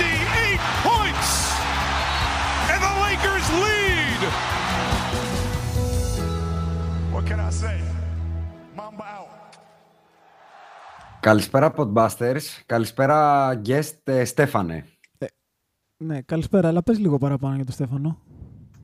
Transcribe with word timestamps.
58 0.00 0.60
points! 0.88 1.30
And 2.72 2.80
the 2.86 2.92
Lakers 3.04 3.46
lead! 3.64 4.20
What 7.14 7.24
can 7.28 7.38
I 7.48 7.50
say? 7.62 7.76
Mamba 8.76 9.04
out. 9.18 9.28
Καλησπέρα 11.20 11.74
Podbusters, 11.76 12.40
καλησπέρα 12.66 13.52
guest 13.66 13.92
ε, 14.04 14.24
Στέφανε. 14.24 14.84
Ναι, 15.96 16.20
καλησπέρα, 16.22 16.68
αλλά 16.68 16.82
πες 16.82 16.98
λίγο 16.98 17.18
παραπάνω 17.18 17.54
για 17.54 17.64
τον 17.64 17.74
Στέφανο. 17.74 18.18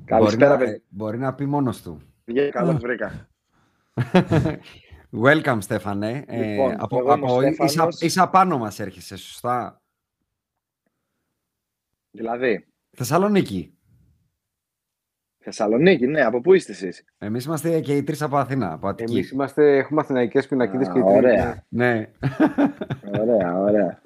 Καλησπέρα, 0.05 0.51
μπορεί, 0.57 0.61
να, 0.61 0.67
παιδί. 0.67 0.83
μπορεί 0.89 1.19
να 1.19 1.35
πει 1.35 1.47
μόνος 1.47 1.83
του. 1.83 2.01
Yeah, 2.33 2.49
καλώς 2.51 2.77
βρήκα. 2.77 3.29
Welcome 5.25 5.59
Στέφανε. 5.59 6.25
Λοιπόν, 6.29 6.71
ε, 6.71 6.77
από, 6.79 6.99
εγώ 6.99 7.13
είμαι 7.15 7.31
ο 7.31 7.35
από, 7.35 7.43
ίσα, 7.47 7.67
Στέφανος. 7.69 8.01
ίσα 8.01 8.29
πάνω 8.29 8.59
μας 8.59 8.81
έρχεσαι, 8.81 9.17
σωστά; 9.17 9.81
Δηλαδή, 12.17 12.67
Θεσσαλονίκη. 12.91 13.71
Θεσσαλονίκη, 15.39 16.07
ναι, 16.07 16.23
από 16.23 16.41
πού 16.41 16.55
είστε 16.55 16.73
εσείς; 16.73 17.05
Εμείς 17.19 17.45
είμαστε 17.45 17.81
και 17.81 17.97
οι 17.97 18.03
τρεις 18.03 18.23
από 18.23 18.37
Αθήνα, 18.37 18.73
από 18.73 18.89
Αττική. 18.89 19.13
Εμείς 19.13 19.31
είμαστε, 19.31 19.77
έχουμε 19.77 20.01
αθηναϊκές 20.01 20.47
πινακίδες 20.47 20.89
Α, 20.89 20.93
και 20.93 20.99
οι 20.99 21.03
τρεις- 21.03 21.17
ωραία. 21.17 21.65
Ναι. 21.69 22.11
Ωραία, 23.21 23.59
ωραία. 23.59 24.03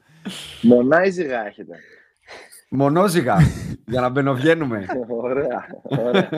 Μονάιζιγα 0.62 1.46
έχετε. 1.46 1.76
Μονόζυγα, 2.70 3.36
για 3.86 4.00
να 4.00 4.08
μπαινοβγαίνουμε. 4.08 4.86
Ωραία, 5.08 5.66
ωραία. 5.82 6.28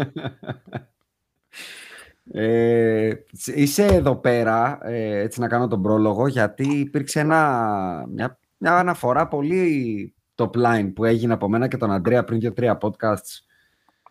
Ε, 2.33 3.13
είσαι 3.55 3.85
εδώ 3.85 4.17
πέρα, 4.17 4.79
ε, 4.83 5.19
έτσι 5.19 5.41
να 5.41 5.49
κάνω 5.49 5.69
τον 5.69 5.83
πρόλογο, 5.83 6.27
γιατί 6.27 6.79
υπήρξε 6.79 7.21
ένα, 7.21 8.07
μια, 8.09 8.39
μια 8.59 8.79
αναφορά 8.79 9.29
πολύ 9.29 10.15
top 10.43 10.51
line 10.67 10.93
που 10.95 11.05
έγινε 11.05 11.33
από 11.33 11.49
μένα 11.49 11.69
και 11.69 11.77
τον 11.77 11.93
Αντρέα 11.93 12.25
πριν 12.25 12.41
δύο-τρία 12.41 12.79
podcasts 12.81 13.41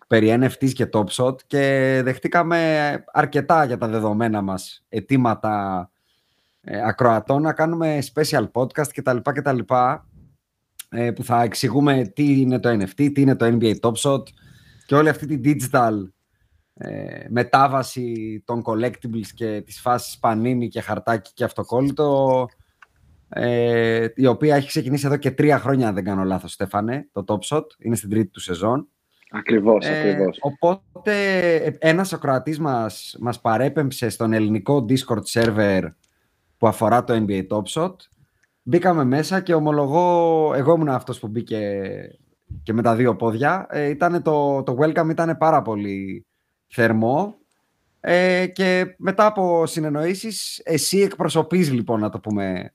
περί 0.07 0.37
NFTs 0.41 0.71
και 0.73 0.89
Top 0.93 1.05
Shot 1.07 1.41
και 1.47 2.01
δεχτήκαμε 2.03 3.03
αρκετά 3.11 3.65
για 3.65 3.77
τα 3.77 3.87
δεδομένα 3.87 4.41
μας 4.41 4.83
αιτήματα 4.89 5.89
ε, 6.61 6.81
ακροατών 6.87 7.41
να 7.41 7.53
κάνουμε 7.53 7.99
special 8.13 8.51
podcast 8.51 8.87
κτλ. 8.93 9.17
κτλ 9.17 9.59
ε, 10.89 11.11
που 11.11 11.23
θα 11.23 11.41
εξηγούμε 11.41 12.11
τι 12.15 12.41
είναι 12.41 12.59
το 12.59 12.69
NFT, 12.69 13.11
τι 13.13 13.21
είναι 13.21 13.35
το 13.35 13.57
NBA 13.59 13.75
Top 13.79 13.93
Shot 13.93 14.23
και 14.85 14.95
όλη 14.95 15.09
αυτή 15.09 15.37
τη 15.37 15.55
digital 15.71 15.93
ε, 16.73 17.25
μετάβαση 17.29 18.41
των 18.45 18.63
collectibles 18.65 19.27
και 19.33 19.61
της 19.65 19.79
φάσης 19.79 20.17
πανίνι 20.17 20.67
και 20.67 20.81
χαρτάκι 20.81 21.31
και 21.33 21.43
αυτοκόλλητο 21.43 22.47
ε, 23.33 24.07
η 24.15 24.25
οποία 24.25 24.55
έχει 24.55 24.67
ξεκινήσει 24.67 25.05
εδώ 25.05 25.17
και 25.17 25.31
τρία 25.31 25.59
χρόνια 25.59 25.87
αν 25.87 25.93
δεν 25.93 26.03
κάνω 26.03 26.23
λάθος 26.23 26.51
Στέφανε 26.51 27.09
το 27.11 27.23
Top 27.27 27.39
Shot, 27.49 27.65
είναι 27.77 27.95
στην 27.95 28.09
τρίτη 28.09 28.27
του 28.31 28.39
σεζόν 28.39 28.87
Ακριβώς, 29.31 29.85
ε, 29.85 29.99
ακριβώς. 29.99 30.37
οπότε 30.41 31.13
ε, 31.55 31.71
ένας 31.79 32.13
ακροατής 32.13 32.59
μας, 32.59 33.17
μας 33.19 33.41
παρέπεμψε 33.41 34.09
στον 34.09 34.33
ελληνικό 34.33 34.85
Discord 34.89 35.23
server 35.33 35.81
που 36.57 36.67
αφορά 36.67 37.03
το 37.03 37.25
NBA 37.27 37.47
Top 37.47 37.63
Shot 37.63 37.95
Μπήκαμε 38.63 39.03
μέσα 39.03 39.41
και 39.41 39.53
ομολογώ, 39.53 40.53
εγώ 40.55 40.73
ήμουν 40.73 40.89
αυτός 40.89 41.19
που 41.19 41.27
μπήκε 41.27 41.91
και 42.63 42.73
με 42.73 42.81
τα 42.81 42.95
δύο 42.95 43.15
πόδια. 43.15 43.67
Ε, 43.69 43.89
ήτανε 43.89 44.21
το, 44.21 44.63
το 44.63 44.77
welcome 44.79 45.09
ήταν 45.09 45.37
πάρα 45.37 45.61
πολύ 45.61 46.25
θερμό 46.67 47.35
ε, 47.99 48.47
και 48.47 48.95
μετά 48.97 49.25
από 49.25 49.65
συνεννοήσεις 49.65 50.61
εσύ 50.63 50.99
εκπροσωπείς 50.99 51.71
λοιπόν 51.71 51.99
να 51.99 52.09
το 52.09 52.19
πούμε 52.19 52.73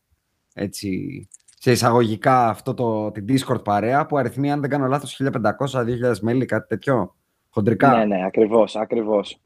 έτσι 0.59 1.29
σε 1.59 1.71
εισαγωγικά 1.71 2.49
αυτό 2.49 2.75
το, 2.75 3.11
την 3.11 3.25
Discord 3.29 3.65
παρέα 3.65 4.07
που 4.07 4.17
αριθμεί 4.17 4.53
αν 4.53 4.61
δεν 4.61 4.71
κάνω 4.71 4.87
λάθος 4.87 5.21
1500-2000 5.33 6.19
μέλη 6.21 6.45
κάτι 6.45 6.67
τέτοιο 6.67 7.17
χοντρικά. 7.49 7.97
Ναι, 7.97 8.05
ναι, 8.05 8.25
ακριβώς, 8.25 8.77
ακριβώς. 8.77 9.41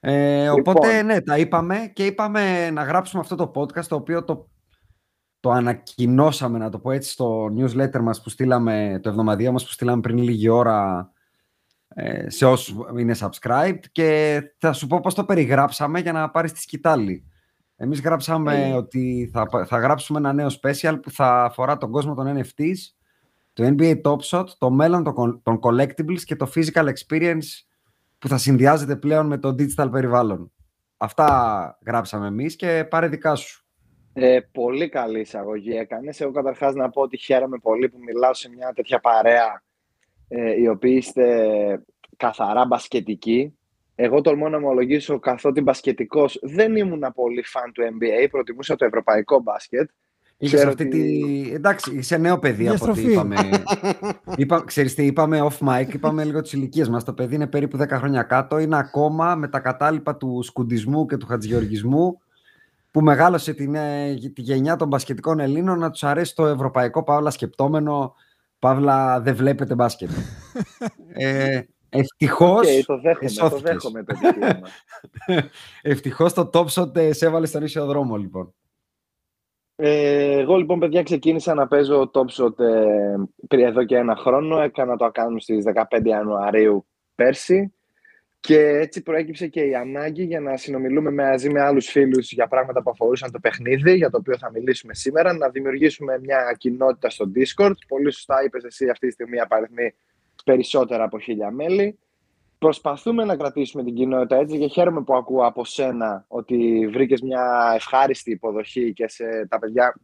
Ε, 0.00 0.42
Λοιπόν. 0.42 0.60
οπότε 0.60 1.02
ναι, 1.02 1.20
τα 1.20 1.38
είπαμε 1.38 1.90
και 1.94 2.06
είπαμε 2.06 2.70
να 2.70 2.82
γράψουμε 2.82 3.22
αυτό 3.22 3.34
το 3.34 3.52
podcast 3.54 3.84
το 3.84 3.94
οποίο 3.94 4.24
το, 4.24 4.48
το 5.40 5.50
ανακοινώσαμε, 5.50 6.58
να 6.58 6.70
το 6.70 6.78
πω 6.78 6.90
έτσι, 6.90 7.10
στο 7.10 7.46
newsletter 7.58 8.00
μας 8.00 8.22
που 8.22 8.28
στείλαμε, 8.28 9.00
το 9.02 9.08
εβδομαδιαίο 9.08 9.52
μας 9.52 9.64
που 9.64 9.70
στείλαμε 9.70 10.00
πριν 10.00 10.18
λίγη 10.18 10.48
ώρα 10.48 11.10
ε, 11.88 12.30
σε 12.30 12.46
όσους 12.46 12.76
είναι 12.98 13.16
subscribed 13.18 13.80
και 13.92 14.40
θα 14.58 14.72
σου 14.72 14.86
πω 14.86 15.00
πώς 15.00 15.14
το 15.14 15.24
περιγράψαμε 15.24 16.00
για 16.00 16.12
να 16.12 16.30
πάρεις 16.30 16.52
τη 16.52 16.60
σκητάλη. 16.60 17.28
Εμείς 17.76 18.00
γράψαμε 18.00 18.68
Ε. 18.68 18.72
ότι 18.72 19.30
θα, 19.32 19.48
θα 19.66 19.78
γράψουμε 19.78 20.18
ένα 20.18 20.32
νέο 20.32 20.48
special 20.62 20.98
που 21.02 21.10
θα 21.10 21.44
αφορά 21.44 21.78
τον 21.78 21.90
κόσμο 21.90 22.14
των 22.14 22.36
NFTs, 22.38 22.76
το 23.52 23.74
NBA 23.78 24.00
Top 24.02 24.18
Shot, 24.20 24.48
το 24.58 24.70
μέλλον 24.70 25.02
των, 25.02 25.40
των 25.42 25.58
collectibles 25.62 26.20
και 26.24 26.36
το 26.36 26.50
physical 26.54 26.88
experience 26.88 27.46
που 28.18 28.28
θα 28.28 28.38
συνδυάζεται 28.38 28.96
πλέον 28.96 29.26
με 29.26 29.38
το 29.38 29.48
digital 29.48 29.88
περιβάλλον. 29.90 30.52
Αυτά 30.96 31.78
γράψαμε 31.86 32.26
εμείς 32.26 32.56
και 32.56 32.86
πάρε 32.90 33.08
δικά 33.08 33.34
σου. 33.34 33.64
Ε, 34.12 34.40
πολύ 34.52 34.88
καλή 34.88 35.20
εισαγωγή 35.20 35.76
έκανες. 35.76 36.20
Εγώ 36.20 36.32
καταρχάς 36.32 36.74
να 36.74 36.90
πω 36.90 37.00
ότι 37.02 37.16
χαίρομαι 37.16 37.58
πολύ 37.58 37.88
που 37.88 37.98
μιλάω 38.04 38.34
σε 38.34 38.48
μια 38.48 38.72
τέτοια 38.74 39.00
παρέα 39.00 39.62
ε, 40.28 40.60
οι 40.60 40.68
οποίοι 40.68 40.94
είστε 40.98 41.82
καθαρά 42.16 42.66
μπασκετικοί. 42.66 43.58
Εγώ 43.94 44.20
τολμώ 44.20 44.48
να 44.48 44.56
ομολογήσω 44.56 45.18
καθότι 45.18 45.60
μπασκετικός 45.60 46.38
δεν 46.42 46.76
ήμουν 46.76 47.04
πολύ 47.14 47.42
φαν 47.44 47.72
του 47.72 47.82
NBA, 47.82 48.28
προτιμούσα 48.30 48.76
το 48.76 48.84
ευρωπαϊκό 48.84 49.40
μπάσκετ. 49.40 49.90
Είχες 50.38 50.54
Ξέρω 50.54 50.70
αυτή 50.70 50.86
ότι- 50.86 50.98
τη... 51.46 51.54
Εντάξει, 51.54 51.96
είσαι 51.96 52.16
νέο 52.16 52.38
παιδί 52.38 52.68
από 52.68 52.90
ό,τι 52.90 53.00
Διαστροφή. 53.00 53.12
είπαμε. 53.12 53.36
Είπα, 54.36 54.64
ξέρεις 54.64 54.94
τι, 54.94 55.06
είπαμε 55.06 55.46
off 55.50 55.68
mic, 55.68 55.94
είπαμε 55.94 56.24
λίγο 56.24 56.40
τις 56.40 56.52
ηλικίες 56.52 56.88
μας. 56.88 57.04
Το 57.04 57.12
παιδί 57.12 57.34
είναι 57.34 57.46
περίπου 57.46 57.78
10 57.80 57.88
χρόνια 57.88 58.22
κάτω, 58.22 58.58
είναι 58.58 58.78
ακόμα 58.78 59.34
με 59.34 59.48
τα 59.48 59.58
κατάλοιπα 59.60 60.16
του 60.16 60.40
σκουντισμού 60.42 61.06
και 61.06 61.16
του 61.16 61.26
χατζηγεωργισμού 61.26 62.18
που 62.90 63.00
μεγάλωσε 63.00 63.54
την, 63.54 63.74
ε, 63.74 64.14
τη 64.34 64.40
γενιά 64.40 64.76
των 64.76 64.88
μπασκετικών 64.88 65.40
Ελλήνων 65.40 65.78
να 65.78 65.90
τους 65.90 66.04
αρέσει 66.04 66.34
το 66.34 66.46
ευρωπαϊκό 66.46 67.02
παύλα 67.04 67.30
σκεπτόμενο, 67.30 68.14
παύλα 68.58 69.20
δεν 69.20 69.34
βλέπετε 69.36 69.74
μπάσκετ. 69.74 70.10
ε, 71.12 71.60
ευτυχώς, 71.98 72.78
Οκ, 72.78 72.84
το 72.84 73.00
δέχομαι, 73.00 73.18
το 73.18 73.24
εσώθηκες. 73.24 73.62
δέχομαι 73.62 74.04
το 74.04 74.14
επιχείρημα. 74.22 74.68
ευτυχώς 75.82 76.32
το 76.32 76.50
top 76.52 76.66
shot 76.66 76.96
ε, 76.96 77.12
σε 77.12 77.26
έβαλες 77.26 77.48
στον 77.48 77.62
ίσιο 77.62 77.86
δρόμο 77.86 78.16
λοιπόν. 78.16 78.54
Ε, 79.76 80.38
εγώ 80.38 80.56
λοιπόν, 80.56 80.78
παιδιά, 80.78 81.02
ξεκίνησα 81.02 81.54
να 81.54 81.66
παίζω 81.66 82.10
Top 82.14 82.42
Shot 82.42 82.58
ε, 82.58 83.14
πριν 83.48 83.64
εδώ 83.64 83.84
και 83.84 83.96
ένα 83.96 84.16
χρόνο. 84.16 84.60
Έκανα 84.60 84.96
το 84.96 85.10
account 85.14 85.36
στις 85.38 85.64
15 85.90 86.04
Ιανουαρίου 86.04 86.86
πέρσι. 87.14 87.72
Και 88.40 88.58
έτσι 88.58 89.02
προέκυψε 89.02 89.46
και 89.46 89.60
η 89.60 89.74
ανάγκη 89.74 90.24
για 90.24 90.40
να 90.40 90.56
συνομιλούμε 90.56 91.10
μαζί 91.10 91.50
με 91.50 91.60
άλλους 91.60 91.86
φίλους 91.86 92.32
για 92.32 92.46
πράγματα 92.46 92.82
που 92.82 92.90
αφορούσαν 92.90 93.30
το 93.30 93.38
παιχνίδι, 93.38 93.96
για 93.96 94.10
το 94.10 94.16
οποίο 94.16 94.38
θα 94.38 94.50
μιλήσουμε 94.50 94.94
σήμερα, 94.94 95.32
να 95.32 95.48
δημιουργήσουμε 95.48 96.18
μια 96.22 96.54
κοινότητα 96.58 97.10
στο 97.10 97.30
Discord. 97.34 97.74
Πολύ 97.88 98.12
σωστά 98.12 98.44
είπες 98.44 98.64
εσύ 98.64 98.88
αυτή 98.88 99.06
τη 99.06 99.12
στιγμή 99.12 99.40
απαριθμεί 99.40 99.94
περισσότερα 100.44 101.04
από 101.04 101.18
χίλια 101.18 101.50
μέλη. 101.50 101.98
Προσπαθούμε 102.58 103.24
να 103.24 103.36
κρατήσουμε 103.36 103.84
την 103.84 103.94
κοινότητα 103.94 104.36
έτσι 104.36 104.58
και 104.58 104.66
χαίρομαι 104.66 105.02
που 105.02 105.14
ακούω 105.14 105.46
από 105.46 105.64
σένα 105.64 106.24
ότι 106.28 106.88
βρήκες 106.92 107.20
μια 107.20 107.72
ευχάριστη 107.74 108.30
υποδοχή 108.30 108.92
και 108.92 109.08
σε, 109.08 109.46
τα 109.48 109.58
παιδιά 109.58 109.94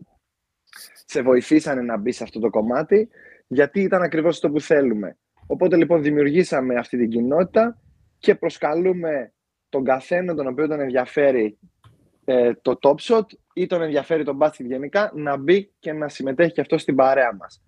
σε 1.05 1.23
βοηθήσανε 1.23 1.83
να 1.83 1.97
μπει 1.97 2.13
σε 2.13 2.23
αυτό 2.23 2.41
το 2.41 2.51
κομμάτι, 2.51 3.09
γιατί 3.47 3.81
ήταν 3.81 4.03
ακριβώς 4.03 4.35
αυτό 4.35 4.51
που 4.51 4.61
θέλουμε. 4.61 5.17
Οπότε 5.47 5.77
λοιπόν 5.77 6.03
δημιουργήσαμε 6.03 6.75
αυτή 6.75 6.99
την 6.99 7.11
κοινότητα 7.11 7.79
και 8.19 8.35
προσκαλούμε 8.35 9.33
τον 9.69 9.85
καθένα 9.85 10.35
τον 10.35 10.47
οποίο 10.47 10.69
τον 10.69 10.81
ενδιαφέρει 10.81 11.59
ε, 12.25 12.55
το 12.63 12.79
top 12.83 12.95
shot 13.01 13.27
ή 13.53 13.67
τον 13.67 13.83
ενδιαφέρει 13.83 14.25
τον 14.25 14.37
μπάσκετ 14.37 14.67
γενικά 14.67 15.13
να 15.15 15.37
μπει 15.37 15.73
και 15.79 15.93
να 15.93 16.09
συμμετέχει 16.09 16.53
και 16.53 16.61
αυτό 16.61 16.79
στην 16.79 16.95
παρέα 16.95 17.35
μας. 17.35 17.63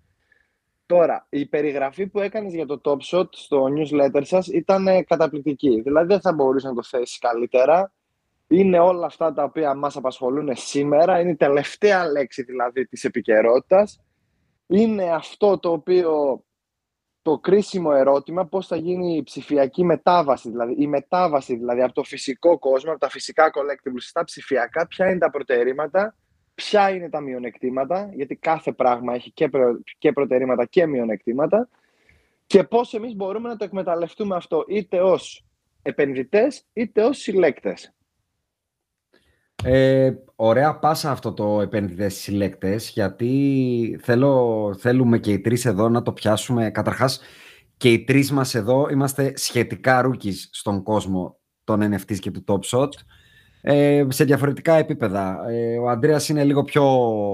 Τώρα, 0.85 1.25
η 1.29 1.45
περιγραφή 1.45 2.07
που 2.07 2.19
έκανες 2.19 2.53
για 2.53 2.65
το 2.65 2.81
Top 2.83 2.97
Shot 3.11 3.27
στο 3.31 3.67
newsletter 3.77 4.21
σας 4.21 4.47
ήταν 4.47 4.87
ε, 4.87 5.03
καταπληκτική. 5.03 5.81
Δηλαδή 5.81 6.07
δεν 6.07 6.21
θα 6.21 6.33
μπορούσε 6.33 6.67
να 6.67 6.73
το 6.73 6.83
θέσεις 6.83 7.19
καλύτερα. 7.19 7.93
Είναι 8.47 8.79
όλα 8.79 9.05
αυτά 9.05 9.33
τα 9.33 9.43
οποία 9.43 9.75
μας 9.75 9.95
απασχολούν 9.95 10.49
σήμερα. 10.55 11.19
Είναι 11.19 11.31
η 11.31 11.35
τελευταία 11.35 12.11
λέξη 12.11 12.43
δηλαδή 12.43 12.85
της 12.85 13.03
επικαιρότητας. 13.03 13.99
Είναι 14.67 15.11
αυτό 15.13 15.59
το 15.59 15.71
οποίο 15.71 16.43
το 17.23 17.39
κρίσιμο 17.39 17.91
ερώτημα 17.93 18.45
πώς 18.45 18.67
θα 18.67 18.75
γίνει 18.75 19.15
η 19.15 19.23
ψηφιακή 19.23 19.83
μετάβαση, 19.83 20.49
δηλαδή 20.49 20.75
η 20.77 20.87
μετάβαση 20.87 21.55
δηλαδή 21.55 21.81
από 21.81 21.93
το 21.93 22.03
φυσικό 22.03 22.59
κόσμο, 22.59 22.91
από 22.91 22.99
τα 22.99 23.09
φυσικά 23.09 23.51
collectibles 23.53 24.01
στα 24.01 24.23
ψηφιακά, 24.23 24.87
ποια 24.87 25.09
είναι 25.09 25.17
τα 25.17 25.29
προτερήματα; 25.29 26.15
Ποια 26.55 26.89
είναι 26.89 27.09
τα 27.09 27.21
μειονεκτήματα, 27.21 28.09
γιατί 28.13 28.35
κάθε 28.35 28.71
πράγμα 28.71 29.13
έχει 29.13 29.31
και, 29.31 29.49
προ, 29.49 29.79
και 29.97 30.11
προτερήματα 30.11 30.65
και 30.65 30.85
μειονεκτήματα 30.85 31.69
και 32.45 32.63
πώς 32.63 32.93
εμείς 32.93 33.15
μπορούμε 33.15 33.49
να 33.49 33.55
το 33.55 33.63
εκμεταλλευτούμε 33.63 34.35
αυτό 34.35 34.65
είτε 34.67 35.01
ως 35.01 35.45
επενδυτές 35.81 36.65
είτε 36.73 37.03
ως 37.03 37.17
συλλέκτες. 37.17 37.93
Ε, 39.63 40.13
ωραία 40.35 40.79
πάσα 40.79 41.11
αυτό 41.11 41.33
το 41.33 41.61
επενδυτές 41.61 42.15
συλλέκτες 42.15 42.89
γιατί 42.89 43.99
θέλω, 44.01 44.73
θέλουμε 44.79 45.19
και 45.19 45.31
οι 45.31 45.39
τρεις 45.39 45.65
εδώ 45.65 45.89
να 45.89 46.01
το 46.01 46.13
πιάσουμε. 46.13 46.69
Καταρχάς 46.69 47.21
και 47.77 47.91
οι 47.91 48.03
τρεις 48.03 48.31
μας 48.31 48.55
εδώ 48.55 48.87
είμαστε 48.89 49.33
σχετικά 49.35 50.01
ρούκις 50.01 50.49
στον 50.51 50.83
κόσμο 50.83 51.39
των 51.63 51.93
NFTs 51.93 52.19
και 52.19 52.31
του 52.31 52.43
Top 52.47 52.59
Shot 52.71 52.89
ε, 53.65 54.05
σε 54.09 54.23
διαφορετικά 54.23 54.73
επίπεδα. 54.73 55.49
Ε, 55.49 55.77
ο 55.77 55.89
Αντρέας 55.89 56.29
είναι 56.29 56.43
λίγο 56.43 56.63
πιο 56.63 56.83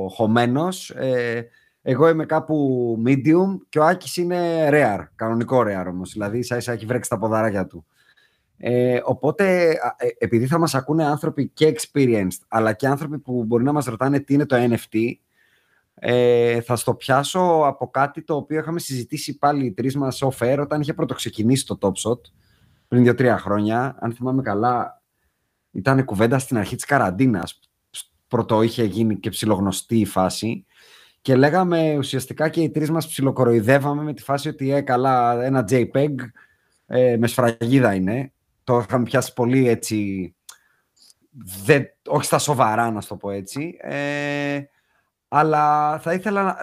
χωμένος, 0.10 0.90
ε, 0.90 1.48
εγώ 1.82 2.10
είμαι 2.10 2.26
κάπου 2.26 2.98
medium 3.06 3.58
και 3.70 3.80
ο 3.80 3.86
Άκης 3.86 4.18
είναι 4.18 4.70
rare, 4.72 5.08
κανονικό 5.16 5.62
rare 5.62 5.88
όμως, 5.88 6.12
δηλαδή 6.12 6.38
ίσα 6.38 6.58
ίσα 6.58 6.72
έχει 6.72 6.86
βρέξει 6.86 7.10
τα 7.10 7.18
ποδαράκια 7.18 7.68
του. 7.68 7.86
Ε, 8.58 9.00
οπότε, 9.04 9.70
ε, 9.98 10.08
επειδή 10.18 10.48
θα 10.48 10.58
μας 10.58 10.76
ακούνε 10.76 11.06
άνθρωποι 11.06 11.48
και 11.54 11.76
experienced, 11.76 12.40
αλλά 12.48 12.74
και 12.74 12.88
άνθρωποι 12.88 13.20
που 13.20 13.44
μπορεί 13.44 13.64
να 13.64 13.72
μας 13.72 13.86
ρωτάνε 13.86 14.20
τι 14.20 14.34
είναι 14.34 14.46
το 14.46 14.56
NFT, 14.56 15.14
ε, 15.94 16.62
θα 16.62 16.76
στο 16.76 16.94
πιάσω 16.94 17.62
από 17.66 17.90
κάτι 17.90 18.24
το 18.24 18.36
οποίο 18.36 18.60
είχαμε 18.60 18.80
συζητήσει 18.80 19.38
πάλι 19.38 19.66
οι 19.66 19.72
τρεις 19.72 19.96
μας 19.96 20.24
off-air 20.24 20.58
όταν 20.62 20.82
είχε 20.82 20.94
πρωτοξεκινήσει 20.94 21.66
το 21.66 21.78
Top 21.82 22.10
Shot 22.10 22.20
πριν 22.88 23.04
δύο-τρία 23.04 23.38
χρόνια. 23.38 23.96
Αν 24.00 24.14
θυμάμαι 24.14 24.42
καλά, 24.42 24.99
ήταν 25.72 26.06
κουβέντα 26.06 26.40
στην 26.40 26.58
αρχή 26.58 26.76
της 26.76 26.86
καραντίνας. 26.86 27.60
Πρώτο 28.28 28.62
είχε 28.62 28.84
γίνει 28.84 29.20
και 29.20 29.30
ψιλογνωστή 29.30 30.00
η 30.00 30.06
φάση. 30.06 30.66
Και 31.22 31.36
λέγαμε 31.36 31.98
ουσιαστικά 31.98 32.50
και 32.50 32.62
οι 32.62 32.70
τρεις 32.70 32.92
μας 32.92 33.08
ψιλοκοροϊδεύαμε 33.08 34.04
με 34.04 34.14
τη 34.14 34.24
φάση 34.24 34.48
ότι 34.48 34.72
ε, 34.72 34.82
καλά, 34.82 35.44
ένα 35.44 35.66
JPEG 35.70 36.16
ε, 36.86 37.18
με 37.18 37.28
σφραγίδα 37.28 37.94
είναι. 37.94 38.32
Το 38.64 38.78
είχαμε 38.78 39.04
πιάσει 39.04 39.34
πολύ 39.34 39.68
έτσι, 39.68 40.34
δεν, 41.64 41.86
όχι 42.08 42.26
στα 42.26 42.38
σοβαρά 42.38 42.92
να 42.92 43.02
το 43.02 43.16
πω 43.16 43.32
έτσι. 43.32 43.78
Ε, 43.82 44.60
αλλά 45.28 45.98
θα 46.00 46.14
ήθελα, 46.14 46.58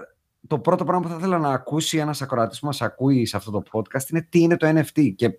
το 0.47 0.59
πρώτο 0.59 0.85
πράγμα 0.85 1.03
που 1.03 1.09
θα 1.09 1.17
ήθελα 1.19 1.39
να 1.39 1.53
ακούσει 1.53 1.99
ένας 1.99 2.23
ακροατής 2.23 2.59
που 2.59 2.67
μας 2.67 2.83
ακούει 2.83 3.27
σε 3.27 3.37
αυτό 3.37 3.51
το 3.51 3.63
podcast 3.73 4.09
είναι 4.11 4.27
τι 4.29 4.41
είναι 4.41 4.57
το 4.57 4.69
NFT. 4.69 5.15
Και 5.17 5.39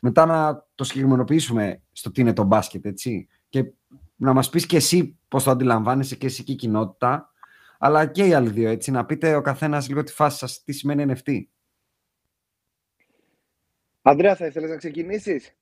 μετά 0.00 0.26
να 0.26 0.66
το 0.74 0.84
συγκεκριμενοποιήσουμε 0.84 1.82
στο 1.92 2.10
τι 2.10 2.20
είναι 2.20 2.32
το 2.32 2.42
μπάσκετ, 2.42 2.86
έτσι. 2.86 3.28
Και 3.48 3.72
να 4.16 4.32
μας 4.32 4.50
πεις 4.50 4.66
και 4.66 4.76
εσύ 4.76 5.18
πώς 5.28 5.44
το 5.44 5.50
αντιλαμβάνεσαι 5.50 6.16
και 6.16 6.26
εσύ 6.26 6.44
και 6.44 6.52
η 6.52 6.56
κοινότητα, 6.56 7.32
αλλά 7.78 8.06
και 8.06 8.26
οι 8.26 8.32
άλλοι 8.32 8.50
δύο, 8.50 8.68
έτσι. 8.68 8.90
Να 8.90 9.06
πείτε 9.06 9.34
ο 9.34 9.40
καθένας 9.40 9.88
λίγο 9.88 10.02
τη 10.02 10.12
φάση 10.12 10.38
σας, 10.38 10.62
τι 10.64 10.72
σημαίνει 10.72 11.14
NFT. 11.14 11.42
Αντρέα, 14.02 14.36
θα 14.36 14.46
ήθελες 14.46 14.70
να 14.70 14.76
ξεκινήσεις; 14.76 15.56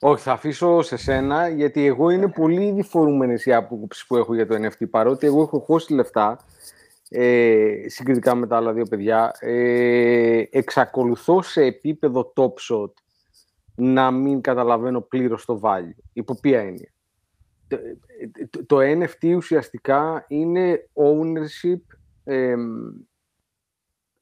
Όχι, 0.00 0.22
θα 0.22 0.32
αφήσω 0.32 0.82
σε 0.82 0.96
σένα, 0.96 1.48
γιατί 1.48 1.86
εγώ 1.86 2.10
είναι 2.10 2.28
πολύ 2.28 2.70
διφορούμενες 2.70 3.46
οι 3.46 3.54
άποψεις 3.54 4.06
που 4.06 4.16
έχω 4.16 4.34
για 4.34 4.46
το 4.46 4.54
NFT, 4.54 4.90
παρότι 4.90 5.26
εγώ 5.26 5.42
έχω 5.42 5.58
χώσει 5.58 5.92
λεφτά, 5.92 6.38
ε, 7.08 7.84
συγκριτικά 7.86 8.34
με 8.34 8.46
τα 8.46 8.56
άλλα 8.56 8.72
δύο 8.72 8.84
παιδιά, 8.84 9.36
ε, 9.40 10.44
εξακολουθώ 10.50 11.42
σε 11.42 11.62
επίπεδο 11.62 12.32
top 12.36 12.52
shot 12.68 12.90
να 13.74 14.10
μην 14.10 14.40
καταλαβαίνω 14.40 15.00
πλήρως 15.00 15.44
το 15.44 15.60
value. 15.62 16.02
Υπό 16.12 16.38
ποια 16.40 16.60
έννοια; 16.60 16.92
Το, 18.50 18.66
το, 18.66 18.76
NFT 18.80 19.34
ουσιαστικά 19.36 20.24
είναι 20.28 20.88
ownership 20.92 21.80
ε, 22.24 22.54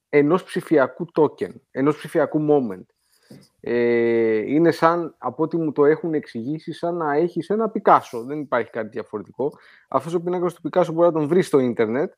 ενός 0.08 0.44
ψηφιακού 0.44 1.06
token, 1.14 1.54
ενός 1.70 1.96
ψηφιακού 1.96 2.46
moment. 2.50 2.84
Ε, 3.60 4.36
είναι 4.36 4.70
σαν, 4.70 5.14
από 5.18 5.42
ό,τι 5.42 5.56
μου 5.56 5.72
το 5.72 5.84
έχουν 5.84 6.14
εξηγήσει, 6.14 6.72
σαν 6.72 6.96
να 6.96 7.14
έχεις 7.14 7.50
ένα 7.50 7.70
Πικάσο. 7.70 8.24
Δεν 8.24 8.40
υπάρχει 8.40 8.70
κάτι 8.70 8.88
διαφορετικό. 8.88 9.52
Αυτός 9.88 10.14
ο 10.14 10.20
πίνακας 10.20 10.54
του 10.54 10.60
Πικάσο 10.60 10.92
μπορεί 10.92 11.06
να 11.06 11.12
τον 11.12 11.28
βρεις 11.28 11.46
στο 11.46 11.58
ίντερνετ, 11.58 12.12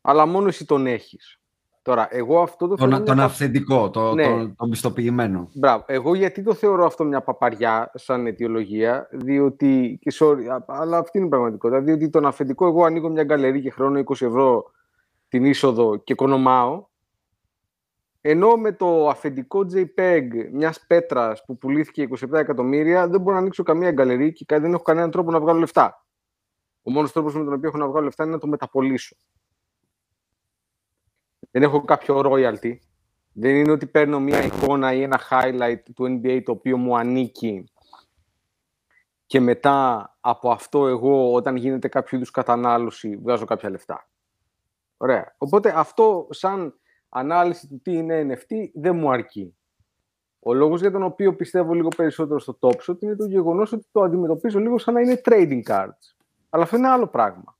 αλλά 0.00 0.26
μόνο 0.26 0.48
εσύ 0.48 0.66
τον 0.66 0.86
έχεις. 0.86 1.41
Τώρα, 1.82 2.08
εγώ 2.10 2.42
αυτό 2.42 2.68
το 2.68 2.76
θεωρώ. 2.76 3.02
Τον, 3.02 3.20
αυθεντικό, 3.20 3.90
το, 3.90 4.14
ναι. 4.14 4.24
το, 4.24 4.54
το 4.56 4.68
πιστοποιημένο. 4.68 5.48
Μπράβο. 5.54 5.84
Εγώ 5.86 6.14
γιατί 6.14 6.42
το 6.42 6.54
θεωρώ 6.54 6.84
αυτό 6.84 7.04
μια 7.04 7.22
παπαριά 7.22 7.90
σαν 7.94 8.26
αιτιολογία, 8.26 9.08
διότι. 9.10 9.98
Και 10.00 10.12
sorry, 10.18 10.62
αλλά 10.66 10.98
αυτή 10.98 11.18
είναι 11.18 11.26
η 11.26 11.30
πραγματικότητα. 11.30 11.80
Διότι 11.80 12.10
τον 12.10 12.26
αυθεντικό, 12.26 12.66
εγώ 12.66 12.84
ανοίγω 12.84 13.08
μια 13.08 13.24
γκαλερί 13.24 13.60
και 13.60 13.70
χρόνο 13.70 14.00
20 14.04 14.10
ευρώ 14.10 14.64
την 15.28 15.44
είσοδο 15.44 15.96
και 15.96 16.12
οικονομάω. 16.12 16.90
Ενώ 18.20 18.56
με 18.56 18.72
το 18.72 19.08
αφεντικό 19.08 19.66
JPEG 19.74 20.28
μιας 20.52 20.84
πέτρας 20.86 21.44
που 21.44 21.58
πουλήθηκε 21.58 22.08
27 22.20 22.32
εκατομμύρια, 22.32 23.08
δεν 23.08 23.20
μπορώ 23.20 23.34
να 23.34 23.40
ανοίξω 23.40 23.62
καμία 23.62 23.90
γκαλερί 23.90 24.32
και 24.32 24.58
δεν 24.58 24.72
έχω 24.72 24.82
κανέναν 24.82 25.10
τρόπο 25.10 25.30
να 25.30 25.40
βγάλω 25.40 25.58
λεφτά. 25.58 26.06
Ο 26.82 26.90
μόνος 26.90 27.12
τρόπος 27.12 27.34
με 27.34 27.44
τον 27.44 27.52
οποίο 27.52 27.68
έχω 27.68 27.78
να 27.78 27.88
βγάλω 27.88 28.04
λεφτά 28.04 28.24
είναι 28.24 28.32
να 28.32 28.38
το 28.38 28.46
μεταπολίσω. 28.46 29.16
Δεν 31.52 31.62
έχω 31.62 31.84
κάποιο 31.84 32.22
royalty. 32.24 32.76
Δεν 33.32 33.54
είναι 33.54 33.72
ότι 33.72 33.86
παίρνω 33.86 34.20
μια 34.20 34.44
εικόνα 34.44 34.92
ή 34.92 35.02
ένα 35.02 35.20
highlight 35.30 35.82
του 35.94 36.04
NBA 36.04 36.40
το 36.44 36.52
οποίο 36.52 36.76
μου 36.76 36.96
ανήκει 36.96 37.64
και 39.26 39.40
μετά 39.40 40.10
από 40.20 40.50
αυτό 40.50 40.86
εγώ 40.86 41.32
όταν 41.32 41.56
γίνεται 41.56 41.88
κάποιο 41.88 42.16
είδους 42.16 42.30
κατανάλωση 42.30 43.16
βγάζω 43.16 43.44
κάποια 43.44 43.70
λεφτά. 43.70 44.08
Ωραία. 44.96 45.34
Οπότε 45.38 45.72
αυτό 45.76 46.26
σαν 46.30 46.74
ανάλυση 47.08 47.68
του 47.68 47.80
τι 47.82 47.92
είναι 47.92 48.26
NFT 48.28 48.70
δεν 48.74 48.96
μου 48.96 49.10
αρκεί. 49.10 49.56
Ο 50.38 50.54
λόγος 50.54 50.80
για 50.80 50.90
τον 50.90 51.02
οποίο 51.02 51.36
πιστεύω 51.36 51.72
λίγο 51.74 51.88
περισσότερο 51.88 52.38
στο 52.38 52.58
Top 52.60 52.76
Shot 52.86 53.02
είναι 53.02 53.16
το 53.16 53.24
γεγονός 53.24 53.72
ότι 53.72 53.86
το 53.92 54.02
αντιμετωπίζω 54.02 54.58
λίγο 54.58 54.78
σαν 54.78 54.94
να 54.94 55.00
είναι 55.00 55.20
trading 55.24 55.62
cards. 55.62 56.14
Αλλά 56.50 56.62
αυτό 56.62 56.76
είναι 56.76 56.88
άλλο 56.88 57.06
πράγμα 57.06 57.56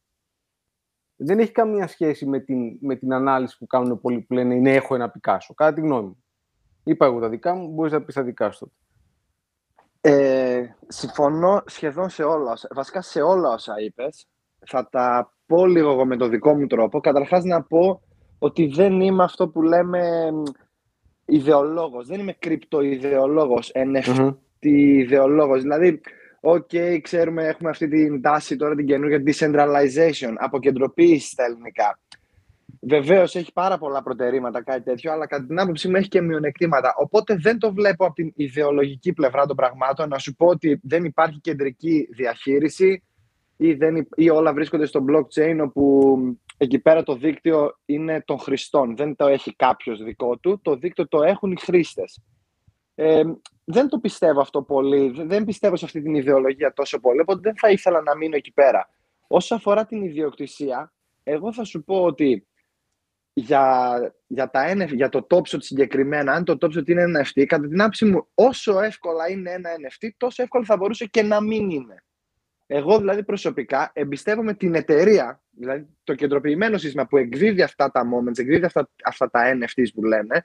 δεν 1.24 1.38
έχει 1.38 1.52
καμία 1.52 1.86
σχέση 1.86 2.26
με 2.26 2.40
την, 2.40 2.78
με 2.80 2.96
την 2.96 3.12
ανάλυση 3.12 3.58
που 3.58 3.66
κάνουν 3.66 4.00
πολλοί 4.00 4.20
που 4.20 4.34
λένε 4.34 4.54
είναι 4.54 4.74
έχω 4.74 4.94
ένα 4.94 5.10
Πικάσο. 5.10 5.54
Κατά 5.54 5.72
τη 5.72 5.80
γνώμη 5.80 6.06
μου. 6.06 6.24
Είπα 6.84 7.06
εγώ 7.06 7.20
τα 7.20 7.28
δικά 7.28 7.54
μου, 7.54 7.68
μπορείς 7.68 7.92
να 7.92 8.02
πεις 8.02 8.14
τα 8.14 8.22
δικά 8.22 8.50
σου. 8.50 8.72
Ε, 10.00 10.64
συμφωνώ 10.88 11.62
σχεδόν 11.66 12.08
σε 12.08 12.22
όλα, 12.22 12.58
βασικά 12.74 13.02
σε 13.02 13.20
όλα 13.20 13.48
όσα 13.48 13.74
είπες. 13.80 14.26
Θα 14.66 14.88
τα 14.88 15.36
πω 15.46 15.66
λίγο 15.66 15.90
εγώ 15.90 16.04
με 16.04 16.16
το 16.16 16.28
δικό 16.28 16.54
μου 16.54 16.66
τρόπο. 16.66 17.00
Καταρχάς 17.00 17.44
να 17.44 17.62
πω 17.62 18.02
ότι 18.38 18.66
δεν 18.66 19.00
είμαι 19.00 19.22
αυτό 19.22 19.48
που 19.48 19.62
λέμε 19.62 20.32
ιδεολόγος. 21.24 22.06
Δεν 22.06 22.20
είμαι 22.20 22.32
crypto 22.32 22.85
ιδεολόγος, 22.85 23.72
NFT 23.74 24.16
mm-hmm. 24.16 24.34
ιδεολόγος. 24.60 25.62
Δηλαδή, 25.62 26.00
Οκ, 26.44 26.70
ξέρουμε, 27.00 27.46
έχουμε 27.46 27.70
αυτή 27.70 27.88
την 27.88 28.20
τάση 28.20 28.56
τώρα 28.56 28.74
την 28.74 28.86
καινούργια 28.86 29.22
decentralization, 29.26 30.32
αποκεντροποίηση 30.36 31.28
στα 31.28 31.44
ελληνικά. 31.44 31.98
Βεβαίως 32.80 33.34
έχει 33.34 33.52
πάρα 33.52 33.78
πολλά 33.78 34.02
προτερήματα 34.02 34.62
κάτι 34.62 34.82
τέτοιο, 34.82 35.12
αλλά 35.12 35.26
κατά 35.26 35.46
την 35.46 35.60
άποψή 35.60 35.88
μου 35.88 35.96
έχει 35.96 36.08
και 36.08 36.20
μειονεκτήματα. 36.20 36.94
Οπότε 36.96 37.36
δεν 37.36 37.58
το 37.58 37.72
βλέπω 37.72 38.04
από 38.04 38.14
την 38.14 38.32
ιδεολογική 38.36 39.12
πλευρά 39.12 39.46
των 39.46 39.56
πραγμάτων 39.56 40.08
να 40.08 40.18
σου 40.18 40.34
πω 40.34 40.46
ότι 40.46 40.80
δεν 40.82 41.04
υπάρχει 41.04 41.40
κεντρική 41.40 42.08
διαχείριση 42.10 43.02
ή, 43.56 43.72
δεν, 43.72 44.08
ή 44.14 44.30
όλα 44.30 44.52
βρίσκονται 44.52 44.86
στο 44.86 45.04
blockchain 45.08 45.58
όπου 45.62 46.16
εκεί 46.56 46.78
πέρα 46.78 47.02
το 47.02 47.16
δίκτυο 47.16 47.78
είναι 47.84 48.22
των 48.24 48.38
χρηστών. 48.38 48.96
Δεν 48.96 49.16
το 49.16 49.26
έχει 49.26 49.56
κάποιος 49.56 50.02
δικό 50.02 50.38
του, 50.38 50.60
το 50.62 50.76
δίκτυο 50.76 51.08
το 51.08 51.22
έχουν 51.22 51.50
οι 51.50 51.56
χρήστες. 51.60 52.20
Ε, 52.94 53.22
δεν 53.64 53.88
το 53.88 53.98
πιστεύω 53.98 54.40
αυτό 54.40 54.62
πολύ, 54.62 55.24
δεν 55.26 55.44
πιστεύω 55.44 55.76
σε 55.76 55.84
αυτή 55.84 56.02
την 56.02 56.14
ιδεολογία 56.14 56.72
τόσο 56.72 57.00
πολύ, 57.00 57.20
οπότε 57.20 57.40
δεν 57.42 57.54
θα 57.56 57.70
ήθελα 57.70 58.00
να 58.02 58.16
μείνω 58.16 58.36
εκεί 58.36 58.52
πέρα. 58.52 58.88
Όσο 59.26 59.54
αφορά 59.54 59.86
την 59.86 60.02
ιδιοκτησία, 60.02 60.92
εγώ 61.22 61.52
θα 61.52 61.64
σου 61.64 61.84
πω 61.84 62.02
ότι 62.02 62.46
για, 63.32 64.14
για, 64.26 64.50
τα 64.50 64.72
NFT, 64.72 64.94
για 64.94 65.08
το 65.08 65.26
TopShot 65.30 65.62
συγκεκριμένα, 65.62 66.32
αν 66.32 66.44
το 66.44 66.56
TopShot 66.60 66.88
είναι 66.88 67.02
ένα 67.02 67.26
NFT, 67.26 67.44
κατά 67.44 67.68
την 67.68 67.80
άποψή 67.80 68.04
μου, 68.04 68.28
όσο 68.34 68.80
εύκολα 68.80 69.30
είναι 69.30 69.50
ένα 69.50 69.70
NFT, 69.70 70.08
τόσο 70.16 70.42
εύκολα 70.42 70.64
θα 70.64 70.76
μπορούσε 70.76 71.06
και 71.06 71.22
να 71.22 71.40
μην 71.40 71.70
είναι. 71.70 72.04
Εγώ 72.66 72.98
δηλαδή 72.98 73.24
προσωπικά 73.24 73.90
εμπιστεύομαι 73.94 74.54
την 74.54 74.74
εταιρεία, 74.74 75.42
δηλαδή 75.50 75.86
το 76.04 76.14
κεντροποιημένο 76.14 76.78
σύστημα 76.78 77.06
που 77.06 77.16
εκδίδει 77.16 77.62
αυτά 77.62 77.90
τα 77.90 78.02
moments, 78.02 78.38
εκδίδει 78.38 78.64
αυτά, 78.64 78.90
αυτά 79.04 79.30
τα 79.30 79.58
NFTs 79.58 79.86
που 79.94 80.04
λένε, 80.04 80.44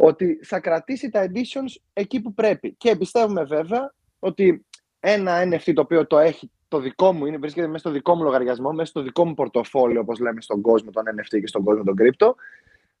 ότι 0.00 0.40
θα 0.42 0.60
κρατήσει 0.60 1.10
τα 1.10 1.26
editions 1.26 1.80
εκεί 1.92 2.20
που 2.20 2.34
πρέπει. 2.34 2.74
Και 2.78 2.90
εμπιστεύομαι 2.90 3.44
βέβαια 3.44 3.94
ότι 4.18 4.66
ένα 5.00 5.42
NFT 5.42 5.72
το 5.74 5.80
οποίο 5.80 6.06
το 6.06 6.18
έχει 6.18 6.50
το 6.68 6.80
δικό 6.80 7.12
μου, 7.12 7.26
είναι, 7.26 7.36
βρίσκεται 7.36 7.66
μέσα 7.66 7.78
στο 7.78 7.90
δικό 7.90 8.14
μου 8.14 8.22
λογαριασμό, 8.22 8.72
μέσα 8.72 8.90
στο 8.90 9.02
δικό 9.02 9.26
μου 9.26 9.34
πορτοφόλιο, 9.34 10.00
όπως 10.00 10.18
λέμε 10.18 10.40
στον 10.40 10.60
κόσμο 10.60 10.90
των 10.90 11.02
NFT 11.02 11.40
και 11.40 11.46
στον 11.46 11.64
κόσμο 11.64 11.82
των 11.84 11.94
crypto, 11.98 12.34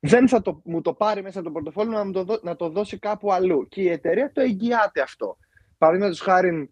δεν 0.00 0.28
θα 0.28 0.42
το, 0.42 0.60
μου 0.64 0.80
το 0.80 0.92
πάρει 0.92 1.22
μέσα 1.22 1.38
από 1.38 1.48
το 1.48 1.52
πορτοφόλιο 1.54 2.04
να, 2.04 2.24
το, 2.24 2.40
να 2.42 2.56
το 2.56 2.68
δώσει 2.68 2.98
κάπου 2.98 3.32
αλλού. 3.32 3.68
Και 3.68 3.80
η 3.80 3.88
εταιρεία 3.88 4.32
το 4.32 4.40
εγγυάται 4.40 5.00
αυτό. 5.00 5.36
Παραδείγματος 5.78 6.20
χάρη 6.20 6.70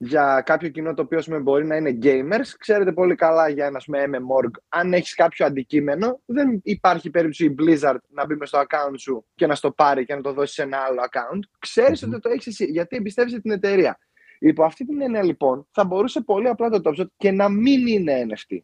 για 0.00 0.42
κάποιο 0.44 0.68
κοινό 0.68 0.94
το 0.94 1.02
οποίο 1.02 1.40
μπορεί 1.40 1.66
να 1.66 1.76
είναι 1.76 1.98
gamers, 2.02 2.54
ξέρετε 2.58 2.92
πολύ 2.92 3.14
καλά 3.14 3.48
για 3.48 3.66
ένα 3.66 3.80
MMORG, 3.86 4.50
αν 4.68 4.92
έχεις 4.92 5.14
κάποιο 5.14 5.46
αντικείμενο, 5.46 6.20
δεν 6.24 6.60
υπάρχει 6.62 7.10
περίπτωση 7.10 7.44
η 7.44 7.54
Blizzard 7.58 7.98
να 8.08 8.26
μπει 8.26 8.46
στο 8.46 8.58
account 8.58 8.94
σου 8.98 9.26
και 9.34 9.46
να 9.46 9.54
στο 9.54 9.70
πάρει 9.70 10.04
και 10.04 10.14
να 10.14 10.20
το 10.20 10.32
δώσει 10.32 10.54
σε 10.54 10.62
ένα 10.62 10.78
άλλο 10.78 11.00
account. 11.10 11.38
Ξέρεις 11.58 12.02
ότι 12.02 12.18
το 12.18 12.28
έχεις 12.28 12.46
εσύ, 12.46 12.64
γιατί 12.64 12.96
εμπιστεύεσαι 12.96 13.40
την 13.40 13.50
εταιρεία. 13.50 13.98
Υπό 14.38 14.64
αυτή 14.64 14.84
την 14.86 15.02
έννοια 15.02 15.22
λοιπόν 15.22 15.66
θα 15.70 15.84
μπορούσε 15.84 16.20
πολύ 16.20 16.48
απλά 16.48 16.68
το 16.68 16.80
TopShot 16.84 17.06
και 17.16 17.30
να 17.30 17.48
μην 17.48 17.86
είναι 17.86 18.26
NFT. 18.28 18.58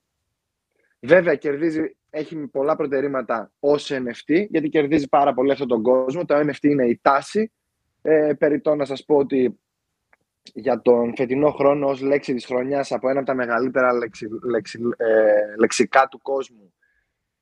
Βέβαια 1.00 1.34
κερδίζει, 1.34 1.96
έχει 2.10 2.36
πολλά 2.36 2.76
προτερήματα 2.76 3.52
ως 3.58 3.92
NFT 3.92 4.46
γιατί 4.48 4.68
κερδίζει 4.68 5.08
πάρα 5.08 5.34
πολύ 5.34 5.52
αυτόν 5.52 5.68
τον 5.68 5.82
κόσμο. 5.82 6.24
Το 6.24 6.34
NFT 6.34 6.62
είναι 6.62 6.86
η 6.86 6.98
τάση. 7.02 7.52
Ε, 8.02 8.32
περιττώ 8.38 8.74
να 8.74 8.84
σας 8.84 9.04
πω 9.04 9.16
ότι 9.16 9.58
για 10.52 10.80
τον 10.80 11.14
φετινό 11.16 11.50
χρόνο 11.50 11.88
ως 11.88 12.00
λέξη 12.00 12.34
της 12.34 12.46
χρονιάς 12.46 12.92
από 12.92 13.08
ένα 13.08 13.18
από 13.18 13.28
τα 13.28 13.34
μεγαλύτερα 13.34 13.92
λεξι, 13.92 14.28
λεξι, 14.42 14.80
ε, 14.96 15.56
λεξικά 15.58 16.08
του 16.08 16.18
κόσμου 16.22 16.72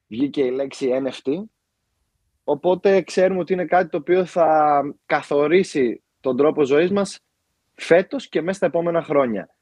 βγήκε 0.06 0.42
η 0.42 0.50
λέξη 0.50 0.90
NFT. 1.04 1.32
Οπότε 2.44 3.02
ξέρουμε 3.02 3.40
ότι 3.40 3.52
είναι 3.52 3.64
κάτι 3.64 3.88
το 3.88 3.96
οποίο 3.96 4.24
θα 4.24 4.80
καθορίσει 5.06 6.02
τον 6.20 6.36
τρόπο 6.36 6.64
ζωής 6.64 6.90
μας 6.90 7.18
φέτος 7.74 8.28
και 8.28 8.40
μέσα 8.42 8.56
στα 8.56 8.66
επόμενα 8.66 9.02
χρόνια. 9.02 9.54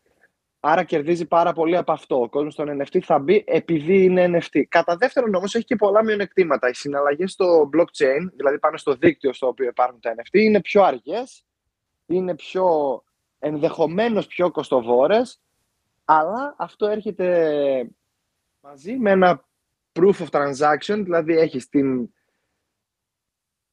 Άρα 0.60 0.84
κερδίζει 0.84 1.26
πάρα 1.26 1.52
πολύ 1.52 1.76
από 1.76 1.92
αυτό. 1.92 2.20
Ο 2.20 2.28
κόσμος 2.28 2.52
στον 2.52 2.80
NFT 2.80 3.00
θα 3.00 3.18
μπει 3.18 3.44
επειδή 3.46 4.04
είναι 4.04 4.30
NFT. 4.34 4.62
Κατά 4.68 4.96
δεύτερον 4.96 5.34
όμως 5.34 5.54
έχει 5.54 5.64
και 5.64 5.76
πολλά 5.76 6.04
μειονεκτήματα. 6.04 6.68
Οι 6.68 6.74
συναλλαγές 6.74 7.32
στο 7.32 7.70
blockchain, 7.76 8.30
δηλαδή 8.36 8.58
πάνω 8.58 8.76
στο 8.76 8.94
δίκτυο 8.94 9.32
στο 9.32 9.46
οποίο 9.46 9.66
υπάρχουν 9.66 10.00
τα 10.00 10.14
NFT, 10.14 10.38
είναι 10.38 10.60
πιο 10.60 10.82
αργές, 10.82 11.44
είναι 12.06 12.34
πιο 12.34 13.02
ενδεχομένως 13.40 14.26
πιο 14.26 14.50
κοστοβόρες, 14.50 15.40
αλλά 16.04 16.54
αυτό 16.58 16.86
έρχεται 16.86 17.90
μαζί 18.60 18.96
με 18.96 19.10
ένα 19.10 19.44
proof 19.92 20.14
of 20.14 20.26
transaction, 20.30 21.00
δηλαδή 21.02 21.38
έχεις 21.38 21.68
την, 21.68 22.10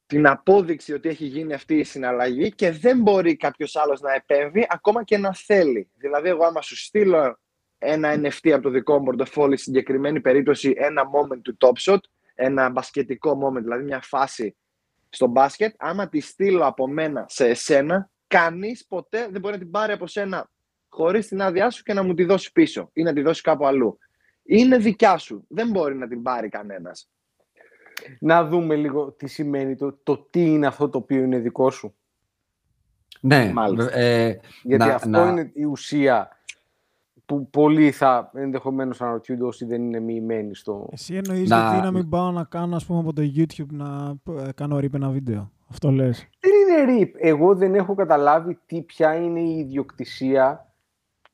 την 0.06 0.26
απόδειξη 0.26 0.92
ότι 0.92 1.08
έχει 1.08 1.24
γίνει 1.24 1.52
αυτή 1.52 1.74
η 1.78 1.84
συναλλαγή 1.84 2.50
και 2.50 2.70
δεν 2.70 3.00
μπορεί 3.00 3.36
κάποιος 3.36 3.76
άλλος 3.76 4.00
να 4.00 4.12
επέμβει 4.12 4.66
ακόμα 4.68 5.04
και 5.04 5.18
να 5.18 5.34
θέλει. 5.34 5.90
Δηλαδή 5.94 6.28
εγώ 6.28 6.44
άμα 6.44 6.62
σου 6.62 6.76
στείλω 6.76 7.38
ένα 7.78 8.14
NFT 8.14 8.50
από 8.50 8.62
το 8.62 8.70
δικό 8.70 8.98
μου 8.98 9.04
πορτοφόλι, 9.04 9.56
συγκεκριμένη 9.56 10.20
περίπτωση 10.20 10.74
ένα 10.76 11.02
moment 11.02 11.40
του 11.42 11.56
Top 11.60 11.92
Shot, 11.92 12.00
ένα 12.34 12.68
μπασκετικό 12.68 13.38
moment, 13.44 13.62
δηλαδή 13.62 13.84
μια 13.84 14.00
φάση 14.00 14.56
στο 15.08 15.26
μπάσκετ, 15.26 15.74
άμα 15.78 16.08
τη 16.08 16.20
στείλω 16.20 16.66
από 16.66 16.88
μένα 16.88 17.26
σε 17.28 17.46
εσένα, 17.48 18.10
κανείς 18.28 18.86
ποτέ 18.86 19.28
δεν 19.30 19.40
μπορεί 19.40 19.54
να 19.54 19.60
την 19.60 19.70
πάρει 19.70 19.92
από 19.92 20.06
σένα 20.06 20.50
χωρίς 20.88 21.28
την 21.28 21.42
άδειά 21.42 21.70
σου 21.70 21.82
και 21.82 21.92
να 21.92 22.02
μου 22.02 22.14
τη 22.14 22.24
δώσει 22.24 22.52
πίσω 22.52 22.90
ή 22.92 23.02
να 23.02 23.12
τη 23.12 23.22
δώσει 23.22 23.42
κάπου 23.42 23.66
αλλού. 23.66 23.98
Είναι 24.42 24.76
δικιά 24.76 25.16
σου. 25.16 25.44
Δεν 25.48 25.70
μπορεί 25.70 25.94
να 25.94 26.08
την 26.08 26.22
πάρει 26.22 26.48
κανένας. 26.48 27.10
Να 28.20 28.44
δούμε 28.44 28.76
λίγο 28.76 29.12
τι 29.12 29.26
σημαίνει 29.26 29.76
το, 29.76 29.98
το 30.02 30.26
τι 30.30 30.44
είναι 30.44 30.66
αυτό 30.66 30.88
το 30.88 30.98
οποίο 30.98 31.22
είναι 31.22 31.38
δικό 31.38 31.70
σου. 31.70 31.94
Ναι, 33.20 33.52
ε, 33.90 34.36
γιατί 34.62 34.84
να, 34.84 34.94
αυτό 34.94 35.08
να... 35.08 35.28
είναι 35.28 35.50
η 35.54 35.64
ουσία 35.64 36.28
που 37.26 37.50
πολλοί 37.50 37.90
θα 37.90 38.30
ενδεχομένως 38.34 39.00
αναρωτιούνται 39.00 39.44
όσοι 39.44 39.64
δεν 39.64 39.82
είναι 39.82 40.00
μοιημένοι 40.00 40.54
στο. 40.54 40.88
Εσύ 40.92 41.14
εννοείς 41.14 41.48
Να- 41.48 41.70
γιατί 41.70 41.84
να 41.84 41.90
μην 41.90 42.08
πάω 42.08 42.30
να 42.30 42.44
κάνω 42.44 42.76
ας 42.76 42.86
πούμε 42.86 42.98
από 42.98 43.12
το 43.12 43.22
YouTube 43.36 43.70
να 43.70 44.16
ε, 44.46 44.52
κάνω 44.54 44.78
ρίπ 44.78 44.94
ένα 44.94 45.08
βίντεο. 45.08 45.50
Αυτό 45.70 45.90
λες. 45.90 46.28
Δεν 46.40 46.52
είναι 46.86 46.98
RIP. 47.02 47.10
Εγώ 47.18 47.54
δεν 47.54 47.74
έχω 47.74 47.94
καταλάβει 47.94 48.58
τι, 48.66 48.82
ποια 48.82 49.14
είναι 49.14 49.40
η 49.40 49.58
ιδιοκτησία 49.58 50.72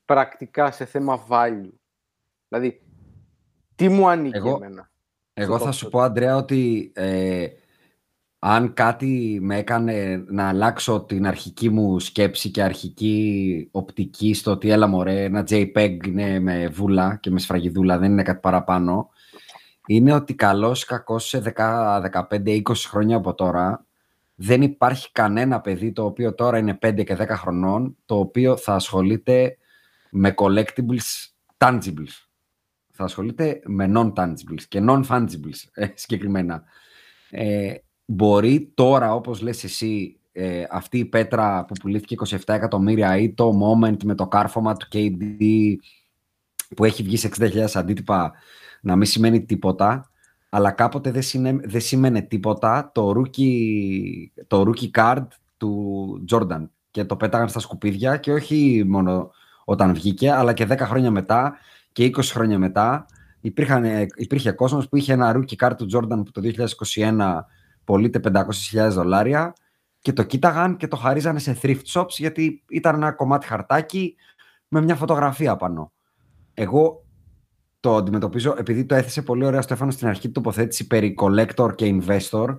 πρακτικά 0.05 0.71
σε 0.71 0.85
θέμα 0.85 1.25
value. 1.29 1.69
Δηλαδή, 2.47 2.81
τι 3.75 3.89
μου 3.89 4.09
ανήκει 4.09 4.37
Εγώ- 4.37 4.59
εμένα. 4.61 4.89
Εγώ 5.33 5.55
στο 5.55 5.63
θα 5.65 5.71
top 5.71 5.73
σου 5.73 5.85
shot. 5.87 5.89
πω, 5.91 5.99
Αντρέα, 5.99 6.35
ότι 6.35 6.91
ε, 6.95 7.47
αν 8.39 8.73
κάτι 8.73 9.39
με 9.41 9.57
έκανε 9.57 10.23
να 10.27 10.47
αλλάξω 10.47 11.01
την 11.01 11.27
αρχική 11.27 11.69
μου 11.69 11.99
σκέψη 11.99 12.49
και 12.51 12.63
αρχική 12.63 13.67
οπτική 13.71 14.33
στο 14.33 14.51
ότι 14.51 14.69
έλα 14.69 14.87
μωρέ, 14.87 15.23
ένα 15.23 15.43
JPEG 15.49 15.97
είναι 16.07 16.39
με 16.39 16.67
βούλα 16.67 17.17
και 17.21 17.29
με 17.29 17.39
σφραγιδούλα, 17.39 17.97
δεν 17.97 18.11
είναι 18.11 18.23
κάτι 18.23 18.39
παραπάνω, 18.39 19.09
είναι 19.87 20.13
ότι 20.13 20.35
καλώς 20.35 20.83
ή 20.83 20.85
κακώς 20.85 21.27
σε 21.27 21.41
15-20 21.55 22.61
χρόνια 22.87 23.17
από 23.17 23.33
τώρα 23.33 23.85
δεν 24.35 24.61
υπάρχει 24.61 25.11
κανένα 25.11 25.61
παιδί 25.61 25.91
το 25.91 26.05
οποίο 26.05 26.35
τώρα 26.35 26.57
είναι 26.57 26.77
5 26.81 27.03
και 27.05 27.17
10 27.19 27.27
χρονών 27.29 27.97
το 28.05 28.19
οποίο 28.19 28.57
θα 28.57 28.73
ασχολείται 28.73 29.57
με 30.09 30.33
collectibles 30.37 31.27
tangibles 31.57 32.25
θα 32.95 33.03
ασχολείται 33.03 33.61
με 33.65 33.91
non-tangibles 33.95 34.63
και 34.67 34.81
non-fungibles 34.89 35.59
ε, 35.73 35.87
συγκεκριμένα. 35.93 36.63
Ε, 37.29 37.73
μπορεί 38.05 38.71
τώρα, 38.73 39.13
όπως 39.13 39.41
λες 39.41 39.63
εσύ, 39.63 40.19
ε, 40.31 40.63
αυτή 40.69 40.97
η 40.97 41.05
πέτρα 41.05 41.65
που 41.65 41.73
πουλήθηκε 41.73 42.15
27 42.29 42.37
εκατομμύρια 42.45 43.17
ή 43.17 43.33
το 43.33 43.51
moment 43.63 44.03
με 44.03 44.15
το 44.15 44.27
κάρφωμα 44.27 44.75
του 44.75 44.87
KD 44.91 45.73
που 46.75 46.83
έχει 46.83 47.03
βγει 47.03 47.17
σε 47.17 47.29
60.000 47.39 47.65
αντίτυπα 47.73 48.33
να 48.81 48.95
μην 48.95 49.05
σημαίνει 49.05 49.45
τίποτα, 49.45 50.11
αλλά 50.55 50.71
κάποτε 50.71 51.11
δεν, 51.11 51.21
συνέ, 51.21 51.51
δεν 51.63 51.81
σήμαινε 51.81 52.21
τίποτα 52.21 52.91
το 52.93 53.13
rookie, 53.15 54.01
το 54.47 54.63
rookie 54.67 54.99
card 54.99 55.27
του 55.57 56.25
Jordan 56.31 56.67
και 56.91 57.05
το 57.05 57.15
πέταγαν 57.15 57.49
στα 57.49 57.59
σκουπίδια 57.59 58.17
και 58.17 58.33
όχι 58.33 58.83
μόνο 58.87 59.31
όταν 59.65 59.93
βγήκε, 59.93 60.31
αλλά 60.31 60.53
και 60.53 60.67
10 60.69 60.77
χρόνια 60.77 61.11
μετά 61.11 61.57
και 61.91 62.05
20 62.05 62.23
χρόνια 62.23 62.59
μετά 62.59 63.05
υπήρχαν, 63.41 63.83
ε, 63.83 64.05
υπήρχε 64.15 64.51
κόσμος 64.51 64.89
που 64.89 64.95
είχε 64.95 65.13
ένα 65.13 65.35
rookie 65.35 65.65
card 65.65 65.75
του 65.77 65.87
Jordan 65.93 66.21
που 66.25 66.31
το 66.31 66.41
2021 66.95 67.45
πωλείται 67.83 68.19
500.000 68.23 68.89
δολάρια 68.91 69.53
και 69.99 70.13
το 70.13 70.23
κοίταγαν 70.23 70.77
και 70.77 70.87
το 70.87 70.95
χαρίζανε 70.95 71.39
σε 71.39 71.57
thrift 71.61 71.85
shops 71.93 72.15
γιατί 72.17 72.63
ήταν 72.69 72.95
ένα 72.95 73.11
κομμάτι 73.11 73.47
χαρτάκι 73.47 74.15
με 74.67 74.81
μια 74.81 74.95
φωτογραφία 74.95 75.55
πάνω. 75.55 75.91
Εγώ 76.53 77.04
το 77.85 77.95
αντιμετωπίζω, 77.95 78.55
επειδή 78.57 78.85
το 78.85 78.95
έθεσε 78.95 79.21
πολύ 79.21 79.45
ωραία 79.45 79.61
Στέφανος 79.61 79.93
στην 79.93 80.07
αρχή 80.07 80.27
του 80.27 80.31
τοποθέτηση 80.31 80.87
περί 80.87 81.15
collector 81.19 81.75
και 81.75 82.01
investor, 82.01 82.57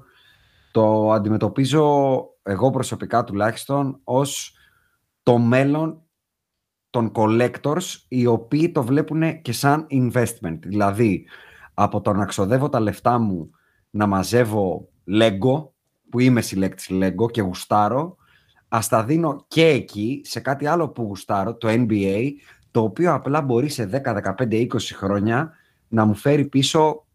το 0.73 1.13
αντιμετωπίζω 1.13 2.25
εγώ 2.43 2.71
προσωπικά 2.71 3.25
τουλάχιστον 3.25 4.01
ως 4.05 4.57
το 5.23 5.39
μέλλον 5.39 6.03
των 6.91 7.13
collectors 7.15 8.05
οι 8.09 8.27
οποίοι 8.27 8.73
το 8.73 8.83
βλέπουν 8.83 9.43
και 9.43 9.53
σαν 9.53 9.87
investment. 9.91 10.59
Δηλαδή, 10.63 11.27
από 11.75 12.01
το 12.01 12.13
να 12.13 12.25
ξοδεύω 12.25 12.69
τα 12.69 12.81
λεφτά 12.81 13.19
μου 13.19 13.51
να 13.91 14.07
μαζεύω 14.07 14.89
Lego, 15.11 15.69
που 16.11 16.19
είμαι 16.19 16.41
συλλέκτης 16.41 16.89
Lego 16.91 17.31
και 17.31 17.41
γουστάρω, 17.41 18.17
ας 18.69 18.89
τα 18.89 19.05
δίνω 19.05 19.45
και 19.49 19.67
εκεί, 19.67 20.21
σε 20.25 20.41
κάτι 20.41 20.67
άλλο 20.67 20.89
που 20.89 21.03
γουστάρω, 21.03 21.57
το 21.57 21.69
NBA, 21.71 22.31
το 22.77 22.83
οποίο 22.83 23.15
απλά 23.15 23.41
μπορεί 23.41 23.69
σε 23.69 23.91
10, 24.05 24.35
15, 24.37 24.53
20 24.53 24.67
χρόνια 24.93 25.53
να 25.89 26.05
μου 26.05 26.15
φέρει 26.15 26.45
πίσω 26.45 27.07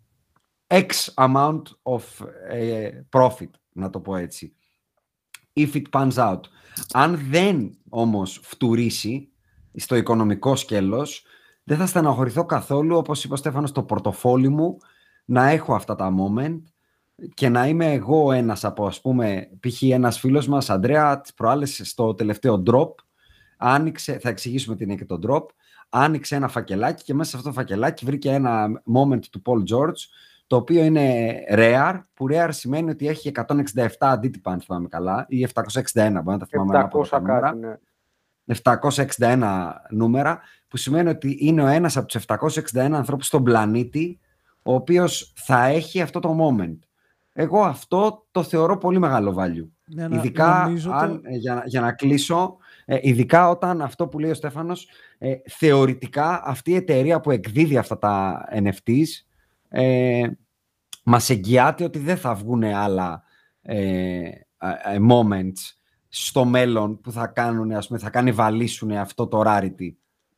X 0.67 0.89
amount 1.15 1.61
of 1.81 2.01
ε, 2.49 2.89
profit, 3.11 3.49
να 3.71 3.89
το 3.89 3.99
πω 3.99 4.15
έτσι. 4.15 4.55
If 5.53 5.73
it 5.73 5.81
pans 5.91 6.13
out. 6.13 6.39
Αν 6.93 7.19
δεν 7.29 7.77
όμως 7.89 8.39
φτουρήσει 8.43 9.29
στο 9.75 9.95
οικονομικό 9.95 10.55
σκέλος, 10.55 11.25
δεν 11.63 11.77
θα 11.77 11.85
στεναχωρηθώ 11.85 12.45
καθόλου, 12.45 12.97
όπως 12.97 13.23
είπε 13.23 13.33
ο 13.33 13.37
Στέφανος, 13.37 13.69
στο 13.69 13.83
πορτοφόλι 13.83 14.49
μου, 14.49 14.77
να 15.25 15.49
έχω 15.49 15.75
αυτά 15.75 15.95
τα 15.95 16.13
moment 16.19 16.61
και 17.33 17.49
να 17.49 17.67
είμαι 17.67 17.91
εγώ 17.91 18.31
ένας 18.31 18.63
από, 18.63 18.85
ας 18.85 19.01
πούμε, 19.01 19.49
π.χ. 19.59 19.81
ένας 19.81 20.19
φίλος 20.19 20.47
μας, 20.47 20.69
Αντρέα, 20.69 21.21
τις 21.21 21.33
προάλλες 21.33 21.81
στο 21.83 22.13
τελευταίο 22.13 22.63
drop, 22.65 22.91
άνοιξε, 23.61 24.19
θα 24.19 24.29
εξηγήσουμε 24.29 24.75
τι 24.75 24.83
είναι 24.83 24.95
και 24.95 25.05
το 25.05 25.19
drop, 25.27 25.45
άνοιξε 25.89 26.35
ένα 26.35 26.47
φακελάκι 26.47 27.03
και 27.03 27.13
μέσα 27.13 27.29
σε 27.29 27.37
αυτό 27.37 27.49
το 27.49 27.55
φακελάκι 27.55 28.05
βρήκε 28.05 28.31
ένα 28.31 28.81
moment 28.93 29.25
του 29.31 29.41
Paul 29.45 29.75
George, 29.75 29.99
το 30.47 30.55
οποίο 30.55 30.83
είναι 30.83 31.33
rare, 31.51 31.99
που 32.13 32.25
rare 32.29 32.49
σημαίνει 32.49 32.89
ότι 32.89 33.07
έχει 33.07 33.31
167 33.35 33.87
αντίτυπα, 33.99 34.51
αν 34.51 34.61
θυμάμαι 34.61 34.87
καλά, 34.87 35.25
ή 35.29 35.47
761, 35.53 35.61
μπορεί 35.93 36.23
να 36.23 36.37
τα 36.37 36.45
θυμάμαι 36.45 36.89
700 36.91 37.21
κάτι, 37.25 37.57
ναι. 37.57 37.77
761 39.17 39.71
νούμερα, 39.89 40.39
που 40.67 40.77
σημαίνει 40.77 41.09
ότι 41.09 41.37
είναι 41.39 41.63
ο 41.63 41.67
ένας 41.67 41.97
από 41.97 42.07
τους 42.07 42.23
761 42.27 42.91
ανθρώπους 42.91 43.27
στον 43.27 43.43
πλανήτη, 43.43 44.19
ο 44.63 44.73
οποίος 44.73 45.33
θα 45.35 45.65
έχει 45.65 46.01
αυτό 46.01 46.19
το 46.19 46.37
moment. 46.39 46.77
Εγώ 47.33 47.63
αυτό 47.63 48.25
το 48.31 48.43
θεωρώ 48.43 48.77
πολύ 48.77 48.99
μεγάλο 48.99 49.35
value. 49.39 49.67
Ναι, 49.85 50.07
ειδικά, 50.11 50.61
αν, 50.91 51.21
ε, 51.23 51.35
για, 51.35 51.63
για 51.65 51.81
να 51.81 51.91
κλείσω, 51.91 52.57
ε, 52.85 52.97
ειδικά 53.01 53.49
όταν 53.49 53.81
αυτό 53.81 54.07
που 54.07 54.19
λέει 54.19 54.31
ο 54.31 54.33
Στέφανος, 54.33 54.87
ε, 55.17 55.35
θεωρητικά 55.45 56.41
αυτή 56.45 56.71
η 56.71 56.75
εταιρεία 56.75 57.19
που 57.19 57.31
εκδίδει 57.31 57.77
αυτά 57.77 57.97
τα 57.97 58.43
NFTs 58.53 59.07
ε, 59.69 60.27
μας 61.03 61.29
εγγυάται 61.29 61.83
ότι 61.83 61.99
δεν 61.99 62.17
θα 62.17 62.35
βγουν 62.35 62.63
άλλα 62.63 63.23
ε, 63.61 64.29
moments 65.09 65.75
στο 66.07 66.45
μέλλον 66.45 67.01
που 67.01 67.11
θα 67.11 67.27
κάνουν, 67.27 67.71
ας 67.71 67.87
πούμε, 67.87 67.99
θα 67.99 68.09
κανιβαλίσουν 68.09 68.91
αυτό 68.91 69.27
το 69.27 69.41
rarity 69.45 69.91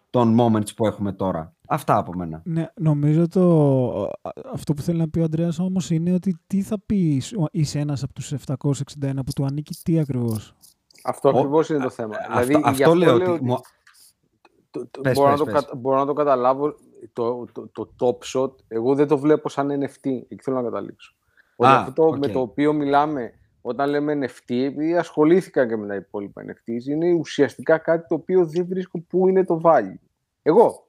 των 0.10 0.38
moments 0.40 0.76
που 0.76 0.86
έχουμε 0.86 1.14
τώρα. 1.14 1.56
Αυτά 1.68 1.98
από 1.98 2.14
μένα. 2.14 2.42
Ναι, 2.46 2.66
νομίζω 2.76 3.28
το... 3.28 4.10
αυτό 4.54 4.74
που 4.74 4.82
θέλει 4.82 4.98
να 4.98 5.10
πει 5.10 5.20
ο 5.20 5.24
Ανδρέας 5.24 5.60
όμως 5.60 5.90
είναι 5.90 6.14
ότι 6.14 6.40
τι 6.48 6.62
θα 6.62 6.80
πεις 6.86 7.36
είσαι 7.52 7.80
ένας 7.80 8.04
από 8.04 8.14
τους 8.14 8.34
761 8.48 8.56
που 9.16 9.32
του 9.36 9.46
ανήκει 9.46 9.76
τι 9.84 10.00
ακριβώς; 10.00 10.56
Αυτό 11.04 11.30
ακριβώς 11.30 11.70
είναι 11.70 11.84
το 11.84 11.90
θέμα. 11.90 12.16
δηλαδή, 12.28 12.62
αυτό, 12.64 12.96
λέω 12.96 13.14
ότι... 13.14 13.42
Το, 14.72 14.88
το, 14.88 15.12
μπορώ, 15.14 15.30
να 15.30 15.38
το, 15.38 15.76
μπορώ 15.76 15.98
να 15.98 16.06
το 16.06 16.14
καταλάβω 16.14 16.76
το, 17.14 17.46
το, 17.52 17.70
το 17.74 17.96
top 18.00 18.40
shot, 18.40 18.52
εγώ 18.68 18.96
δεν 18.96 19.08
το 19.08 19.18
βλέπω 19.18 19.50
σαν 19.50 19.70
NFT. 19.70 20.06
Εκεί 20.06 20.42
θέλω 20.42 20.56
να 20.56 20.64
καταλήξω. 20.64 21.16
Ότι 21.56 21.72
αυτό 21.72 22.10
okay. 22.10 22.18
με 22.18 22.28
το 22.28 22.40
οποίο 22.40 22.74
μιλάμε 22.74 23.34
όταν 23.62 23.90
λέμε 23.90 24.20
NFT, 24.22 24.54
επειδή 24.54 24.98
ασχολήθηκα 24.98 25.68
και 25.68 25.76
με 25.76 25.88
τα 25.88 25.96
υπόλοιπα 25.96 26.44
NFTs, 26.46 26.90
είναι 26.90 27.14
ουσιαστικά 27.14 27.78
κάτι 27.78 28.08
το 28.08 28.16
οποίο 28.16 28.46
δεν 28.46 28.66
βρίσκω 28.68 29.00
πού 29.00 29.28
είναι 29.28 29.46
το 29.46 29.62
value. 29.64 30.00
Εγώ. 30.42 30.88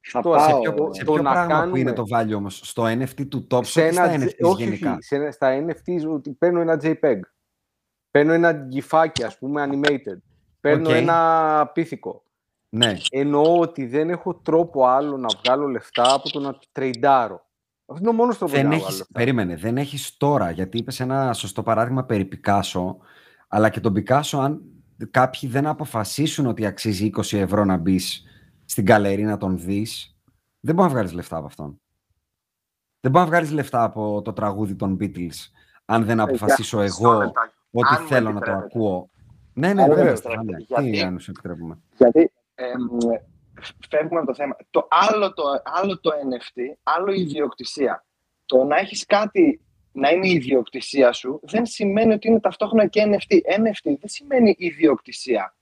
Θα 0.00 0.20
το, 0.20 0.30
πάω, 0.30 0.62
σε 0.64 0.72
ποιο, 0.72 0.88
σε 0.92 1.04
ποιο 1.04 1.12
πράγμα 1.12 1.46
κάνουμε, 1.46 1.70
που 1.70 1.76
είναι 1.76 1.92
το 1.92 2.04
value 2.14 2.34
όμως, 2.36 2.60
στο 2.64 2.84
NFT 2.84 3.28
του 3.28 3.46
top 3.50 3.64
σε 3.64 3.86
ένα, 3.86 3.92
στα 3.92 4.14
NFTs 4.16 4.50
όχι, 4.50 4.62
γενικά; 4.62 4.96
Σε, 5.00 5.30
στα 5.30 5.64
NFTs 5.66 6.12
ότι 6.12 6.30
παίρνω 6.30 6.60
ένα 6.60 6.80
JPEG, 6.82 7.18
παίρνω 8.14 8.32
ένα 8.32 8.66
γυφάκι 8.68 9.24
ας 9.24 9.38
πούμε 9.38 9.68
animated, 9.68 10.18
παίρνω 10.60 10.90
okay. 10.90 10.92
ένα 10.92 11.70
πίθηκο. 11.74 12.22
Ναι. 12.68 12.96
Εννοώ 13.10 13.58
ότι 13.58 13.86
δεν 13.86 14.10
έχω 14.10 14.34
τρόπο 14.34 14.86
άλλο 14.86 15.16
να 15.16 15.26
βγάλω 15.42 15.66
λεφτά 15.66 16.14
από 16.14 16.30
το 16.30 16.40
να 16.40 16.58
τρεϊντάρω. 16.72 17.46
Αυτό 17.86 18.00
είναι 18.00 18.08
ο 18.08 18.12
μόνος 18.12 18.38
τρόπος 18.38 18.56
δεν 18.56 18.72
έχεις, 18.72 19.06
Περίμενε, 19.12 19.56
δεν 19.56 19.76
έχεις 19.76 20.16
τώρα, 20.16 20.50
γιατί 20.50 20.78
είπες 20.78 21.00
ένα 21.00 21.32
σωστό 21.32 21.62
παράδειγμα 21.62 22.04
περί 22.04 22.24
Πικάσο, 22.24 22.98
αλλά 23.48 23.68
και 23.68 23.80
τον 23.80 23.92
Πικάσο, 23.92 24.38
αν 24.38 24.62
κάποιοι 25.10 25.48
δεν 25.48 25.66
αποφασίσουν 25.66 26.46
ότι 26.46 26.66
αξίζει 26.66 27.10
20 27.16 27.38
ευρώ 27.38 27.64
να 27.64 27.76
μπεις 27.76 28.22
στην 28.64 28.86
καλερί 28.86 29.22
να 29.22 29.36
τον 29.36 29.58
δεις, 29.58 30.18
δεν 30.60 30.74
μπορεί 30.74 30.88
να 30.88 30.94
βγάλεις 30.94 31.12
λεφτά 31.12 31.36
από 31.36 31.46
αυτόν. 31.46 31.80
Δεν 33.00 33.10
μπορεί 33.10 33.24
να 33.24 33.30
βγάλεις 33.30 33.50
λεφτά 33.50 33.82
από 33.82 34.22
το 34.22 34.32
τραγούδι 34.32 34.74
των 34.74 34.96
Beatles, 35.00 35.50
αν 35.84 36.04
δεν 36.04 36.18
ε, 36.18 36.22
αποφασίσω 36.22 36.80
εγώ 36.80 37.32
ότι 37.80 38.04
θέλω 38.06 38.32
να 38.32 38.40
το 38.40 38.52
ακούω. 38.52 39.10
Ναι, 39.54 39.72
ναι, 39.72 39.86
βέβαια. 39.88 40.14
Τι 40.76 41.00
αν 41.00 41.18
σου 41.18 41.30
επιτρέπουμε. 41.30 41.78
Γιατί 41.98 42.32
φεύγουμε 43.88 44.18
από 44.20 44.26
το 44.26 44.34
θέμα. 44.34 44.56
Το 44.70 44.88
άλλο, 44.90 45.32
το 45.32 45.42
άλλο 45.64 46.00
το 46.00 46.10
NFT, 46.10 46.60
άλλο 46.82 47.12
η 47.12 47.20
ιδιοκτησία. 47.20 48.04
Το 48.46 48.64
να 48.64 48.76
έχεις 48.76 49.06
κάτι 49.06 49.60
να 49.92 50.10
είναι 50.10 50.26
η 50.26 50.30
ιδιοκτησία 50.30 51.12
σου 51.12 51.40
δεν 51.42 51.66
σημαίνει 51.66 52.12
ότι 52.12 52.28
είναι 52.28 52.40
ταυτόχρονα 52.40 52.86
και 52.86 53.02
NFT. 53.06 53.34
NFT 53.34 53.82
δεν 53.82 54.08
σημαίνει 54.08 54.54
ιδιοκτησία. 54.58 55.56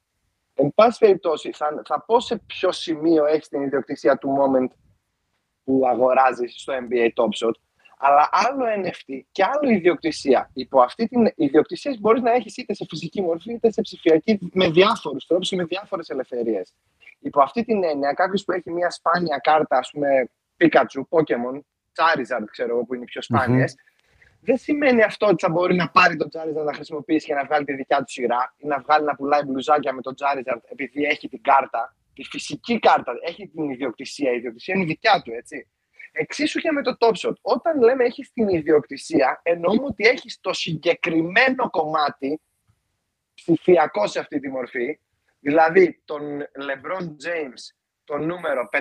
Εν 0.54 0.72
πάση 0.74 0.98
περιπτώσει, 0.98 1.52
θα, 1.52 1.82
θα 1.84 2.04
πω 2.06 2.20
σε 2.20 2.42
ποιο 2.46 2.72
σημείο 2.72 3.24
έχει 3.24 3.48
την 3.48 3.62
ιδιοκτησία 3.62 4.18
του 4.18 4.36
moment 4.40 4.68
που 5.64 5.82
αγοράζεις 5.86 6.54
στο 6.60 6.72
NBA 6.72 7.08
Top 7.22 7.46
Shot, 7.46 7.54
αλλά 8.04 8.28
άλλο 8.32 8.64
NFT 8.84 9.20
και 9.32 9.44
άλλο 9.44 9.70
ιδιοκτησία. 9.70 10.50
Υπό 10.52 10.80
αυτή 10.80 11.08
την 11.08 11.32
ιδιοκτησία 11.36 11.96
μπορείς 12.00 12.22
να 12.22 12.32
έχεις 12.32 12.56
είτε 12.56 12.74
σε 12.74 12.84
φυσική 12.88 13.22
μορφή 13.22 13.52
είτε 13.52 13.72
σε 13.72 13.80
ψηφιακή 13.80 14.38
με 14.52 14.70
διάφορους 14.70 15.26
τρόπους 15.26 15.48
και 15.48 15.56
με 15.56 15.64
διάφορες 15.64 16.08
ελευθερίες. 16.08 16.74
Υπό 17.18 17.42
αυτή 17.42 17.64
την 17.64 17.84
έννοια, 17.84 18.12
κάποιος 18.12 18.44
που 18.44 18.52
έχει 18.52 18.70
μια 18.70 18.90
σπάνια 18.90 19.36
κάρτα, 19.36 19.78
ας 19.78 19.90
πούμε, 19.92 20.30
Pikachu, 20.56 21.00
Pokemon, 21.08 21.56
Charizard, 21.96 22.44
ξέρω 22.50 22.70
εγώ, 22.74 22.84
που 22.84 22.94
είναι 22.94 23.02
οι 23.02 23.06
πιο 23.06 23.22
σπανιε 23.22 23.64
δεν 24.44 24.56
σημαίνει 24.58 25.02
αυτό 25.02 25.26
ότι 25.26 25.44
θα 25.44 25.50
μπορεί 25.50 25.74
να 25.74 25.88
πάρει 25.88 26.16
τον 26.16 26.28
Charizard 26.32 26.64
να 26.64 26.74
χρησιμοποιήσει 26.74 27.26
και 27.26 27.34
να 27.34 27.44
βγάλει 27.44 27.64
τη 27.64 27.74
δικιά 27.74 27.98
του 27.98 28.10
σειρά 28.10 28.54
ή 28.56 28.66
να 28.66 28.78
βγάλει 28.78 29.04
να 29.04 29.14
πουλάει 29.14 29.42
μπλουζάκια 29.42 29.92
με 29.92 30.00
τον 30.00 30.14
Charizard 30.18 30.60
επειδή 30.64 31.04
έχει 31.04 31.28
την 31.28 31.42
κάρτα, 31.42 31.96
τη 32.14 32.22
φυσική 32.22 32.78
κάρτα, 32.78 33.12
έχει 33.26 33.48
την 33.48 33.70
ιδιοκτησία. 33.70 34.32
Η 34.32 34.36
ιδιοκτησία 34.36 34.74
είναι 34.74 34.82
η 34.82 34.86
δικιά 34.86 35.22
του, 35.24 35.32
έτσι. 35.32 35.68
Εξίσου 36.12 36.60
και 36.60 36.72
με 36.72 36.82
το 36.82 36.96
Top 37.00 37.12
Shot. 37.12 37.34
Όταν 37.40 37.80
λέμε 37.80 38.04
έχεις 38.04 38.32
την 38.32 38.48
ιδιοκτησία, 38.48 39.40
εννοούμε 39.42 39.84
ότι 39.84 40.06
έχεις 40.06 40.40
το 40.40 40.52
συγκεκριμένο 40.52 41.70
κομμάτι 41.70 42.40
ψηφιακό 43.34 44.06
σε 44.06 44.18
αυτή 44.18 44.40
τη 44.40 44.48
μορφή, 44.48 44.98
Δηλαδή 45.44 46.02
τον 46.04 46.40
LeBron 46.40 47.02
James 47.02 47.74
το 48.04 48.18
νούμερο 48.18 48.68
532 48.72 48.80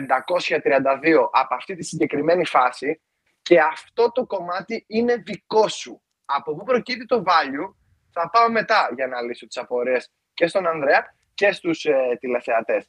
από 1.32 1.56
αυτή 1.56 1.76
τη 1.76 1.84
συγκεκριμένη 1.84 2.46
φάση 2.46 3.02
και 3.41 3.60
αυτό 3.60 4.12
το 4.12 4.26
κομμάτι 4.26 4.84
είναι 4.88 5.15
δικό 5.15 5.67
σου. 5.67 6.02
Από 6.26 6.56
πού 6.56 6.63
προκύπτει 6.63 7.06
το 7.06 7.24
value 7.28 7.74
θα 8.12 8.30
πάω 8.30 8.52
μετά 8.52 8.89
για 8.96 9.08
να 9.08 9.22
λύσω 9.22 9.48
τις 9.48 9.58
απορίες 9.58 10.12
και 10.34 10.48
στον 10.48 10.67
Ανδρέα 10.67 11.15
και 11.34 11.52
στους 11.52 11.86
ε, 11.86 12.17
τηλεθεατές. 12.20 12.88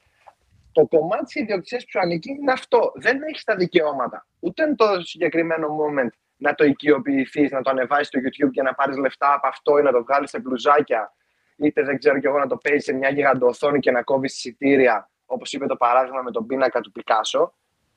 Το 0.72 0.86
κομμάτι 0.86 1.24
της 1.24 1.34
ιδιοκτησίας 1.34 1.84
που 1.84 1.90
σου 1.90 2.00
ανήκει 2.00 2.30
είναι 2.30 2.52
αυτό. 2.52 2.92
Δεν 2.94 3.22
έχεις 3.22 3.44
τα 3.44 3.54
δικαιώματα. 3.56 4.26
Ούτε 4.40 4.74
το 4.74 4.86
συγκεκριμένο 5.02 5.68
moment 5.68 6.10
να 6.36 6.54
το 6.54 6.64
οικειοποιηθείς, 6.64 7.50
να 7.50 7.62
το 7.62 7.70
ανεβάσεις 7.70 8.06
στο 8.06 8.18
YouTube 8.20 8.50
και 8.50 8.62
να 8.62 8.74
πάρεις 8.74 8.96
λεφτά 8.96 9.34
από 9.34 9.46
αυτό 9.46 9.78
ή 9.78 9.82
να 9.82 9.92
το 9.92 10.02
βγάλεις 10.02 10.30
σε 10.30 10.40
μπλουζάκια 10.40 11.12
είτε 11.56 11.82
δεν 11.82 11.98
ξέρω 11.98 12.18
κι 12.18 12.26
εγώ 12.26 12.38
να 12.38 12.46
το 12.46 12.56
παίζεις 12.56 12.84
σε 12.84 12.92
μια 12.92 13.08
γιγαντοοθόνη 13.08 13.78
και 13.78 13.90
να 13.90 14.02
κόβεις 14.02 14.36
εισιτήρια, 14.36 15.10
όπως 15.26 15.52
είπε 15.52 15.66
το 15.66 15.76
παράδειγμα 15.76 16.22
με 16.22 16.30
τον 16.30 16.46
πίνακα 16.46 16.80
του 16.80 16.92
Πικάσο. 16.92 17.54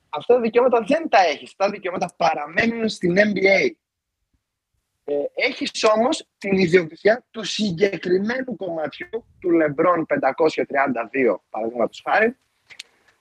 Αυτά 0.08 0.34
τα 0.34 0.40
δικαιώματα 0.40 0.84
δεν 0.86 1.08
τα 1.08 1.18
έχεις. 1.18 1.48
Αυτά 1.48 1.64
τα 1.64 1.70
δικαιώματα 1.70 2.14
παραμένουν 2.16 2.88
στην 2.88 3.16
NBA. 3.16 3.70
Ε, 5.04 5.14
έχεις 5.34 5.84
όμως 5.84 6.28
την 6.38 6.58
ιδιοκτησία 6.58 7.24
του 7.30 7.44
συγκεκριμένου 7.44 8.56
κομματιού 8.56 9.08
του 9.40 9.50
LeBron 9.50 10.02
532, 10.06 11.40
παραδείγματος 11.50 12.02
χάρη, 12.08 12.36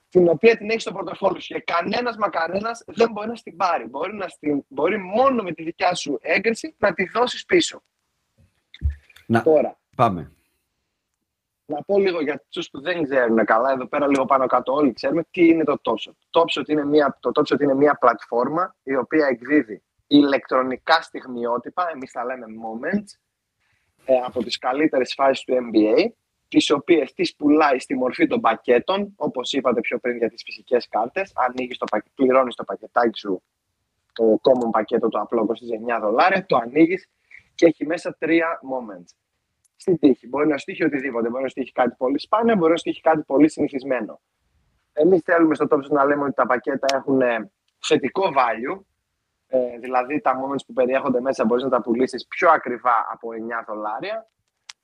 την 0.10 0.30
οποία 0.30 0.58
την 0.58 0.70
έχει 0.70 0.80
στο 0.80 0.91
πορτοφόλι 0.91 1.41
σου 1.41 1.54
και 1.54 1.60
κανένας 1.60 2.18
μα 2.18 2.30
κανένας 2.30 2.84
δεν 2.86 3.12
μπορεί 3.12 3.28
να 3.28 3.34
την 3.34 3.56
πάρει. 3.56 3.86
Μπορεί, 3.86 4.13
να 4.13 4.28
στην, 4.28 4.65
μπορεί 4.68 4.98
μόνο 4.98 5.44
με 5.44 5.52
τη 5.52 5.63
δικιά 5.63 5.96
σου 5.96 6.20
έγκριση 6.22 6.76
να 6.78 6.94
τη 6.94 7.10
δώσεις 7.10 7.46
πίσω. 7.46 7.82
Να, 9.26 9.44
Τώρα, 9.44 9.80
πάμε 9.96 10.36
να 11.65 11.84
πω 11.84 12.00
λίγο 12.00 12.22
για 12.22 12.44
του 12.50 12.70
που 12.72 12.82
δεν 12.82 13.04
ξέρουν 13.04 13.46
καλά, 13.46 13.72
εδώ 13.72 13.86
πέρα 13.86 14.08
λίγο 14.08 14.26
πάνω 14.26 14.48
κάτω 14.48 14.74
όλοι 14.74 14.94
ξέρουμε 14.94 15.24
τι 15.32 15.48
είναι 15.48 15.63
το 15.63 15.82
TopShot. 15.84 16.13
TopShot 16.32 16.68
είναι 16.68 16.86
μια, 16.86 17.18
το 17.20 17.32
TopShot 17.36 17.60
είναι 17.60 17.74
μια 17.74 17.96
πλατφόρμα 17.96 18.76
η 18.84 18.96
οποία 18.96 19.28
εκδίδει 19.28 19.84
ηλεκτρονικά 20.08 21.02
στιγμιότυπα, 21.02 21.89
εμείς 21.94 22.12
τα 22.12 22.26
λέμε 22.26 22.46
moments, 22.46 23.20
ε, 24.06 24.15
από 24.26 24.44
τις 24.44 24.58
καλύτερες 24.58 25.13
φάσεις 25.13 25.44
του 25.44 25.54
NBA, 25.54 26.12
τις 26.56 26.72
οποίες 26.72 27.13
τις 27.13 27.36
πουλάει 27.36 27.80
στη 27.80 27.96
μορφή 27.96 28.28
των 28.28 28.41
πακέτων, 28.41 29.13
όπως 29.15 29.54
είπατε 29.54 29.80
πιο 29.80 30.00
πριν 30.00 30.18
για 30.18 30.30
τις 30.30 30.44
φυσικές 30.44 30.88
κάρτες, 30.88 31.32
ανοίγεις 31.36 31.78
το, 31.78 31.86
πληρώνεις 32.15 32.56
το 32.56 32.63
πακετάκι 32.63 33.20
σου, 33.20 33.44
το 34.13 34.39
common 34.41 34.70
πακέτο 34.72 35.08
το 35.08 35.20
απλό 35.20 35.48
29 35.98 36.00
δολάρια, 36.02 36.46
το 36.46 36.58
ανοίγεις 36.58 37.10
και 37.56 37.65
έχει 37.65 37.86
μέσα 37.86 38.15
τρία 38.20 38.60
moments 38.72 39.13
στην 39.76 40.00
τύχη. 40.00 40.28
Μπορεί 40.28 40.48
να 40.48 40.58
σου 40.58 40.65
τύχει 40.65 40.84
οτιδήποτε. 40.84 41.30
Μπορεί 41.30 41.44
να 41.44 41.50
σου 41.50 41.54
τύχει 41.54 41.72
κάτι 41.72 41.96
πολύ 41.98 42.20
σπάνιο, 42.20 42.56
μπορεί 42.56 42.72
να 42.72 42.78
σου 42.78 42.84
τύχει 42.84 43.02
κάτι 43.02 43.22
πολύ 43.22 43.50
συνηθισμένο. 43.50 44.22
Εμείς 44.94 45.22
θέλουμε 45.24 45.56
στο 45.56 45.68
τόπο 45.68 45.88
να 45.94 46.06
λέμε 46.06 46.24
ότι 46.24 46.34
τα 46.34 46.46
πακέτα 46.46 46.88
έχουν 46.96 47.22
ε, 47.22 47.52
θετικό 47.80 48.24
value. 48.38 48.80
Ε, 49.48 49.78
δηλαδή 49.80 50.22
τα 50.22 50.32
moments 50.32 50.65
που 50.68 50.74
περιέχονται 50.74 51.22
μέσα 51.22 51.46
μπορείς 51.46 51.63
να 51.63 51.70
τα 51.70 51.82
πουλήσεις 51.82 52.28
πιο 52.28 52.50
ακριβά 52.50 53.08
από 53.12 53.30
9 53.30 53.65
δολάρια. 53.68 54.28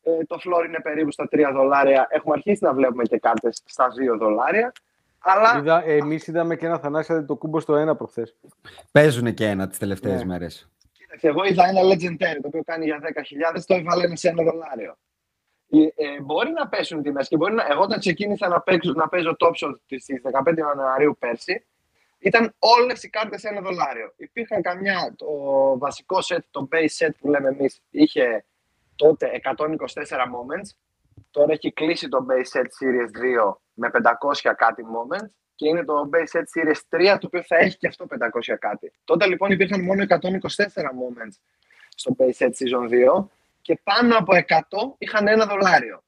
Ε, 0.03 0.23
το 0.27 0.37
floor 0.43 0.65
είναι 0.65 0.79
περίπου 0.79 1.11
στα 1.11 1.27
3 1.31 1.49
δολάρια. 1.53 2.07
Έχουμε 2.09 2.33
αρχίσει 2.37 2.63
να 2.63 2.73
βλέπουμε 2.73 3.03
και 3.03 3.17
κάρτες 3.17 3.61
στα 3.65 3.87
2 4.13 4.17
δολάρια. 4.17 4.71
Αλλά... 5.19 5.57
Είδα, 5.57 5.83
εμείς 5.85 6.27
είδαμε 6.27 6.55
και 6.55 6.65
ένα 6.65 6.79
Θανάσια 6.79 7.25
το 7.25 7.35
κούμπο 7.35 7.59
στο 7.59 7.75
ένα 7.75 7.95
προχθές. 7.95 8.35
Παίζουν 8.91 9.33
και 9.33 9.45
ένα 9.45 9.67
τις 9.67 9.77
τελευταίες 9.77 10.19
Ναι. 10.19 10.25
μέρες. 10.25 10.69
Κοίταξε, 10.91 11.27
εγώ 11.27 11.43
είδα 11.43 11.67
ένα 11.67 11.81
Legendary 11.81 12.39
το 12.41 12.47
οποίο 12.47 12.63
κάνει 12.65 12.85
για 12.85 12.99
10.000, 13.01 13.65
το 13.65 13.73
έβαλε 13.73 14.03
ένα 14.05 14.15
σε 14.15 14.29
ένα 14.29 14.43
δολάριο. 14.43 14.97
Ε, 15.69 15.77
ε, 15.77 16.21
μπορεί 16.21 16.51
να 16.51 16.67
πέσουν 16.67 16.99
οι 16.99 17.01
τιμές 17.01 17.27
και 17.27 17.37
μπορεί 17.37 17.53
να. 17.53 17.65
Εγώ 17.71 17.81
όταν 17.81 17.99
ξεκίνησα 17.99 18.47
να, 18.47 18.61
παίξω, 18.61 18.91
να 18.95 19.07
παίζω 19.07 19.35
top 19.39 19.67
shot 19.67 19.75
στις 19.85 20.05
15 20.45 20.57
Ιανουαρίου 20.57 21.15
πέρσι, 21.19 21.65
ήταν 22.19 22.53
όλες 22.59 23.03
οι 23.03 23.09
κάρτες 23.09 23.43
ένα 23.43 23.61
δολάριο. 23.61 24.13
Υπήρχαν 24.17 24.61
καμιά, 24.61 25.13
το 25.17 25.27
βασικό 25.77 26.17
set, 26.21 26.39
το 26.51 26.67
base 26.71 27.05
set 27.05 27.11
που 27.19 27.29
λέμε 27.29 27.49
εμείς, 27.49 27.81
είχε 27.89 28.45
τότε 29.01 29.41
124 29.43 29.57
moments. 30.35 30.69
Τώρα 31.31 31.51
έχει 31.51 31.71
κλείσει 31.71 32.07
το 32.07 32.25
base 32.29 32.57
set 32.59 32.63
Series 32.65 33.45
2 33.49 33.55
με 33.73 33.89
500 33.93 34.53
κάτι 34.57 34.83
moments 34.95 35.29
και 35.55 35.67
είναι 35.67 35.83
το 35.85 36.09
base 36.13 36.37
set 36.37 36.43
Series 36.43 37.11
3 37.13 37.17
το 37.19 37.27
οποίο 37.27 37.43
θα 37.43 37.55
έχει 37.57 37.77
και 37.77 37.87
αυτό 37.87 38.05
500 38.09 38.55
κάτι. 38.59 38.91
Τότε 39.03 39.27
λοιπόν 39.27 39.51
υπήρχαν 39.51 39.83
μόνο 39.83 40.03
124 40.07 40.09
moments 41.01 41.35
στο 41.95 42.15
base 42.19 42.37
set 42.45 42.49
season 42.49 42.89
2 43.19 43.25
και 43.61 43.79
πάνω 43.83 44.17
από 44.17 44.33
100 44.47 44.95
είχαν 44.97 45.27
ένα 45.27 45.45
δολάριο. 45.45 46.03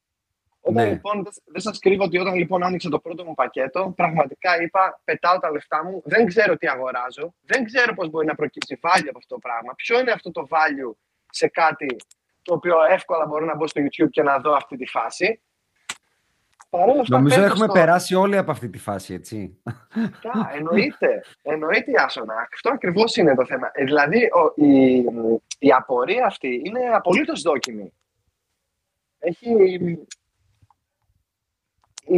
Όταν 0.66 0.84
Ναι. 0.86 0.90
λοιπόν, 0.92 1.24
δεν- 1.24 1.34
δεν 1.46 1.62
σας 1.62 1.80
κρύβω 1.80 2.04
ότι 2.04 2.18
όταν 2.18 2.34
λοιπόν 2.36 2.64
άνοιξα 2.64 2.90
το 2.90 3.00
πρώτο 3.00 3.24
μου 3.26 3.34
πακέτο, 3.34 3.94
πραγματικά 3.96 4.62
είπα: 4.62 5.02
Πετάω 5.04 5.40
τα 5.40 5.52
λεφτά 5.52 5.84
μου, 5.86 6.02
δεν 6.06 6.26
ξέρω 6.26 6.58
τι 6.58 6.68
αγοράζω, 6.68 7.34
δεν 7.42 7.64
ξέρω 7.66 7.94
πώς 7.94 8.10
μπορεί 8.10 8.26
να 8.26 8.36
προκύψει 8.36 8.80
value 8.82 9.08
από 9.10 9.18
αυτό 9.18 9.34
το 9.36 9.40
πράγμα. 9.40 9.74
Ποιο 9.76 10.00
είναι 10.00 10.12
αυτό 10.12 10.32
το 10.32 10.48
value 10.50 10.92
σε 11.30 11.48
κάτι 11.48 11.96
το 12.44 12.54
οποίο 12.54 12.76
εύκολα 12.90 13.26
μπορώ 13.26 13.46
να 13.46 13.56
μπω 13.56 13.68
στο 13.68 13.82
YouTube 13.82 14.10
και 14.10 14.24
να 14.24 14.40
δω 14.40 14.56
αυτή 14.56 14.78
τη 14.78 14.86
φάση. 14.86 15.42
Παρ' 16.70 16.90
όλα 16.90 17.02
αυτά, 17.02 17.16
Νομίζω 17.16 17.36
πέφτω 17.36 17.52
έχουμε 17.52 17.66
στο- 17.66 17.74
περάσει 17.74 18.16
όλοι 18.16 18.38
από 18.38 18.52
αυτή 18.52 18.70
τη 18.70 18.78
φάση, 18.78 19.14
έτσι. 19.14 19.62
Φυσικά, 19.90 20.52
εννοείται. 20.54 21.24
Εννοείται 21.42 21.92
η 21.92 21.96
Άσονα. 21.98 22.48
Αυτό 22.54 22.70
ακριβώς 22.70 23.16
είναι 23.16 23.36
το 23.36 23.46
θέμα. 23.46 23.72
Ε, 23.74 23.84
δηλαδή, 23.84 24.24
ο, 24.24 24.64
η, 24.66 24.96
η 25.60 25.72
απορία 25.72 26.26
αυτή 26.26 26.62
είναι 26.66 26.80
απολύτως 26.94 27.42
δόκιμη. 27.42 27.94
Έχει. 29.20 29.50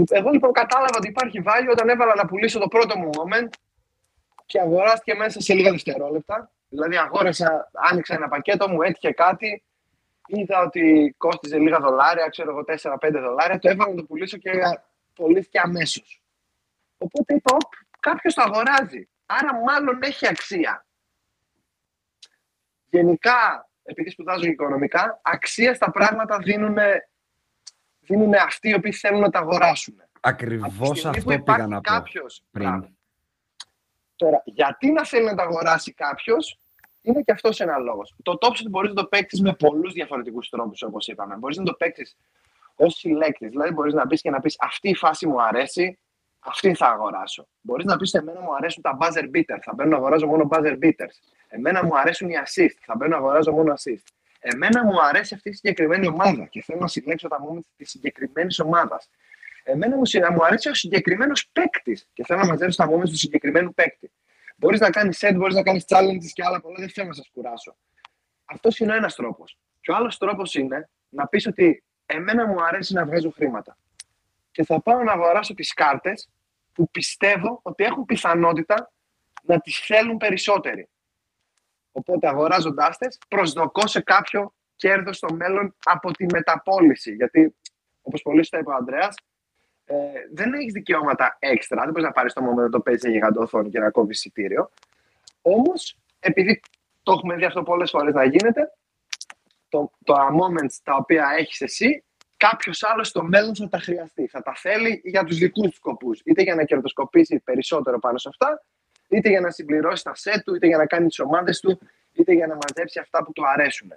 Εγώ 0.09 0.29
λοιπόν 0.29 0.51
κατάλαβα 0.51 0.97
ότι 0.97 1.07
υπάρχει 1.07 1.43
value 1.45 1.69
όταν 1.71 1.89
έβαλα 1.89 2.15
να 2.15 2.25
πουλήσω 2.25 2.59
το 2.59 2.67
πρώτο 2.67 2.97
μου 2.97 3.09
moment 3.13 3.47
και 4.45 4.59
αγοράστηκε 4.59 5.15
μέσα 5.15 5.41
σε 5.41 5.53
λίγα 5.53 5.71
δευτερόλεπτα. 5.71 6.51
Δηλαδή, 6.69 6.97
αγόρασα, 6.97 7.69
άνοιξα 7.91 8.13
ένα 8.15 8.27
πακέτο, 8.27 8.69
μου 8.69 8.81
έτυχε 8.81 9.11
κάτι, 9.11 9.63
είδα 10.25 10.59
ότι 10.61 11.15
κόστιζε 11.17 11.57
λίγα 11.57 11.79
δολάρια, 11.79 12.27
ξέρω 12.29 12.49
εγώ 12.49 12.63
4-5 12.67 13.11
δολάρια, 13.21 13.59
το 13.59 13.69
έβαλα 13.69 13.89
να 13.91 13.95
το 13.97 14.03
πουλήσω 14.03 14.37
και 14.37 14.51
πωλήθηκε 15.13 15.59
αμέσως. 15.63 16.21
Οπότε 16.97 17.33
είπα, 17.35 17.57
κάποιος 17.99 18.33
το 18.33 18.41
αγοράζει. 18.41 19.09
Άρα 19.25 19.55
μάλλον 19.55 19.99
έχει 20.03 20.27
αξία. 20.27 20.85
Γενικά, 22.89 23.69
επειδή 23.83 24.09
σπουδάζω 24.09 24.45
οικονομικά, 24.45 25.19
αξία 25.23 25.73
στα 25.73 25.91
πράγματα 25.91 26.37
δίνουν, 26.37 26.77
δίνουν 27.99 28.33
αυτοί 28.33 28.69
οι 28.69 28.73
οποίοι 28.73 28.91
θέλουν 28.91 29.19
να 29.19 29.29
τα 29.29 29.39
αγοράσουν. 29.39 29.93
Από 29.99 30.11
τη 30.11 30.19
Ακριβώς 30.21 30.67
στιγμή 30.99 31.01
που 31.01 31.07
αυτό 31.09 31.21
πήγα 31.29 31.35
υπάρχει 31.39 31.67
να 31.69 31.81
πω 31.81 31.89
κάποιος- 31.91 32.43
πριν. 32.51 32.69
Μπράβο. 32.69 32.89
Τώρα, 34.15 34.41
γιατί 34.45 34.91
να 34.91 35.05
θέλει 35.05 35.25
να 35.25 35.35
τα 35.35 35.43
αγοράσει 35.43 35.93
κάποιος, 35.93 36.59
είναι 37.05 37.21
και 37.21 37.31
αυτός 37.31 37.59
ένας 37.59 37.83
λόγος. 37.83 38.15
Το 38.23 38.37
top 38.41 38.47
shot 38.47 38.69
μπορείς 38.69 38.89
να 38.89 38.95
το 38.95 39.05
παίξεις 39.07 39.41
με 39.41 39.53
πολλούς 39.53 39.93
διαφορετικούς 39.93 40.49
τρόπους, 40.49 40.81
όπως 40.81 41.07
είπαμε. 41.07 41.35
Μπορείς 41.35 41.57
να 41.57 41.63
το 41.63 41.73
παίξεις 41.73 42.17
ως 42.75 42.95
συλλέκτης. 42.95 43.49
Δηλαδή, 43.49 43.71
μπορείς 43.71 43.93
να 43.93 44.05
μπεις 44.05 44.21
και 44.21 44.29
να 44.29 44.39
πεις 44.39 44.55
Αυτή 44.59 44.89
η 44.89 44.95
φάση 44.95 45.27
μου 45.27 45.41
αρέσει, 45.41 45.99
αυτή 46.39 46.73
θα 46.73 46.87
αγοράσω. 46.87 47.47
Μπορείς 47.61 47.85
να 47.85 47.97
πεις 47.97 48.13
Εμένα 48.13 48.41
μου 48.41 48.55
αρέσουν 48.55 48.83
τα 48.83 48.97
buzzer 49.01 49.23
beaters, 49.35 49.59
θα 49.61 49.73
μπαίνω 49.75 49.89
να 49.89 49.95
αγοράζω 49.95 50.27
μόνο 50.27 50.47
buzzer 50.51 50.77
beaters. 50.81 51.15
Εμένα 51.47 51.85
μου 51.85 51.97
αρέσουν 51.97 52.29
οι 52.29 52.33
assist, 52.45 52.75
θα 52.81 52.95
μπαίνω 52.95 53.11
να 53.11 53.17
αγοράζω 53.17 53.51
μόνο 53.51 53.73
assist. 53.73 54.03
Εμένα 54.39 54.85
μου 54.85 55.01
αρέσει 55.01 55.33
αυτή 55.33 55.49
η 55.49 55.53
συγκεκριμένη 55.53 56.07
ομάδα 56.07 56.45
και 56.45 56.61
θέλω 56.61 56.79
να 56.79 56.87
συλλέξω 56.87 57.27
τα 57.27 57.37
moments 57.39 57.67
της 57.77 57.89
συγκεκριμένης 57.89 58.59
ομάδας. 58.59 59.09
Εμένα 59.63 59.95
μου, 59.95 60.05
συ- 60.05 60.29
μου 60.31 60.45
αρέσει 60.45 60.69
ο 60.69 60.73
συγκεκριμένος 60.73 61.49
παίκτης 61.53 62.07
και 62.13 62.23
θέλω 62.23 62.39
να 62.39 62.45
μαζέψω 62.47 62.83
τα 62.83 62.89
moments 62.91 63.09
του 63.09 63.17
συγκεκριμένου 63.17 63.73
παίκτη. 63.73 64.11
Μπορείς 64.65 64.79
να 64.79 64.89
κάνεις 64.89 65.19
set, 65.21 65.33
μπορείς 65.35 65.55
να 65.55 65.63
κάνεις 65.63 65.85
challenges 65.87 66.29
και 66.33 66.43
άλλα 66.43 66.61
πολλά, 66.61 66.75
δεν 66.79 66.89
θέλω 66.89 67.07
να 67.07 67.13
σας 67.13 67.29
κουράσω. 67.33 67.75
Αυτός 68.45 68.79
είναι 68.79 68.91
ο 68.91 68.95
ένας 68.95 69.15
τρόπος. 69.15 69.57
Και 69.81 69.91
ο 69.91 69.95
άλλος 69.95 70.17
τρόπος 70.17 70.55
είναι 70.55 70.89
να 71.09 71.27
πεις 71.27 71.47
ότι 71.47 71.83
εμένα 72.05 72.47
μου 72.47 72.63
αρέσει 72.63 72.93
να 72.93 73.05
βγάζω 73.05 73.29
χρήματα. 73.29 73.77
Και 74.51 74.63
θα 74.63 74.81
πάω 74.81 75.03
να 75.03 75.11
αγοράσω 75.11 75.53
τις 75.53 75.73
κάρτες 75.73 76.29
που 76.73 76.89
πιστεύω 76.89 77.59
ότι 77.61 77.83
έχουν 77.83 78.05
πιθανότητα 78.05 78.91
να 79.43 79.59
τις 79.59 79.77
θέλουν 79.77 80.17
περισσότεροι. 80.17 80.89
Οπότε 81.91 82.27
αγοράζοντάς 82.27 82.97
τες, 82.97 83.17
προσδοκώ 83.27 83.87
σε 83.87 84.01
κάποιο 84.01 84.53
κέρδος 84.75 85.17
στο 85.17 85.33
μέλλον 85.33 85.75
από 85.83 86.11
τη 86.11 86.25
μεταπόληση. 86.25 87.13
Γιατί, 87.13 87.55
όπως 88.01 88.21
πολύ 88.21 88.37
σωστά 88.37 88.59
είπε 88.59 88.69
ο 88.69 88.73
Ανδρέας, 88.73 89.15
ε, 89.85 89.95
δεν 90.33 90.53
έχεις 90.53 90.73
δικαιώματα 90.73 91.37
έξτρα. 91.39 91.81
Δεν 91.81 91.89
μπορείς 91.89 92.05
να 92.05 92.11
πάρεις 92.11 92.33
το 92.33 92.41
moment 92.45 92.63
να 92.63 92.69
το 92.69 92.79
παίζεις 92.79 93.01
σε 93.01 93.09
γιγαντό 93.09 93.41
οθόνη 93.41 93.69
και 93.69 93.79
να 93.79 93.89
κόβεις 93.89 94.17
εισιτήριο. 94.17 94.69
Όμως, 95.41 95.97
επειδή 96.19 96.61
το 97.03 97.11
έχουμε 97.11 97.35
δει 97.35 97.45
αυτό 97.45 97.63
πολλές 97.63 97.89
φορές 97.89 98.13
να 98.13 98.23
γίνεται, 98.23 98.71
το, 99.69 99.91
το 100.03 100.13
moments 100.13 100.75
τα 100.83 100.95
οποία 100.95 101.35
έχεις 101.37 101.61
εσύ, 101.61 102.03
κάποιος 102.37 102.83
άλλος 102.83 103.07
στο 103.07 103.23
μέλλον 103.23 103.55
θα 103.55 103.69
τα 103.69 103.77
χρειαστεί. 103.77 104.27
Θα 104.27 104.41
τα 104.41 104.53
θέλει 104.55 105.01
για 105.03 105.23
τους 105.23 105.37
δικούς 105.37 105.69
του 105.69 105.75
σκοπούς. 105.75 106.21
Είτε 106.25 106.41
για 106.41 106.55
να 106.55 106.63
κερδοσκοπήσει 106.63 107.39
περισσότερο 107.39 107.99
πάνω 107.99 108.17
σε 108.17 108.29
αυτά, 108.29 108.63
είτε 109.07 109.29
για 109.29 109.41
να 109.41 109.51
συμπληρώσει 109.51 110.03
τα 110.03 110.15
σετ 110.15 110.43
του, 110.43 110.55
είτε 110.55 110.67
για 110.67 110.77
να 110.77 110.85
κάνει 110.85 111.07
τις 111.07 111.19
ομάδες 111.19 111.59
του, 111.59 111.79
είτε 112.11 112.33
για 112.33 112.47
να 112.47 112.55
μαζέψει 112.55 112.99
αυτά 112.99 113.23
που 113.23 113.31
του 113.31 113.47
αρέσουν. 113.47 113.93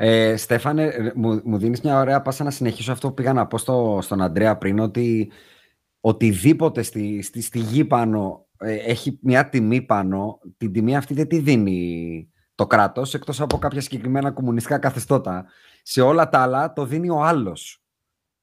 Ε, 0.00 0.36
Στέφανε, 0.36 0.84
ε, 0.84 1.12
μου, 1.14 1.40
μου 1.44 1.58
δίνεις 1.58 1.80
μια 1.80 1.98
ωραία 1.98 2.22
πάσα 2.22 2.44
να 2.44 2.50
συνεχίσω 2.50 2.92
αυτό 2.92 3.08
που 3.08 3.14
πήγα 3.14 3.32
να 3.32 3.46
πω 3.46 3.58
στο, 3.58 3.98
στον 4.02 4.22
Αντρέα 4.22 4.56
πριν, 4.56 4.78
ότι 4.78 5.30
οτιδήποτε 6.00 6.82
στη, 6.82 7.22
στη, 7.22 7.42
στη 7.42 7.58
γη 7.58 7.84
πάνω 7.84 8.46
ε, 8.58 8.74
έχει 8.74 9.18
μια 9.22 9.48
τιμή 9.48 9.82
πάνω, 9.82 10.40
την 10.56 10.72
τιμή 10.72 10.96
αυτή 10.96 11.14
δεν 11.14 11.28
τη 11.28 11.38
δίνει 11.38 12.30
το 12.54 12.66
κράτος, 12.66 13.14
εκτός 13.14 13.40
από 13.40 13.58
κάποια 13.58 13.80
συγκεκριμένα 13.80 14.30
κομμουνιστικά 14.30 14.78
καθεστώτα. 14.78 15.46
Σε 15.82 16.00
όλα 16.00 16.28
τα 16.28 16.38
άλλα 16.38 16.72
το 16.72 16.84
δίνει 16.84 17.10
ο 17.10 17.22
άλλος. 17.22 17.82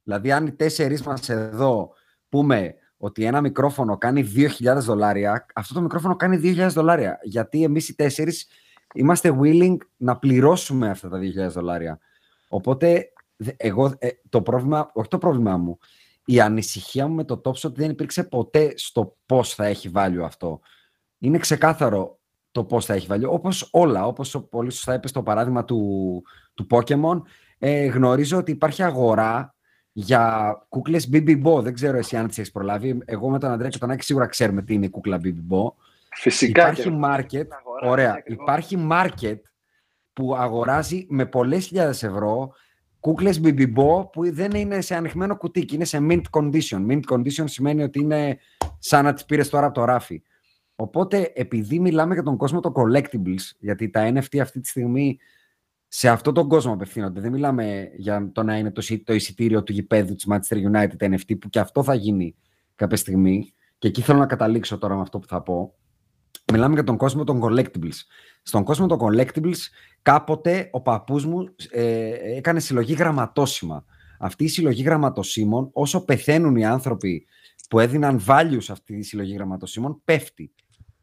Δηλαδή, 0.03 0.31
αν 0.31 0.45
οι 0.45 0.51
τέσσερις 0.51 1.03
μας 1.03 1.29
εδώ 1.29 1.93
πούμε 2.29 2.75
ότι 2.97 3.25
ένα 3.25 3.41
μικρόφωνο 3.41 3.97
κάνει 3.97 4.31
2.000 4.35 4.77
δολάρια, 4.77 5.45
αυτό 5.55 5.73
το 5.73 5.81
μικρόφωνο 5.81 6.15
κάνει 6.15 6.39
2.000 6.43 6.67
δολάρια. 6.71 7.19
Γιατί 7.23 7.63
εμείς 7.63 7.89
οι 7.89 7.95
τέσσερις 7.95 8.47
είμαστε 8.95 9.37
willing 9.41 9.77
να 9.97 10.17
πληρώσουμε 10.17 10.89
αυτά 10.89 11.09
τα 11.09 11.17
2.000 11.19 11.47
δολάρια. 11.49 11.99
Οπότε, 12.47 13.05
δε- 13.35 13.51
εγώ, 13.57 13.93
ε, 13.99 14.07
το 14.29 14.41
πρόβλημα, 14.41 14.89
όχι 14.93 15.07
το 15.09 15.17
πρόβλημά 15.17 15.57
μου, 15.57 15.77
η 16.25 16.39
ανησυχία 16.41 17.07
μου 17.07 17.13
με 17.15 17.23
το 17.23 17.41
Top 17.45 17.51
Shot 17.53 17.73
δεν 17.73 17.89
υπήρξε 17.89 18.23
ποτέ 18.23 18.73
στο 18.75 19.17
πώς 19.25 19.53
θα 19.53 19.65
έχει 19.65 19.91
value 19.95 20.21
αυτό. 20.23 20.59
Είναι 21.17 21.37
ξεκάθαρο 21.37 22.19
το 22.51 22.63
πώς 22.63 22.85
θα 22.85 22.93
έχει 22.93 23.07
value, 23.11 23.29
όπως 23.29 23.69
όλα, 23.71 24.07
όπως 24.07 24.35
ο- 24.35 24.41
πολύ 24.47 24.71
σωστά 24.71 24.93
είπες 24.93 25.09
στο 25.09 25.23
παράδειγμα 25.23 25.65
του, 25.65 26.23
του 26.53 26.67
Pokemon, 26.69 27.21
ε, 27.57 27.85
γνωρίζω 27.85 28.37
ότι 28.37 28.51
υπάρχει 28.51 28.83
αγορά 28.83 29.55
για 29.91 30.55
κούκλες 30.69 31.09
BB 31.11 31.43
Bo. 31.45 31.61
Δεν 31.63 31.73
ξέρω 31.73 31.97
εσύ 31.97 32.17
αν 32.17 32.27
τις 32.27 32.37
έχεις 32.37 32.51
προλάβει. 32.51 32.97
Εγώ 33.05 33.29
με 33.29 33.39
τον 33.39 33.51
Αντρέα 33.51 33.69
και 33.69 33.77
τον 33.77 33.89
Άκη 33.89 34.03
σίγουρα 34.03 34.25
ξέρουμε 34.25 34.61
τι 34.61 34.73
είναι 34.73 34.85
η 34.85 34.89
κούκλα 34.89 35.19
BB 35.23 35.27
Bo. 35.49 35.71
Φυσικά. 36.17 36.61
Υπάρχει 36.61 36.81
και- 36.81 36.99
market, 37.03 37.47
αγοράζει 37.81 38.01
ωραία, 38.01 38.13
ακριβώς. 38.17 38.43
υπάρχει 38.43 38.87
market 38.91 39.39
που 40.13 40.35
αγοράζει 40.35 41.05
με 41.09 41.25
πολλές 41.25 41.65
χιλιάδες 41.65 42.03
ευρώ 42.03 42.53
κούκλες 42.99 43.41
BB 43.43 43.73
Bo 43.75 44.11
που 44.11 44.33
δεν 44.33 44.51
είναι 44.51 44.81
σε 44.81 44.95
ανοιχμένο 44.95 45.37
κουτί 45.37 45.65
και 45.65 45.75
είναι 45.75 45.85
σε 45.85 45.97
mint 46.01 46.21
condition. 46.31 46.85
Mint 46.89 47.01
condition 47.09 47.43
σημαίνει 47.45 47.83
ότι 47.83 47.99
είναι 47.99 48.37
σαν 48.79 49.03
να 49.03 49.13
τις 49.13 49.25
πήρες 49.25 49.49
τώρα 49.49 49.65
από 49.65 49.73
το 49.73 49.85
ράφι. 49.85 50.21
Οπότε, 50.75 51.31
επειδή 51.35 51.79
μιλάμε 51.79 52.13
για 52.13 52.23
τον 52.23 52.37
κόσμο 52.37 52.59
των 52.59 52.73
collectibles, 52.75 53.51
γιατί 53.59 53.89
τα 53.89 54.11
NFT 54.13 54.37
αυτή 54.37 54.59
τη 54.59 54.67
στιγμή 54.67 55.17
σε 55.87 56.09
αυτόν 56.09 56.33
τον 56.33 56.47
κόσμο 56.49 56.73
απευθύνονται, 56.73 57.21
δεν 57.21 57.31
μιλάμε 57.31 57.91
για 57.95 58.29
το 58.31 58.43
να 58.43 58.57
είναι 58.57 58.71
το, 58.71 58.81
εισι- 58.81 59.05
το 59.05 59.13
εισιτήριο 59.13 59.63
του 59.63 59.71
γηπέδου 59.71 60.15
της 60.15 60.27
Manchester 60.29 60.71
United 60.71 61.13
NFT, 61.13 61.39
που 61.39 61.49
και 61.49 61.59
αυτό 61.59 61.83
θα 61.83 61.93
γίνει 61.93 62.35
κάποια 62.75 62.97
στιγμή, 62.97 63.53
και 63.77 63.87
εκεί 63.87 64.01
θέλω 64.01 64.19
να 64.19 64.25
καταλήξω 64.25 64.77
τώρα 64.77 64.95
με 64.95 65.01
αυτό 65.01 65.19
που 65.19 65.27
θα 65.27 65.41
πω, 65.41 65.75
Μιλάμε 66.51 66.73
για 66.73 66.83
τον 66.83 66.97
κόσμο 66.97 67.23
των 67.23 67.41
collectibles. 67.43 67.99
Στον 68.41 68.63
κόσμο 68.63 68.87
των 68.87 68.99
collectibles, 69.01 69.57
κάποτε 70.01 70.69
ο 70.71 70.81
παππούς 70.81 71.25
μου 71.25 71.55
ε, 71.71 72.09
έκανε 72.35 72.59
συλλογή 72.59 72.93
γραμματόσημα. 72.93 73.85
Αυτή 74.19 74.43
η 74.43 74.47
συλλογή 74.47 74.83
γραμματοσύμων, 74.83 75.69
όσο 75.73 76.05
πεθαίνουν 76.05 76.55
οι 76.55 76.65
άνθρωποι 76.65 77.25
που 77.69 77.79
έδιναν 77.79 78.23
value 78.27 78.57
σε 78.57 78.71
αυτή 78.71 78.97
τη 78.97 79.03
συλλογή 79.03 79.33
γραμματοσύμων, 79.33 80.01
πέφτει. 80.03 80.53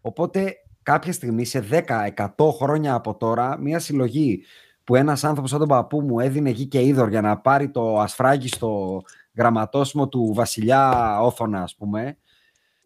Οπότε 0.01 0.55
κάποια 0.83 1.12
στιγμή 1.12 1.45
σε 1.45 1.64
10-100 1.71 2.27
χρόνια 2.53 2.95
από 2.95 3.16
τώρα, 3.16 3.59
μια 3.59 3.79
συλλογή 3.79 4.45
που 4.85 4.95
ένας 4.95 5.25
άνθρωπος 5.25 5.51
σαν 5.51 5.59
τον 5.59 5.68
παππού 5.68 6.01
μου 6.01 6.21
έδινε 6.21 6.51
γη 6.51 6.66
και 6.66 6.83
είδωρ 6.83 7.09
για 7.09 7.21
να 7.21 7.38
πάρει 7.38 7.71
το 7.71 7.99
ασφράγιστο 8.01 9.03
γραμματόσημο 9.37 10.09
του 10.09 10.33
βασιλιά 10.35 11.16
Όθωνα, 11.21 11.62
ας 11.62 11.77
πούμε, 11.77 12.16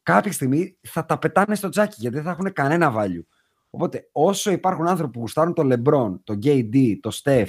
κάποια 0.06 0.32
στιγμή 0.32 0.76
θα 0.80 1.04
τα 1.04 1.18
πετάνε 1.18 1.54
στο 1.54 1.68
τζάκι 1.68 1.96
γιατί 1.98 2.16
δεν 2.16 2.24
θα 2.24 2.30
έχουν 2.30 2.52
κανένα 2.52 2.94
value. 2.96 3.24
Οπότε 3.70 4.08
όσο 4.12 4.50
υπάρχουν 4.50 4.88
άνθρωποι 4.88 5.12
που 5.12 5.20
γουστάρουν 5.20 5.54
το 5.54 5.62
LeBron, 5.62 6.18
το 6.24 6.38
KD, 6.42 6.96
το 7.00 7.20
Steph 7.22 7.46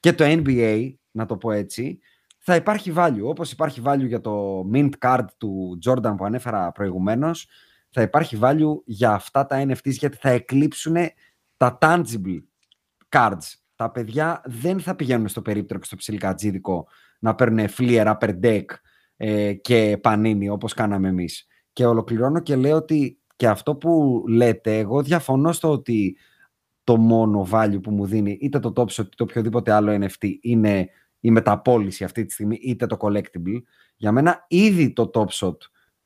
και 0.00 0.12
το 0.12 0.24
NBA, 0.26 0.94
να 1.10 1.26
το 1.26 1.36
πω 1.36 1.50
έτσι, 1.50 1.98
θα 2.38 2.54
υπάρχει 2.54 2.92
value. 2.96 3.22
Όπως 3.22 3.52
υπάρχει 3.52 3.82
value 3.84 4.06
για 4.06 4.20
το 4.20 4.64
mint 4.72 4.90
card 4.98 5.24
του 5.36 5.78
Jordan 5.84 6.14
που 6.16 6.24
ανέφερα 6.24 6.72
προηγουμένως, 6.72 7.48
θα 7.90 8.02
υπάρχει 8.02 8.38
value 8.42 8.82
για 8.84 9.12
αυτά 9.12 9.46
τα 9.46 9.64
NFTs 9.66 9.92
γιατί 9.92 10.16
θα 10.16 10.28
εκλείψουν 10.28 10.96
τα 11.56 11.78
tangible 11.80 12.42
cards. 13.08 13.54
Τα 13.76 13.90
παιδιά 13.90 14.42
δεν 14.44 14.80
θα 14.80 14.96
πηγαίνουν 14.96 15.28
στο 15.28 15.42
περίπτερο 15.42 15.78
και 15.78 15.86
στο 15.86 15.96
ψιλικατζίδικο 15.96 16.88
να 17.18 17.34
παίρνουν 17.34 17.68
φλίερα 17.68 18.16
per 18.20 18.38
deck 18.42 18.64
ε, 19.16 19.52
και 19.52 19.98
πανίνι 20.02 20.48
όπως 20.48 20.74
κάναμε 20.74 21.08
εμείς. 21.08 21.46
Και 21.76 21.86
ολοκληρώνω 21.86 22.40
και 22.40 22.56
λέω 22.56 22.76
ότι 22.76 23.18
και 23.36 23.48
αυτό 23.48 23.76
που 23.76 24.24
λέτε, 24.28 24.78
εγώ 24.78 25.02
διαφωνώ 25.02 25.52
στο 25.52 25.70
ότι 25.70 26.16
το 26.84 26.96
μόνο 26.96 27.48
value 27.52 27.82
που 27.82 27.90
μου 27.90 28.06
δίνει 28.06 28.38
είτε 28.40 28.58
το 28.58 28.72
Top 28.76 28.86
Shot 28.86 29.04
είτε 29.04 29.22
οποιοδήποτε 29.22 29.72
άλλο 29.72 29.92
NFT 29.92 30.30
είναι 30.40 30.88
η 31.20 31.30
μεταπόληση 31.30 32.04
αυτή 32.04 32.24
τη 32.24 32.32
στιγμή 32.32 32.58
είτε 32.62 32.86
το 32.86 32.96
collectible. 33.00 33.62
Για 33.96 34.12
μένα 34.12 34.44
ήδη 34.48 34.92
το 34.92 35.10
Top 35.14 35.26
Shot 35.26 35.56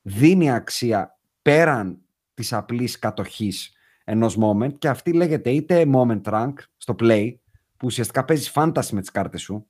δίνει 0.02 0.50
αξία 0.50 1.18
πέραν 1.42 2.00
της 2.35 2.52
απλής 2.52 2.98
κατοχής 2.98 3.72
ενός 4.04 4.38
moment 4.40 4.78
και 4.78 4.88
αυτή 4.88 5.12
λέγεται 5.12 5.50
είτε 5.50 5.87
moment 5.94 6.22
rank 6.22 6.52
στο 6.76 6.94
play 6.98 7.35
που 7.76 7.87
ουσιαστικά 7.87 8.24
παίζει 8.24 8.50
fantasy 8.54 8.88
με 8.90 9.00
τις 9.00 9.11
κάρτες 9.11 9.40
σου 9.40 9.66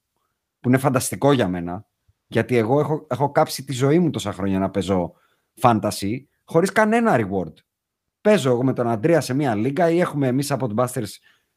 που 0.61 0.69
είναι 0.69 0.79
φανταστικό 0.79 1.33
για 1.33 1.49
μένα 1.49 1.87
γιατί 2.27 2.57
εγώ 2.57 2.81
έχω, 2.81 3.07
έχω 3.11 3.31
κάψει 3.31 3.65
τη 3.65 3.73
ζωή 3.73 3.99
μου 3.99 4.11
τόσα 4.11 4.33
χρόνια 4.33 4.59
να 4.59 4.71
παίζω 4.71 5.15
fantasy 5.61 6.25
χωρίς 6.45 6.73
κανένα 6.73 7.17
reward. 7.17 7.53
Παίζω 8.21 8.51
εγώ 8.51 8.65
με 8.65 8.73
τον 8.73 8.89
Αντρέα 8.89 9.21
σε 9.21 9.35
μία 9.35 9.55
λίγα 9.55 9.91
ή 9.91 10.01
έχουμε 10.01 10.27
εμείς 10.27 10.51
από 10.51 10.67
τον 10.69 10.77
Busters 10.79 11.11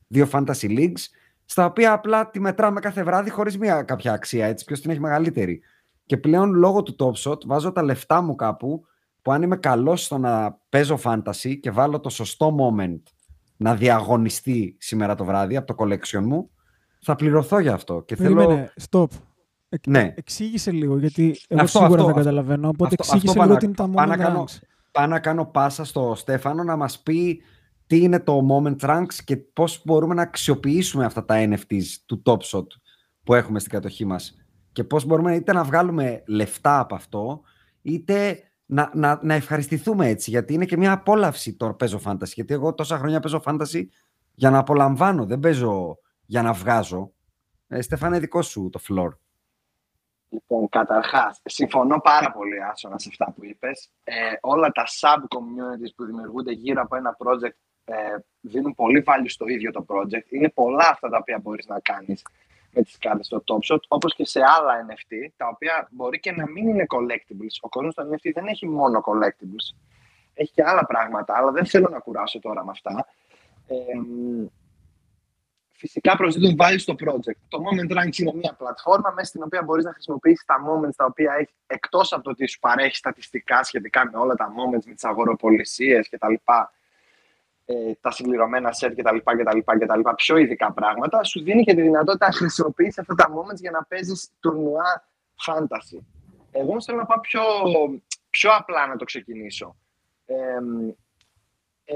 δύο 0.08 0.28
fantasy 0.32 0.78
leagues 0.78 1.06
στα 1.46 1.66
οποία 1.66 1.92
απλά 1.92 2.30
τη 2.30 2.40
μετράμε 2.40 2.80
κάθε 2.80 3.04
βράδυ 3.04 3.30
χωρίς 3.30 3.58
μία 3.58 3.82
κάποια 3.84 4.14
αξία, 4.14 4.46
έτσι, 4.46 4.66
ποιος 4.66 4.82
την 4.82 4.92
έχει 4.92 5.00
μεγαλύτερη. 5.00 5.62
Και 6.06 6.18
πλέον 6.18 6.54
λόγω 6.54 6.84
του 6.84 6.96
Top 7.00 7.32
Shot 7.32 7.46
βάζω 7.46 7.72
τα 7.72 7.84
λεφτά 7.84 8.22
μου 8.22 8.36
κάπου 8.36 8.86
που 9.22 9.32
αν 9.32 9.42
είμαι 9.42 9.56
καλός 9.56 10.04
στο 10.04 10.18
να 10.18 10.60
παίζω 10.70 11.00
fantasy 11.04 11.60
και 11.60 11.72
βάλω 11.72 12.00
το 12.00 12.10
σωστό 12.10 12.56
moment 12.60 13.02
να 13.58 13.76
διαγωνιστεί 13.76 14.76
σήμερα 14.80 15.16
το 15.16 15.26
βράδυ 15.26 15.56
από 15.56 15.76
το 15.76 15.84
collection 15.84 16.22
μου, 16.22 16.50
θα 17.02 17.16
πληρωθώ 17.16 17.60
για 17.60 17.74
αυτό. 17.74 18.02
Και 18.02 18.16
θέλω... 18.16 18.70
stop. 18.90 19.08
Ναι. 19.88 20.14
Εξήγησε 20.16 20.72
λίγο, 20.72 20.98
γιατί 20.98 21.40
εγώ 21.48 21.62
αυτό, 21.62 21.80
σίγουρα 21.80 22.02
αυτό, 22.02 22.06
δεν 22.06 22.16
καταλαβαίνω, 22.16 22.68
οπότε 22.68 22.96
αυτό, 23.00 23.16
εξήγησε 23.16 23.46
λίγο 23.46 23.58
τι 23.58 23.66
είναι 23.66 23.76
τα 23.76 23.90
moment 23.90 24.18
κάνω, 24.18 24.46
Πάω 24.92 25.08
να 25.08 25.20
κάνω 25.20 25.46
πάσα 25.46 25.86
στο 25.86 26.14
Στέφανο 26.16 26.64
να 26.64 26.76
μας 26.76 27.00
πει 27.00 27.42
τι 27.88 28.02
είναι 28.02 28.20
το 28.20 28.40
moment 28.52 28.80
ranks 28.80 29.14
και 29.26 29.38
πώς 29.38 29.82
μπορούμε 29.86 30.14
να 30.14 30.22
αξιοποιήσουμε 30.22 31.06
αυτά 31.06 31.26
τα 31.26 31.36
NFTs 31.48 31.84
του 32.06 32.22
Top 32.26 32.38
Shot 32.38 32.68
που 33.24 33.34
έχουμε 33.34 33.60
στην 33.60 33.72
κατοχή 33.72 34.06
μας 34.06 34.38
και 34.72 34.84
πώς 34.84 35.06
μπορούμε 35.06 35.36
είτε 35.36 35.54
να 35.54 35.64
βγάλουμε 35.64 36.24
λεφτά 36.28 36.80
από 36.80 36.96
αυτό 36.96 37.42
είτε 37.82 38.40
να, 38.66 38.92
να, 38.94 39.20
να 39.24 39.34
ευχαριστηθούμε 39.34 40.08
έτσι, 40.08 40.30
γιατί 40.30 40.54
είναι 40.54 40.66
και 40.66 40.78
μια 40.78 40.92
απόλαυση 40.92 41.54
το 41.54 41.74
παίζω 41.74 42.00
φάνταση. 42.00 42.34
Γιατί 42.36 42.54
εγώ 42.54 42.74
τόσα 42.74 42.98
χρόνια 42.98 43.20
παίζω 43.20 43.40
φάνταση 43.40 43.90
για 44.34 44.50
να 44.50 44.58
απολαμβάνω, 44.58 45.26
δεν 45.26 45.40
παίζω 45.40 45.98
για 46.26 46.42
να 46.42 46.54
βγάζω. 46.54 47.14
Ε, 47.68 47.82
Στέφανε, 47.82 48.20
δικό 48.20 48.42
σου 48.42 48.70
το 48.72 48.80
floor. 48.88 49.10
Λοιπόν, 50.34 50.70
καταρχάς, 50.70 51.42
συμφωνώ 51.44 52.00
πάρα 52.00 52.32
πολύ 52.32 52.64
άσονα 52.64 53.00
σε 53.00 53.08
αυτά 53.12 53.32
που 53.32 53.46
είπες. 53.46 53.90
Ε, 54.04 54.14
όλα 54.42 54.72
τα 54.72 54.84
sub-communities 55.02 55.94
που 55.96 56.06
δημιουργούνται 56.06 56.52
γύρω 56.52 56.82
από 56.82 56.96
ένα 56.96 57.18
project 57.20 57.58
ε, 57.86 57.96
δίνουν 58.42 58.76
πολύ 58.76 59.04
value 59.08 59.26
στο 59.26 59.48
ίδιο 59.48 59.72
το 59.72 59.86
project. 59.88 60.26
Είναι 60.30 60.50
πολλά 60.50 60.88
αυτά 60.90 61.10
τα 61.10 61.18
οποία 61.18 61.40
μπορείς 61.40 61.68
να 61.68 61.80
κάνεις 61.80 62.26
με 62.72 62.82
τις 62.82 62.98
κάρτες 62.98 63.26
στο 63.26 63.44
Top 63.48 63.74
Shot, 63.74 63.80
όπως 63.88 64.16
και 64.16 64.26
σε 64.26 64.40
άλλα 64.40 64.86
NFT, 64.90 65.30
τα 65.38 65.48
οποία 65.48 65.88
μπορεί 65.92 66.20
και 66.20 66.32
να 66.32 66.50
μην 66.50 66.68
είναι 66.68 66.86
collectibles. 66.90 67.56
Ο 67.62 67.70
κόσμος 67.70 67.94
των 67.94 68.10
NFT 68.10 68.32
δεν 68.34 68.48
έχει 68.48 68.68
μόνο 68.68 69.04
collectibles. 69.06 69.78
Έχει 70.34 70.52
και 70.52 70.64
άλλα 70.64 70.86
πράγματα, 70.86 71.38
αλλά 71.38 71.52
δεν 71.52 71.66
θέλω 71.66 71.88
να 71.90 72.00
κουράσω 72.00 72.40
τώρα 72.40 72.66
με 72.66 72.72
αυτά. 72.72 73.08
Ε, 73.68 73.76
φυσικά 75.84 76.16
προσδίδουν 76.16 76.56
value 76.60 76.80
στο 76.80 76.96
project. 77.06 77.40
Το 77.48 77.60
Moment 77.66 77.92
Ranks 77.98 78.18
είναι 78.18 78.34
μια 78.34 78.56
πλατφόρμα 78.58 79.12
μέσα 79.16 79.28
στην 79.28 79.44
οποία 79.44 79.64
μπορείς 79.64 79.84
να 79.84 79.92
χρησιμοποιήσεις 79.92 80.46
τα 80.46 80.56
moments 80.68 80.96
τα 80.96 81.06
οποία 81.06 81.34
έχει 81.40 81.54
εκτός 81.68 82.14
από 82.14 82.24
το 82.24 82.30
ότι 82.30 82.48
σου 82.48 82.60
παρέχει 82.60 82.96
στατιστικά 82.96 83.64
σχετικά 83.64 84.10
με 84.12 84.18
όλα 84.18 84.36
τα 84.36 84.48
moments, 84.50 84.84
με 84.86 84.94
τις 84.94 85.04
αγοροπολισίες 85.04 86.10
κτλ 86.10 86.34
ε, 87.66 87.74
τα 88.02 88.12
συμπληρωμένα 88.12 88.72
σετ 88.72 89.02
κτλ, 89.02 89.18
κτλ, 89.18 89.60
κτλ, 89.60 90.00
πιο 90.16 90.38
ειδικά 90.38 90.72
πράγματα, 90.74 91.24
σου 91.24 91.44
δίνει 91.44 91.64
και 91.64 91.74
τη 91.74 91.82
δυνατότητα 91.82 92.26
να 92.26 92.34
χρησιμοποιήσεις 92.34 93.00
αυτά 93.00 93.16
τα 93.16 93.28
moments 93.30 93.60
για 93.60 93.72
να 93.72 93.84
παίζεις 93.84 94.30
τουρνουά 94.40 95.08
fantasy. 95.46 96.00
Εγώ 96.52 96.82
θέλω 96.82 96.98
να 96.98 97.06
πάω 97.06 97.20
πιο, 97.20 97.42
πιο 98.30 98.52
απλά 98.58 98.88
να 98.88 98.96
το 98.96 99.06
ξεκινήσω. 99.06 99.76
Ε, 100.26 100.36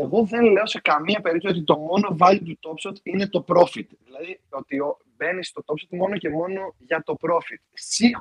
εγώ 0.04 0.24
δεν 0.24 0.44
λέω 0.44 0.66
σε 0.66 0.80
καμία 0.82 1.20
περίπτωση 1.22 1.56
ότι 1.56 1.64
το 1.64 1.78
μόνο 1.78 2.16
value 2.20 2.56
του 2.60 2.60
Top 2.62 2.90
Shot 2.90 2.96
είναι 3.04 3.28
το 3.28 3.46
profit. 3.48 3.88
Δηλαδή 4.06 4.40
ότι 4.50 4.78
μπαίνει 5.18 5.44
στο 5.44 5.64
Top 5.66 5.74
Shot 5.74 5.98
μόνο 5.98 6.18
και 6.18 6.30
μόνο 6.30 6.76
για 6.78 7.04
το 7.04 7.18
profit. 7.22 7.62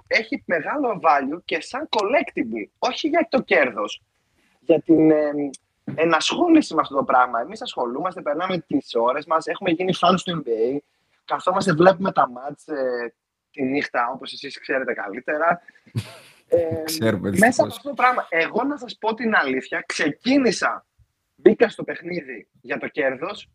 Έχει 0.07 0.43
μεγάλο 0.47 1.01
value 1.03 1.41
και 1.45 1.61
σαν 1.61 1.89
collectible, 1.91 2.69
όχι 2.79 3.09
για 3.09 3.27
το 3.31 3.43
κέρδος. 3.43 4.03
Για 4.61 4.81
την, 4.81 5.11
ενασχόληση 5.95 6.75
με 6.75 6.81
αυτό 6.81 6.97
το 6.97 7.05
πράγμα. 7.05 7.41
Εμείς 7.41 7.63
ασχολούμαστε, 7.63 8.23
περνάμε 8.23 8.59
τις 8.59 8.95
ώρες 8.95 9.27
μας, 9.27 9.47
έχουμε 9.47 9.71
γίνει 9.71 9.95
fans 10.01 10.21
του 10.25 10.43
NBA, 10.45 10.79
καθόμαστε, 11.25 11.73
βλέπουμε 11.73 12.13
τα 12.13 12.31
μάτς 12.31 12.67
ε, 12.67 13.15
τη 13.51 13.63
νύχτα, 13.63 14.11
όπως 14.15 14.33
εσείς 14.33 14.61
ξέρετε 14.61 14.93
καλύτερα. 14.93 15.61
Ε, 16.49 16.83
Ξέρουμε, 16.85 17.31
μέσα 17.31 17.63
από 17.63 17.73
αυτό 17.73 17.89
το 17.89 17.95
πράγμα, 17.95 18.27
εγώ 18.29 18.65
να 18.65 18.77
σας 18.77 18.97
πω 19.01 19.15
την 19.15 19.35
αλήθεια, 19.35 19.85
ξεκίνησα, 19.87 20.87
μπήκα 21.47 21.69
στο 21.69 21.85
παιχνίδι 21.85 22.49
για 22.61 22.79
το 22.79 22.89
κέρδος 22.89 23.51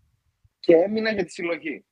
και 0.59 0.75
έμεινα 0.75 1.11
για 1.11 1.23
τη 1.23 1.31
συλλογή. 1.31 1.85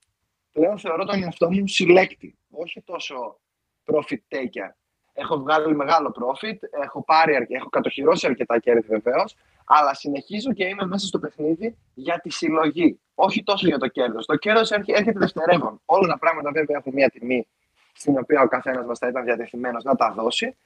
Πλέον 0.51 0.79
θεωρώ 0.79 1.05
τον 1.05 1.23
εαυτό 1.23 1.51
μου 1.51 1.67
συλλέκτη, 1.67 2.37
όχι 2.49 2.81
τόσο 2.81 3.39
profit 3.85 4.21
taker. 4.29 4.69
Έχω 5.13 5.37
βγάλει 5.37 5.75
μεγάλο 5.75 6.13
profit, 6.19 6.57
έχω, 6.83 7.03
πάρει, 7.03 7.47
έχω 7.49 7.69
κατοχυρώσει 7.69 8.27
αρκετά 8.27 8.59
κέρδη 8.59 8.87
βεβαίως, 8.87 9.35
αλλά 9.65 9.93
συνεχίζω 9.93 10.53
και 10.53 10.65
είμαι 10.65 10.85
μέσα 10.85 11.07
στο 11.07 11.19
παιχνίδι 11.19 11.77
για 11.93 12.19
τη 12.19 12.29
συλλογή. 12.29 12.99
Όχι 13.15 13.43
τόσο 13.43 13.67
για 13.67 13.77
το 13.77 13.87
κέρδος. 13.87 14.25
Το 14.25 14.35
κέρδος 14.35 14.71
έρχεται 14.71 15.19
δευτερεύον. 15.19 15.81
Όλα 15.85 16.07
τα 16.07 16.17
πράγματα 16.17 16.51
βέβαια 16.51 16.77
έχουν 16.77 16.93
μια 16.93 17.09
τιμή 17.09 17.47
στην 17.93 18.17
οποία 18.17 18.41
ο 18.41 18.47
καθένας 18.47 18.85
μας 18.85 18.99
θα 18.99 19.07
ήταν 19.07 19.23
διατεθειμένος 19.23 19.83
να 19.83 19.95
τα 19.95 20.11
δώσει. 20.11 20.57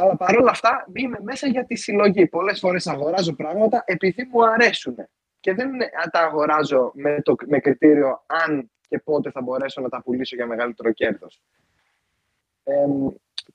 Αλλά 0.00 0.16
παρόλα 0.16 0.50
αυτά 0.50 0.86
είμαι 0.92 1.18
μέσα 1.22 1.46
για 1.46 1.64
τη 1.64 1.76
συλλογή. 1.76 2.26
Πολλές 2.26 2.58
φορές 2.58 2.86
αγοράζω 2.86 3.34
πράγματα 3.34 3.82
επειδή 3.86 4.28
μου 4.32 4.46
αρέσουν. 4.46 4.94
Και 5.40 5.54
δεν 5.54 5.70
τα 6.10 6.20
αγοράζω 6.20 6.92
με, 6.94 7.22
το, 7.22 7.34
με 7.46 7.58
κριτήριο 7.58 8.24
αν 8.26 8.70
και 8.88 8.98
πότε 8.98 9.30
θα 9.30 9.40
μπορέσω 9.40 9.80
να 9.80 9.88
τα 9.88 10.02
πουλήσω 10.02 10.36
για 10.36 10.46
μεγαλύτερο 10.46 10.92
κέρδος. 10.92 11.42
Ε, 12.64 12.74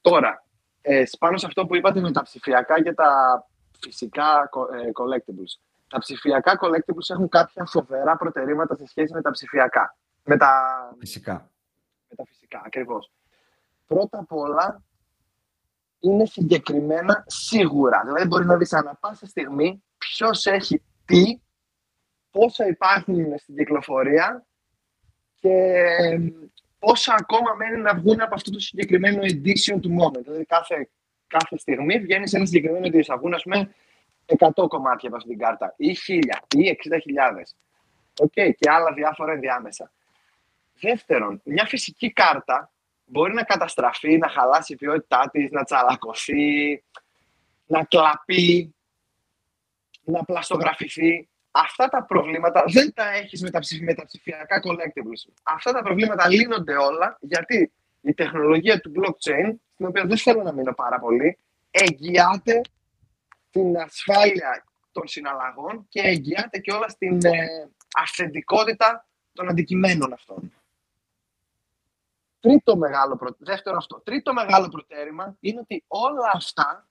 τώρα, 0.01 0.45
ε, 0.81 1.03
πάνω 1.19 1.37
σε 1.37 1.45
αυτό 1.45 1.65
που 1.65 1.75
είπατε 1.75 1.99
με 1.99 2.11
τα 2.11 2.21
ψηφιακά 2.21 2.81
και 2.81 2.93
τα 2.93 3.43
φυσικά 3.81 4.49
ε, 4.73 4.89
collectibles. 4.93 5.61
Τα 5.87 5.99
ψηφιακά 5.99 6.59
collectibles 6.61 7.09
έχουν 7.09 7.29
κάποια 7.29 7.65
φοβερά 7.65 8.17
προτερήματα 8.17 8.75
σε 8.75 8.87
σχέση 8.87 9.13
με 9.13 9.21
τα 9.21 9.31
ψηφιακά. 9.31 9.97
Με 10.23 10.37
τα 10.37 10.51
φυσικά. 10.99 11.51
Με 12.09 12.15
τα 12.15 12.23
φυσικά, 12.25 12.61
ακριβώς. 12.65 13.11
Πρώτα 13.87 14.19
απ' 14.19 14.33
όλα, 14.33 14.83
είναι 16.03 16.25
συγκεκριμένα 16.25 17.23
σίγουρα. 17.27 18.01
Δηλαδή, 18.05 18.27
μπορεί 18.27 18.45
να 18.45 18.57
δεις 18.57 18.73
ανά 18.73 18.95
πάσα 18.95 19.27
στιγμή 19.27 19.83
ποιος 19.97 20.45
έχει 20.45 20.81
τι, 21.05 21.39
πόσα 22.31 22.67
υπάρχουν 22.67 23.37
στην 23.37 23.55
κυκλοφορία 23.55 24.45
και 25.35 25.85
πόσα 26.79 27.15
ακόμα 27.17 27.53
μένει 27.53 27.81
να 27.81 27.95
βγουν 27.95 28.21
από 28.21 28.35
αυτό 28.35 28.51
το 28.51 28.59
συγκεκριμένο 28.59 29.21
edition 29.21 29.79
του 29.81 29.95
moment. 29.99 30.23
Δηλαδή, 30.23 30.45
κάθε 30.45 30.89
κάθε 31.33 31.57
στιγμή 31.57 31.99
βγαίνει 31.99 32.27
σε 32.27 32.37
ένα 32.37 32.45
συγκεκριμένο 32.45 32.85
edition. 32.87 33.05
Θα 33.05 33.17
βγουν, 33.17 33.33
ας 33.33 33.43
πούμε, 33.43 33.73
100 34.25 34.67
κομμάτια 34.67 35.07
από 35.07 35.17
αυτή 35.17 35.29
την 35.29 35.37
κάρτα 35.37 35.73
ή 35.77 35.95
1000 35.95 36.39
ή 36.55 36.69
60.000. 36.69 37.55
Οκ, 38.19 38.33
και 38.33 38.69
άλλα 38.69 38.93
διάφορα 38.93 39.31
ενδιάμεσα. 39.31 39.91
Δεύτερον, 40.73 41.41
μια 41.43 41.65
φυσική 41.65 42.13
κάρτα 42.13 42.72
μπορεί 43.05 43.33
να 43.33 43.43
καταστραφεί, 43.43 44.17
να 44.17 44.29
χαλάσει 44.29 44.73
η 44.73 44.75
ποιότητά 44.75 45.29
της, 45.31 45.51
να 45.51 45.63
τσαλακωθεί, 45.63 46.83
να 47.65 47.83
κλαπεί, 47.83 48.75
να 50.03 50.23
πλαστογραφηθεί. 50.23 51.27
Αυτά 51.51 51.87
τα 51.87 52.03
προβλήματα 52.03 52.63
δεν 52.67 52.93
τα 52.93 53.09
έχεις 53.11 53.41
με 53.41 53.49
τα, 53.49 53.59
με 53.81 53.93
τα 53.93 54.05
ψηφιακά 54.05 54.61
collectibles. 54.63 55.33
Αυτά 55.43 55.71
τα 55.71 55.81
προβλήματα 55.81 56.29
λύνονται 56.29 56.75
όλα 56.75 57.17
γιατί 57.21 57.71
η 58.01 58.13
τεχνολογία 58.13 58.79
του 58.79 58.91
blockchain, 58.95 59.55
στην 59.73 59.85
οποία 59.85 60.05
δεν 60.05 60.17
θέλω 60.17 60.43
να 60.43 60.53
μείνω 60.53 60.73
πάρα 60.73 60.99
πολύ, 60.99 61.37
εγγυάται 61.71 62.61
την 63.49 63.77
ασφάλεια 63.77 64.65
των 64.91 65.07
συναλλαγών 65.07 65.85
και 65.89 66.01
εγγυάται 66.01 66.59
και 66.59 66.71
όλα 66.71 66.89
στην 66.89 67.25
ε, 67.25 67.69
αυθεντικότητα 67.95 69.07
των 69.33 69.49
αντικειμένων 69.49 70.13
αυτών. 70.13 70.53
Τρίτο 72.43 72.77
μεγάλο, 72.77 73.15
προ... 73.15 73.35
δεύτερο 73.37 73.77
αυτό. 73.77 74.01
Τρίτο 74.03 74.33
μεγάλο 74.33 74.69
προτέρημα 74.69 75.35
είναι 75.39 75.59
ότι 75.59 75.83
όλα 75.87 76.31
αυτά 76.33 76.87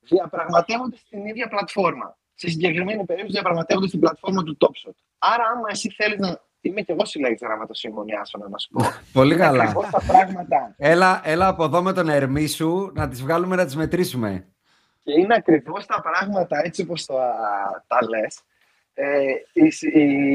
διαπραγματεύονται 0.00 0.96
στην 0.96 1.26
ίδια 1.26 1.48
πλατφόρμα. 1.48 2.18
Σε 2.34 2.48
συγκεκριμένη 2.48 3.04
περίπτωση 3.04 3.32
διαπραγματεύονται 3.32 3.86
στην 3.88 4.00
πλατφόρμα 4.00 4.42
του 4.42 4.56
TopShot. 4.60 4.94
Άρα, 5.18 5.44
άμα 5.44 5.68
εσύ 5.70 5.90
θέλεις 5.90 6.18
να. 6.18 6.40
Είμαι 6.60 6.80
και 6.80 6.92
εγώ 6.92 7.04
συλλέγη 7.04 7.38
γραμματοσύμωνη, 7.40 8.12
άσο 8.14 8.38
να 8.38 8.58
σου 8.58 8.68
πω. 8.72 8.84
Πολύ 9.20 9.36
καλά. 9.36 9.72
Τα 9.72 10.02
πράγματα. 10.06 10.74
Έλα, 10.76 11.20
έλα 11.24 11.48
από 11.48 11.64
εδώ 11.64 11.82
με 11.82 11.92
τον 11.92 12.08
Ερμή 12.08 12.46
σου 12.46 12.90
να 12.94 13.08
τις 13.08 13.22
βγάλουμε 13.22 13.56
να 13.56 13.64
τις 13.64 13.76
μετρήσουμε. 13.76 14.48
Και 15.02 15.12
είναι 15.12 15.34
ακριβώς 15.34 15.86
τα 15.86 16.00
πράγματα 16.00 16.60
έτσι 16.64 16.82
όπως 16.82 17.04
τα, 17.04 17.34
τα 17.86 17.98
λες. 18.08 18.40
Ε, 19.00 19.32
η, 19.52 19.66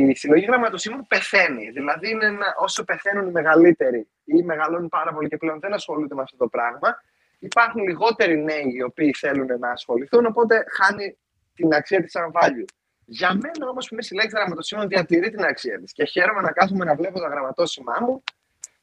η 0.09 0.15
συλλογή 0.15 0.45
γραμματοσύμων 0.45 1.07
πεθαίνει. 1.07 1.69
Δηλαδή, 1.69 2.09
είναι 2.09 2.25
ένα, 2.25 2.55
όσο 2.57 2.83
πεθαίνουν 2.83 3.27
οι 3.27 3.31
μεγαλύτεροι 3.31 4.07
ή 4.23 4.43
μεγαλώνουν 4.43 4.89
πάρα 4.89 5.13
πολύ 5.13 5.29
και 5.29 5.37
πλέον 5.37 5.59
δεν 5.59 5.73
ασχολούνται 5.73 6.15
με 6.15 6.21
αυτό 6.21 6.37
το 6.37 6.47
πράγμα, 6.47 7.01
υπάρχουν 7.39 7.83
λιγότεροι 7.83 8.43
νέοι 8.43 8.73
οι 8.75 8.81
οποίοι 8.81 9.13
θέλουν 9.13 9.59
να 9.59 9.71
ασχοληθούν, 9.71 10.25
οπότε 10.25 10.63
χάνει 10.71 11.17
την 11.53 11.73
αξία 11.73 12.01
της 12.01 12.11
σαν 12.11 12.31
value. 12.33 12.65
Για 13.05 13.33
μένα 13.33 13.69
όμως 13.69 13.87
που 13.87 13.93
είμαι 13.93 14.03
συλλέξη 14.03 14.35
γραμματοσύμων 14.35 14.87
διατηρεί 14.87 15.29
την 15.29 15.43
αξία 15.43 15.79
της 15.79 15.91
και 15.91 16.05
χαίρομαι 16.05 16.41
να 16.41 16.51
κάθομαι 16.51 16.85
να 16.85 16.95
βλέπω 16.95 17.19
τα 17.19 17.27
γραμματόσημά 17.27 17.97
μου 18.01 18.23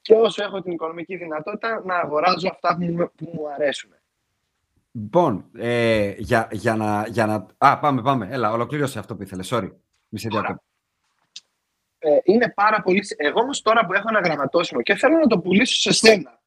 και 0.01 0.15
όσο 0.15 0.43
έχω 0.43 0.63
την 0.63 0.73
οικονομική 0.73 1.17
δυνατότητα 1.17 1.83
να 1.85 1.97
αγοράζω 1.97 2.49
αυτά 2.51 2.77
που 2.77 2.85
μου, 2.85 3.11
που 3.17 3.31
μου 3.33 3.49
αρέσουν. 3.53 3.91
Λοιπόν, 4.93 5.51
ε, 5.57 6.15
για, 6.19 6.49
για, 6.53 6.77
να, 6.77 7.07
για 7.09 7.27
να... 7.27 7.47
Α, 7.59 7.79
πάμε, 7.79 8.03
πάμε. 8.03 8.29
Έλα, 8.31 8.53
ολοκλήρωσε 8.53 8.99
αυτό 8.99 9.17
που 9.17 9.23
ήθελες. 9.23 9.49
Sorry. 9.53 9.71
Μη 10.09 10.19
σε 10.19 10.29
ε, 12.03 12.19
είναι 12.25 12.53
πάρα 12.53 12.83
πολύ... 12.83 13.05
Εγώ 13.17 13.41
όμως 13.41 13.63
τώρα 13.63 13.87
που 13.87 13.93
έχω 13.93 14.09
ένα 14.09 14.21
γραμματόσημο 14.21 14.83
και 14.83 14.95
θέλω 14.95 15.19
να 15.19 15.27
το 15.27 15.39
πουλήσω 15.39 15.77
σε 15.77 15.93
σένα, 15.93 16.41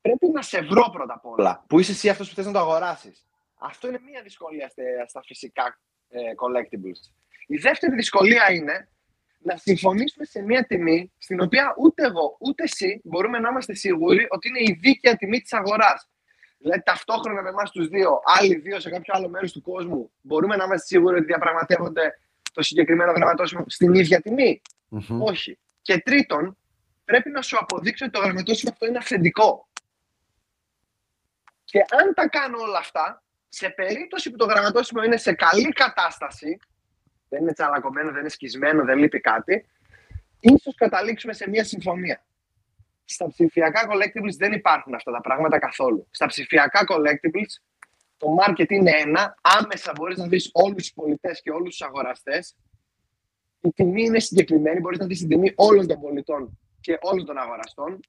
πρέπει 0.00 0.28
να 0.28 0.42
σε 0.42 0.60
βρω 0.60 0.90
πρώτα 0.92 1.14
απ' 1.14 1.26
όλα, 1.26 1.64
που 1.68 1.80
είσαι 1.80 1.92
εσύ 1.92 2.08
αυτός 2.08 2.28
που 2.28 2.34
θες 2.34 2.46
να 2.46 2.52
το 2.52 2.58
αγοράσεις. 2.58 3.26
Αυτό 3.58 3.88
είναι 3.88 4.00
μία 4.10 4.22
δυσκολία 4.22 4.70
στα 5.08 5.22
φυσικά 5.22 5.80
ε, 6.08 6.20
collectibles. 6.20 7.10
Η 7.46 7.56
δεύτερη 7.56 7.94
δυσκολία 7.94 8.52
είναι 8.52 8.88
να 9.38 9.56
συμφωνήσουμε 9.56 10.24
σε 10.24 10.42
μία 10.42 10.66
τιμή 10.66 11.12
στην 11.18 11.40
οποία 11.40 11.74
ούτε 11.78 12.06
εγώ 12.06 12.36
ούτε 12.40 12.62
εσύ 12.62 13.00
μπορούμε 13.04 13.38
να 13.38 13.48
είμαστε 13.48 13.74
σίγουροι 13.74 14.26
ότι 14.30 14.48
είναι 14.48 14.60
η 14.60 14.78
δίκαια 14.80 15.16
τιμή 15.16 15.40
της 15.40 15.52
αγοράς. 15.52 16.08
Δηλαδή, 16.66 16.84
ταυτόχρονα 16.84 17.42
με 17.42 17.48
εμάς 17.48 17.70
τους 17.70 17.88
δύο, 17.88 18.20
άλλοι 18.24 18.54
δύο 18.54 18.80
σε 18.80 18.90
κάποιο 18.90 19.12
άλλο 19.16 19.28
μέρος 19.28 19.52
του 19.52 19.62
κόσμου, 19.62 20.10
μπορούμε 20.20 20.56
να 20.56 20.64
είμαστε 20.64 20.86
σίγουροι 20.86 21.16
ότι 21.16 21.24
διαπραγματεύονται 21.24 22.18
το 22.52 22.62
συγκεκριμένο 22.62 23.12
γραμματόσημο 23.12 23.64
στην 23.66 23.94
ίδια 23.94 24.22
Όχι. 25.08 25.58
Και 25.82 25.98
τρίτον, 25.98 26.56
πρέπει 27.04 27.30
να 27.30 27.42
σου 27.42 27.56
αποδείξω 27.60 28.04
ότι 28.04 28.14
το 28.14 28.20
γραμματόσημο 28.20 28.72
αυτό 28.72 28.86
είναι 28.86 28.98
αυθεντικό. 28.98 29.68
Και 31.64 31.78
αν 31.78 32.14
τα 32.14 32.28
κάνω 32.28 32.58
όλα 32.58 32.78
αυτά, 32.78 33.22
σε 33.48 33.68
περίπτωση 33.68 34.30
που 34.30 34.36
το 34.36 34.44
γραμματόσημο 34.44 35.02
είναι 35.02 35.16
σε 35.16 35.32
καλή 35.32 35.68
κατάσταση, 35.68 36.58
δεν 37.28 37.40
είναι 37.42 37.52
τσαλακωμένο, 37.52 38.10
δεν 38.10 38.20
είναι 38.20 38.28
σκισμένο, 38.28 38.84
δεν 38.84 38.98
λείπει 38.98 39.20
κάτι, 39.20 39.66
ίσως 40.40 40.74
καταλήξουμε 40.74 41.32
σε 41.32 41.48
μια 41.48 41.64
συμφωνία. 41.64 42.25
Στα 43.08 43.28
ψηφιακά 43.28 43.88
collectibles 43.90 44.36
δεν 44.36 44.52
υπάρχουν 44.52 44.94
αυτά 44.94 45.12
τα 45.12 45.20
πράγματα 45.20 45.58
καθόλου. 45.58 46.06
Στα 46.10 46.26
ψηφιακά 46.26 46.80
collectibles 46.88 47.62
το 48.16 48.26
market 48.40 48.70
είναι 48.70 48.90
ένα, 48.90 49.38
άμεσα 49.40 49.92
μπορείς 49.96 50.16
να 50.16 50.26
δεις 50.26 50.50
όλους 50.52 50.76
τους 50.76 50.92
πολιτές 50.92 51.42
και 51.42 51.50
όλους 51.50 51.68
τους 51.68 51.82
αγοραστές. 51.82 52.56
Η 53.60 53.72
τιμή 53.72 54.02
είναι 54.02 54.20
συγκεκριμένη, 54.20 54.80
μπορείς 54.80 54.98
να 54.98 55.06
δεις 55.06 55.18
την 55.18 55.28
τιμή 55.28 55.52
όλων 55.54 55.86
των 55.86 56.00
πολιτών 56.00 56.58
και 56.80 56.98
όλων 57.00 57.24
των 57.24 57.38
αγοραστών. 57.38 58.00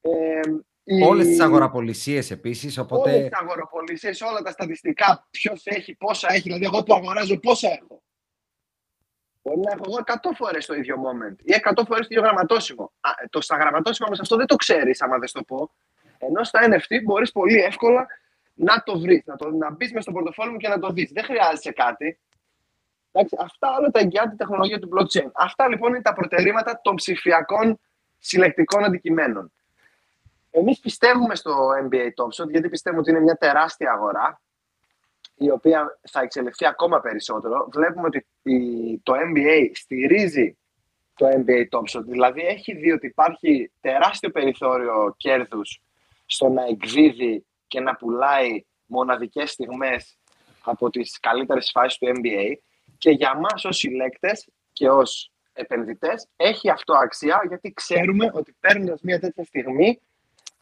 Ε, 0.00 0.40
η... 0.84 1.02
Όλες 1.02 1.26
τις 1.26 1.40
αγοραπολισίες 1.40 2.30
επίσης, 2.30 2.78
οπότε... 2.78 3.10
Όλες 3.10 3.28
τις 3.28 3.38
αγοραπολισίες, 3.40 4.20
όλα 4.20 4.42
τα 4.42 4.50
στατιστικά, 4.50 5.26
ποιος 5.30 5.62
έχει, 5.64 5.94
πόσα 5.94 6.32
έχει, 6.32 6.42
δηλαδή 6.42 6.64
εγώ 6.64 6.82
που 6.82 6.94
αγοράζω 6.94 7.38
πόσα 7.38 7.68
έχω. 7.68 8.02
Μπορεί 9.42 9.60
να 9.60 9.72
έχω 9.72 9.82
εγώ 9.86 9.98
100 10.06 10.14
φορές 10.34 10.66
το 10.66 10.74
ίδιο 10.74 10.96
moment 10.96 11.36
ή 11.42 11.52
100 11.74 11.82
φορές 11.86 12.06
το 12.06 12.08
ίδιο 12.10 12.22
γραμματόσημο. 12.22 12.92
Α, 13.00 13.10
το 13.30 13.40
στα 13.40 13.56
γραμματόσημα 13.56 14.08
όμω 14.10 14.16
αυτό 14.20 14.36
δεν 14.36 14.46
το 14.46 14.56
ξέρεις, 14.56 15.02
άμα 15.02 15.18
δεν 15.18 15.28
το 15.32 15.42
πω. 15.42 15.70
Ενώ 16.18 16.44
στα 16.44 16.60
NFT 16.68 17.02
μπορείς 17.04 17.32
πολύ 17.32 17.58
εύκολα 17.58 18.06
να 18.54 18.82
το 18.82 18.98
βρεις, 18.98 19.22
να, 19.24 19.36
να 19.50 19.70
μπεις 19.70 19.90
μέσα 19.90 20.02
στο 20.02 20.12
πορτοφόλι 20.12 20.50
μου 20.50 20.56
και 20.56 20.68
να 20.68 20.78
το 20.78 20.88
δεις. 20.88 21.10
Δεν 21.12 21.24
χρειάζεται 21.24 21.70
κάτι. 21.70 22.18
Εντάξει, 23.12 23.36
αυτά 23.38 23.76
όλα 23.78 23.90
τα 23.90 24.00
εγγυάται 24.00 24.32
η 24.32 24.36
τεχνολογία 24.36 24.78
του 24.78 24.88
blockchain. 24.94 25.30
Αυτά 25.32 25.68
λοιπόν 25.68 25.88
είναι 25.88 26.02
τα 26.02 26.12
προτερήματα 26.12 26.80
των 26.82 26.94
ψηφιακών 26.94 27.80
συλλεκτικών 28.18 28.84
αντικειμένων. 28.84 29.52
Εμείς 30.50 30.78
πιστεύουμε 30.80 31.34
στο 31.34 31.68
NBA 31.90 32.06
Top 32.24 32.48
γιατί 32.50 32.68
πιστεύουμε 32.68 33.00
ότι 33.00 33.10
είναι 33.10 33.20
μια 33.20 33.36
τεράστια 33.36 33.92
αγορά 33.92 34.40
η 35.44 35.50
οποία 35.50 35.98
θα 36.10 36.20
εξελιχθεί 36.20 36.66
ακόμα 36.66 37.00
περισσότερο. 37.00 37.68
Βλέπουμε 37.72 38.06
ότι 38.06 38.26
το 39.02 39.12
NBA 39.12 39.70
στηρίζει 39.74 40.56
το 41.14 41.26
NBA 41.26 41.78
Top 41.78 41.98
Shot, 41.98 42.04
δηλαδή 42.04 42.40
έχει 42.40 42.74
δει 42.74 42.92
ότι 42.92 43.06
υπάρχει 43.06 43.72
τεράστιο 43.80 44.30
περιθώριο 44.30 45.14
κέρδους 45.16 45.82
στο 46.26 46.48
να 46.48 46.64
εκδίδει 46.64 47.46
και 47.66 47.80
να 47.80 47.94
πουλάει 47.94 48.64
μοναδικές 48.86 49.50
στιγμές 49.50 50.18
από 50.64 50.90
τις 50.90 51.18
καλύτερες 51.20 51.70
φάσεις 51.70 51.98
του 51.98 52.06
NBA 52.06 52.52
και 52.98 53.10
για 53.10 53.34
μας 53.34 53.64
ως 53.64 53.76
συλλέκτες 53.76 54.48
και 54.72 54.88
ως 54.88 55.32
επενδυτές 55.52 56.28
έχει 56.36 56.70
αυτό 56.70 56.94
αξία 56.94 57.44
γιατί 57.48 57.72
ξέρουμε 57.72 58.30
ότι 58.32 58.56
παίρνοντας 58.60 59.00
μια 59.02 59.20
τέτοια 59.20 59.44
στιγμή 59.44 60.00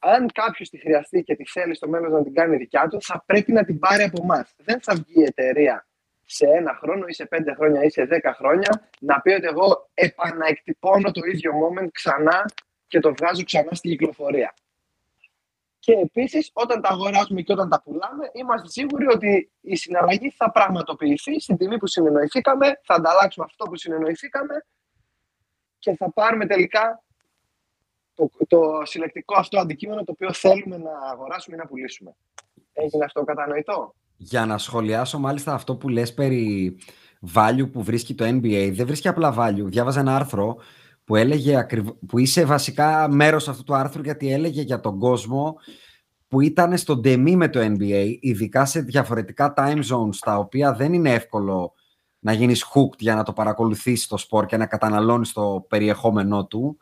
αν 0.00 0.28
κάποιος 0.32 0.68
τη 0.68 0.78
χρειαστεί 0.78 1.22
και 1.22 1.36
τη 1.36 1.44
θέλει 1.44 1.74
στο 1.74 1.88
μέλλον 1.88 2.12
να 2.12 2.22
την 2.22 2.34
κάνει 2.34 2.56
δικιά 2.56 2.88
του, 2.88 3.02
θα 3.02 3.22
πρέπει 3.26 3.52
να 3.52 3.64
την 3.64 3.78
πάρει 3.78 4.02
από 4.02 4.22
εμάς. 4.22 4.54
Δεν 4.56 4.80
θα 4.80 4.94
βγει 4.94 5.20
η 5.20 5.22
εταιρεία 5.22 5.86
σε 6.24 6.46
ένα 6.46 6.78
χρόνο 6.80 7.04
ή 7.06 7.12
σε 7.12 7.26
πέντε 7.26 7.54
χρόνια 7.54 7.82
ή 7.82 7.90
σε 7.90 8.04
δέκα 8.04 8.34
χρόνια 8.34 8.88
να 9.00 9.20
πει 9.20 9.30
ότι 9.30 9.46
εγώ 9.46 9.90
επαναεκτυπώνω 9.94 11.10
το 11.10 11.20
ίδιο 11.32 11.52
moment 11.52 11.88
ξανά 11.92 12.44
και 12.86 13.00
το 13.00 13.14
βγάζω 13.14 13.44
ξανά 13.44 13.74
στη 13.74 13.88
κυκλοφορία. 13.88 14.54
Και 15.78 15.92
επίσης, 15.92 16.50
όταν 16.52 16.80
τα 16.80 16.88
αγοράζουμε 16.88 17.42
και 17.42 17.52
όταν 17.52 17.68
τα 17.68 17.82
πουλάμε, 17.82 18.30
είμαστε 18.32 18.68
σίγουροι 18.68 19.06
ότι 19.06 19.50
η 19.60 19.76
συναλλαγή 19.76 20.30
θα 20.30 20.50
πραγματοποιηθεί 20.50 21.40
στην 21.40 21.56
τιμή 21.56 21.78
που 21.78 21.86
συνεννοηθήκαμε, 21.86 22.80
θα 22.84 22.94
ανταλλάξουμε 22.94 23.46
αυτό 23.48 23.64
που 23.64 23.76
συνεννοηθήκαμε 23.76 24.64
και 25.78 25.96
θα 25.96 26.12
πάρουμε 26.12 26.46
τελικά 26.46 27.02
το, 28.28 28.46
το 28.46 28.60
συλλεκτικό 28.84 29.34
αυτό 29.38 29.58
αντικείμενο 29.58 30.04
το 30.04 30.12
οποίο 30.12 30.32
θέλουμε 30.32 30.76
να 30.76 30.90
αγοράσουμε 31.12 31.56
ή 31.56 31.58
να 31.58 31.66
πουλήσουμε. 31.66 32.14
Έγινε 32.72 33.04
αυτό 33.04 33.24
κατανοητό; 33.24 33.94
Για 34.16 34.46
να 34.46 34.58
σχολιάσω 34.58 35.18
μάλιστα 35.18 35.52
αυτό 35.52 35.76
που 35.76 35.88
λες 35.88 36.14
περί 36.14 36.76
value 37.34 37.70
που 37.72 37.82
βρίσκει 37.82 38.14
το 38.14 38.24
NBA, 38.24 38.70
δεν 38.72 38.86
βρίσκει 38.86 39.08
απλά 39.08 39.34
value. 39.38 39.64
Διάβαζα 39.64 40.00
ένα 40.00 40.16
άρθρο 40.16 40.56
που, 41.04 41.16
έλεγε, 41.16 41.66
που 42.06 42.18
είσαι 42.18 42.44
βασικά 42.44 43.08
μέρος 43.10 43.48
αυτού 43.48 43.62
του 43.62 43.74
άρθρου 43.74 44.02
γιατί 44.02 44.32
έλεγε 44.32 44.62
για 44.62 44.80
τον 44.80 44.98
κόσμο 44.98 45.56
που 46.28 46.40
ήταν 46.40 46.76
στον 46.76 47.02
τεμή 47.02 47.36
με 47.36 47.48
το 47.48 47.60
NBA, 47.60 48.16
ειδικά 48.20 48.64
σε 48.64 48.80
διαφορετικά 48.80 49.54
time 49.56 49.78
zones, 49.78 50.16
τα 50.20 50.36
οποία 50.36 50.72
δεν 50.72 50.92
είναι 50.92 51.12
εύκολο 51.12 51.72
να 52.18 52.32
γίνεις 52.32 52.64
hooked 52.64 52.98
για 52.98 53.14
να 53.14 53.22
το 53.22 53.32
παρακολουθείς 53.32 54.06
το 54.06 54.16
σπορ 54.16 54.46
και 54.46 54.56
να 54.56 54.66
καταναλώνεις 54.66 55.32
το 55.32 55.66
περιεχόμενό 55.68 56.46
του 56.46 56.78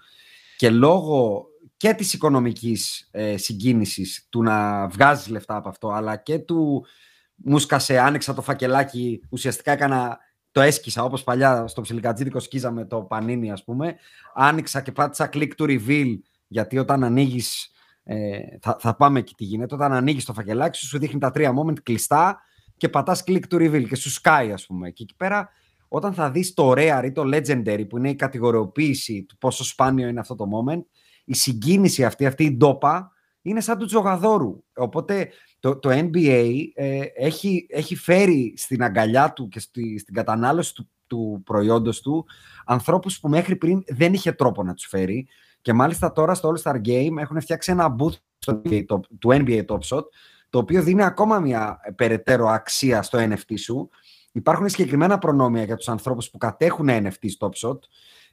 και 0.58 0.70
λόγω 0.70 1.46
και 1.76 1.94
της 1.94 2.12
οικονομικής 2.12 3.08
ε, 3.10 3.36
συγκίνησης 3.36 4.26
του 4.30 4.42
να 4.42 4.88
βγάζεις 4.88 5.28
λεφτά 5.28 5.56
από 5.56 5.68
αυτό, 5.68 5.88
αλλά 5.88 6.16
και 6.16 6.38
του 6.38 6.86
μου 7.34 7.58
σκάσε, 7.58 7.98
άνοιξα 7.98 8.34
το 8.34 8.42
φακελάκι, 8.42 9.20
ουσιαστικά 9.30 9.72
έκανα, 9.72 10.18
το 10.50 10.60
έσκησα 10.60 11.04
όπως 11.04 11.24
παλιά 11.24 11.66
στο 11.66 11.80
ψιλικατζίδικο 11.80 12.40
σκίζαμε 12.40 12.84
το 12.84 13.02
πανίνι 13.02 13.52
ας 13.52 13.64
πούμε, 13.64 13.96
άνοιξα 14.34 14.80
και 14.80 14.92
πάτησα 14.92 15.28
click 15.32 15.50
to 15.58 15.64
reveal, 15.64 16.18
γιατί 16.46 16.78
όταν 16.78 17.04
ανοίγεις. 17.04 17.70
Ε, 18.02 18.38
θα, 18.60 18.76
θα 18.80 18.96
πάμε 18.96 19.20
και 19.20 19.32
τι 19.36 19.44
γίνεται, 19.44 19.74
όταν 19.74 19.92
ανοίγεις 19.92 20.24
το 20.24 20.32
φακελάκι 20.32 20.78
σου, 20.78 20.86
σου 20.86 20.98
δείχνει 20.98 21.20
τα 21.20 21.30
τρία 21.30 21.52
moment 21.58 21.80
κλειστά 21.82 22.40
και 22.76 22.88
πατάς 22.88 23.22
click 23.26 23.42
to 23.50 23.56
reveal 23.56 23.88
και 23.88 23.96
σου 23.96 24.10
σκάει 24.10 24.52
ας 24.52 24.66
πούμε. 24.66 24.90
Και 24.90 25.02
εκεί 25.02 25.14
πέρα 25.16 25.50
όταν 25.88 26.14
θα 26.14 26.30
δεις 26.30 26.54
το 26.54 26.72
rare 26.76 27.02
ή 27.04 27.12
το 27.12 27.22
legendary 27.24 27.88
που 27.88 27.96
είναι 27.96 28.10
η 28.10 28.14
κατηγοριοποίηση 28.14 29.24
του 29.24 29.38
πόσο 29.38 29.64
σπάνιο 29.64 30.08
είναι 30.08 30.20
αυτό 30.20 30.34
το 30.34 30.44
moment, 30.44 30.82
η 31.24 31.34
συγκίνηση 31.34 32.04
αυτή, 32.04 32.26
αυτή 32.26 32.44
η 32.44 32.56
ντόπα 32.56 33.12
είναι 33.42 33.60
σαν 33.60 33.78
του 33.78 33.86
Τζογαδόρου. 33.86 34.64
Οπότε 34.74 35.28
το, 35.60 35.78
το 35.78 35.90
NBA 35.90 36.62
ε, 36.74 37.00
έχει, 37.14 37.66
έχει 37.70 37.96
φέρει 37.96 38.54
στην 38.56 38.82
αγκαλιά 38.82 39.32
του 39.32 39.48
και 39.48 39.60
στη, 39.60 39.98
στην 39.98 40.14
κατανάλωση 40.14 40.74
του, 40.74 40.90
του 41.06 41.42
προϊόντος 41.44 42.00
του 42.00 42.26
ανθρώπους 42.64 43.20
που 43.20 43.28
μέχρι 43.28 43.56
πριν 43.56 43.82
δεν 43.86 44.12
είχε 44.12 44.32
τρόπο 44.32 44.62
να 44.62 44.74
τους 44.74 44.86
φέρει 44.86 45.28
και 45.60 45.72
μάλιστα 45.72 46.12
τώρα 46.12 46.34
στο 46.34 46.52
All-Star 46.52 46.80
Game 46.86 47.16
έχουν 47.18 47.40
φτιάξει 47.40 47.70
ένα 47.70 47.96
booth 47.98 48.16
στο 48.38 48.62
NBA, 48.64 48.84
το, 48.86 49.00
του 49.18 49.28
NBA 49.30 49.64
Top 49.66 49.78
Shot 49.78 50.04
το 50.50 50.58
οποίο 50.58 50.82
δίνει 50.82 51.02
ακόμα 51.02 51.38
μια 51.38 51.80
περαιτέρω 51.96 52.46
αξία 52.48 53.02
στο 53.02 53.18
NFT 53.18 53.58
σου. 53.58 53.90
Υπάρχουν 54.32 54.68
συγκεκριμένα 54.68 55.18
προνόμια 55.18 55.64
για 55.64 55.76
τους 55.76 55.88
ανθρώπους 55.88 56.30
που 56.30 56.38
κατέχουν 56.38 56.88
NFT 56.90 57.28
Top 57.38 57.50
Shot 57.68 57.78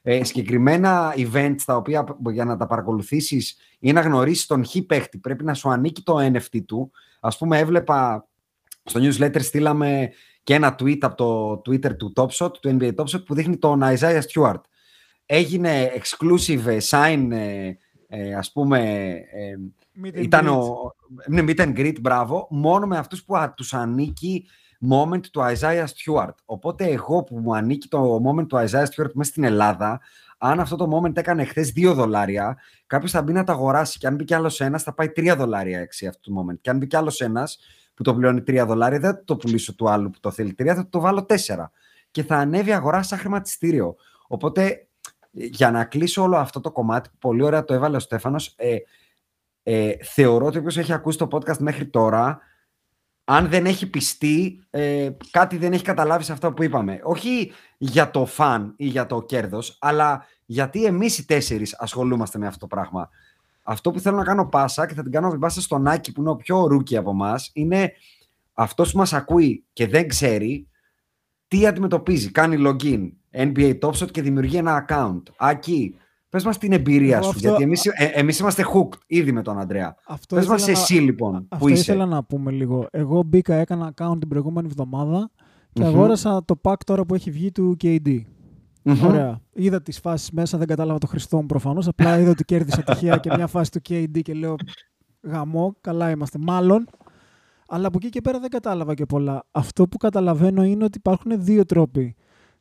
ε, 0.02 0.24
συγκεκριμένα 0.24 1.14
events 1.18 1.62
τα 1.66 1.76
οποία 1.76 2.18
για 2.32 2.46
να 2.46 2.58
τα 2.58 2.68
παρακολουθήσεις 2.68 3.58
ή 3.80 3.92
να 3.92 4.02
γνωρίσεις 4.02 4.46
τον 4.46 4.66
χι 4.66 4.82
παίχτη 4.82 5.18
πρέπει 5.18 5.44
να 5.44 5.54
σου 5.54 5.70
ανήκει 5.70 6.02
το 6.02 6.18
NFT 6.18 6.64
του. 6.66 6.92
Ας 7.20 7.38
πούμε 7.38 7.60
έβλεπα 7.60 8.28
στο 8.84 9.00
newsletter 9.04 9.42
στείλαμε 9.42 10.10
και 10.44 10.54
ένα 10.54 10.76
tweet 10.80 10.98
από 11.02 11.16
το 11.16 11.62
Twitter 11.66 11.98
του 11.98 12.14
Topshot, 12.16 12.58
του 12.62 12.78
NBA 12.80 12.96
Topshot 12.96 13.26
που 13.26 13.34
δείχνει 13.34 13.58
τον 13.58 13.82
Isaiah 13.84 14.22
Stewart. 14.34 14.62
Έγινε 15.26 15.92
exclusive 15.96 16.80
sign 16.90 17.28
ε, 17.32 17.72
ε, 18.08 18.36
ας 18.36 18.52
πούμε 18.52 19.10
ε, 19.34 20.22
ήταν 20.22 20.48
ο, 20.48 20.76
ναι, 21.28 21.44
meet 21.48 21.60
and 21.60 21.78
greet, 21.78 22.02
μπράβο, 22.02 22.48
μόνο 22.50 22.88
με 22.88 22.98
αυτούς 22.98 23.24
που 23.24 23.38
α, 23.38 23.54
τους 23.54 23.74
ανήκει 23.74 24.46
moment 24.90 25.22
του 25.32 25.42
Isaiah 25.42 25.86
Stewart. 25.86 26.36
Οπότε 26.46 26.86
εγώ 26.86 27.24
που 27.24 27.38
μου 27.38 27.56
ανήκει 27.56 27.88
το 27.88 28.22
moment 28.26 28.48
του 28.48 28.56
Isaiah 28.58 28.86
Stewart 28.86 29.12
μέσα 29.14 29.30
στην 29.30 29.44
Ελλάδα, 29.44 30.02
αν 30.38 30.60
αυτό 30.60 30.76
το 30.76 30.90
moment 30.98 31.18
έκανε 31.18 31.46
χθες 31.46 31.74
2 31.76 31.94
δολάρια, 31.94 32.58
κάποιος 32.88 33.12
θα 33.12 33.22
μπει 33.22 33.34
να 33.34 33.44
τα 33.44 33.54
αγοράσει. 33.54 33.98
Και 33.98 34.08
αν 34.08 34.16
μπει 34.16 34.24
κι 34.24 34.34
άλλος 34.34 34.62
ένας, 34.62 34.84
θα 34.84 34.94
πάει 34.94 35.12
3 35.16 35.36
δολάρια 35.38 35.80
έξι 35.80 36.08
αυτό 36.08 36.34
το 36.34 36.42
moment. 36.42 36.60
Και 36.62 36.70
αν 36.70 36.78
μπει 36.78 36.88
κι 36.88 36.96
άλλος 36.96 37.22
ένας 37.22 37.60
που 37.94 38.04
το 38.04 38.16
πληρώνει 38.16 38.44
3 38.48 38.66
δολάρια, 38.68 39.00
δεν 39.00 39.12
θα 39.12 39.24
το 39.24 39.36
πουλήσω 39.36 39.76
του 39.76 39.90
άλλου 39.90 40.10
που 40.10 40.20
το 40.20 40.32
θέλει 40.32 40.56
3, 40.60 40.66
θα 40.66 40.88
το 40.90 41.00
βάλω 41.00 41.26
4. 41.26 41.72
Και 42.12 42.24
θα 42.24 42.36
ανέβει 42.36 42.72
αγορά 42.74 43.04
σαν 43.04 43.20
χρηματιστήριο. 43.20 43.96
Οπότε, 44.28 44.88
για 45.32 45.72
να 45.72 45.86
κλείσω 45.86 46.22
όλο 46.22 46.38
αυτό 46.38 46.60
το 46.62 46.72
κομμάτι, 46.72 47.10
που 47.10 47.18
πολύ 47.18 47.44
ωραία 47.44 47.64
το 47.64 47.74
έβαλε 47.74 47.96
ο 47.96 48.00
Στέφανος, 48.00 48.54
ε, 48.56 48.76
ε, 49.64 49.96
θεωρώ 50.02 50.46
ότι 50.46 50.58
όποιος 50.58 50.78
έχει 50.78 50.94
ακούσει 50.94 51.18
το 51.18 51.28
podcast 51.32 51.58
μέχρι 51.58 51.88
τώρα, 51.88 52.40
αν 53.26 53.50
δεν 53.50 53.66
έχει 53.66 53.90
πειστεί, 53.90 54.64
ε, 54.70 55.10
κάτι 55.32 55.58
δεν 55.58 55.74
έχει 55.74 55.84
καταλάβει 55.84 56.24
σε 56.24 56.32
αυτό 56.32 56.54
που 56.54 56.64
είπαμε. 56.64 57.00
Όχι 57.04 57.52
για 57.78 58.12
το 58.12 58.26
fun 58.26 58.74
ή 58.78 58.86
για 58.86 59.06
το 59.06 59.22
κέρδος, 59.22 59.78
αλλά 59.80 60.26
γιατί 60.46 60.86
εμείς 60.86 61.18
οι 61.18 61.26
τέσσερις 61.26 61.74
ασχολούμαστε 61.74 62.38
με 62.38 62.48
αυτό 62.48 62.60
το 62.60 62.76
πράγμα. 62.76 63.10
Αυτό 63.64 63.92
που 63.92 64.00
θέλω 64.00 64.18
να 64.18 64.24
κάνω 64.24 64.46
πάσα 64.46 64.88
και 64.88 64.94
θα 64.94 65.04
την 65.04 65.12
κάνω 65.12 65.38
πάσα 65.38 65.62
στον 65.62 65.88
Άκη 65.88 66.12
που 66.12 66.22
είναι 66.22 66.30
ο 66.30 66.36
πιο 66.36 66.68
rookie 66.68 66.98
από 66.98 67.10
εμάς, 67.10 67.50
είναι 67.54 67.92
αυτός 68.54 68.92
που 68.92 68.98
μας 68.98 69.14
ακούει 69.14 69.64
και 69.74 69.88
δεν 69.88 70.08
ξέρει 70.08 70.68
τι 71.48 71.68
αντιμετωπίζει. 71.68 72.32
Κάνει 72.32 72.58
login 72.60 73.10
NBA 73.32 73.80
Top 73.80 73.92
Shot 73.92 74.12
και 74.12 74.22
δημιουργεί 74.22 74.58
ένα 74.58 74.86
account. 74.88 75.22
Άκη, 75.38 75.96
Πες 76.36 76.46
μας 76.46 76.58
την 76.58 76.72
εμπειρία 76.72 77.22
σου, 77.22 77.38
γιατί 77.38 77.64
εμεί 77.64 77.76
ε, 77.94 78.06
εμείς 78.06 78.40
είμαστε 78.40 78.64
hooked 78.74 78.98
ήδη 79.08 79.32
με 79.32 79.42
τον 79.42 79.60
Αντρέα. 79.60 79.96
Πες 80.30 80.48
μας 80.48 80.68
εσύ 80.68 80.94
λοιπόν, 80.94 81.36
αυτό 81.36 81.58
που 81.58 81.68
είσαι. 81.68 81.82
ήθελα 81.82 82.06
να 82.06 82.24
πούμε 82.24 82.52
λίγο. 82.52 82.88
Εγώ 82.92 83.24
μπήκα, 83.24 83.56
έκανα 83.56 83.94
account 83.96 84.16
την 84.20 84.28
προηγούμενη 84.28 84.68
εβδομάδα 84.68 85.32
και 85.74 85.84
mm-hmm. 85.84 85.86
αγόρασα 85.86 86.46
το 86.46 86.60
pack 86.62 86.76
τώρα 86.86 87.06
που 87.06 87.16
έχει 87.16 87.32
βγει 87.32 87.52
του 87.52 87.78
KD. 87.84 88.08
Mm-hmm. 88.08 88.98
Ωραία. 89.04 89.42
Είδα 89.54 89.82
τις 89.82 90.00
φάσεις 90.00 90.32
μέσα, 90.32 90.58
δεν 90.58 90.68
κατάλαβα 90.68 90.98
το 90.98 91.08
Χριστό 91.08 91.38
μου 91.38 91.46
προφανώς. 91.46 91.88
Απλά 91.88 92.20
είδα 92.20 92.30
ότι 92.30 92.44
κέρδισε 92.44 92.84
τυχαία 92.84 93.18
και 93.18 93.32
μια 93.36 93.48
φάση 93.48 93.72
του 93.72 93.82
KD 93.90 94.22
και 94.22 94.34
λέω 94.34 94.56
γαμό, 95.22 95.76
καλά 95.82 96.10
είμαστε. 96.10 96.38
Μάλλον. 96.42 96.88
Αλλά 97.68 97.88
από 97.88 97.98
εκεί 98.02 98.10
και 98.10 98.22
πέρα 98.22 98.40
δεν 98.40 98.50
κατάλαβα 98.50 98.94
και 98.94 99.06
πολλά. 99.06 99.44
Αυτό 99.52 99.88
που 99.88 99.98
καταλαβαίνω 99.98 100.64
είναι 100.64 100.84
ότι 100.84 100.98
υπάρχουν 100.98 101.32
δύο 101.44 101.66
τρόποι 101.66 102.16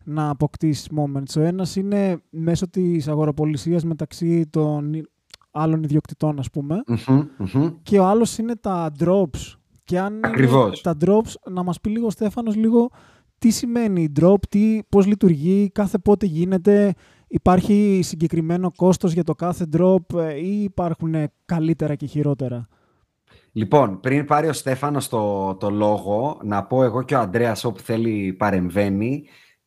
να 0.05 0.29
αποκτήσεις 0.29 0.89
moments. 0.97 1.37
Ο 1.37 1.41
ένας 1.41 1.77
είναι 1.77 2.23
μέσω 2.31 2.69
της 2.69 3.09
αγοραπολισίας 3.09 3.85
μεταξύ 3.85 4.47
των 4.51 4.93
άλλων 5.51 5.83
ιδιοκτητών, 5.83 6.39
ας 6.39 6.51
πουμε 6.51 6.83
Και 7.83 7.99
ο 7.99 8.05
άλλος 8.05 8.39
είναι 8.39 8.57
τα 8.57 8.93
drops. 8.99 9.57
Και 9.85 9.99
αν 9.99 10.21
Ακριβώς. 10.25 10.81
τα 10.81 10.97
drops, 11.05 11.51
να 11.51 11.63
μας 11.63 11.81
πει 11.81 11.91
λίγο 11.91 12.07
ο 12.07 12.11
Στέφανος 12.11 12.57
λίγο 12.57 12.91
τι 13.39 13.51
σημαίνει 13.51 14.13
drop, 14.21 14.47
τι, 14.49 14.79
πώς 14.89 15.07
λειτουργεί, 15.07 15.71
κάθε 15.71 15.99
πότε 15.99 16.27
γίνεται, 16.27 16.95
υπάρχει 17.27 18.01
συγκεκριμένο 18.03 18.73
κόστος 18.77 19.13
για 19.13 19.25
το 19.25 19.35
κάθε 19.35 19.67
drop 19.77 20.19
ε, 20.19 20.35
ή 20.35 20.63
υπάρχουν 20.63 21.15
καλύτερα 21.45 21.95
και 21.95 22.07
χειρότερα; 22.07 22.69
Λοιπόν, 23.53 24.01
πριν 24.01 24.25
πάρει 24.25 24.49
ο 24.49 24.53
Στέφανος 24.53 25.09
το, 25.09 25.55
το 25.55 25.71
λόγο, 25.71 26.41
να 26.43 26.65
πω 26.65 26.85
εγώ 26.85 27.03
και 27.03 27.15
ο 27.15 27.19
Αντρέας 27.19 27.65
όπου 27.65 27.81
θέλει 27.81 28.33
παρεμβαίνει, 28.33 29.25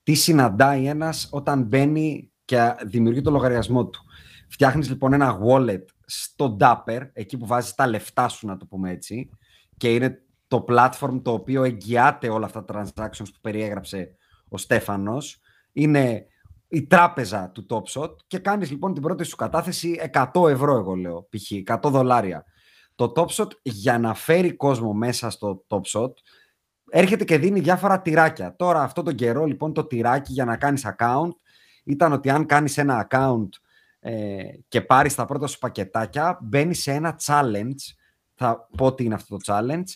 τι 0.07 0.13
συναντάει 0.13 0.85
ένας 0.85 1.29
όταν 1.31 1.63
μπαίνει 1.63 2.31
και 2.45 2.75
δημιουργεί 2.85 3.21
το 3.21 3.31
λογαριασμό 3.31 3.87
του. 3.87 4.01
Φτιάχνεις 4.47 4.89
λοιπόν 4.89 5.13
ένα 5.13 5.39
wallet 5.45 5.83
στο 6.05 6.57
Dapper, 6.59 7.09
εκεί 7.13 7.37
που 7.37 7.45
βάζεις 7.45 7.73
τα 7.73 7.87
λεφτά 7.87 8.27
σου, 8.27 8.47
να 8.47 8.57
το 8.57 8.65
πούμε 8.65 8.91
έτσι, 8.91 9.29
και 9.77 9.93
είναι 9.93 10.21
το 10.47 10.65
platform 10.69 11.21
το 11.21 11.31
οποίο 11.31 11.63
εγγυάται 11.63 12.29
όλα 12.29 12.45
αυτά 12.45 12.65
τα 12.65 12.83
transactions 12.83 13.25
που 13.33 13.39
περιέγραψε 13.41 14.15
ο 14.49 14.57
Στέφανος. 14.57 15.39
Είναι 15.71 16.25
η 16.67 16.87
τράπεζα 16.87 17.51
του 17.51 17.65
TopShot 17.69 18.15
και 18.27 18.37
κάνεις 18.37 18.71
λοιπόν 18.71 18.93
την 18.93 19.01
πρώτη 19.01 19.23
σου 19.23 19.35
κατάθεση 19.35 20.11
100 20.33 20.49
ευρώ, 20.49 20.77
εγώ 20.77 20.95
λέω, 20.95 21.27
π.χ. 21.29 21.51
100 21.85 21.89
δολάρια. 21.91 22.45
Το 22.95 23.11
TopShot 23.15 23.49
για 23.61 23.99
να 23.99 24.13
φέρει 24.13 24.55
κόσμο 24.55 24.93
μέσα 24.93 25.29
στο 25.29 25.65
TopShot 25.67 26.11
έρχεται 26.89 27.23
και 27.23 27.37
δίνει 27.37 27.59
διάφορα 27.59 28.01
τυράκια. 28.01 28.55
Τώρα 28.55 28.81
αυτό 28.81 29.03
τον 29.03 29.15
καιρό 29.15 29.45
λοιπόν 29.45 29.73
το 29.73 29.85
τυράκι 29.85 30.33
για 30.33 30.45
να 30.45 30.57
κάνεις 30.57 30.87
account 30.97 31.31
ήταν 31.83 32.11
ότι 32.11 32.29
αν 32.29 32.45
κάνεις 32.45 32.77
ένα 32.77 33.07
account 33.09 33.49
ε, 33.99 34.43
και 34.67 34.81
πάρεις 34.81 35.15
τα 35.15 35.25
πρώτα 35.25 35.47
σου 35.47 35.59
πακετάκια 35.59 36.39
μπαίνει 36.41 36.73
σε 36.73 36.91
ένα 36.91 37.19
challenge 37.25 37.95
θα 38.35 38.67
πω 38.77 38.93
τι 38.93 39.03
είναι 39.03 39.13
αυτό 39.13 39.37
το 39.37 39.53
challenge 39.53 39.87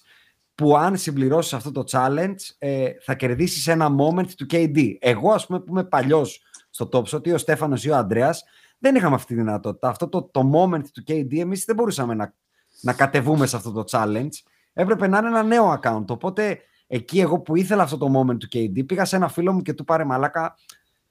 που 0.56 0.78
αν 0.78 0.98
συμπληρώσεις 0.98 1.54
αυτό 1.54 1.72
το 1.72 1.84
challenge 1.92 2.36
ε, 2.58 2.92
θα 3.02 3.16
κερδίσεις 3.16 3.68
ένα 3.68 3.96
moment 4.00 4.28
του 4.28 4.46
KD. 4.50 4.96
Εγώ 5.00 5.32
ας 5.32 5.46
πούμε 5.46 5.60
που 5.60 5.72
είμαι 5.72 5.84
παλιός 5.84 6.42
στο 6.70 6.90
Top 6.92 7.04
Shot 7.04 7.28
ή 7.28 7.32
ο 7.32 7.38
Στέφανος 7.38 7.84
ή 7.84 7.90
ο 7.90 7.96
Ανδρέας 7.96 8.44
δεν 8.78 8.96
είχαμε 8.96 9.16
αυτή 9.16 9.28
τη 9.28 9.40
δυνατότητα. 9.40 9.90
Αυτό 9.90 10.10
το, 10.10 10.24
το 10.24 10.52
moment 10.54 10.84
του 10.94 11.04
KD 11.08 11.38
εμείς 11.38 11.66
δεν 11.66 11.76
μπορούσαμε 11.76 12.14
να, 12.14 12.34
να 12.82 12.94
κατεβούμε 12.94 13.46
σε 13.46 13.56
αυτό 13.56 13.72
το 13.72 13.84
challenge. 13.92 14.30
Έπρεπε 14.74 15.08
να 15.08 15.18
είναι 15.18 15.28
ένα 15.28 15.44
νέο 15.44 15.80
account. 15.80 16.06
Οπότε 16.08 16.60
Εκεί 16.94 17.20
εγώ 17.20 17.40
που 17.40 17.56
ήθελα 17.56 17.84
αυτό 17.84 17.98
το 17.98 18.20
moment 18.20 18.38
του 18.38 18.48
KD, 18.52 18.86
πήγα 18.86 19.06
σε 19.06 19.16
ένα 19.16 19.28
φίλο 19.28 19.54
μου 19.54 19.62
και 19.62 19.74
του 19.74 19.84
πάρε 19.84 20.04
μαλάκα. 20.04 20.56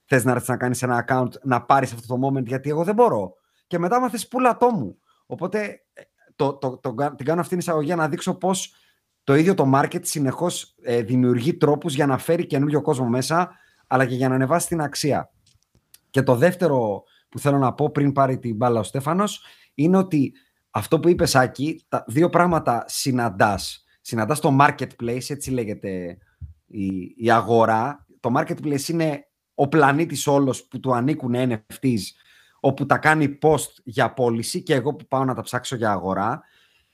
Θες 0.04 0.24
να 0.24 0.30
έρθεις 0.30 0.48
να 0.48 0.56
κάνεις 0.56 0.82
ένα 0.82 1.04
account 1.08 1.28
να 1.42 1.62
πάρεις 1.62 1.92
αυτό 1.92 2.16
το 2.16 2.28
moment, 2.28 2.44
γιατί 2.46 2.70
εγώ 2.70 2.84
δεν 2.84 2.94
μπορώ. 2.94 3.34
Και 3.66 3.78
μετά 3.78 4.00
μα 4.00 4.10
θε 4.10 4.18
πουλα 4.30 4.56
το 4.56 4.70
μου. 4.70 4.98
Οπότε 5.26 5.82
ε, 5.92 6.02
το, 6.36 6.54
το, 6.54 6.78
το, 6.78 6.94
την 7.16 7.26
κάνω 7.26 7.40
αυτήν 7.40 7.48
την 7.48 7.58
εισαγωγή 7.58 7.86
για 7.86 7.96
να 7.96 8.08
δείξω 8.08 8.34
πώς 8.34 8.74
το 9.24 9.34
ίδιο 9.34 9.54
το 9.54 9.70
market 9.74 10.00
συνεχώς 10.00 10.74
ε, 10.82 11.02
δημιουργεί 11.02 11.56
τρόπους 11.56 11.94
για 11.94 12.06
να 12.06 12.18
φέρει 12.18 12.46
καινούριο 12.46 12.82
κόσμο 12.82 13.06
μέσα, 13.06 13.50
αλλά 13.86 14.06
και 14.06 14.14
για 14.14 14.28
να 14.28 14.34
ανεβάσει 14.34 14.66
την 14.66 14.80
αξία. 14.80 15.30
Και 16.10 16.22
το 16.22 16.34
δεύτερο 16.34 17.02
που 17.28 17.38
θέλω 17.38 17.58
να 17.58 17.72
πω 17.72 17.90
πριν 17.90 18.12
πάρει 18.12 18.38
την 18.38 18.56
μπάλα 18.56 18.80
ο 18.80 18.82
Στέφανος 18.82 19.44
είναι 19.74 19.96
ότι 19.96 20.32
αυτό 20.70 21.00
που 21.00 21.08
είπε 21.08 21.26
Άκη, 21.32 21.84
τα 21.88 22.04
δύο 22.06 22.28
πράγματα 22.28 22.84
συναντάς 22.86 23.84
συναντάς 24.00 24.40
το 24.40 24.56
marketplace, 24.60 25.28
έτσι 25.28 25.50
λέγεται 25.50 26.18
η, 26.66 27.14
η 27.16 27.30
αγορά. 27.30 28.06
Το 28.20 28.32
marketplace 28.36 28.88
είναι 28.88 29.24
ο 29.54 29.68
πλανήτης 29.68 30.26
όλος 30.26 30.64
που 30.64 30.80
του 30.80 30.94
ανήκουν 30.94 31.34
NFTs, 31.36 32.00
όπου 32.60 32.86
τα 32.86 32.98
κάνει 32.98 33.38
post 33.42 33.72
για 33.84 34.12
πώληση 34.12 34.62
και 34.62 34.74
εγώ 34.74 34.94
που 34.94 35.06
πάω 35.06 35.24
να 35.24 35.34
τα 35.34 35.42
ψάξω 35.42 35.76
για 35.76 35.90
αγορά. 35.90 36.42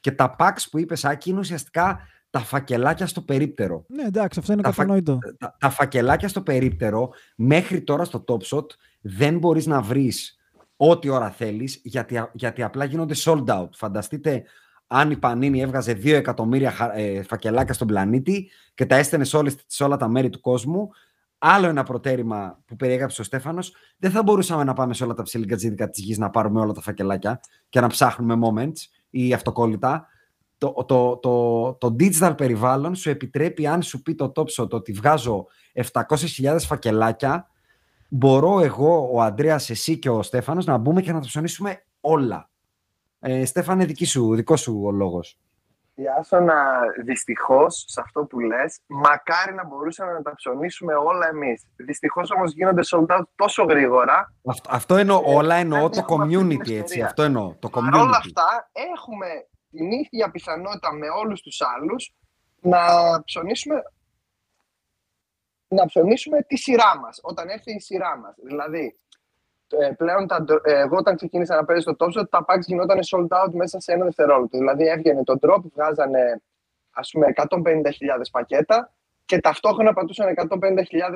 Και 0.00 0.12
τα 0.12 0.36
packs 0.38 0.66
που 0.70 0.78
είπες, 0.78 1.04
Άκη, 1.04 1.30
είναι 1.30 1.38
ουσιαστικά 1.38 2.00
τα 2.30 2.38
φακελάκια 2.38 3.06
στο 3.06 3.20
περίπτερο. 3.20 3.84
Ναι, 3.88 4.02
εντάξει, 4.02 4.38
αυτό 4.38 4.52
είναι 4.52 4.62
τα 4.62 4.70
κατανοητό. 4.70 5.18
τα, 5.38 5.56
τα, 5.58 5.70
φακελάκια 5.70 6.28
στο 6.28 6.42
περίπτερο, 6.42 7.10
μέχρι 7.36 7.82
τώρα 7.82 8.04
στο 8.04 8.24
Top 8.28 8.56
Shot, 8.56 8.66
δεν 9.00 9.38
μπορείς 9.38 9.66
να 9.66 9.80
βρεις 9.80 10.38
ό,τι 10.76 11.08
ώρα 11.08 11.30
θέλεις, 11.30 11.80
γιατί, 11.84 12.28
γιατί 12.32 12.62
απλά 12.62 12.84
γίνονται 12.84 13.14
sold 13.16 13.44
out. 13.46 13.68
Φανταστείτε 13.72 14.44
αν 14.86 15.10
η 15.10 15.16
Πανίνη 15.16 15.60
έβγαζε 15.60 15.92
2 15.92 16.06
εκατομμύρια 16.06 16.92
ε, 16.94 17.22
φακελάκια 17.22 17.74
στον 17.74 17.86
πλανήτη 17.86 18.50
και 18.74 18.86
τα 18.86 18.96
έστενε 18.96 19.24
σε, 19.24 19.36
όλες, 19.36 19.56
σε 19.66 19.84
όλα 19.84 19.96
τα 19.96 20.08
μέρη 20.08 20.28
του 20.28 20.40
κόσμου, 20.40 20.90
άλλο 21.38 21.66
ένα 21.66 21.82
προτέρημα 21.82 22.62
που 22.66 22.76
περιέγραψε 22.76 23.20
ο 23.20 23.24
Στέφανος, 23.24 23.74
δεν 23.98 24.10
θα 24.10 24.22
μπορούσαμε 24.22 24.64
να 24.64 24.72
πάμε 24.72 24.94
σε 24.94 25.04
όλα 25.04 25.14
τα 25.14 25.22
ψηλικά 25.22 25.56
τζίδικα 25.56 25.90
τη 25.90 26.00
γης 26.00 26.18
να 26.18 26.30
πάρουμε 26.30 26.60
όλα 26.60 26.72
τα 26.72 26.80
φακελάκια 26.80 27.40
και 27.68 27.80
να 27.80 27.86
ψάχνουμε 27.86 28.38
moments 28.42 28.78
ή 29.10 29.32
αυτοκόλλητα. 29.32 30.06
το, 30.58 30.84
το, 30.86 31.16
το, 31.16 31.72
το 31.74 31.96
digital 31.98 32.34
περιβάλλον 32.36 32.94
σου 32.94 33.10
επιτρέπει, 33.10 33.66
αν 33.66 33.82
σου 33.82 34.02
πει 34.02 34.14
το 34.14 34.30
τόψο 34.30 34.66
το 34.66 34.76
ότι 34.76 34.92
βγάζω 34.92 35.46
700.000 35.92 36.56
φακελάκια, 36.58 37.50
μπορώ 38.08 38.60
εγώ, 38.60 39.10
ο 39.12 39.22
Αντρέας, 39.22 39.70
εσύ 39.70 39.98
και 39.98 40.10
ο 40.10 40.22
Στέφανος 40.22 40.64
να 40.64 40.76
μπούμε 40.76 41.02
και 41.02 41.12
να 41.12 41.20
τα 41.20 41.26
ψωνίσουμε 41.26 41.84
όλα. 42.00 42.50
Ε, 43.20 43.44
Στέφανε, 43.44 43.84
δική 43.84 44.04
σου, 44.04 44.34
δικός 44.34 44.60
σου 44.60 44.82
ο 44.84 44.90
λόγος. 44.90 45.38
να 46.30 46.80
δυστυχώς 47.04 47.84
σε 47.86 48.00
αυτό 48.00 48.24
που 48.24 48.40
λες, 48.40 48.80
μακάρι 48.86 49.54
να 49.54 49.66
μπορούσαμε 49.66 50.12
να 50.12 50.22
τα 50.22 50.34
ψωνίσουμε 50.34 50.94
όλα 50.94 51.28
εμείς. 51.28 51.66
Δυστυχώς 51.76 52.30
όμως 52.30 52.52
γίνονται 52.52 52.82
sold 52.90 53.06
out 53.06 53.24
τόσο 53.34 53.64
γρήγορα. 53.64 54.34
Αυτό, 54.46 54.70
αυτό 54.72 54.96
εννοώ, 54.96 55.22
ε, 55.26 55.34
όλα 55.34 55.54
εννοώ 55.54 55.88
το 55.88 56.04
community, 56.08 56.70
έτσι. 56.72 57.02
Αυτό 57.02 57.22
εννοώ. 57.22 57.54
Το 57.58 57.68
community. 57.72 57.90
Παρ' 57.90 58.00
όλα 58.00 58.16
αυτά, 58.16 58.70
έχουμε 58.94 59.26
την 59.70 59.90
ίδια 59.90 60.30
πιθανότητα 60.30 60.92
με 60.92 61.08
όλους 61.08 61.40
τους 61.40 61.60
άλλους 61.60 62.14
να 62.60 62.78
ψωνίσουμε 63.24 63.82
να 65.68 65.86
ψωνίσουμε 65.86 66.42
τη 66.42 66.56
σειρά 66.56 66.98
μας, 66.98 67.18
όταν 67.22 67.48
έρθει 67.48 67.74
η 67.74 67.80
σειρά 67.80 68.18
μας. 68.18 68.34
Δηλαδή, 68.44 68.84
ε, 68.84 69.05
πλέον 69.96 70.26
τα, 70.26 70.44
ε, 70.62 70.80
εγώ 70.80 70.96
όταν 70.96 71.16
ξεκίνησα 71.16 71.54
να 71.54 71.64
παίζω 71.64 71.80
στο 71.80 71.94
Top 71.98 72.28
τα 72.30 72.44
packs 72.48 72.60
γινόταν 72.66 72.98
sold 73.10 73.44
out 73.44 73.52
μέσα 73.52 73.80
σε 73.80 73.92
ένα 73.92 74.04
δευτερόλεπτο. 74.04 74.58
Δηλαδή 74.58 74.86
έβγαινε 74.86 75.24
το 75.24 75.38
drop, 75.40 75.60
βγάζανε 75.74 76.42
ας 76.90 77.10
πούμε 77.10 77.26
150.000 77.34 77.50
πακέτα 78.30 78.92
και 79.24 79.40
ταυτόχρονα 79.40 79.92
πατούσαν 79.92 80.34
150.000 80.36 80.60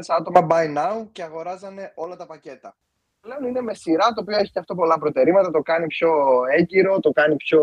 άτομα 0.08 0.46
buy 0.50 0.76
now 0.76 1.06
και 1.12 1.22
αγοράζανε 1.22 1.92
όλα 1.94 2.16
τα 2.16 2.26
πακέτα. 2.26 2.76
Πλέον 3.20 3.44
είναι 3.44 3.60
με 3.60 3.74
σειρά, 3.74 4.12
το 4.12 4.20
οποίο 4.20 4.36
έχει 4.36 4.50
και 4.50 4.58
αυτό 4.58 4.74
πολλά 4.74 4.98
προτερήματα, 4.98 5.50
το 5.50 5.60
κάνει 5.60 5.86
πιο 5.86 6.10
έγκυρο, 6.56 7.00
το 7.00 7.10
κάνει 7.10 7.36
πιο 7.36 7.62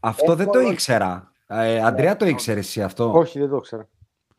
αυτό 0.00 0.34
δεν 0.34 0.50
το 0.50 0.60
ήξερα. 0.60 1.32
Ε, 1.46 1.82
Αντρέα, 1.84 2.16
το 2.16 2.26
ήξερες 2.26 2.66
εσύ 2.66 2.82
αυτό; 2.82 3.12
Όχι, 3.12 3.38
δεν 3.38 3.48
το 3.48 3.56
ήξερα. 3.56 3.88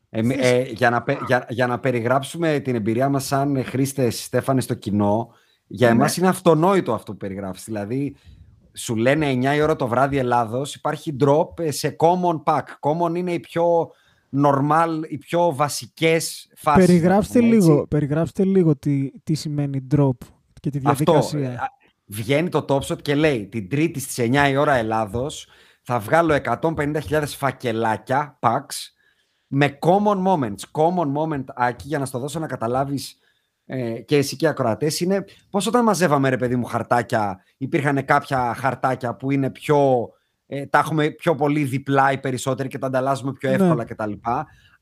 Ε, 0.10 0.22
ε, 0.30 0.62
για, 0.62 0.89
να, 0.89 1.03
για, 1.28 1.45
για 1.49 1.68
να 1.68 1.80
περιγράψουμε 1.80 2.60
την 2.60 2.76
εμπειρία 2.76 3.10
μας 3.10 3.26
σαν 3.26 3.64
χρήστες, 3.66 4.24
Στέφανε, 4.24 4.62
στο 4.62 4.74
κοινό, 4.74 5.30
για 5.68 5.88
ναι. 5.88 5.93
εμάς 5.93 6.18
είναι 6.18 6.28
αυτονόητο 6.28 6.93
αυτό 6.93 7.12
που 7.12 7.18
περιγράφεις. 7.18 7.64
Δηλαδή, 7.64 8.16
σου 8.74 8.95
λένε 8.95 9.32
9 9.32 9.55
η 9.55 9.62
ώρα 9.62 9.76
το 9.76 9.88
βράδυ 9.88 10.18
Ελλάδος, 10.18 10.76
υπάρχει 10.76 11.16
drop 11.20 11.72
σε 11.72 11.95
common 11.99 12.43
pack. 12.43 12.64
Common 12.80 13.16
είναι 13.16 13.34
οι 13.34 13.39
πιο 13.39 13.91
normal, 14.43 15.01
οι 15.07 15.18
πιο 15.18 15.55
βασικές 15.55 16.51
φάσεις. 16.55 16.86
Περιγράψτε, 16.86 17.41
λίγο, 17.41 17.88
περιγράψτε 17.88 18.43
λίγο 18.43 18.76
τι, 18.76 19.12
τι 19.24 19.34
σημαίνει 19.34 19.88
drop 19.95 20.18
και 20.60 20.70
τη 20.70 20.80
διαδικασία. 20.80 21.49
Αυτό, 21.49 21.66
βγαίνει 22.05 22.49
το 22.49 22.66
Topshot 22.70 23.01
και 23.01 23.16
λέει 23.16 23.47
την 23.47 23.70
Τρίτη 23.70 23.99
στις 23.99 24.30
9 24.32 24.49
η 24.49 24.55
ώρα 24.55 24.76
Ελλάδος 24.76 25.47
θα 25.82 25.99
βγάλω 25.99 26.38
150.000 26.43 27.24
φακελάκια, 27.26 28.39
packs, 28.41 28.93
με 29.52 29.78
common 29.82 30.26
moments. 30.26 30.62
Common 30.72 31.14
moment, 31.16 31.43
Άκη, 31.56 31.88
για 31.88 32.00
να 32.00 32.06
στο 32.06 32.20
δώσω 32.20 32.39
να 32.39 32.47
καταλάβεις 32.47 33.18
ε, 33.66 34.00
και 34.00 34.18
εσύ 34.18 34.36
και 34.36 34.45
οι 34.45 34.47
ακροατές, 34.47 35.00
είναι 35.00 35.26
πώς 35.50 35.68
όταν 35.68 35.84
μαζεύαμε, 35.84 36.30
ρε 36.30 36.38
παιδί 36.38 36.56
μου, 36.56 36.66
χαρτάκια, 36.66 37.43
υπήρχαν 37.58 38.06
κάποια 38.06 38.54
χαρτάκια 38.54 39.16
που 39.16 39.32
είναι 39.32 39.50
πιο... 39.50 40.10
Ε, 40.45 40.66
τα 40.66 40.80
έχουμε 40.80 41.10
πιο 41.10 41.36
πολύ 41.36 41.64
διπλά 41.64 42.12
οι 42.12 42.18
περισσότεροι 42.18 42.70
και 42.70 42.78
τα 42.78 42.88
ανταλλάζουμε 42.88 43.32
πιο 43.32 43.50
ναι. 43.50 43.56
εύκολα 43.56 43.76
ναι. 43.76 43.84
κτλ. 43.84 44.12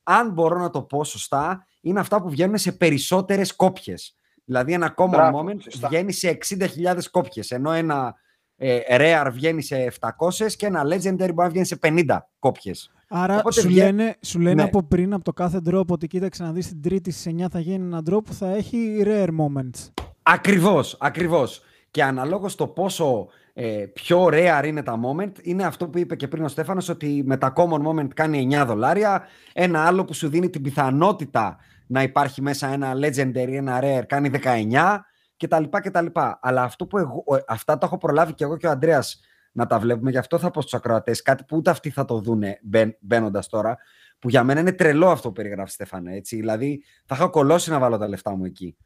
Αν 0.03 0.31
μπορώ 0.31 0.57
να 0.59 0.69
το 0.69 0.81
πω 0.81 1.03
σωστά, 1.03 1.65
είναι 1.81 1.99
αυτά 1.99 2.21
που 2.21 2.29
βγαίνουν 2.29 2.57
σε 2.57 2.71
περισσότερες 2.71 3.55
κόπιες. 3.55 4.15
Δηλαδή 4.45 4.73
ένα 4.73 4.93
common 4.97 5.09
Μπράβο, 5.09 5.43
moment 5.43 5.61
σωστά. 5.61 5.87
βγαίνει 5.87 6.11
σε 6.11 6.37
60.000 6.57 6.67
κόπιες, 7.11 7.51
ενώ 7.51 7.71
ένα 7.71 8.15
ε, 8.55 8.79
rare 8.87 9.29
βγαίνει 9.31 9.61
σε 9.61 9.93
700 9.99 10.51
και 10.57 10.65
ένα 10.65 10.83
legendary 10.83 11.17
μπορεί 11.17 11.33
να 11.35 11.49
βγαίνει 11.49 11.65
σε 11.65 11.79
50 11.81 12.17
κόπιες. 12.39 12.91
Άρα 13.07 13.37
Οπότε 13.37 13.61
σου, 13.61 13.69
λένε, 13.69 14.15
σου 14.21 14.39
λένε 14.39 14.55
ναι. 14.55 14.63
από 14.63 14.83
πριν, 14.83 15.13
από 15.13 15.23
το 15.23 15.33
κάθε 15.33 15.61
drop, 15.69 15.85
ότι 15.87 16.07
κοίταξε 16.07 16.43
να 16.43 16.51
δεις 16.51 16.67
την 16.67 16.81
τρίτη 16.81 17.11
στις 17.11 17.33
9 17.41 17.45
θα 17.51 17.59
γίνει 17.59 17.85
ένα 17.85 18.01
drop 18.09 18.23
που 18.23 18.33
θα 18.33 18.47
έχει 18.55 19.03
rare 19.05 19.29
moments. 19.29 19.91
Ακριβώς, 20.23 20.97
ακριβώς. 20.99 21.61
Και 21.91 22.03
αναλόγως 22.03 22.55
το 22.55 22.67
πόσο 22.67 23.27
ε, 23.53 23.85
πιο 23.93 24.25
rare 24.31 24.63
είναι 24.65 24.83
τα 24.83 24.99
moment, 25.03 25.31
είναι 25.41 25.63
αυτό 25.63 25.87
που 25.87 25.97
είπε 25.97 26.15
και 26.15 26.27
πριν 26.27 26.43
ο 26.43 26.47
Στέφανος, 26.47 26.89
ότι 26.89 27.23
με 27.25 27.37
τα 27.37 27.53
common 27.55 27.87
moment 27.87 28.07
κάνει 28.13 28.47
9 28.51 28.63
δολάρια, 28.67 29.23
ένα 29.53 29.85
άλλο 29.85 30.05
που 30.05 30.13
σου 30.13 30.29
δίνει 30.29 30.49
την 30.49 30.61
πιθανότητα 30.61 31.57
να 31.87 32.03
υπάρχει 32.03 32.41
μέσα 32.41 32.67
ένα 32.67 32.93
legendary, 32.93 33.51
ένα 33.51 33.79
rare, 33.83 34.03
κάνει 34.07 34.31
19 34.43 34.97
κτλ. 35.37 35.63
κτλ. 35.69 36.05
Αλλά 36.39 36.63
αυτό 36.63 36.85
που 36.85 36.97
εγώ, 36.97 37.23
αυτά 37.47 37.77
τα 37.77 37.85
έχω 37.85 37.97
προλάβει 37.97 38.33
και 38.33 38.43
εγώ 38.43 38.57
και 38.57 38.67
ο 38.67 38.69
Αντρέας 38.69 39.19
να 39.57 39.65
τα 39.67 39.79
βλέπουμε, 39.79 40.11
γι' 40.11 40.17
αυτό 40.17 40.39
θα 40.39 40.51
πω 40.51 40.61
στους 40.61 40.73
ακροατές 40.73 41.21
κάτι 41.21 41.43
που 41.43 41.57
ούτε 41.57 41.69
αυτοί 41.69 41.89
θα 41.89 42.05
το 42.05 42.19
δούνε 42.19 42.59
μπαίνοντας 42.99 43.47
τώρα, 43.47 43.77
που 44.19 44.29
για 44.29 44.43
μένα 44.43 44.59
είναι 44.59 44.71
τρελό 44.71 45.09
αυτό 45.09 45.27
που 45.27 45.33
περιγράφει 45.33 45.71
Στέφανε. 45.71 46.15
Έτσι. 46.15 46.35
Δηλαδή, 46.35 46.83
θα 47.05 47.15
είχα 47.15 47.27
κολώσει 47.27 47.69
να 47.69 47.79
βάλω 47.79 47.97
τα 47.97 48.07
λεφτά 48.07 48.35
μου 48.35 48.45
εκεί. 48.45 48.77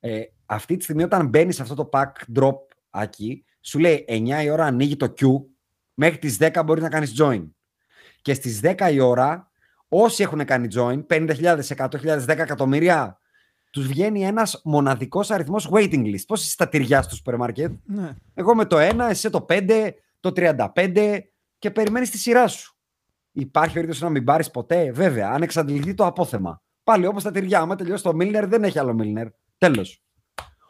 Ε, 0.00 0.22
αυτή 0.46 0.76
τη 0.76 0.82
στιγμή, 0.82 1.02
όταν 1.02 1.26
μπαίνεις 1.26 1.54
σε 1.54 1.62
αυτό 1.62 1.74
το 1.74 1.88
pack 1.92 2.12
drop 2.36 2.56
εκεί, 3.02 3.44
σου 3.60 3.78
λέει 3.78 4.04
9 4.08 4.42
η 4.44 4.50
ώρα 4.50 4.64
ανοίγει 4.64 4.96
το 4.96 5.14
Q, 5.20 5.26
μέχρι 5.94 6.18
τις 6.18 6.38
10 6.40 6.62
μπορείς 6.64 6.82
να 6.82 6.88
κάνεις 6.88 7.22
join. 7.22 7.48
Και 8.22 8.34
στις 8.34 8.60
10 8.62 8.92
η 8.92 9.00
ώρα 9.00 9.52
Όσοι 9.96 10.22
έχουν 10.22 10.44
κάνει 10.44 10.68
join, 10.74 11.06
50.000, 11.06 11.60
100.000, 11.76 12.24
10 12.24 12.28
εκατομμύρια, 12.28 13.18
τους 13.70 13.86
βγαίνει 13.86 14.24
ένας 14.24 14.60
μοναδικός 14.64 15.30
αριθμός 15.30 15.68
waiting 15.72 16.04
list. 16.04 16.24
Πώ 16.26 16.34
είσαι 16.34 16.50
στα 16.50 16.68
τυριά 16.68 17.02
στο 17.02 17.14
σούπερ 17.14 17.36
μάρκετ. 17.36 17.72
Ναι. 17.84 18.14
Εγώ 18.34 18.54
με 18.54 18.64
το 18.64 18.76
1, 18.78 19.06
εσύ 19.08 19.30
το 19.30 19.46
5, 19.48 19.90
το 20.24 20.32
35 20.74 21.18
και 21.58 21.70
περιμένεις 21.70 22.10
τη 22.10 22.18
σειρά 22.18 22.48
σου. 22.48 22.76
Υπάρχει 23.32 23.74
περίπτωση 23.74 24.02
να 24.02 24.08
μην 24.08 24.24
πάρεις 24.24 24.50
ποτέ, 24.50 24.92
βέβαια, 24.92 25.30
αν 25.30 25.42
εξαντληθεί 25.42 25.94
το 25.94 26.06
απόθεμα. 26.06 26.62
Πάλι 26.84 27.06
όπως 27.06 27.22
τα 27.22 27.30
τυριά, 27.30 27.60
άμα 27.60 27.74
τελειώσει 27.74 28.02
το 28.02 28.10
Milner, 28.10 28.44
δεν 28.46 28.64
έχει 28.64 28.78
άλλο 28.78 28.96
Milner. 29.00 29.26
Τέλος. 29.58 30.04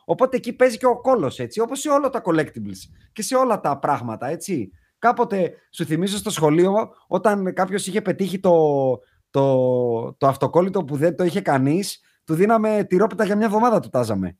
Οπότε 0.04 0.36
εκεί 0.36 0.52
παίζει 0.52 0.76
και 0.76 0.86
ο 0.86 1.00
κόλος 1.00 1.38
έτσι, 1.38 1.60
όπως 1.60 1.80
σε 1.80 1.88
όλα 1.88 2.10
τα 2.10 2.22
collectibles 2.24 2.78
και 3.12 3.22
σε 3.22 3.36
όλα 3.36 3.60
τα 3.60 3.78
πράγματα, 3.78 4.26
έτσι. 4.26 4.70
Κάποτε 4.98 5.54
σου 5.70 5.84
θυμίζω 5.84 6.16
στο 6.16 6.30
σχολείο 6.30 6.94
όταν 7.06 7.52
κάποιος 7.52 7.86
είχε 7.86 8.02
πετύχει 8.02 8.40
το, 8.40 8.98
το, 9.30 10.14
το 10.14 10.26
αυτοκόλλητο 10.26 10.84
που 10.84 10.96
δεν 10.96 11.16
το 11.16 11.24
είχε 11.24 11.40
κανείς, 11.40 12.00
του 12.24 12.34
δίναμε 12.34 12.84
τυρόπιτα 12.88 13.24
για 13.24 13.36
μια 13.36 13.46
εβδομάδα 13.46 13.80
του 13.80 13.88
τάζαμε. 13.88 14.38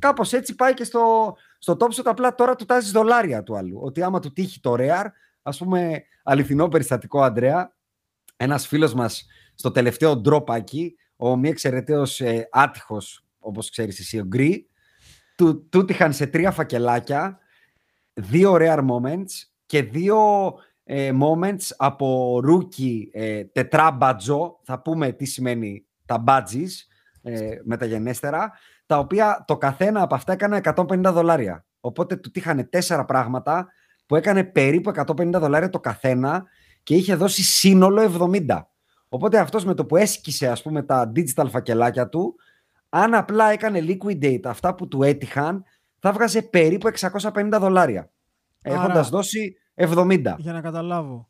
Κάπως 0.00 0.32
έτσι 0.32 0.54
πάει 0.54 0.74
και 0.74 0.84
στο, 0.84 1.36
στο 1.58 1.76
top 1.80 1.88
shot. 1.88 2.04
Απλά 2.04 2.34
τώρα 2.34 2.54
του 2.54 2.64
τάζει 2.64 2.90
δολάρια 2.90 3.42
του 3.42 3.56
άλλου. 3.56 3.78
Ότι 3.82 4.02
άμα 4.02 4.20
του 4.20 4.32
τύχει 4.32 4.60
το 4.60 4.74
rare, 4.78 5.06
ας 5.42 5.58
πούμε, 5.58 6.02
αληθινό 6.22 6.68
περιστατικό, 6.68 7.22
Αντρέα, 7.22 7.74
ένας 8.36 8.66
φίλος 8.66 8.94
μας 8.94 9.26
στο 9.54 9.70
τελευταίο 9.70 10.16
ντρόπακι, 10.16 10.96
ο 11.16 11.36
μη 11.36 11.48
εξαιρεταίος 11.48 12.20
ε, 12.20 12.48
άτυχος, 12.52 13.24
όπως 13.38 13.70
ξέρεις 13.70 13.98
εσύ, 13.98 14.18
ο 14.18 14.24
Γκρι, 14.24 14.68
του, 15.36 15.68
του 15.68 15.84
τύχαν 15.84 16.12
σε 16.12 16.26
τρία 16.26 16.50
φακελάκια, 16.50 17.38
δύο 18.14 18.56
rare 18.60 18.86
moments 18.88 19.32
και 19.66 19.82
δύο 19.82 20.18
ε, 20.84 21.12
moments 21.22 21.66
από 21.76 22.38
rookie 22.48 23.00
ε, 23.12 23.44
τετράμπατζο, 23.44 24.60
θα 24.62 24.82
πούμε 24.82 25.12
τι 25.12 25.24
σημαίνει 25.24 25.86
τα 26.06 26.24
badges 26.26 26.70
ε, 27.22 27.58
μεταγενέστερα, 27.64 28.52
τα 28.90 28.98
οποία 28.98 29.44
το 29.46 29.56
καθένα 29.56 30.02
από 30.02 30.14
αυτά 30.14 30.32
έκανε 30.32 30.60
150 30.62 31.00
δολάρια. 31.02 31.64
Οπότε 31.80 32.16
του 32.16 32.30
τύχανε 32.30 32.64
τέσσερα 32.64 33.04
πράγματα 33.04 33.68
που 34.06 34.16
έκανε 34.16 34.44
περίπου 34.44 34.92
150 35.06 35.30
δολάρια 35.32 35.70
το 35.70 35.80
καθένα 35.80 36.44
και 36.82 36.94
είχε 36.94 37.14
δώσει 37.14 37.42
σύνολο 37.42 38.30
70. 38.48 38.62
Οπότε 39.08 39.38
αυτός 39.38 39.64
με 39.64 39.74
το 39.74 39.86
που 39.86 39.96
έσκησε 39.96 40.48
ας 40.48 40.62
πούμε 40.62 40.82
τα 40.82 41.12
digital 41.16 41.46
φακελάκια 41.50 42.08
του, 42.08 42.34
αν 42.88 43.14
απλά 43.14 43.50
έκανε 43.50 43.80
liquidate 43.82 44.40
αυτά 44.44 44.74
που 44.74 44.88
του 44.88 45.02
έτυχαν, 45.02 45.64
θα 45.98 46.12
βγάζε 46.12 46.42
περίπου 46.42 46.90
650 47.00 47.58
δολάρια. 47.60 48.10
Έχοντας 48.62 49.08
δώσει 49.08 49.56
70. 49.74 50.34
Για 50.38 50.52
να 50.52 50.60
καταλάβω. 50.60 51.28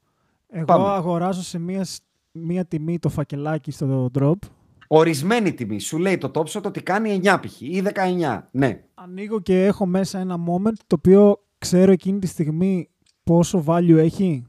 Εγώ 0.48 0.64
Πάμε. 0.64 0.88
αγοράζω 0.88 1.42
σε 1.42 1.58
μία, 1.58 1.86
μία 2.30 2.64
τιμή 2.64 2.98
το 2.98 3.08
φακελάκι 3.08 3.70
στο 3.70 4.10
drop. 4.18 4.38
Ορισμένη 4.92 5.52
τιμή. 5.52 5.80
Σου 5.80 5.98
λέει 5.98 6.18
το 6.18 6.30
Topshot 6.34 6.62
ότι 6.62 6.82
κάνει 6.82 7.20
9 7.24 7.38
π.χ. 7.42 7.60
ή 7.60 7.82
19. 8.20 8.42
Ναι. 8.50 8.84
Ανοίγω 8.94 9.40
και 9.40 9.64
έχω 9.64 9.86
μέσα 9.86 10.18
ένα 10.18 10.36
moment 10.36 10.76
το 10.86 10.94
οποίο 10.98 11.44
ξέρω 11.58 11.92
εκείνη 11.92 12.18
τη 12.18 12.26
στιγμή 12.26 12.90
πόσο 13.22 13.64
value 13.66 13.96
έχει. 13.96 14.46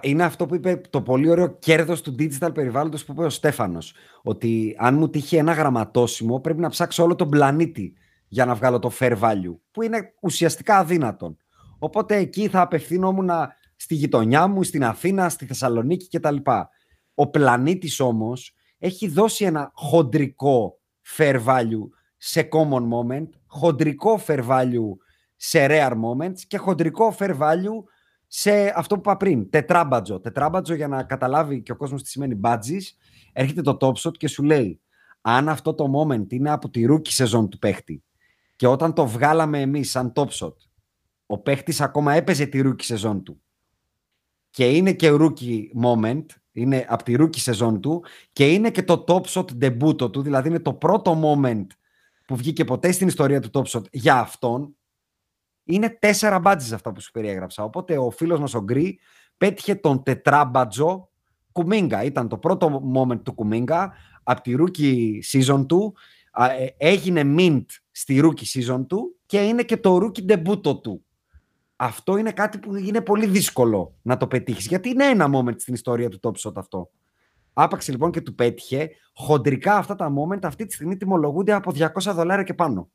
Είναι 0.00 0.24
αυτό 0.24 0.46
που 0.46 0.54
είπε 0.54 0.80
το 0.90 1.02
πολύ 1.02 1.30
ωραίο 1.30 1.58
κέρδος 1.58 2.00
του 2.00 2.14
digital 2.18 2.50
περιβάλλοντος 2.54 3.04
που 3.04 3.12
είπε 3.12 3.24
ο 3.24 3.30
Στέφανος. 3.30 3.94
Ότι 4.22 4.76
αν 4.78 4.94
μου 4.94 5.10
τύχει 5.10 5.36
ένα 5.36 5.52
γραμματόσημο 5.52 6.40
πρέπει 6.40 6.60
να 6.60 6.68
ψάξω 6.68 7.02
όλο 7.02 7.14
τον 7.14 7.28
πλανήτη 7.28 7.92
για 8.28 8.44
να 8.44 8.54
βγάλω 8.54 8.78
το 8.78 8.90
fair 8.98 9.18
value. 9.18 9.56
Που 9.70 9.82
είναι 9.82 10.14
ουσιαστικά 10.22 10.76
αδύνατον. 10.76 11.36
Οπότε 11.78 12.16
εκεί 12.16 12.48
θα 12.48 12.60
απευθύνομουν 12.60 13.30
στη 13.76 13.94
γειτονιά 13.94 14.46
μου, 14.46 14.62
στην 14.62 14.84
Αθήνα, 14.84 15.28
στη 15.28 15.46
Θεσσαλονίκη 15.46 16.18
κτλ. 16.18 16.36
Ο 17.14 17.26
πλανήτης 17.30 18.00
όμως 18.00 18.54
έχει 18.84 19.08
δώσει 19.08 19.44
ένα 19.44 19.70
χοντρικό 19.74 20.80
fair 21.16 21.44
value 21.44 21.88
σε 22.16 22.48
common 22.52 22.82
moment, 22.82 23.28
χοντρικό 23.46 24.20
fair 24.26 24.48
value 24.48 24.96
σε 25.36 25.66
rare 25.70 25.92
moments 25.92 26.40
και 26.46 26.56
χοντρικό 26.56 27.14
fair 27.18 27.38
value 27.38 27.82
σε 28.26 28.72
αυτό 28.76 28.94
που 28.94 29.00
είπα 29.00 29.16
πριν, 29.16 29.50
τετράμπατζο. 29.50 30.20
Τετράμπατζο 30.20 30.74
για 30.74 30.88
να 30.88 31.02
καταλάβει 31.02 31.62
και 31.62 31.72
ο 31.72 31.76
κόσμος 31.76 32.02
τι 32.02 32.08
σημαίνει 32.08 32.34
μπάτζης, 32.34 32.96
έρχεται 33.32 33.62
το 33.62 33.76
top 33.80 33.92
shot 33.92 34.16
και 34.16 34.28
σου 34.28 34.42
λέει 34.42 34.80
αν 35.20 35.48
αυτό 35.48 35.74
το 35.74 35.86
moment 35.94 36.32
είναι 36.32 36.50
από 36.50 36.70
τη 36.70 36.84
rookie 36.88 37.08
σεζόν 37.08 37.48
του 37.48 37.58
παίχτη 37.58 38.02
και 38.56 38.66
όταν 38.66 38.94
το 38.94 39.06
βγάλαμε 39.06 39.60
εμείς 39.60 39.90
σαν 39.90 40.12
top 40.14 40.28
shot, 40.28 40.54
ο 41.26 41.38
παίχτης 41.38 41.80
ακόμα 41.80 42.14
έπαιζε 42.14 42.46
τη 42.46 42.60
rookie 42.64 42.82
σεζόν 42.82 43.22
του 43.22 43.42
και 44.50 44.70
είναι 44.70 44.92
και 44.92 45.10
rookie 45.12 45.62
moment, 45.84 46.26
είναι 46.52 46.86
από 46.88 47.02
τη 47.02 47.14
rookie 47.18 47.36
σεζόν 47.36 47.80
του 47.80 48.04
και 48.32 48.52
είναι 48.52 48.70
και 48.70 48.82
το 48.82 49.04
top 49.08 49.22
shot 49.22 49.46
debut 49.60 50.12
του, 50.12 50.22
δηλαδή 50.22 50.48
είναι 50.48 50.60
το 50.60 50.74
πρώτο 50.74 51.20
moment 51.24 51.66
που 52.26 52.36
βγήκε 52.36 52.64
ποτέ 52.64 52.92
στην 52.92 53.06
ιστορία 53.06 53.40
του 53.40 53.50
top 53.52 53.78
shot 53.78 53.82
για 53.90 54.18
αυτόν, 54.18 54.76
είναι 55.64 55.90
τέσσερα 55.90 56.38
μπάτζες 56.38 56.72
αυτά 56.72 56.92
που 56.92 57.00
σου 57.00 57.10
περιέγραψα. 57.10 57.64
Οπότε 57.64 57.98
ο 57.98 58.10
φίλος 58.10 58.40
μας 58.40 58.54
ο 58.54 58.60
Γκρι 58.60 58.98
πέτυχε 59.36 59.74
τον 59.74 60.02
τετράμπατζο 60.02 61.08
Κουμίγκα. 61.52 62.02
Ήταν 62.02 62.28
το 62.28 62.38
πρώτο 62.38 62.92
moment 62.96 63.22
του 63.22 63.34
Κουμίγκα 63.34 63.92
από 64.22 64.40
τη 64.40 64.54
rookie 64.58 65.18
season 65.32 65.66
του. 65.68 65.94
Ε, 66.58 66.66
έγινε 66.76 67.22
mint 67.36 67.64
στη 67.90 68.20
rookie 68.24 68.58
season 68.58 68.86
του 68.88 69.16
και 69.26 69.38
είναι 69.38 69.62
και 69.62 69.76
το 69.76 69.96
rookie 69.96 70.32
debut 70.32 70.82
του. 70.82 71.04
Αυτό 71.84 72.16
είναι 72.16 72.32
κάτι 72.32 72.58
που 72.58 72.76
είναι 72.76 73.00
πολύ 73.00 73.26
δύσκολο 73.26 73.94
να 74.02 74.16
το 74.16 74.26
πετύχεις, 74.26 74.66
γιατί 74.66 74.88
είναι 74.88 75.04
ένα 75.04 75.30
moment 75.34 75.54
στην 75.60 75.74
ιστορία 75.74 76.08
του 76.08 76.20
Top 76.22 76.48
Shot 76.48 76.56
αυτό. 76.56 76.90
Άπαξε 77.52 77.90
λοιπόν 77.90 78.10
και 78.10 78.20
του 78.20 78.34
πέτυχε. 78.34 78.90
Χοντρικά 79.14 79.76
αυτά 79.76 79.94
τα 79.94 80.12
moment 80.12 80.38
αυτή 80.42 80.66
τη 80.66 80.74
στιγμή 80.74 80.96
τιμολογούνται 80.96 81.52
από 81.52 81.72
200 81.74 81.88
δολάρια 82.14 82.44
και 82.44 82.54
πάνω. 82.54 82.90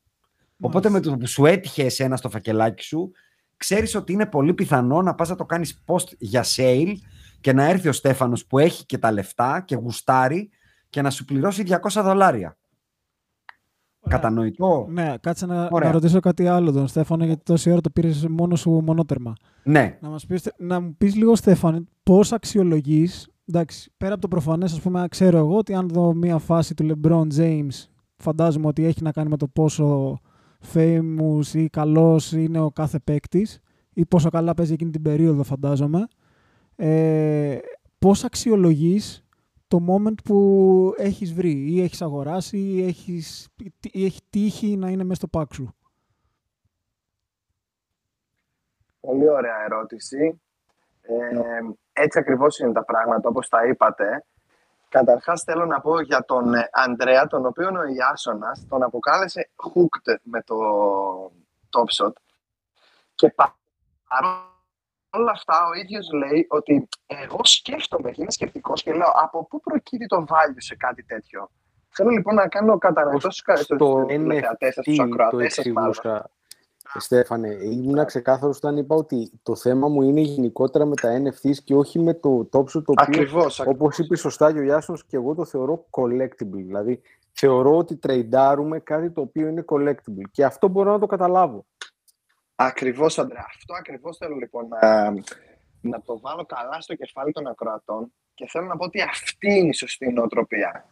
Οπότε 0.60 0.90
με 0.90 1.00
το 1.00 1.16
που 1.16 1.26
σου 1.26 1.46
έτυχε 1.46 1.84
εσένα 1.84 2.16
στο 2.16 2.30
φακελάκι 2.30 2.82
σου, 2.82 3.10
ξέρεις 3.56 3.94
ότι 3.94 4.12
είναι 4.12 4.26
πολύ 4.26 4.54
πιθανό 4.54 5.02
να 5.02 5.14
πας 5.14 5.28
να 5.28 5.36
το 5.36 5.44
κάνεις 5.44 5.84
post 5.86 6.08
για 6.18 6.44
sale 6.56 6.92
και 7.40 7.52
να 7.52 7.64
έρθει 7.64 7.88
ο 7.88 7.92
Στέφανος 7.92 8.46
που 8.46 8.58
έχει 8.58 8.86
και 8.86 8.98
τα 8.98 9.12
λεφτά 9.12 9.60
και 9.60 9.76
γουστάρει 9.76 10.50
και 10.88 11.02
να 11.02 11.10
σου 11.10 11.24
πληρώσει 11.24 11.64
200 11.66 12.02
δολάρια. 12.02 12.57
Κατανοητό. 14.08 14.86
Ναι, 14.90 15.14
κάτσε 15.20 15.46
να, 15.46 15.68
να, 15.70 15.90
ρωτήσω 15.90 16.20
κάτι 16.20 16.46
άλλο 16.46 16.72
τον 16.72 16.86
Στέφανο, 16.86 17.24
γιατί 17.24 17.42
τόση 17.44 17.70
ώρα 17.70 17.80
το 17.80 17.90
πήρες 17.90 18.26
μόνο 18.28 18.56
σου 18.56 18.70
μονότερμα. 18.70 19.32
Ναι. 19.62 19.98
Να, 20.00 20.08
μας 20.08 20.26
πεις, 20.26 20.52
να 20.58 20.80
μου 20.80 20.94
πεις 20.98 21.14
λίγο, 21.14 21.36
Στέφανο, 21.36 21.84
πώς 22.02 22.32
αξιολογείς. 22.32 23.28
Εντάξει, 23.48 23.92
πέρα 23.96 24.12
από 24.12 24.22
το 24.22 24.28
προφανές, 24.28 24.72
ας 24.72 24.80
πούμε, 24.80 25.06
ξέρω 25.10 25.38
εγώ 25.38 25.56
ότι 25.56 25.74
αν 25.74 25.88
δω 25.88 26.14
μία 26.14 26.38
φάση 26.38 26.74
του 26.74 26.86
LeBron 26.90 27.26
James, 27.38 27.86
φαντάζομαι 28.16 28.66
ότι 28.66 28.84
έχει 28.84 29.02
να 29.02 29.12
κάνει 29.12 29.28
με 29.28 29.36
το 29.36 29.48
πόσο 29.48 30.18
famous 30.74 31.54
ή 31.54 31.68
καλός 31.68 32.32
είναι 32.32 32.60
ο 32.60 32.70
κάθε 32.70 32.98
παίκτης 32.98 33.60
ή 33.92 34.06
πόσο 34.06 34.30
καλά 34.30 34.54
παίζει 34.54 34.72
εκείνη 34.72 34.90
την 34.90 35.02
περίοδο, 35.02 35.42
φαντάζομαι. 35.42 36.06
Ε, 36.76 37.58
πώς 37.98 38.24
αξιολογείς 38.24 39.27
το 39.68 39.78
moment 39.88 40.22
που 40.24 40.94
έχεις 40.96 41.32
βρει 41.34 41.72
ή 41.72 41.82
έχεις 41.82 42.02
αγοράσει 42.02 42.58
ή, 42.58 42.86
έχεις, 42.86 43.48
ή 43.80 44.04
έχει 44.04 44.20
τύχει 44.30 44.76
να 44.76 44.88
είναι 44.88 45.02
μέσα 45.02 45.14
στο 45.14 45.28
πάξ 45.28 45.56
σου; 45.56 45.74
Πολύ 49.00 49.28
ωραία 49.28 49.64
ερώτηση. 49.64 50.40
Ε, 51.00 51.60
έτσι 51.92 52.18
ακριβώς 52.18 52.58
είναι 52.58 52.72
τα 52.72 52.84
πράγματα, 52.84 53.28
όπως 53.28 53.48
τα 53.48 53.66
είπατε. 53.66 54.24
Καταρχάς 54.88 55.42
θέλω 55.42 55.66
να 55.66 55.80
πω 55.80 56.00
για 56.00 56.24
τον 56.24 56.54
ε, 56.54 56.68
Ανδρέα, 56.72 57.26
τον 57.26 57.46
οποίο 57.46 57.68
ο 57.68 57.84
Ιάσονας 57.96 58.66
τον 58.68 58.82
αποκάλεσε 58.82 59.50
hooked 59.56 60.14
με 60.22 60.42
το 60.42 60.56
top 61.70 62.04
shot. 62.04 62.12
Και 63.14 63.34
όλα 65.10 65.30
αυτά 65.30 65.66
ο 65.68 65.78
ίδιος 65.78 66.12
λέει 66.12 66.46
ότι 66.48 66.88
εγώ 67.06 67.40
σκέφτομαι 67.42 68.10
και 68.10 68.22
είμαι 68.22 68.30
σκεφτικός 68.30 68.82
και 68.82 68.92
λέω 68.92 69.12
από 69.22 69.46
πού 69.46 69.60
προκύπτει 69.60 70.06
το 70.06 70.24
value 70.28 70.56
σε 70.56 70.76
κάτι 70.76 71.04
τέτοιο; 71.04 71.50
Θέλω 71.88 72.10
λοιπόν 72.10 72.34
να 72.34 72.48
κάνω 72.48 72.78
κατανοητό 72.78 73.30
στους 73.30 73.66
τηλεθεατές 74.06 74.74
σας, 74.74 74.84
στους 74.84 74.98
ακροατές 74.98 75.54
σας 75.54 75.66
Στέφανε, 76.96 77.48
ήμουν 77.48 78.04
ξεκάθαρος 78.04 78.56
όταν 78.56 78.76
είπα 78.76 78.94
ότι 78.94 79.30
το 79.42 79.56
θέμα 79.56 79.88
μου 79.88 80.02
είναι 80.02 80.20
γενικότερα 80.20 80.84
με 80.84 80.94
τα 80.94 81.22
NFTs 81.22 81.56
και 81.64 81.74
όχι 81.74 81.98
με 81.98 82.14
το 82.14 82.38
top 82.38 82.70
το 82.70 82.82
οποίο, 82.86 82.94
ακριβώς, 82.96 83.60
όπως 83.60 83.98
είπε 83.98 84.16
σωστά 84.16 84.52
και 84.52 84.58
ο 84.58 84.62
Γιάσονος, 84.62 85.04
και 85.04 85.16
εγώ 85.16 85.34
το 85.34 85.44
θεωρώ 85.44 85.86
collectible. 85.90 86.62
Δηλαδή, 86.66 87.00
θεωρώ 87.32 87.76
ότι 87.76 87.96
τρεϊντάρουμε 87.96 88.78
κάτι 88.78 89.10
το 89.10 89.20
οποίο 89.20 89.48
είναι 89.48 89.64
collectible 89.68 90.28
και 90.30 90.44
αυτό 90.44 90.68
μπορώ 90.68 90.90
να 90.92 90.98
το 90.98 91.06
καταλάβω. 91.06 91.64
Ακριβώς, 92.60 93.18
Αντρέα. 93.18 93.46
Αυτό 93.48 93.74
ακριβώς 93.74 94.16
θέλω 94.16 94.34
λοιπόν 94.34 94.68
να, 94.68 95.10
να 95.80 96.02
το 96.02 96.20
βάλω 96.20 96.44
καλά 96.44 96.80
στο 96.80 96.94
κεφάλι 96.94 97.32
των 97.32 97.46
ακροατών 97.46 98.12
και 98.34 98.46
θέλω 98.48 98.66
να 98.66 98.76
πω 98.76 98.84
ότι 98.84 99.00
αυτή 99.02 99.58
είναι 99.58 99.68
η 99.68 99.72
σωστή 99.72 100.12
νοοτροπία. 100.12 100.86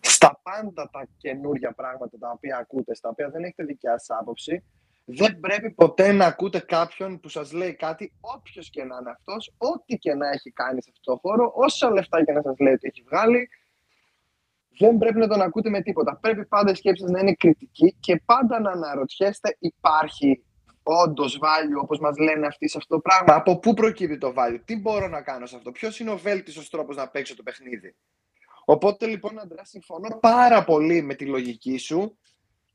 Στα 0.00 0.40
πάντα 0.42 0.88
τα 0.92 1.06
καινούργια 1.16 1.72
πράγματα 1.72 2.18
τα 2.18 2.30
οποία 2.30 2.56
ακούτε, 2.56 2.94
στα 2.94 3.08
οποία 3.08 3.28
δεν 3.30 3.42
έχετε 3.42 3.64
δικιά 3.64 3.98
σας 3.98 4.18
άποψη, 4.18 4.64
δεν 5.04 5.40
πρέπει 5.40 5.70
ποτέ 5.70 6.12
να 6.12 6.26
ακούτε 6.26 6.58
κάποιον 6.58 7.20
που 7.20 7.28
σας 7.28 7.52
λέει 7.52 7.74
κάτι, 7.74 8.12
όποιος 8.20 8.70
και 8.70 8.84
να 8.84 8.96
είναι 9.00 9.10
αυτός, 9.10 9.54
ό,τι 9.58 9.96
και 9.96 10.14
να 10.14 10.28
έχει 10.28 10.50
κάνει 10.50 10.82
σε 10.82 10.90
αυτό 10.92 11.12
το 11.12 11.18
χώρο, 11.22 11.52
όσα 11.54 11.90
λεφτά 11.90 12.24
και 12.24 12.32
να 12.32 12.42
σας 12.42 12.58
λέει 12.58 12.72
ότι 12.72 12.86
έχει 12.86 13.02
βγάλει, 13.06 13.48
δεν 14.78 14.98
πρέπει 14.98 15.18
να 15.18 15.28
τον 15.28 15.40
ακούτε 15.40 15.70
με 15.70 15.82
τίποτα. 15.82 16.16
Πρέπει 16.16 16.46
πάντα 16.46 16.70
η 16.70 16.74
σκέψη 16.74 17.04
να 17.04 17.20
είναι 17.20 17.34
κριτική 17.34 17.96
και 18.00 18.22
πάντα 18.24 18.60
να 18.60 18.70
αναρωτιέστε 18.70 19.56
υπάρχει 19.58 20.44
όντως 20.82 21.38
value, 21.42 21.82
όπως 21.82 21.98
μας 21.98 22.18
λένε 22.18 22.46
αυτοί 22.46 22.68
σε 22.68 22.78
αυτό 22.78 22.94
το 22.94 23.00
πράγμα. 23.00 23.34
Από 23.34 23.58
πού 23.58 23.74
προκύπτει 23.74 24.18
το 24.18 24.34
value, 24.36 24.60
τι 24.64 24.76
μπορώ 24.76 25.08
να 25.08 25.22
κάνω 25.22 25.46
σε 25.46 25.56
αυτό, 25.56 25.72
ποιος 25.72 26.00
είναι 26.00 26.10
ο 26.10 26.16
βέλτιστος 26.16 26.70
τρόπος 26.70 26.96
να 26.96 27.08
παίξω 27.08 27.36
το 27.36 27.42
παιχνίδι; 27.42 27.96
Οπότε 28.64 29.06
λοιπόν, 29.06 29.38
Αντρέα, 29.38 29.64
συμφωνώ 29.64 30.18
πάρα 30.20 30.64
πολύ 30.64 31.02
με 31.02 31.14
τη 31.14 31.26
λογική 31.26 31.78
σου 31.78 32.18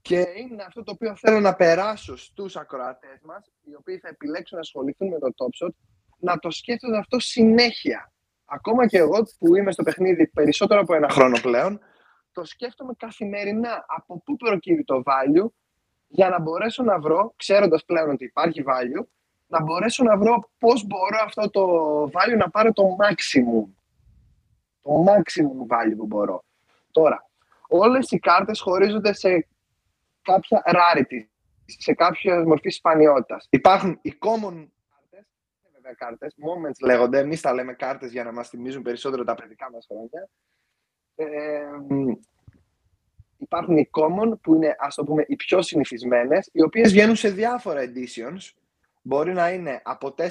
και 0.02 0.26
είναι 0.36 0.64
αυτό 0.64 0.84
το 0.84 0.92
οποίο 0.92 1.16
θέλω 1.16 1.40
να 1.40 1.56
περάσω 1.56 2.18
στους 2.18 2.56
ακροατές 2.56 3.20
μας, 3.24 3.52
οι 3.62 3.76
οποίοι 3.76 3.98
θα 3.98 4.08
επιλέξουν 4.08 4.58
να 4.58 4.62
ασχοληθούν 4.62 5.08
με 5.08 5.20
το 5.20 5.28
Top 5.38 5.66
Shot, 5.66 5.74
να 6.18 6.40
το 6.40 6.52
σκέφτονται 6.52 6.98
αυτό 6.98 7.20
συνέχεια. 7.20 8.12
Ακόμα 8.46 8.88
και 8.88 8.98
εγώ 8.98 9.28
που 9.40 9.56
είμαι 9.56 9.72
στο 9.72 9.84
παιχνίδι 9.84 10.28
περισσότερο 10.28 10.80
από 10.80 10.94
ένα 10.94 11.10
χρόνο 11.10 11.40
πλέον, 11.42 11.80
το 12.32 12.46
σκέφτομαι 12.46 12.94
καθημερινά 12.98 13.86
από 13.88 14.22
πού 14.22 14.36
προκύπτει 14.36 14.84
το 14.84 15.04
value; 15.06 15.48
Για 16.08 16.30
να 16.30 16.40
μπορέσω 16.40 16.84
να 16.84 17.00
βρω, 17.00 17.34
ξέροντας 17.36 17.86
πλέον 17.86 18.10
ότι 18.10 18.24
υπάρχει 18.24 18.64
value, 18.68 19.06
να 19.48 19.64
μπορέσω 19.64 20.04
να 20.04 20.18
βρω 20.18 20.50
πώς 20.58 20.86
μπορώ 20.86 21.18
αυτό 21.24 21.50
το 21.50 22.04
value 22.04 22.38
να 22.38 22.50
πάρω 22.50 22.74
το 22.74 22.84
maximum. 23.00 23.70
Το 24.82 25.04
maximum 25.08 25.76
value 25.76 25.96
που 25.98 26.06
μπορώ. 26.06 26.44
Τώρα, 26.92 27.30
όλες 27.68 28.12
οι 28.12 28.20
κάρτες 28.20 28.60
χωρίζονται 28.62 29.14
σε 29.14 29.48
κάποια 30.22 30.62
rarity, 30.66 31.26
σε 31.66 31.94
κάποια 31.94 32.44
μορφή 32.46 32.70
σπανιότητας. 32.70 33.48
Υπάρχουν 33.50 34.00
οι 34.02 34.14
common 34.20 34.68
κάρτες, 34.90 35.28
βέβαια 35.74 35.94
κάρτες, 35.98 36.36
moments 36.40 36.86
λέγονται, 36.86 37.20
εμείς 37.20 37.42
τα 37.42 37.54
λέμε 37.54 37.74
κάρτες 37.74 38.12
για 38.12 38.24
να 38.24 38.32
μας 38.32 38.50
θυμίζουν 38.50 38.82
περισσότερο 38.82 39.24
τα 39.24 39.36
παιδικά 39.36 39.72
μας 39.72 39.86
χρόνια. 39.90 40.30
Ε, 41.16 41.26
υπάρχουν 43.38 43.78
οι 43.78 43.90
common 43.92 44.40
που 44.42 44.56
είναι 44.56 44.76
ας 44.80 44.96
το 44.96 45.04
πούμε 45.04 45.26
οι 45.28 45.36
πιο 45.36 45.62
συνηθισμένες, 45.62 46.50
οι 46.52 46.62
οποίες 46.62 46.92
βγαίνουν 46.92 47.16
σε 47.16 47.30
διάφορα 47.30 47.82
editions. 47.82 48.52
Μπορεί 49.02 49.34
να 49.34 49.50
είναι 49.50 49.82
από 49.84 50.14
4.000 50.18 50.28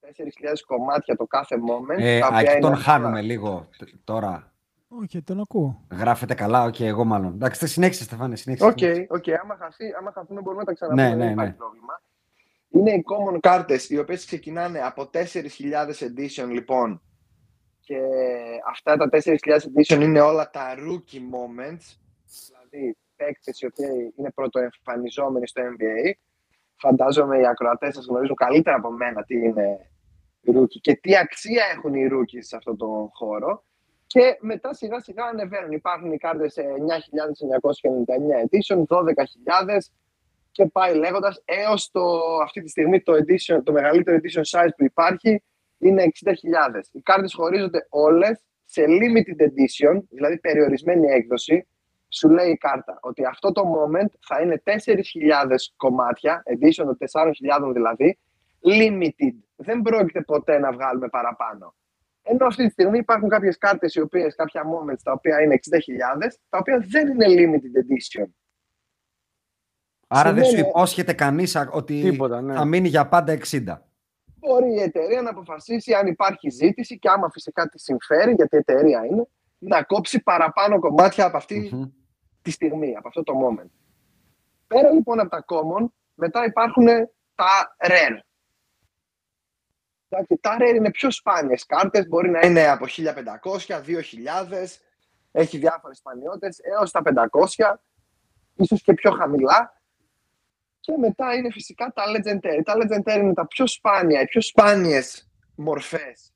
4.000 0.00 0.54
κομμάτια 0.66 1.16
το 1.16 1.26
κάθε 1.26 1.56
moment. 1.56 1.98
Ε, 1.98 2.20
α, 2.20 2.58
τον 2.60 2.76
χάνουμε 2.76 3.22
λίγο 3.22 3.68
τώρα. 4.04 4.52
Όχι, 4.88 5.22
τον 5.22 5.40
ακούω. 5.40 5.84
Γράφετε 5.90 6.34
καλά, 6.34 6.64
OK, 6.64 6.74
okay, 6.74 6.84
εγώ 6.84 7.04
μάλλον. 7.04 7.32
Εντάξει, 7.32 7.60
θα 7.60 7.66
συνέχισε, 7.66 8.02
Στεφάνε, 8.02 8.36
συνέχισε. 8.36 8.66
OK, 8.66 8.78
okay, 8.80 9.06
okay. 9.16 9.32
άμα, 9.42 9.56
χαθεί, 9.60 9.84
άμα 9.98 10.12
χαθούμε 10.12 10.40
μπορούμε 10.40 10.62
να 10.62 10.66
τα 10.66 10.72
ξαναπούμε, 10.72 11.08
ναι, 11.08 11.14
ναι, 11.14 11.24
δεν 11.24 11.32
υπάρχει 11.32 11.50
ναι. 11.50 11.56
πρόβλημα. 11.56 12.02
Είναι 12.68 12.90
οι 12.90 13.04
common 13.10 13.38
κάρτες, 13.40 13.90
οι 13.90 13.98
οποίες 13.98 14.26
ξεκινάνε 14.26 14.80
από 14.80 15.10
4.000 15.12 15.22
edition, 15.88 16.48
λοιπόν, 16.48 17.02
και 17.86 18.00
αυτά 18.68 18.96
τα 18.96 19.08
4.000 19.12 19.36
edition 19.46 20.00
είναι 20.00 20.20
όλα 20.20 20.50
τα 20.50 20.74
rookie 20.74 21.20
moments, 21.34 21.96
δηλαδή 22.24 22.96
παίκτες 23.16 23.60
οι 23.60 23.66
οποίοι 23.66 24.14
είναι 24.16 24.30
πρωτοεμφανιζόμενοι 24.30 25.46
στο 25.46 25.62
NBA. 25.62 26.12
Φαντάζομαι 26.76 27.38
οι 27.38 27.46
ακροατές 27.46 27.94
σας 27.94 28.06
γνωρίζουν 28.06 28.34
καλύτερα 28.34 28.76
από 28.76 28.90
μένα 28.90 29.24
τι 29.24 29.34
είναι 29.34 29.90
rookie 30.46 30.80
και 30.80 30.94
τι 30.94 31.16
αξία 31.16 31.64
έχουν 31.74 31.94
οι 31.94 32.08
rookies 32.12 32.42
σε 32.42 32.56
αυτόν 32.56 32.76
τον 32.76 33.08
χώρο. 33.12 33.64
Και 34.06 34.36
μετά 34.40 34.74
σιγά 34.74 35.00
σιγά 35.00 35.24
ανεβαίνουν. 35.24 35.72
Υπάρχουν 35.72 36.12
οι 36.12 36.16
κάρτες 36.16 36.56
9.999 36.58 36.62
edition, 38.46 38.84
12.000 38.86 39.02
και 40.50 40.66
πάει 40.66 40.94
λέγοντας 40.94 41.42
έως 41.44 41.90
το, 41.90 42.20
αυτή 42.42 42.62
τη 42.62 42.68
στιγμή 42.68 43.02
το, 43.02 43.12
edition, 43.12 43.60
το 43.64 43.72
μεγαλύτερο 43.72 44.18
edition 44.22 44.42
size 44.50 44.70
που 44.76 44.84
υπάρχει 44.84 45.42
είναι 45.78 46.02
60.000. 46.02 46.80
Οι 46.92 47.00
κάρτες 47.00 47.34
χωρίζονται 47.34 47.86
όλες 47.88 48.40
σε 48.64 48.82
limited 48.86 49.42
edition, 49.42 50.00
δηλαδή 50.10 50.38
περιορισμένη 50.38 51.06
έκδοση. 51.06 51.66
Σου 52.08 52.28
λέει 52.28 52.50
η 52.50 52.56
κάρτα 52.56 52.98
ότι 53.02 53.24
αυτό 53.24 53.52
το 53.52 53.62
moment 53.62 54.06
θα 54.26 54.40
είναι 54.40 54.62
4.000 54.64 55.72
κομμάτια, 55.76 56.42
edition 56.46 56.84
των 56.84 56.96
4.000 56.98 57.72
δηλαδή, 57.72 58.18
limited. 58.64 59.34
Δεν 59.56 59.82
πρόκειται 59.82 60.20
ποτέ 60.20 60.58
να 60.58 60.72
βγάλουμε 60.72 61.08
παραπάνω. 61.08 61.74
Ενώ 62.22 62.46
αυτή 62.46 62.64
τη 62.66 62.70
στιγμή 62.72 62.98
υπάρχουν 62.98 63.28
κάποιες 63.28 63.58
κάρτες 63.58 63.94
οι 63.94 64.00
οποίες, 64.00 64.34
κάποια 64.34 64.62
moments 64.62 64.98
τα 65.02 65.12
οποία 65.12 65.42
είναι 65.42 65.54
60.000, 65.54 66.38
τα 66.48 66.58
οποία 66.58 66.84
δεν 66.88 67.08
είναι 67.08 67.26
limited 67.28 67.78
edition. 67.82 68.26
Άρα 70.08 70.32
δεν 70.32 70.42
σου 70.44 70.50
Σημαίνει- 70.50 70.68
υπόσχεται 70.68 71.12
κανείς 71.12 71.56
α- 71.56 71.68
ότι 71.72 72.00
Τίποτα, 72.00 72.40
ναι. 72.40 72.54
θα 72.54 72.64
μείνει 72.64 72.88
για 72.88 73.06
πάντα 73.08 73.32
60. 73.32 73.85
Μπορεί 74.46 74.72
η 74.72 74.80
εταιρεία 74.80 75.22
να 75.22 75.30
αποφασίσει 75.30 75.94
αν 75.94 76.06
υπάρχει 76.06 76.50
ζήτηση 76.50 76.98
και 76.98 77.08
άμα 77.08 77.30
φυσικά 77.30 77.68
τη 77.68 77.78
συμφέρει, 77.78 78.32
γιατί 78.32 78.56
η 78.56 78.58
εταιρεία 78.58 79.04
είναι, 79.04 79.28
να 79.58 79.82
κόψει 79.82 80.22
παραπάνω 80.22 80.78
κομμάτια 80.78 81.24
από 81.24 81.36
αυτή 81.36 81.70
Μμμ. 81.72 81.84
τη 82.42 82.50
στιγμή, 82.50 82.96
από 82.96 83.08
αυτό 83.08 83.22
το 83.22 83.32
moment. 83.44 83.70
Πέρα 84.66 84.90
λοιπόν 84.90 85.20
από 85.20 85.30
τα 85.30 85.44
common, 85.48 85.86
μετά 86.14 86.44
υπάρχουν 86.44 86.86
τα 87.34 87.76
rare. 87.78 88.18
Εντάξει, 90.08 90.38
τα 90.40 90.56
rare 90.60 90.74
είναι 90.74 90.90
πιο 90.90 91.10
σπάνιες 91.10 91.66
κάρτες, 91.66 92.08
μπορεί 92.08 92.30
να 92.30 92.40
είναι 92.46 92.68
από 92.68 92.86
1500, 92.86 93.80
2000, 93.80 94.80
έχει 95.32 95.58
διάφορες 95.58 95.96
σπανιότητες, 95.96 96.58
έως 96.62 96.90
τα 96.90 97.02
500, 97.02 97.80
ίσως 98.54 98.82
και 98.82 98.94
πιο 98.94 99.10
χαμηλά. 99.10 99.75
Και 100.86 100.96
μετά 100.98 101.34
είναι 101.34 101.50
φυσικά 101.50 101.92
τα 101.94 102.02
legendary. 102.04 102.60
Τα 102.64 102.74
legendary 102.74 103.20
είναι 103.20 103.34
τα 103.34 103.46
πιο 103.46 103.66
σπάνια, 103.66 104.20
οι 104.20 104.24
πιο 104.24 104.40
σπάνιες 104.40 105.28
μορφές 105.56 106.32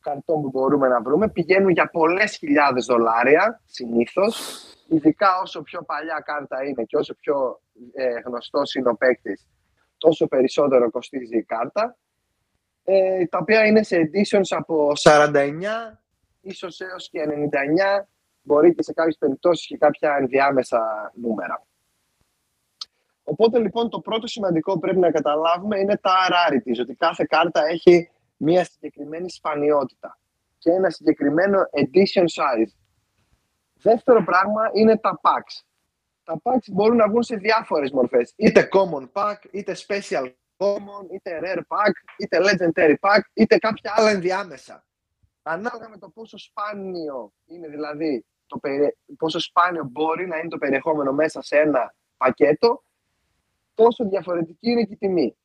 καρτών 0.00 0.42
που 0.42 0.48
μπορούμε 0.48 0.88
να 0.88 1.02
βρούμε. 1.02 1.28
Πηγαίνουν 1.30 1.70
για 1.70 1.90
πολλές 1.90 2.36
χιλιάδες 2.36 2.84
δολάρια 2.86 3.62
συνήθως. 3.64 4.64
Ειδικά 4.88 5.40
όσο 5.42 5.62
πιο 5.62 5.82
παλιά 5.82 6.22
κάρτα 6.24 6.64
είναι 6.64 6.84
και 6.84 6.96
όσο 6.96 7.14
πιο 7.14 7.62
ε, 7.92 8.20
γνωστός 8.24 8.74
είναι 8.74 8.88
ο 8.88 8.96
παίκτης, 8.96 9.48
τόσο 9.96 10.26
περισσότερο 10.26 10.90
κοστίζει 10.90 11.36
η 11.36 11.44
κάρτα. 11.44 11.98
Ε, 12.84 13.26
τα 13.26 13.38
οποία 13.38 13.66
είναι 13.66 13.82
σε 13.82 13.96
editions 13.96 14.56
από 14.56 14.92
49 15.02 15.62
ίσως 16.40 16.80
έως 16.80 17.08
και 17.10 17.20
99 18.00 18.06
μπορεί 18.42 18.74
και 18.74 18.82
σε 18.82 18.92
κάποιες 18.92 19.16
περιπτώσεις 19.18 19.66
και 19.66 19.76
κάποια 19.76 20.16
ενδιάμεσα 20.20 21.12
νούμερα. 21.14 21.64
Οπότε 23.30 23.58
λοιπόν 23.58 23.88
το 23.90 24.00
πρώτο 24.00 24.26
σημαντικό 24.26 24.72
που 24.72 24.78
πρέπει 24.78 24.98
να 24.98 25.10
καταλάβουμε 25.10 25.78
είναι 25.78 25.96
τα 25.96 26.14
rarities, 26.30 26.80
ότι 26.80 26.94
κάθε 26.94 27.24
κάρτα 27.28 27.66
έχει 27.66 28.10
μία 28.36 28.64
συγκεκριμένη 28.64 29.30
σπανιότητα 29.30 30.18
και 30.58 30.70
ένα 30.70 30.90
συγκεκριμένο 30.90 31.58
edition 31.58 32.22
size. 32.22 32.72
Δεύτερο 33.74 34.24
πράγμα 34.24 34.70
είναι 34.72 34.98
τα 34.98 35.20
packs. 35.22 35.64
Τα 36.22 36.40
packs 36.42 36.72
μπορούν 36.72 36.96
να 36.96 37.08
βγουν 37.08 37.22
σε 37.22 37.36
διάφορες 37.36 37.90
μορφές. 37.90 38.32
Είτε 38.36 38.68
common 38.72 39.08
pack, 39.12 39.36
είτε 39.50 39.76
special 39.86 40.32
common, 40.56 41.12
είτε 41.12 41.40
rare 41.42 41.62
pack, 41.76 41.92
είτε 42.18 42.38
legendary 42.40 42.94
pack, 43.00 43.20
είτε 43.32 43.58
κάποια 43.58 43.92
άλλα 43.96 44.10
ενδιάμεσα. 44.10 44.86
Ανάλογα 45.42 45.88
με 45.88 45.98
το 45.98 46.08
πόσο 46.08 46.38
σπάνιο 46.38 47.32
είναι 47.46 47.68
δηλαδή, 47.68 48.26
το 48.46 48.58
περι- 48.58 48.96
πόσο 49.16 49.38
σπάνιο 49.38 49.84
μπορεί 49.90 50.26
να 50.26 50.38
είναι 50.38 50.48
το 50.48 50.58
περιεχόμενο 50.58 51.12
μέσα 51.12 51.42
σε 51.42 51.56
ένα 51.58 51.94
πακέτο, 52.16 52.84
τόσο 53.84 54.08
διαφορετική 54.08 54.70
είναι 54.70 54.82
και 54.82 54.92
η 54.92 54.96
τιμή. 54.96 55.36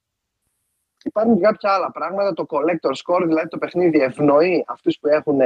Υπάρχουν 1.04 1.36
και 1.36 1.42
κάποια 1.42 1.72
άλλα 1.72 1.92
πράγματα. 1.92 2.34
Το 2.34 2.46
collector 2.50 2.92
score, 3.04 3.24
δηλαδή 3.26 3.48
το 3.48 3.58
παιχνίδι 3.58 4.00
ευνοεί 4.00 4.66
αυτούς 4.68 5.00
που, 5.00 5.08
έχουν, 5.08 5.40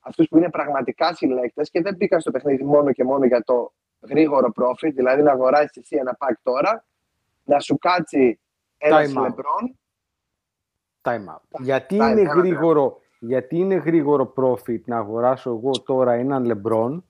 αυτούς 0.00 0.28
που 0.28 0.36
είναι 0.36 0.50
πραγματικά 0.50 1.14
συλλέκτες 1.14 1.70
και 1.70 1.82
δεν 1.82 1.94
μπήκαν 1.96 2.20
στο 2.20 2.30
παιχνίδι 2.30 2.64
μόνο 2.64 2.92
και 2.92 3.04
μόνο 3.04 3.24
για 3.24 3.42
το 3.42 3.72
γρήγορο 4.00 4.52
profit, 4.56 4.92
δηλαδή 4.94 5.22
να 5.22 5.32
αγοράσεις 5.32 5.76
εσύ 5.76 5.96
ένα 5.96 6.16
pack 6.20 6.34
τώρα, 6.42 6.84
να 7.44 7.60
σου 7.60 7.78
κάτσει 7.78 8.40
ένας 8.78 9.12
Time 9.14 9.18
out. 9.18 9.26
LeBron. 9.26 9.64
Time 11.02 11.34
out. 11.34 11.60
Γιατί 11.60 11.96
time, 12.00 12.10
είναι, 12.10 12.20
ένα 12.20 12.34
γρήγορο, 12.34 13.00
γιατί 13.18 13.56
είναι 13.56 13.74
γρήγορο 13.74 14.32
profit 14.36 14.80
να 14.84 14.96
αγοράσω 14.96 15.50
εγώ 15.50 15.70
τώρα 15.70 16.12
έναν 16.12 16.44
LeBron 16.46 17.02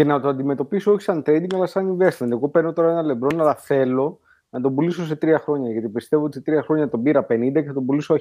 και 0.00 0.06
να 0.06 0.20
το 0.20 0.28
αντιμετωπίσω 0.28 0.92
όχι 0.92 1.02
σαν 1.02 1.22
trading 1.26 1.54
αλλά 1.54 1.66
σαν 1.66 1.96
investment. 1.96 2.30
Εγώ 2.30 2.48
παίρνω 2.48 2.72
τώρα 2.72 2.90
έναν 2.90 3.18
LeBron 3.18 3.34
αλλά 3.38 3.54
θέλω 3.54 4.20
να 4.50 4.60
τον 4.60 4.74
πουλήσω 4.74 5.04
σε 5.04 5.16
τρία 5.16 5.38
χρόνια 5.38 5.70
γιατί 5.70 5.88
πιστεύω 5.88 6.24
ότι 6.24 6.36
σε 6.36 6.42
τρία 6.42 6.62
χρόνια 6.62 6.88
τον 6.88 7.02
πήρα 7.02 7.26
50 7.28 7.50
και 7.52 7.62
θα 7.62 7.72
τον 7.72 7.86
πουλήσω 7.86 8.14
1000. 8.14 8.18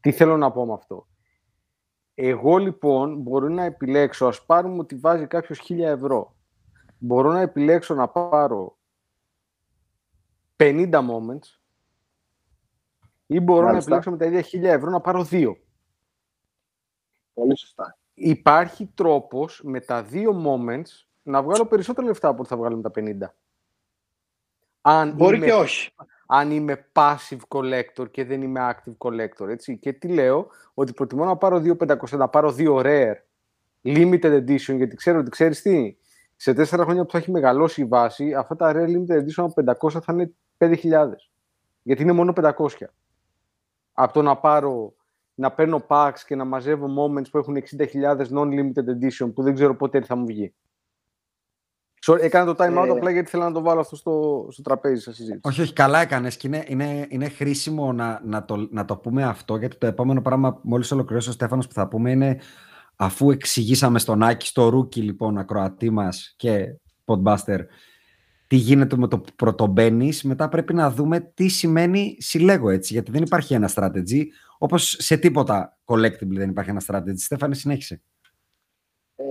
Τι 0.00 0.12
θέλω 0.12 0.36
να 0.36 0.52
πω 0.52 0.66
με 0.66 0.72
αυτό; 0.72 1.06
Εγώ 2.14 2.56
λοιπόν 2.56 3.16
μπορώ 3.16 3.48
να 3.48 3.64
επιλέξω, 3.64 4.26
ας 4.26 4.44
πάρουμε 4.44 4.78
ότι 4.78 4.94
βάζει 4.96 5.26
κάποιος 5.26 5.60
1000 5.68 5.78
ευρώ. 5.78 6.36
Μπορώ 6.98 7.32
να 7.32 7.40
επιλέξω 7.40 7.94
να 7.94 8.08
πάρω 8.08 8.78
50 10.56 10.90
moments 10.92 11.58
ή 13.26 13.40
μπορώ 13.40 13.66
Μάλιστα. 13.66 13.90
να 13.90 13.96
επιλέξω 13.96 14.10
με 14.10 14.16
τα 14.16 14.24
ίδια 14.24 14.70
1000 14.70 14.74
ευρώ 14.76 14.90
να 14.90 15.00
πάρω 15.00 15.24
δύο. 15.24 15.56
Πολύ 17.34 17.58
σωστά. 17.58 17.99
Υπάρχει 18.22 18.90
τρόπος 18.94 19.60
με 19.64 19.80
τα 19.80 20.02
δύο 20.02 20.42
moments 20.46 21.06
να 21.22 21.42
βγάλω 21.42 21.66
περισσότερα 21.66 22.06
λεφτά 22.06 22.28
από 22.28 22.40
ό,τι 22.40 22.48
θα 22.48 22.56
βγάλω 22.56 22.76
με 22.76 22.82
τα 22.82 22.90
50. 22.94 23.34
Αν 24.80 25.12
Μπορεί 25.12 25.36
είμαι, 25.36 25.46
και 25.46 25.52
όχι. 25.52 25.94
αν 26.26 26.50
είμαι 26.50 26.86
passive 26.92 27.40
collector 27.48 28.10
και 28.10 28.24
δεν 28.24 28.42
είμαι 28.42 28.60
active 28.74 29.08
collector. 29.08 29.48
Έτσι. 29.48 29.78
Και 29.78 29.92
τι 29.92 30.08
λέω, 30.08 30.48
ότι 30.74 30.92
προτιμώ 30.92 31.24
να 31.24 31.36
πάρω 31.36 31.62
2.500, 31.64 31.96
να 32.10 32.28
πάρω 32.28 32.52
δύο 32.52 32.80
rare 32.84 33.14
limited 33.84 34.44
edition, 34.44 34.76
γιατί 34.76 34.96
ξέρω 34.96 35.18
ότι 35.18 35.30
ξέρεις 35.30 35.62
τι, 35.62 35.96
σε 36.36 36.54
τέσσερα 36.54 36.84
χρόνια 36.84 37.04
που 37.04 37.10
θα 37.10 37.18
έχει 37.18 37.30
μεγαλώσει 37.30 37.80
η 37.80 37.84
βάση, 37.84 38.34
αυτά 38.34 38.56
τα 38.56 38.72
rare 38.74 38.88
limited 38.88 39.16
edition 39.16 39.50
από 39.54 39.88
500 39.88 40.00
θα 40.02 40.12
είναι 40.12 40.32
5.000. 40.58 41.08
Γιατί 41.82 42.02
είναι 42.02 42.12
μόνο 42.12 42.32
500. 42.36 42.68
Από 43.92 44.12
το 44.12 44.22
να 44.22 44.36
πάρω, 44.36 44.94
να 45.40 45.52
παίρνω 45.52 45.84
packs 45.88 46.18
και 46.26 46.34
να 46.34 46.44
μαζεύω 46.44 46.86
moments 46.86 47.30
που 47.30 47.38
έχουν 47.38 47.56
60.000 47.78 48.16
non-limited 48.16 48.84
edition 48.84 49.34
που 49.34 49.42
δεν 49.42 49.54
ξέρω 49.54 49.76
πότε 49.76 50.00
θα 50.00 50.16
μου 50.16 50.26
βγει. 50.26 50.54
Sorry, 52.06 52.18
έκανα 52.20 52.54
το 52.54 52.64
time 52.64 52.78
out 52.78 52.86
Ε. 52.86 52.90
απλά 52.90 53.10
γιατί 53.10 53.30
θέλω 53.30 53.44
να 53.44 53.52
το 53.52 53.60
βάλω 53.60 53.80
αυτό 53.80 53.96
στο, 53.96 54.46
στο 54.50 54.62
τραπέζι 54.62 55.00
σας 55.00 55.14
συζήτηση. 55.14 55.40
Όχι, 55.42 55.60
όχι, 55.60 55.72
καλά 55.72 56.00
έκανες 56.00 56.36
και 56.36 56.46
είναι, 56.46 56.64
είναι, 56.66 57.06
είναι 57.08 57.28
χρήσιμο 57.28 57.92
να, 57.92 58.20
να, 58.24 58.44
το, 58.44 58.68
να 58.70 58.84
το 58.84 58.96
πούμε 58.96 59.24
αυτό 59.24 59.56
γιατί 59.56 59.76
το 59.76 59.86
επόμενο 59.86 60.22
πράγμα 60.22 60.60
μόλις 60.62 60.92
ολοκληρώσει 60.92 61.28
ο 61.28 61.32
Στέφανος 61.32 61.66
που 61.66 61.72
θα 61.72 61.88
πούμε 61.88 62.10
είναι 62.10 62.40
αφού 62.96 63.30
εξηγήσαμε 63.30 63.98
στον 63.98 64.22
Άκη, 64.22 64.46
στο 64.46 64.68
Ρούκι 64.68 65.02
λοιπόν 65.02 65.38
ακροατή 65.38 65.90
μας 65.90 66.34
και 66.36 66.76
Podbuster 67.04 67.58
τι 68.46 68.56
γίνεται 68.56 68.96
με 68.96 69.08
το 69.08 69.18
που 69.18 69.32
πρωτομπαίνεις, 69.36 70.22
μετά 70.22 70.48
πρέπει 70.48 70.74
να 70.74 70.90
δούμε 70.90 71.20
τι 71.20 71.48
σημαίνει 71.48 72.16
συλλέγω 72.18 72.70
έτσι 72.70 72.92
γιατί 72.92 73.10
δεν 73.10 73.22
υπάρχει 73.22 73.54
ένα 73.54 73.70
strategy 73.74 74.22
όπως 74.62 74.96
σε 74.98 75.16
τίποτα 75.16 75.78
collectible 75.84 76.36
δεν 76.36 76.50
υπάρχει 76.50 76.70
ένα 76.70 76.82
strategy. 76.86 77.16
Στέφανε 77.16 77.54
συνέχισε. 77.54 78.02
Ε, 79.16 79.24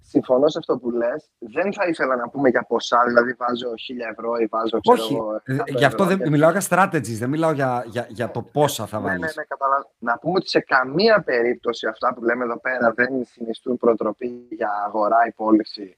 συμφωνώ 0.00 0.48
σε 0.48 0.58
αυτό 0.58 0.78
που 0.78 0.90
λες. 0.90 1.30
Δεν 1.38 1.72
θα 1.72 1.86
ήθελα 1.86 2.16
να 2.16 2.28
πούμε 2.28 2.48
για 2.48 2.62
ποσά, 2.62 3.04
δηλαδή 3.06 3.32
βάζω 3.32 3.68
1000 3.68 4.10
ευρώ 4.10 4.36
ή 4.36 4.46
βάζω 4.46 4.80
ξέρω 4.80 5.02
Όχι, 5.02 5.14
εγώ, 5.14 5.40
ε, 5.44 5.54
100 5.72 5.76
γι' 5.76 5.84
αυτό 5.84 6.02
ευρώ 6.02 6.16
δεν, 6.16 6.24
και- 6.24 6.30
μιλάω 6.30 6.50
για 6.50 6.62
strategies, 6.68 7.16
δεν 7.18 7.28
μιλάω 7.28 7.52
για, 7.52 7.84
για, 7.86 8.06
για 8.08 8.30
το 8.30 8.42
πόσα 8.42 8.86
θα 8.86 9.00
Ναι, 9.00 9.04
ναι, 9.04 9.10
βάλεις. 9.18 9.36
ναι, 9.36 9.42
καταλαβαίνω. 9.44 9.90
Να 9.98 10.18
πούμε 10.18 10.34
ότι 10.36 10.48
σε 10.48 10.60
καμία 10.60 11.22
περίπτωση 11.22 11.86
αυτά 11.86 12.14
που 12.14 12.24
λέμε 12.24 12.44
εδώ 12.44 12.58
πέρα 12.60 12.92
δεν 12.92 13.24
συνιστούν 13.24 13.76
προτροπή 13.76 14.46
για 14.50 14.70
αγορά 14.86 15.16
ή 15.28 15.32
πώληση 15.32 15.96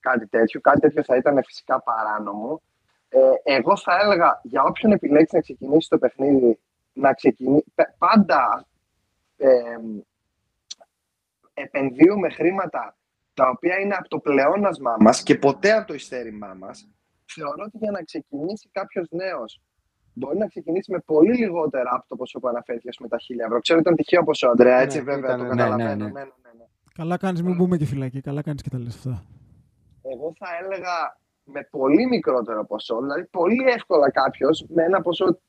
κάτι 0.00 0.26
τέτοιο. 0.26 0.60
Κάτι 0.60 0.80
τέτοιο 0.80 1.02
θα 1.04 1.16
ήταν 1.16 1.42
φυσικά 1.44 1.82
παράνομο. 1.82 2.62
Ε, 3.08 3.18
εγώ 3.56 3.76
θα 3.76 3.98
έλεγα 4.02 4.40
για 4.42 4.62
όποιον 4.62 4.92
επιλέξει 4.92 5.34
να 5.34 5.40
ξεκινήσει 5.40 5.88
το 5.88 5.98
παιχνίδι, 5.98 6.58
να 6.98 7.12
ξεκινήσει 7.14 7.72
πάντα 7.98 8.66
ε, 9.36 9.48
επενδύουμε 11.54 12.28
χρήματα 12.30 12.96
τα 13.34 13.48
οποία 13.48 13.78
είναι 13.78 13.94
από 13.94 14.08
το 14.08 14.18
πλεόνασμά 14.18 14.96
μας 15.00 15.22
και 15.22 15.34
ποτέ 15.34 15.72
από 15.72 15.86
το 15.86 15.94
ειστέρημά 15.94 16.54
μας. 16.58 16.88
Θεωρώ 17.34 17.64
ότι 17.66 17.76
για 17.78 17.90
να 17.90 18.02
ξεκινήσει 18.02 18.68
κάποιος 18.72 19.08
νέος 19.10 19.62
μπορεί 20.12 20.38
να 20.38 20.46
ξεκινήσει 20.46 20.92
με 20.92 20.98
πολύ 20.98 21.36
λιγότερα 21.36 21.90
από 21.94 22.08
το 22.08 22.16
ποσό 22.16 22.38
που 22.40 22.48
αναφέρθηκες 22.48 22.98
με 22.98 23.08
τα 23.08 23.16
1000 23.16 23.20
ευρώ. 23.44 23.60
Ξέρω 23.60 23.78
ότι 23.78 23.88
ήταν 23.88 23.96
τυχαίο 24.04 24.22
ποσό, 24.24 24.48
Αντρέα, 24.48 24.78
έτσι 24.80 24.98
Ναι, 24.98 25.04
βέβαια 25.04 25.34
ήταν, 25.34 25.38
το 25.46 25.54
ναι, 25.54 25.60
καταλαβαίνω. 25.62 25.88
ναι, 25.88 25.94
ναι. 25.94 26.10
Ναι, 26.10 26.20
ναι, 26.20 26.30
ναι, 26.42 26.58
ναι. 26.58 26.64
Καλά 26.94 27.16
κάνεις 27.16 27.42
μην 27.42 27.54
μπούμε 27.56 27.76
και 27.76 27.84
φυλακή. 27.84 28.20
Καλά 28.20 28.42
κάνεις 28.42 28.62
και 28.62 28.70
τα 28.70 28.78
λες 28.78 28.94
αυτά. 28.96 29.24
Εγώ 30.02 30.32
θα 30.38 30.46
έλεγα 30.62 31.18
με 31.44 31.68
πολύ 31.70 32.06
μικρότερο 32.06 32.66
ποσό, 32.66 33.00
δηλαδή 33.00 33.24
πολύ 33.24 33.64
εύκολα 33.68 34.10
κάποιος 34.10 34.64
με 34.68 34.82
ένα 34.82 35.00
ποσό 35.00 35.40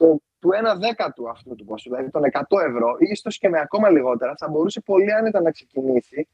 το, 0.00 0.20
του 0.38 0.50
1 0.74 0.78
δέκατου 0.78 1.28
αυτού 1.28 1.54
του 1.54 1.64
ποσού, 1.64 1.90
δηλαδή 1.90 2.10
των 2.10 2.22
100 2.32 2.40
ευρώ, 2.68 2.96
ή 2.98 3.10
ίσως 3.10 3.38
και 3.38 3.48
με 3.48 3.60
ακόμα 3.60 3.88
λιγότερα, 3.90 4.34
θα 4.38 4.48
μπορούσε 4.48 4.80
πολύ 4.80 5.12
άνετα 5.12 5.40
να 5.40 5.50
ξεκινήσει 5.50 6.28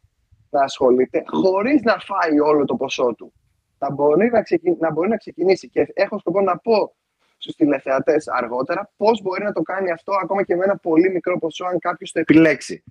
να 0.51 0.63
ασχολείται 0.63 1.23
χωρίς 1.27 1.83
να 1.83 1.99
φάει 1.99 2.41
όλο 2.41 2.65
το 2.65 2.77
ποσό 2.77 3.15
του. 3.15 3.33
Θα 3.79 3.91
μπορεί 3.91 4.31
να, 4.31 4.43
ξεκι... 4.43 4.77
να, 4.79 4.93
μπορεί 4.93 5.09
να 5.09 5.17
ξεκινήσει 5.17 5.69
και 5.69 5.87
έχω 5.95 6.19
σκοπό 6.19 6.41
να 6.41 6.59
πω 6.59 6.95
στους 7.37 7.55
τηλεθεατές 7.55 8.29
αργότερα 8.29 8.93
πώς 8.97 9.23
μπορεί 9.23 9.45
να 9.45 9.53
το 9.53 9.63
κάνει 9.63 9.91
αυτό 9.91 10.13
ακόμα 10.23 10.43
και 10.43 10.57
με 10.57 10.65
ένα 10.65 10.77
πολύ 10.77 11.11
μικρό 11.11 11.39
ποσό 11.39 11.65
αν 11.65 11.79
κάποιος 11.79 12.13
το 12.13 12.21
επιλέξει. 12.21 12.85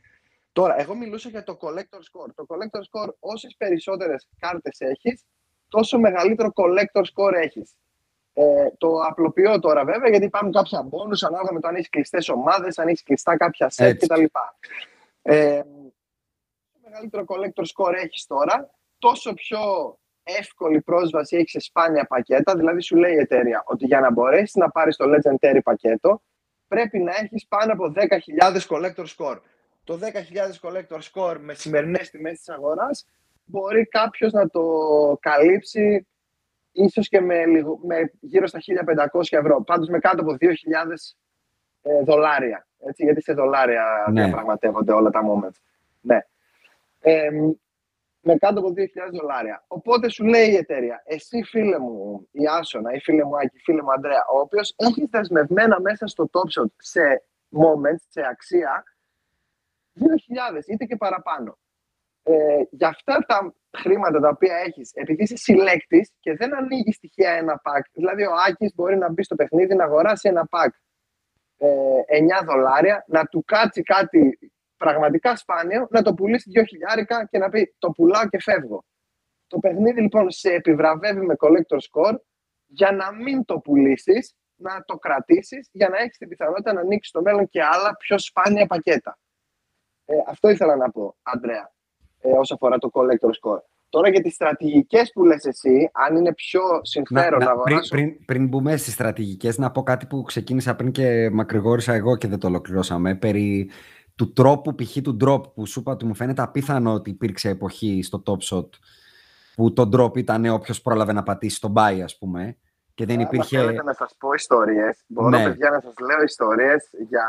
Τώρα, 0.51 0.80
εγώ 0.80 0.95
μιλούσα 0.95 1.30
για 1.30 1.43
το 1.43 1.57
collector 1.61 1.99
score. 2.09 2.30
Το 2.36 2.45
collector 2.47 2.82
score, 2.89 3.09
όσες 3.19 3.55
περισσότερες 3.57 4.28
κάρτες 4.39 4.80
έχεις, 4.80 5.26
τόσο 5.69 5.99
μεγαλύτερο 5.99 6.51
collector 6.55 7.01
score 7.01 7.34
έχεις. 7.34 7.76
Ε, 8.38 8.67
το 8.77 8.99
απλοποιώ 9.09 9.59
τώρα 9.59 9.86
βέβαια 9.86 10.09
γιατί 10.09 10.25
υπάρχουν 10.25 10.51
κάποια 10.51 10.81
μπόνους 10.81 11.23
ανάλογα 11.23 11.53
με 11.53 11.59
το 11.59 11.67
αν 11.67 11.75
έχεις 11.75 11.89
κλειστές 11.89 12.29
ομάδες, 12.29 12.79
αν 12.79 12.88
έχεις 12.88 13.03
κλειστά 13.03 13.38
κάποια 13.38 13.69
σετ 13.69 13.88
Έτσι. 13.88 14.07
κτλ. 14.07 14.23
Ε, 15.21 15.57
όσο 15.57 16.79
μεγαλύτερο 16.83 17.23
collector 17.27 17.63
score 17.63 17.93
έχεις 18.03 18.25
τώρα, 18.25 18.69
τόσο 18.99 19.33
πιο 19.33 19.59
εύκολη 20.23 20.81
πρόσβαση 20.81 21.36
έχεις 21.36 21.51
σε 21.51 21.59
σπάνια 21.59 22.05
πακέτα. 22.05 22.55
Δηλαδή, 22.55 22.81
σου 22.81 22.95
λέει 22.95 23.13
η 23.13 23.19
εταιρεία 23.19 23.63
ότι 23.65 23.86
για 23.86 23.99
να 23.99 24.11
μπορέσεις 24.11 24.55
να 24.55 24.69
πάρεις 24.69 24.95
το 24.95 25.05
Legendary 25.07 25.59
πακέτο, 25.63 26.21
πρέπει 26.67 26.99
να 26.99 27.11
έχεις 27.15 27.47
πάνω 27.47 27.73
από 27.73 27.93
10.000 27.95 28.67
collector 28.67 29.05
score. 29.17 29.39
Το 29.83 29.99
10.000 30.01 30.59
collector 30.61 30.99
score 31.11 31.38
με 31.39 31.53
σημερινές 31.53 32.09
τιμές 32.09 32.38
της 32.38 32.49
αγοράς 32.49 33.05
μπορεί 33.45 33.86
κάποιος 33.86 34.31
να 34.31 34.49
το 34.49 34.63
καλύψει 35.19 36.07
ίσως 36.76 37.07
και 37.09 37.21
με, 37.21 37.45
λίγο, 37.45 37.80
με 37.84 38.11
γύρω 38.19 38.47
στα 38.47 38.59
1.500 39.13 39.21
ευρώ. 39.30 39.63
Πάντως 39.63 39.88
με 39.88 39.99
κάτω 39.99 40.21
από 40.21 40.36
2.000 40.39 40.47
ε, 41.82 42.03
δολάρια. 42.03 42.67
Έτσι, 42.88 43.03
γιατί 43.03 43.21
σε 43.21 43.34
δολάρια 43.34 44.07
Ναι. 44.11 44.23
διαπραγματεύονται 44.23 44.91
όλα 44.93 45.09
τα 45.09 45.21
moments. 45.21 45.59
Ναι. 46.01 46.19
Ε, 46.99 47.30
με 48.21 48.36
κάτω 48.36 48.59
από 48.59 48.73
2.000 48.76 48.84
δολάρια. 49.11 49.63
Οπότε 49.67 50.09
σου 50.09 50.23
λέει 50.26 50.49
η 50.49 50.55
εταιρεία, 50.55 51.01
εσύ 51.05 51.43
φίλε 51.43 51.80
μου 51.80 52.28
η 52.32 52.47
Άσονα 52.47 52.93
ή 52.93 52.99
φίλε 52.99 53.23
μου 53.23 53.38
Άκη, 53.38 53.59
φίλε 53.59 53.82
μου 53.82 53.91
Αντρέα, 53.93 54.26
ο 54.36 54.39
οποίος 54.39 54.73
έχεις 54.78 55.09
δεσμευμένα 55.09 55.82
μέσα 55.82 56.07
στο 56.07 56.30
Top 56.34 56.61
Shot 56.61 56.71
σε 56.78 57.01
moments, 57.51 58.03
σε 58.09 58.21
αξία, 58.30 58.84
2.000 59.99 60.03
είτε 60.67 60.86
και 60.86 60.95
παραπάνω. 60.95 61.57
Ε, 62.28 62.63
για 62.69 62.88
αυτά 62.88 63.26
τα 63.28 63.53
χρήματα 63.78 64.19
τα 64.19 64.30
οποία 64.30 64.55
έχεις, 64.55 64.91
επειδή 64.93 65.23
είσαι 65.23 65.36
συλλέκτης 65.36 66.11
και 66.19 66.36
δεν 66.36 66.55
ανοίγει 66.55 66.97
τυχαία 66.99 67.32
ένα 67.32 67.61
pack, 67.63 67.82
δηλαδή 67.93 68.23
ο 68.23 68.34
Άκης 68.47 68.73
μπορεί 68.76 68.97
να 68.97 69.11
μπει 69.11 69.23
στο 69.23 69.36
παιχνίδι 69.36 69.76
να 69.76 69.84
αγοράσει 69.84 70.30
ένα 70.30 70.47
pack 70.51 70.69
ε, 71.57 71.67
9 72.41 72.45
δολάρια, 72.45 73.03
να 73.07 73.26
του 73.26 73.43
κάτσει 73.45 73.82
κάτι 73.82 74.39
πραγματικά 74.78 75.36
σπάνιο, 75.36 75.88
να 75.89 76.01
το 76.01 76.13
πουλήσει 76.13 76.51
2 76.55 76.63
χιλιάρικα 76.67 77.26
και 77.26 77.38
να 77.38 77.49
πει 77.49 77.76
το 77.78 77.91
πουλάω 77.91 78.28
και 78.28 78.41
φεύγω. 78.41 78.86
Το 79.47 79.59
παιχνίδι 79.59 80.01
λοιπόν 80.01 80.32
σε 80.32 80.49
επιβραβεύει 80.49 81.26
με 81.26 81.36
collector 81.39 81.78
score 81.78 82.15
για 82.65 82.91
να 82.91 83.13
μην 83.13 83.45
το 83.45 83.59
πουλήσεις, 83.59 84.36
να 84.55 84.84
το 84.86 84.97
κρατήσεις 84.97 85.69
για 85.71 85.89
να 85.89 85.97
έχεις 85.97 86.17
την 86.17 86.28
πιθανότητα 86.28 86.73
να 86.73 86.80
ανοίξεις 86.80 87.09
στο 87.09 87.21
μέλλον 87.21 87.49
και 87.49 87.63
άλλα 87.63 87.95
πιο 87.95 88.19
σπάνια 88.19 88.65
πακέτα. 88.65 89.17
Ε, 90.05 90.15
αυτό 90.28 90.49
ήθελα 90.49 90.76
να 90.76 90.91
πω, 90.91 91.17
Αντρέα, 91.21 91.74
ε, 92.26 92.38
όσο 92.39 92.53
αφορά 92.53 92.78
το 92.78 92.89
collector 92.93 93.30
score. 93.30 93.59
Τώρα 93.89 94.09
για 94.09 94.21
τις 94.21 94.34
στρατηγικές 94.34 95.11
που 95.13 95.23
λες 95.23 95.45
εσύ, 95.45 95.89
αν 95.93 96.15
είναι 96.15 96.34
πιο 96.34 96.61
συμφέρον 96.82 97.39
να, 97.39 97.45
Να- 97.45 97.53
να- 97.53 97.61
πριν, 97.61 97.67
αγοράσω... 97.76 97.89
πριν, 97.95 98.26
πριν 98.26 98.47
μπούμε 98.47 98.78
στις 98.78 98.93
στρατηγικές, 98.93 99.57
να 99.57 99.71
πω 99.71 99.84
κάτι 99.84 100.05
που 100.05 100.21
ξεκίνησα 100.21 100.76
πριν 100.76 100.91
και 100.91 101.30
μακρηγόρησα 101.34 101.93
εγώ 101.93 102.15
και 102.17 102.28
δεν 102.28 102.39
το 102.39 102.47
ολοκληρώσαμε. 102.47 103.15
Περί 103.15 103.69
του 104.15 104.34
τρόπου, 104.34 104.76
π.χ. 104.76 104.97
του 105.03 105.17
drop 105.26 105.53
που 105.53 105.65
σου 105.65 105.80
είπα 105.80 105.91
ότι 105.91 106.05
μου 106.05 106.15
φαίνεται 106.15 106.41
απίθανο 106.41 106.93
ότι 106.93 107.09
υπήρξε 107.09 107.49
εποχή 107.49 107.99
στο 108.03 108.23
Top 108.26 108.55
Shot 108.55 108.69
που 109.55 109.73
το 109.73 109.89
drop 109.93 110.17
ήταν 110.17 110.45
όποιος 110.45 110.82
πρόλαβε 110.82 111.13
να 111.13 111.23
πατήσει 111.23 111.61
τον 111.61 111.73
buy, 111.78 111.99
ας 112.03 112.17
πούμε. 112.17 112.57
Και 112.93 113.05
δεν 113.05 113.15
Άμα 113.15 113.28
υπήρχε. 113.32 113.57
θέλετε 113.57 113.84
να 113.84 113.93
σας 113.93 114.15
πω 114.19 114.34
ιστορίες, 114.34 115.03
μπορώ 115.07 115.30
Ναι. 115.30 115.43
παιδιά 115.43 115.69
να 115.69 115.80
σας 115.80 115.93
λέω 115.99 116.23
ιστορίες 116.23 116.89
για 117.09 117.28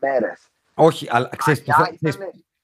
μέρες. 0.00 0.48
Όχι, 0.74 1.06
αλλά 1.10 1.30
ξέρεις, 1.36 1.62
που 1.62 1.72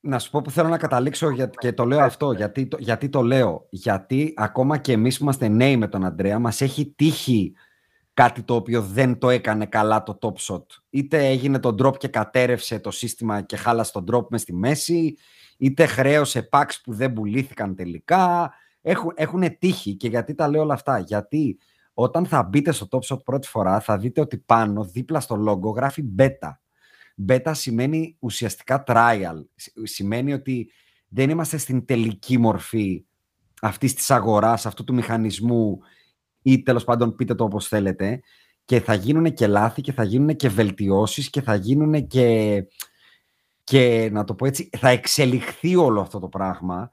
Παλιά 0.05 0.13
θε- 0.13 0.13
ξέρεις, 0.13 0.13
ήτανε- 0.13 0.13
να 0.13 0.19
σου 0.19 0.31
πω 0.31 0.41
που 0.43 0.51
θέλω 0.51 0.69
να 0.69 0.79
καταλήξω 0.79 1.31
για, 1.31 1.47
και 1.47 1.73
το 1.73 1.85
λέω 1.85 2.01
αυτό. 2.01 2.33
Γιατί, 2.33 2.67
το- 2.67 2.77
γιατί 2.81 3.09
το 3.09 3.23
λέω. 3.23 3.67
Γιατί 3.71 4.35
ακόμα 4.37 4.79
και 4.79 4.93
εμείς 4.93 5.17
που 5.19 5.23
είμαστε 5.23 5.49
νέοι 5.49 5.77
με 5.77 5.89
τον 5.89 6.05
Αντρέα, 6.05 6.39
μας 6.39 6.61
έχει 6.61 6.87
τύχει 6.97 7.53
κάτι 8.15 8.43
το 8.43 8.55
οποίο 8.55 8.83
δεν 8.83 9.19
το 9.19 9.31
έκανε 9.31 9.67
καλά 9.67 10.03
το 10.03 10.19
top 10.21 10.55
shot. 10.55 10.65
Είτε 10.91 11.27
έγινε 11.27 11.59
το 11.59 11.75
drop 11.79 11.97
και 11.99 12.09
κατέρευσε 12.09 12.79
το 12.79 12.91
σύστημα 12.91 13.41
και 13.43 13.57
χάλασε 13.57 13.93
τον 13.93 14.05
drop 14.13 14.29
μες 14.31 14.41
στη 14.41 14.53
μέση, 14.55 15.17
είτε 15.57 15.87
χρέωσε 15.87 16.49
packs 16.53 16.81
που 16.85 16.93
δεν 16.95 17.13
πουλήθηκαν 17.13 17.75
τελικά. 17.75 18.53
Έχουν, 18.83 19.13
έχουν 19.15 19.59
τύχει 19.59 19.95
και 19.97 20.09
γιατί 20.09 20.35
τα 20.35 20.49
λέω 20.49 20.63
όλα 20.63 20.75
αυτά. 20.75 20.99
Γιατί 20.99 21.59
όταν 21.95 22.27
θα 22.27 22.43
μπείτε 22.43 22.73
στο 22.73 22.89
top 22.91 23.15
shot 23.15 23.25
πρώτη 23.25 23.49
φορά 23.49 23.81
θα 23.81 23.99
δείτε 23.99 24.21
ότι 24.21 24.39
πάνω 24.39 24.85
δίπλα 24.85 25.21
στο 25.21 25.37
logo 25.49 25.75
γράφει 25.75 26.05
beta. 26.19 26.59
Beta 27.29 27.51
σημαίνει 27.55 28.17
ουσιαστικά 28.19 28.83
trial. 28.87 29.45
Σ- 29.55 29.73
Σημαίνει 29.83 30.33
ότι 30.33 30.71
δεν 31.09 31.31
είμαστε 31.31 31.57
στην 31.57 31.85
τελική 31.85 32.39
μορφή 32.39 33.05
αυτής 33.61 33.95
της 33.95 34.11
αγοράς, 34.11 34.67
αυτού 34.67 34.85
του 34.85 34.95
μηχανισμού 34.95 35.79
ή 36.43 36.63
τέλος 36.63 36.85
πάντων 36.85 37.15
πείτε 37.15 37.35
το 37.35 37.45
όπως 37.45 37.69
θέλετε 37.69 38.21
και 38.65 38.81
θα 38.81 38.95
γίνουν 38.95 39.33
και 39.35 39.47
λάθη 39.47 39.81
και 39.81 39.93
θα 39.93 40.05
γίνουν 40.05 40.37
και 40.37 40.49
βελτιώσεις 40.49 41.31
και 41.31 41.41
θα 41.43 41.55
γίνουν 41.55 42.07
και, 42.07 42.63
και 43.65 44.09
να 44.13 44.25
το 44.25 44.35
πω 44.35 44.47
έτσι, 44.47 44.69
θα 44.79 44.89
εξελιχθεί 44.89 45.77
όλο 45.77 46.01
αυτό 46.01 46.19
το 46.19 46.29
πράγμα 46.29 46.91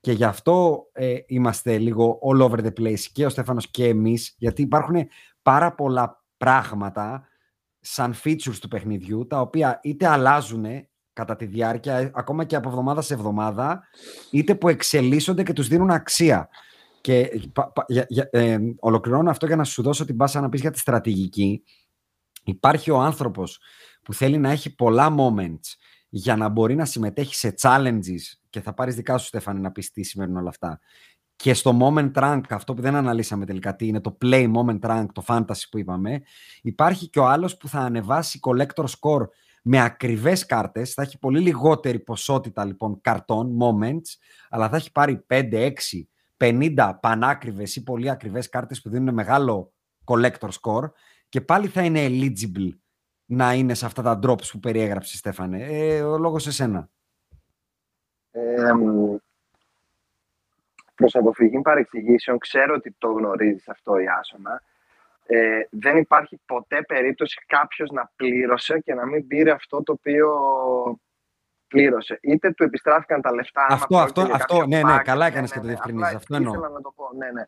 και 0.00 0.12
γι' 0.12 0.24
αυτό 0.24 0.86
ε, 0.92 1.16
είμαστε 1.26 1.78
λίγο 1.78 2.18
all 2.30 2.40
over 2.50 2.58
the 2.58 2.72
place 2.80 3.00
και 3.12 3.26
ο 3.26 3.28
Στέφανος 3.28 3.70
και 3.70 3.88
εμείς 3.88 4.34
γιατί 4.38 4.62
υπάρχουν 4.62 4.96
πάρα 5.42 5.74
πολλά 5.74 6.24
πράγματα 6.36 7.28
σαν 7.84 8.14
features 8.24 8.56
του 8.60 8.68
παιχνιδιού 8.68 9.26
τα 9.26 9.40
οποία 9.40 9.80
είτε 9.82 10.06
αλλάζουν 10.06 10.64
κατά 11.12 11.36
τη 11.36 11.44
διάρκεια, 11.44 11.96
ε, 11.96 12.10
ακόμα 12.14 12.44
και 12.44 12.56
από 12.56 12.68
εβδομάδα 12.68 13.00
σε 13.00 13.14
εβδομάδα, 13.14 13.82
είτε 14.30 14.54
που 14.54 14.68
εξελίσσονται 14.68 15.42
και 15.42 15.52
τους 15.52 15.68
δίνουν 15.68 15.90
αξία. 15.90 16.48
Και 17.00 17.40
πα- 17.52 17.72
πα- 17.72 17.84
για- 17.88 18.06
για- 18.08 18.28
ε, 18.32 18.58
ολοκληρώνω 18.78 19.30
αυτό 19.30 19.46
για 19.46 19.56
να 19.56 19.64
σου 19.64 19.82
δώσω 19.82 20.04
την 20.04 20.16
πάσα 20.16 20.40
να 20.40 20.48
πεις 20.48 20.60
για 20.60 20.70
τη 20.70 20.78
στρατηγική. 20.78 21.62
Υπάρχει 22.44 22.90
ο 22.90 22.98
άνθρωπος 22.98 23.60
που 24.02 24.14
θέλει 24.14 24.38
να 24.38 24.50
έχει 24.50 24.74
πολλά 24.74 25.14
moments 25.18 25.74
για 26.08 26.36
να 26.36 26.48
μπορεί 26.48 26.74
να 26.74 26.84
συμμετέχει 26.84 27.34
σε 27.34 27.54
challenges 27.60 28.22
και 28.50 28.60
θα 28.60 28.74
πάρεις 28.74 28.94
δικά 28.94 29.18
σου 29.18 29.26
Στέφανη 29.26 29.60
να 29.60 29.72
πεις 29.72 29.90
τι 29.90 30.02
σημαίνουν 30.02 30.36
όλα 30.36 30.48
αυτά. 30.48 30.80
Και 31.42 31.54
στο 31.54 31.78
moment 31.80 32.12
rank, 32.12 32.40
αυτό 32.48 32.74
που 32.74 32.82
δεν 32.82 32.94
αναλύσαμε 32.94 33.46
τελικά 33.46 33.76
τι 33.76 33.86
είναι, 33.86 34.00
το 34.00 34.18
play 34.22 34.52
moment 34.54 34.80
rank, 34.80 35.06
το 35.12 35.22
fantasy 35.26 35.62
που 35.70 35.78
είπαμε, 35.78 36.22
υπάρχει 36.62 37.08
και 37.08 37.18
ο 37.18 37.26
άλλος 37.26 37.56
που 37.56 37.68
θα 37.68 37.78
ανεβάσει 37.78 38.38
collector 38.42 38.84
score 38.84 39.26
με 39.62 39.80
ακριβές 39.80 40.46
κάρτες, 40.46 40.92
θα 40.92 41.02
έχει 41.02 41.18
πολύ 41.18 41.40
λιγότερη 41.40 41.98
ποσότητα 41.98 42.64
λοιπόν 42.64 43.00
καρτών, 43.00 43.56
moments, 43.60 44.16
αλλά 44.50 44.68
θα 44.68 44.76
έχει 44.76 44.92
πάρει 44.92 45.26
5, 45.28 45.52
6, 45.52 45.70
50 46.36 46.92
πανάκριβες 47.00 47.76
ή 47.76 47.82
πολύ 47.82 48.10
ακριβές 48.10 48.48
κάρτες 48.48 48.82
που 48.82 48.88
δίνουν 48.88 49.14
μεγάλο 49.14 49.72
collector 50.04 50.48
score 50.60 50.90
και 51.28 51.40
πάλι 51.40 51.68
θα 51.68 51.84
είναι 51.84 52.06
eligible 52.08 52.68
να 53.24 53.54
είναι 53.54 53.74
σε 53.74 53.86
αυτά 53.86 54.02
τα 54.02 54.18
drops 54.22 54.46
που 54.50 54.58
περιέγραψε 54.58 55.16
Στέφανε. 55.16 55.66
Ε, 55.66 56.02
ο 56.02 56.18
λόγος 56.18 56.42
σε 56.42 56.52
σένα. 56.52 56.90
Ε, 58.30 58.72
μ, 58.72 59.16
προς 61.02 61.14
αποφυγή 61.14 61.60
παρεξηγήσεων, 61.60 62.38
ξέρω 62.38 62.74
ότι 62.74 62.94
το 62.98 63.08
γνωρίζεις 63.08 63.68
αυτό 63.68 63.98
η 63.98 64.04
Άσονα. 64.20 64.62
Ε, 65.26 65.60
δεν 65.70 65.96
υπάρχει 65.96 66.40
ποτέ 66.46 66.82
περίπτωση 66.82 67.44
κάποιος 67.46 67.90
να 67.90 68.10
πλήρωσε 68.16 68.78
και 68.78 68.94
να 68.94 69.06
μην 69.06 69.26
πήρε 69.26 69.50
αυτό 69.50 69.82
το 69.82 69.92
οποίο 69.92 70.28
πλήρωσε. 71.68 72.18
Είτε 72.22 72.50
του 72.52 72.62
επιστράφηκαν 72.64 73.20
τα 73.20 73.34
λεφτά. 73.34 73.66
άμα 73.68 73.74
Αυτό, 73.74 73.96
αυτό, 73.96 74.12
πρόκειται 74.12 74.26
για 74.26 74.44
αυτό, 74.44 74.58
κάποιο 74.58 74.76
ναι, 74.76 74.92
ναι, 74.92 74.98
pack. 74.98 75.02
καλά 75.04 75.26
έκανες 75.26 75.52
και 75.52 75.58
το 75.58 75.64
ναι. 75.64 75.70
διευκρινίζεις, 75.70 76.06
Απλά 76.08 76.18
αυτό 76.18 76.34
εννοώ. 76.36 76.52
Ήθελα 76.52 76.68
να 76.68 76.80
το 76.80 76.92
πω, 76.96 77.10
ναι, 77.16 77.30
ναι. 77.30 77.44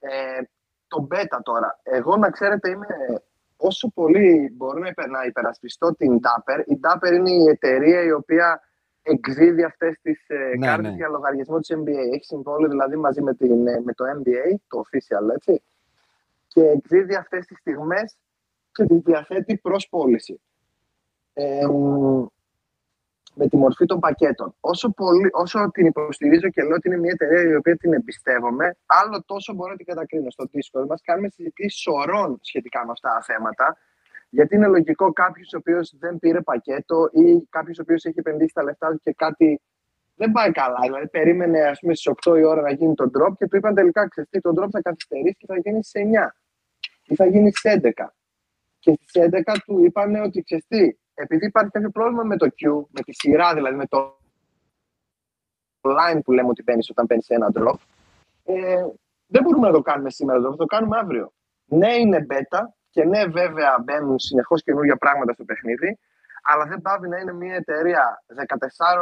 Ε, 0.00 0.42
το 0.88 1.08
beta 1.10 1.38
τώρα. 1.42 1.80
Εγώ 1.82 2.16
να 2.16 2.30
ξέρετε 2.30 2.70
είμαι 2.70 2.86
όσο 3.56 3.88
πολύ 3.94 4.52
μπορώ 4.56 4.78
να, 4.78 4.88
υπε- 4.88 5.06
να 5.06 5.24
υπερασπιστώ 5.24 5.94
την 5.94 6.20
Dapper. 6.24 6.62
Η 6.66 6.80
Dapper 6.82 7.12
είναι 7.12 7.30
η 7.30 7.48
εταιρεία 7.48 8.02
η 8.02 8.12
οποία 8.12 8.60
εκδίδει 9.02 9.64
αυτές 9.64 9.98
τις 10.02 10.24
ε, 10.28 10.56
Ναι, 10.58 10.66
κάρτες 10.66 10.90
ναι. 10.90 10.96
για 10.96 11.08
λογαριασμό 11.08 11.58
της 11.58 11.76
NBA. 11.76 12.14
Έχει 12.14 12.24
συμβόλαιο 12.24 12.68
δηλαδή 12.68 12.96
μαζί 12.96 13.22
με, 13.22 13.34
την, 13.34 13.66
ε, 13.66 13.80
με 13.84 13.92
το 13.92 14.04
NBA, 14.04 14.54
το 14.68 14.82
official 14.84 15.34
έτσι, 15.34 15.62
και 16.46 16.60
εκδίδει 16.60 17.14
αυτές 17.14 17.46
τις 17.46 17.58
στιγμές 17.58 18.16
και 18.72 18.84
τις 18.84 19.00
διαθέτει 19.00 19.56
προς 19.56 19.88
πώληση. 19.88 20.40
Ε, 21.32 21.66
μ, 21.66 22.26
με 23.34 23.48
τη 23.48 23.56
μορφή 23.56 23.86
των 23.86 24.00
πακέτων. 24.00 24.54
Όσο, 24.60 24.90
πολύ, 24.90 25.28
όσο 25.32 25.70
την 25.70 25.86
υποστηρίζω 25.86 26.48
και 26.48 26.62
λέω 26.62 26.74
ότι 26.74 26.88
είναι 26.88 26.98
μια 26.98 27.10
εταιρεία 27.20 27.50
η 27.50 27.54
οποία 27.54 27.76
την 27.76 27.92
εμπιστεύομαι, 27.92 28.76
άλλο 28.86 29.22
τόσο 29.26 29.52
μπορώ 29.54 29.70
να 29.70 29.76
την 29.76 29.86
κατακρίνω 29.86 30.30
στο 30.30 30.44
Discord. 30.52 30.86
Μας 30.86 31.00
κάνουμε 31.02 31.28
συζητήσεις 31.28 31.80
σωρών 31.80 32.38
σχετικά 32.40 32.84
με 32.86 32.90
αυτά 32.90 33.08
τα 33.08 33.22
θέματα. 33.22 33.76
Γιατί 34.34 34.54
είναι 34.54 34.66
λογικό 34.66 35.12
κάποιος 35.12 35.52
ο 35.52 35.56
οποίος 35.56 35.94
δεν 35.98 36.18
πήρε 36.18 36.40
πακέτο 36.40 37.08
ή 37.12 37.46
κάποιος 37.50 37.78
ο 37.78 37.82
οποίος 37.82 38.04
έχει 38.04 38.18
επενδύσει 38.18 38.54
τα 38.54 38.62
λεφτά 38.62 38.90
του 38.90 39.00
και 39.02 39.12
κάτι 39.12 39.60
δεν 40.14 40.32
πάει 40.32 40.52
καλά. 40.52 40.78
Δηλαδή, 40.82 41.08
περίμενε 41.08 41.60
ας 41.60 41.78
πούμε, 41.78 41.94
στις 41.94 42.12
8 42.24 42.38
η 42.38 42.44
ώρα 42.44 42.60
να 42.60 42.70
γίνει 42.70 42.94
το 42.94 43.10
drop 43.14 43.36
και 43.36 43.46
του 43.46 43.56
είπαν 43.56 43.74
τελικά 43.74 44.08
ξεστή 44.08 44.40
το 44.40 44.52
drop 44.56 44.68
θα 44.70 44.82
καθυστερήσει 44.82 45.36
και 45.38 45.46
θα 45.46 45.58
γίνει 45.58 45.84
στι 45.84 46.10
9 46.14 46.28
ή 47.06 47.14
θα 47.14 47.26
γίνει 47.26 47.50
στις 47.50 47.80
11. 47.82 48.14
Και 48.78 48.98
στις 49.02 49.22
11 49.22 49.56
του 49.64 49.84
είπαν 49.84 50.14
ότι 50.14 50.42
ξεστή, 50.42 51.00
επειδή 51.14 51.46
υπάρχει 51.46 51.70
κάποιο 51.70 51.90
πρόβλημα 51.90 52.22
με 52.22 52.36
το 52.36 52.46
queue, 52.46 52.84
με 52.90 53.00
τη 53.04 53.12
σειρά 53.14 53.54
δηλαδή, 53.54 53.76
με 53.76 53.86
το 53.86 54.18
line 55.80 56.20
που 56.24 56.32
λέμε 56.32 56.48
ότι 56.48 56.62
μπαίνεις 56.62 56.90
όταν 56.90 57.06
παίρνεις 57.06 57.28
ένα 57.28 57.50
drop, 57.54 57.76
ε, 58.44 58.84
Δεν 59.26 59.42
μπορούμε 59.42 59.66
να 59.66 59.72
το 59.72 59.82
κάνουμε 59.82 60.10
σήμερα, 60.10 60.40
θα 60.40 60.56
το 60.56 60.66
κάνουμε 60.66 60.98
αύριο. 60.98 61.32
Ναι, 61.64 61.94
είναι 61.94 62.26
beta 62.30 62.60
και 62.92 63.04
ναι, 63.04 63.26
βέβαια 63.26 63.78
μπαίνουν 63.84 64.18
συνεχώς 64.18 64.62
καινούργια 64.62 64.96
πράγματα 64.96 65.32
στο 65.32 65.44
παιχνίδι, 65.44 65.98
αλλά 66.42 66.64
δεν 66.66 66.80
πάβει 66.80 67.08
να 67.08 67.18
είναι 67.18 67.32
μια 67.32 67.54
εταιρεία 67.54 68.22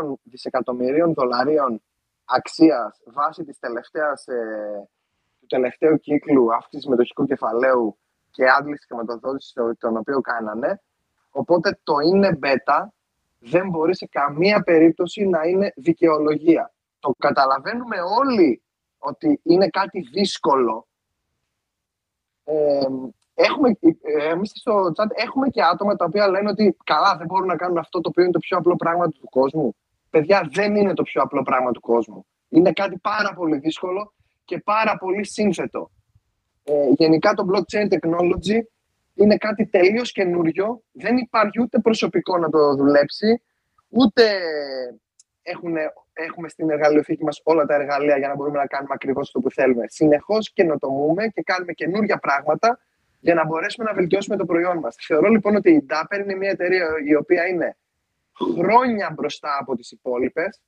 14 0.04 0.14
δισεκατομμυρίων 0.22 1.14
δολαρίων 1.14 1.82
αξίας 2.24 3.00
βάσει 3.04 3.44
της 3.44 3.58
τελευταίας, 3.58 4.26
ε, 4.26 4.88
του 5.40 5.46
τελευταίου 5.46 5.98
κύκλου 5.98 6.54
αύξησης 6.54 6.86
μετοχικού 6.86 7.24
κεφαλαίου 7.24 7.98
και 8.30 8.48
άντλησης 8.48 8.86
χρηματοδότησης 8.86 9.52
τον 9.78 9.96
οποίο 9.96 10.20
κάνανε. 10.20 10.82
Οπότε 11.30 11.78
το 11.82 11.94
είναι 11.98 12.38
beta 12.42 12.84
δεν 13.38 13.68
μπορεί 13.68 13.96
σε 13.96 14.06
καμία 14.06 14.62
περίπτωση 14.62 15.24
να 15.24 15.42
είναι 15.42 15.72
δικαιολογία. 15.76 16.72
Το 17.00 17.14
καταλαβαίνουμε 17.18 17.96
όλοι 18.18 18.62
ότι 18.98 19.40
είναι 19.42 19.68
κάτι 19.68 20.00
δύσκολο. 20.00 20.86
Ε, 22.44 22.86
έχουμε, 23.48 23.78
εμείς 24.30 24.52
στο 24.54 24.92
chat 24.96 25.06
έχουμε 25.14 25.48
και 25.48 25.62
άτομα 25.62 25.96
τα 25.96 26.04
οποία 26.04 26.28
λένε 26.28 26.50
ότι 26.50 26.76
καλά 26.84 27.16
δεν 27.16 27.26
μπορούν 27.26 27.46
να 27.46 27.56
κάνουν 27.56 27.78
αυτό 27.78 28.00
το 28.00 28.08
οποίο 28.08 28.22
είναι 28.22 28.32
το 28.32 28.38
πιο 28.38 28.56
απλό 28.56 28.76
πράγμα 28.76 29.08
του 29.08 29.28
κόσμου. 29.30 29.76
Παιδιά, 30.10 30.48
δεν 30.52 30.76
είναι 30.76 30.94
το 30.94 31.02
πιο 31.02 31.22
απλό 31.22 31.42
πράγμα 31.42 31.70
του 31.70 31.80
κόσμου. 31.80 32.26
Είναι 32.48 32.72
κάτι 32.72 32.98
πάρα 32.98 33.32
πολύ 33.34 33.58
δύσκολο 33.58 34.12
και 34.44 34.58
πάρα 34.58 34.96
πολύ 34.96 35.26
σύνθετο. 35.26 35.90
Ε, 36.64 36.72
γενικά 36.96 37.34
το 37.34 37.46
blockchain 37.50 37.88
technology 37.94 38.58
είναι 39.14 39.36
κάτι 39.36 39.66
τελείως 39.66 40.12
καινούριο. 40.12 40.82
Δεν 40.92 41.16
υπάρχει 41.16 41.60
ούτε 41.60 41.78
προσωπικό 41.78 42.38
να 42.38 42.50
το 42.50 42.74
δουλέψει, 42.74 43.42
ούτε 43.88 44.22
έχουν, 45.42 45.74
έχουμε 46.12 46.48
στην 46.48 46.70
εργαλειοθήκη 46.70 47.24
μας 47.24 47.40
όλα 47.44 47.64
τα 47.66 47.74
εργαλεία 47.74 48.18
για 48.18 48.28
να 48.28 48.34
μπορούμε 48.34 48.58
να 48.58 48.66
κάνουμε 48.66 48.94
ακριβώς 48.94 49.26
αυτό 49.26 49.40
που 49.40 49.50
θέλουμε. 49.50 49.84
Συνεχώς 49.88 50.52
καινοτομούμε 50.52 51.26
και 51.26 51.42
κάνουμε 51.42 51.72
καινούργια 51.72 52.18
πράγματα 52.18 52.78
για 53.20 53.34
να 53.34 53.46
μπορέσουμε 53.46 53.84
να 53.84 53.94
βελτιώσουμε 53.94 54.36
το 54.36 54.44
προϊόν 54.44 54.78
μας. 54.78 54.96
Θεωρώ 55.06 55.28
λοιπόν 55.28 55.56
ότι 55.56 55.70
η 55.70 55.86
Dapper 55.90 56.18
είναι 56.22 56.34
μια 56.34 56.50
εταιρεία 56.50 56.88
η 57.06 57.14
οποία 57.14 57.46
είναι 57.46 57.76
χρόνια 58.38 59.10
μπροστά 59.14 59.58
από 59.60 59.76
τις 59.76 59.90
υπόλοιπες, 59.90 60.60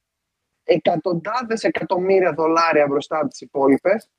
εκατοντάδες 0.64 1.64
εκατομμύρια 1.64 2.32
δολάρια 2.32 2.86
μπροστά 2.86 3.18
από 3.18 3.28
τις 3.28 3.40
υπόλοιπες 3.40 4.10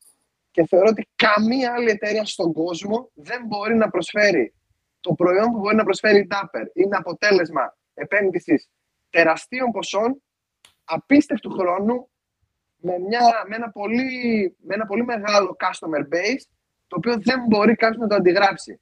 και 0.52 0.66
θεωρώ 0.66 0.88
ότι 0.90 1.08
καμία 1.16 1.74
άλλη 1.74 1.90
εταιρεία 1.90 2.26
στον 2.26 2.54
κόσμο 2.54 3.12
δεν 3.14 3.46
μπορεί 3.46 3.76
να 3.76 3.90
προσφέρει 3.90 4.54
το 5.00 5.14
προϊόν 5.14 5.52
που 5.52 5.60
μπορεί 5.60 5.76
να 5.76 5.84
προσφέρει 5.84 6.20
η 6.20 6.28
Dapper. 6.32 6.66
Είναι 6.74 6.96
αποτέλεσμα 6.96 7.78
επένδυσης 7.94 8.70
τεραστίων 9.10 9.72
ποσών, 9.72 10.22
απίστευτου 10.84 11.52
χρόνου, 11.52 12.10
με, 12.76 13.00
μια, 13.00 13.46
με, 13.48 13.56
ένα 13.56 13.70
πολύ, 13.70 14.56
με 14.60 14.74
ένα 14.74 14.86
πολύ 14.86 15.04
μεγάλο 15.04 15.56
customer 15.60 16.02
base, 16.14 16.44
το 16.94 17.10
οποίο 17.10 17.18
δεν 17.24 17.46
μπορεί 17.48 17.76
κάποιος 17.76 18.02
να 18.02 18.08
το 18.08 18.16
αντιγράψει. 18.16 18.80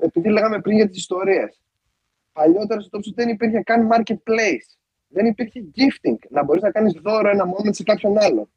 Επειδή 0.00 0.28
λέγαμε 0.28 0.60
πριν 0.60 0.76
για 0.76 0.88
τις 0.88 0.98
ιστορίες. 0.98 1.60
Παλιότερα 2.32 2.80
στο 2.80 2.98
Topshop 2.98 3.14
δεν 3.14 3.28
υπήρχε 3.28 3.60
καν 3.60 3.88
marketplace. 3.92 4.68
Δεν 5.08 5.26
υπήρχε 5.26 5.64
gifting, 5.76 6.18
να 6.28 6.44
μπορείς 6.44 6.62
να 6.62 6.70
κάνεις 6.70 6.92
δώρο 6.92 7.28
ένα 7.28 7.44
moment 7.44 7.74
σε 7.74 7.82
κάποιον 7.82 8.18
άλλο 8.18 8.48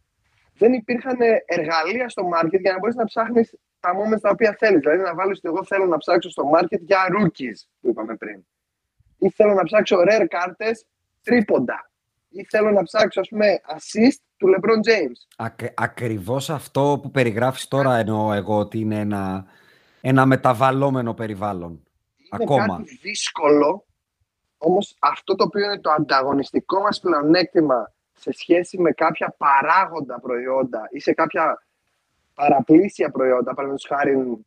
δεν 0.59 0.73
υπήρχαν 0.73 1.17
εργαλεία 1.45 2.09
στο 2.09 2.29
market 2.33 2.59
για 2.59 2.71
να 2.71 2.79
μπορείς 2.79 2.95
να 2.95 3.05
ψάχνεις 3.05 3.55
τα 3.79 3.89
moments 3.97 4.19
τα 4.21 4.29
οποία 4.29 4.55
θέλεις. 4.59 4.79
Δηλαδή 4.79 5.01
να 5.01 5.15
βάλεις 5.15 5.37
ότι 5.37 5.47
εγώ 5.47 5.65
θέλω 5.65 5.85
να 5.85 5.97
ψάξω 5.97 6.29
στο 6.29 6.51
market 6.55 6.79
για 6.79 6.99
rookies, 7.17 7.57
που 7.79 7.89
είπαμε 7.89 8.15
πριν. 8.15 8.45
Ή 9.17 9.29
θέλω 9.29 9.53
να 9.53 9.63
ψάξω 9.63 9.97
rare 9.99 10.25
κάρτε 10.29 10.71
τρίποντα. 11.23 11.91
Ή 12.29 12.45
θέλω 12.45 12.71
να 12.71 12.83
ψάξω, 12.83 13.19
ας 13.19 13.27
πούμε, 13.27 13.59
assist 13.75 14.21
του 14.39 14.47
LeBron 14.47 14.89
James. 14.89 15.27
Ακ, 15.37 15.59
ακριβώς 15.75 16.49
αυτό 16.49 16.99
που 17.01 17.11
περιγράφεις 17.11 17.67
τώρα 17.67 17.97
εννοώ 17.97 18.33
εγώ 18.33 18.57
ότι 18.57 18.79
είναι 18.79 18.99
ένα, 18.99 19.45
ένα 20.01 20.25
μεταβαλλόμενο 20.25 21.13
περιβάλλον. 21.13 21.71
Είναι 21.71 22.43
Ακόμα. 22.43 22.77
κάτι 22.77 22.99
δύσκολο, 23.01 23.85
όμως 24.57 24.95
αυτό 24.99 25.35
το 25.35 25.43
οποίο 25.43 25.65
είναι 25.65 25.79
το 25.79 25.91
ανταγωνιστικό 25.91 26.81
μας 26.81 26.99
πλεονέκτημα 26.99 27.93
σε 28.13 28.31
σχέση 28.31 28.81
με 28.81 28.91
κάποια 28.91 29.35
παράγοντα 29.37 30.19
προϊόντα 30.19 30.87
ή 30.91 30.99
σε 30.99 31.13
κάποια 31.13 31.67
παραπλήσια 32.33 33.11
προϊόντα, 33.11 33.53
παραδείγματος 33.53 33.85
χάρη 33.87 34.45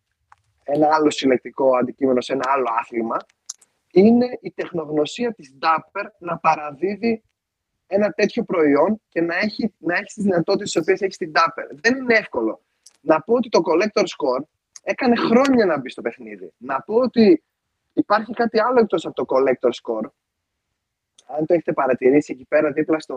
ένα 0.63 0.89
άλλο 0.95 1.11
συλλεκτικό 1.11 1.77
αντικείμενο 1.77 2.21
σε 2.21 2.33
ένα 2.33 2.45
άλλο 2.47 2.67
άθλημα, 2.81 3.17
είναι 3.93 4.39
η 4.41 4.51
τεχνογνωσία 4.51 5.35
της 5.35 5.55
Dapper 5.61 6.05
να 6.19 6.39
παραδίδει 6.39 7.23
ένα 7.95 8.11
τέτοιο 8.11 8.45
προϊόν 8.45 9.01
και 9.09 9.21
να 9.21 9.37
έχει, 9.37 9.75
να 9.79 9.95
έχεις 9.95 10.15
τις 10.15 10.25
δυνατότητες 10.25 10.71
τις 10.71 10.83
οποίες 10.83 11.01
έχεις 11.01 11.15
στην 11.15 11.33
Dapper. 11.35 11.67
Δεν 11.71 11.97
είναι 11.97 12.15
εύκολο. 12.15 12.61
Να 13.01 13.21
πω 13.21 13.35
ότι 13.35 13.49
το 13.49 13.61
Collector 13.65 14.03
Score 14.03 14.45
έκανε 14.83 15.17
χρόνια 15.17 15.67
να 15.67 15.79
μπει 15.79 15.91
στο 15.91 16.03
παιχνίδι. 16.03 16.53
Να 16.57 16.81
πω 16.81 16.95
ότι 16.95 17.43
υπάρχει 17.93 18.33
κάτι 18.33 18.61
άλλο 18.61 18.79
εκτός 18.79 19.07
από 19.07 19.15
το 19.15 19.25
Collector 19.29 19.69
Score, 19.69 20.11
αν 21.27 21.47
το 21.47 21.55
έχετε 21.55 21.73
παρατηρήσει 21.73 22.33
εκεί 22.33 22.45
πέρα 22.49 22.73
δίπλα 22.73 22.99
στο 22.99 23.17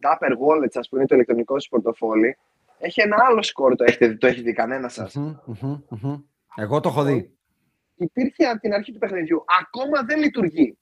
Dapper 0.00 0.30
Wallet 0.30 0.70
σας 0.70 0.88
που 0.88 0.96
είναι 0.96 1.06
το 1.06 1.14
ηλεκτρονικό 1.14 1.54
σας 1.54 1.68
πορτοφόλι, 1.68 2.36
έχει 2.78 3.00
ένα 3.00 3.16
άλλο 3.28 3.42
σκορ, 3.42 3.76
το, 3.76 3.84
έχετε, 3.84 4.14
το 4.14 4.26
έχει 4.26 4.42
δει 4.42 4.52
κανένα 4.52 4.88
σας. 4.88 5.16
Εγώ 6.56 6.80
το 6.80 6.88
έχω 6.88 7.02
δει. 7.02 7.32
Υπήρχε 7.96 8.44
από 8.44 8.60
την 8.60 8.72
αρχή 8.72 8.92
του 8.92 8.98
παιχνιδιού. 8.98 9.44
Ακόμα 9.60 10.02
δεν 10.02 10.18
λειτουργεί. 10.18 10.78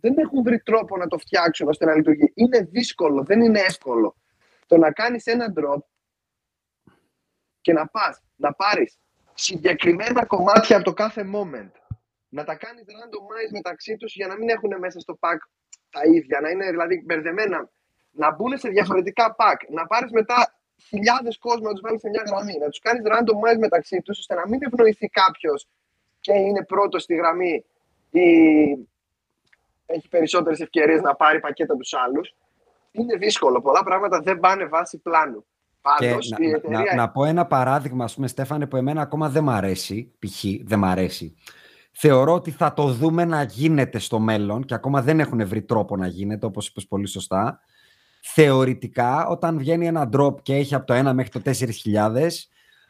Δεν 0.00 0.18
έχουν 0.18 0.42
βρει 0.42 0.58
τρόπο 0.58 0.96
να 0.96 1.06
το 1.06 1.18
φτιάξουν 1.18 1.68
ώστε 1.68 1.84
να 1.84 1.94
λειτουργεί. 1.94 2.32
Είναι 2.34 2.60
δύσκολο, 2.60 3.22
δεν 3.22 3.40
είναι 3.40 3.60
εύκολο. 3.60 4.16
Το 4.66 4.76
να 4.76 4.92
κάνεις 4.92 5.26
ένα 5.26 5.52
drop 5.56 5.78
και 7.60 7.72
να 7.72 7.88
πας, 7.88 8.22
να 8.36 8.52
πάρεις 8.52 8.98
συγκεκριμένα 9.34 10.26
κομμάτια 10.26 10.76
από 10.76 10.84
το 10.84 10.92
κάθε 10.92 11.30
moment 11.34 11.70
να 12.28 12.44
τα 12.44 12.54
κάνεις 12.54 12.84
randomize 12.88 13.52
μεταξύ 13.52 13.96
τους 13.96 14.14
για 14.14 14.26
να 14.26 14.36
μην 14.36 14.48
έχουν 14.48 14.78
μέσα 14.78 15.00
στο 15.00 15.18
pack 15.20 15.38
τα 15.90 16.00
ίδια, 16.14 16.40
να 16.40 16.50
είναι 16.50 16.70
δηλαδή 16.70 17.02
μπερδεμένα, 17.04 17.70
να 18.10 18.34
μπουν 18.34 18.58
σε 18.58 18.68
διαφορετικά 18.68 19.36
pack, 19.38 19.56
να 19.68 19.86
πάρεις 19.86 20.10
μετά 20.10 20.60
χιλιάδες 20.88 21.38
κόσμο 21.38 21.66
να 21.66 21.72
τους 21.72 21.80
βάλεις 21.80 22.00
σε 22.00 22.08
μια 22.08 22.22
γραμμή, 22.26 22.58
να 22.58 22.68
τους 22.68 22.78
κάνεις 22.78 23.02
randomize 23.04 23.58
μεταξύ 23.58 24.02
τους, 24.02 24.18
ώστε 24.18 24.34
να 24.34 24.48
μην 24.48 24.60
ευνοηθεί 24.62 25.08
κάποιος 25.08 25.68
και 26.20 26.32
είναι 26.32 26.64
πρώτος 26.64 27.02
στη 27.02 27.14
γραμμή 27.14 27.64
ή 28.10 28.28
έχει 29.86 30.08
περισσότερες 30.08 30.60
ευκαιρίες 30.60 31.00
να 31.00 31.14
πάρει 31.14 31.40
πακέτα 31.40 31.76
τους 31.76 31.94
άλλους. 31.94 32.34
Είναι 32.90 33.16
δύσκολο. 33.16 33.60
Πολλά 33.60 33.82
πράγματα 33.84 34.20
δεν 34.20 34.40
πάνε 34.40 34.66
βάσει 34.66 34.98
πλάνου. 34.98 35.46
Πάντως, 35.80 36.34
και 36.36 36.60
να, 36.68 36.82
να, 36.82 36.94
να, 36.94 37.10
πω 37.10 37.24
ένα 37.24 37.46
παράδειγμα, 37.46 38.04
ας 38.04 38.14
πούμε, 38.14 38.26
Στέφανε, 38.26 38.66
που 38.66 38.76
εμένα 38.76 39.00
ακόμα 39.00 39.28
δεν 39.28 39.42
μ' 39.42 39.50
αρέσει. 39.50 40.12
Π.χ. 40.18 40.44
δεν 40.64 40.78
μ' 40.78 40.84
αρέσει 40.84 41.36
θεωρώ 41.98 42.34
ότι 42.34 42.50
θα 42.50 42.72
το 42.72 42.86
δούμε 42.86 43.24
να 43.24 43.42
γίνεται 43.42 43.98
στο 43.98 44.18
μέλλον 44.18 44.64
και 44.64 44.74
ακόμα 44.74 45.02
δεν 45.02 45.20
έχουν 45.20 45.46
βρει 45.46 45.62
τρόπο 45.62 45.96
να 45.96 46.06
γίνεται, 46.06 46.46
όπως 46.46 46.68
είπες 46.68 46.86
πολύ 46.86 47.06
σωστά. 47.06 47.60
Θεωρητικά, 48.22 49.26
όταν 49.26 49.58
βγαίνει 49.58 49.86
ένα 49.86 50.08
drop 50.16 50.42
και 50.42 50.54
έχει 50.54 50.74
από 50.74 50.86
το 50.86 51.08
1 51.08 51.12
μέχρι 51.12 51.30
το 51.30 51.40
4.000, 51.44 52.28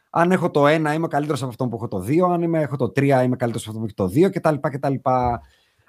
αν 0.09 0.31
έχω 0.31 0.51
το 0.51 0.65
1 0.65 0.69
είμαι 0.69 1.07
καλύτερος 1.07 1.41
από 1.41 1.49
αυτό 1.49 1.67
που 1.67 1.75
έχω 1.75 1.87
το 1.87 1.97
2, 2.07 2.33
αν 2.33 2.41
είμαι, 2.41 2.59
έχω 2.59 2.75
το 2.75 2.85
3 2.85 3.23
είμαι 3.23 3.35
καλύτερος 3.35 3.67
από 3.67 3.77
αυτό 3.77 3.79
που 3.79 3.85
έχει 3.85 3.93
το 3.93 4.27
2 4.27 4.31
κτλ. 4.31 4.55
κτλ. 4.69 4.93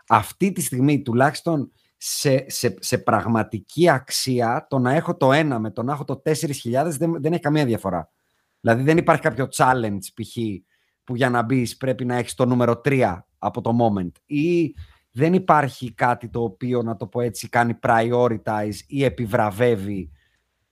Αυτή 0.08 0.52
τη 0.52 0.60
στιγμή 0.60 1.02
τουλάχιστον 1.02 1.72
σε, 1.96 2.44
σε, 2.48 2.74
σε 2.78 2.98
πραγματική 2.98 3.88
αξία 3.88 4.66
το 4.70 4.78
να 4.78 4.92
έχω 4.92 5.16
το 5.16 5.28
1 5.32 5.56
με 5.60 5.70
το 5.70 5.82
να 5.82 5.92
έχω 5.92 6.04
το 6.04 6.22
4.000 6.24 6.32
δεν, 6.86 7.20
δεν 7.20 7.32
έχει 7.32 7.42
καμία 7.42 7.64
διαφορά. 7.64 8.10
Δηλαδή 8.60 8.82
δεν 8.82 8.96
υπάρχει 8.96 9.22
κάποιο 9.22 9.48
challenge 9.56 9.98
π.χ 10.14 10.36
που 11.04 11.16
για 11.16 11.30
να 11.30 11.42
μπεις 11.42 11.76
πρέπει 11.76 12.04
να 12.04 12.16
έχεις 12.16 12.34
το 12.34 12.46
νούμερο 12.46 12.80
3 12.84 13.18
από 13.38 13.60
το 13.60 13.76
moment 13.80 14.12
ή 14.26 14.74
δεν 15.10 15.34
υπάρχει 15.34 15.92
κάτι 15.92 16.28
το 16.28 16.42
οποίο, 16.42 16.82
να 16.82 16.96
το 16.96 17.06
πω 17.06 17.20
έτσι, 17.20 17.48
κάνει 17.48 17.78
prioritize 17.82 18.76
ή 18.86 19.04
επιβραβεύει 19.04 20.10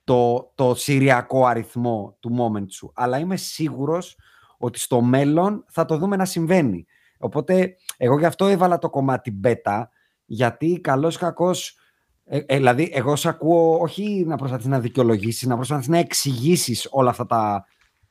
το, 0.03 0.51
το 0.55 0.75
συριακό 0.75 1.45
αριθμό 1.45 2.17
του 2.19 2.35
moment 2.39 2.65
σου. 2.69 2.91
Αλλά 2.95 3.19
είμαι 3.19 3.35
σίγουρος 3.35 4.17
ότι 4.57 4.79
στο 4.79 5.01
μέλλον 5.01 5.65
θα 5.67 5.85
το 5.85 5.97
δούμε 5.97 6.15
να 6.15 6.25
συμβαίνει. 6.25 6.85
Οπότε, 7.17 7.75
εγώ 7.97 8.19
γι' 8.19 8.25
αυτό 8.25 8.45
έβαλα 8.45 8.77
το 8.77 8.89
κομμάτι 8.89 9.39
beta, 9.43 9.83
γιατί 10.25 10.79
καλός 10.81 11.17
κακός, 11.17 11.77
ε, 12.25 12.39
ε, 12.45 12.55
δηλαδή 12.55 12.91
εγώ 12.93 13.15
σε 13.15 13.29
ακούω 13.29 13.79
όχι 13.79 14.23
να 14.27 14.35
προσπαθείς 14.35 14.65
να 14.65 14.79
δικαιολογήσεις, 14.79 15.47
να 15.47 15.55
προσπαθείς 15.55 15.87
να 15.87 15.97
εξηγήσεις 15.97 16.87
όλα 16.91 17.09
αυτά 17.09 17.25
τα, 17.25 17.65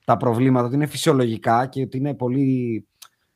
τα 0.05 0.17
προβλήματα, 0.17 0.67
ότι 0.67 0.75
είναι 0.75 0.87
φυσιολογικά 0.87 1.67
και 1.67 1.83
ότι 1.83 1.97
είναι 1.97 2.15
πολύ... 2.15 2.87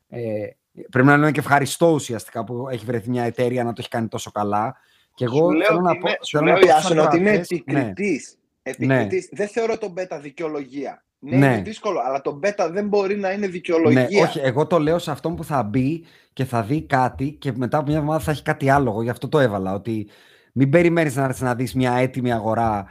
Ε, 0.09 0.47
πρέπει 0.91 1.07
να 1.07 1.15
είναι 1.15 1.31
και 1.31 1.41
ευχαριστώ 1.41 1.93
ουσιαστικά 1.93 2.45
που 2.45 2.69
έχει 2.69 2.85
βρεθεί 2.85 3.11
μια 3.11 3.25
εταιρεία 3.25 3.65
να 3.65 3.73
το 3.73 3.77
έχει 3.79 3.89
κάνει 3.89 4.09
τόσο 4.09 4.31
καλά. 4.31 4.77
Και 5.15 5.25
εγώ 5.25 5.53
σου 5.53 5.63
θέλω 5.67 5.81
να 5.81 5.99
πω... 5.99 6.09
Σου 6.23 6.43
λέω, 6.43 6.59
Ιάσον, 6.59 6.99
ότι 6.99 7.17
είναι 7.17 7.31
επικριτής. 7.31 8.37
Ναι. 8.63 8.73
επικριτής. 8.73 9.29
Ναι. 9.31 9.37
Δεν 9.37 9.49
θεωρώ 9.49 9.79
τον 9.79 9.95
beta 9.97 10.19
δικαιολογία. 10.23 11.05
Ναι, 11.23 11.37
ναι, 11.37 11.47
είναι 11.47 11.63
δύσκολο, 11.63 12.01
αλλά 12.07 12.21
το 12.21 12.41
beta 12.43 12.71
δεν 12.73 12.89
μπορεί 12.89 13.17
να 13.17 13.33
είναι 13.33 13.47
δικαιολογία. 13.47 14.09
Ναι, 14.11 14.21
όχι, 14.23 14.39
εγώ 14.39 14.67
το 14.67 14.79
λέω 14.79 14.99
σε 14.99 15.11
αυτόν 15.11 15.37
που 15.37 15.45
θα 15.45 15.63
μπει 15.63 16.05
και 16.33 16.45
θα 16.45 16.63
δει 16.63 16.83
κάτι 16.83 17.33
και 17.33 17.53
μετά 17.53 17.79
από 17.79 17.87
μια 17.87 17.97
εβδομάδα 17.97 18.25
θα 18.25 18.31
έχει 18.31 18.43
κάτι 18.43 18.71
άλλο. 18.71 19.03
Γι' 19.03 19.11
αυτό 19.11 19.29
το 19.29 19.39
έβαλα. 19.39 19.75
Ότι 19.75 20.09
μην 20.53 20.71
περιμένεις 20.71 21.17
να 21.17 21.25
έρθεις 21.25 21.41
να 21.41 21.55
δεις 21.55 21.75
μια 21.75 21.93
έτοιμη 21.93 22.33
αγορά 22.33 22.87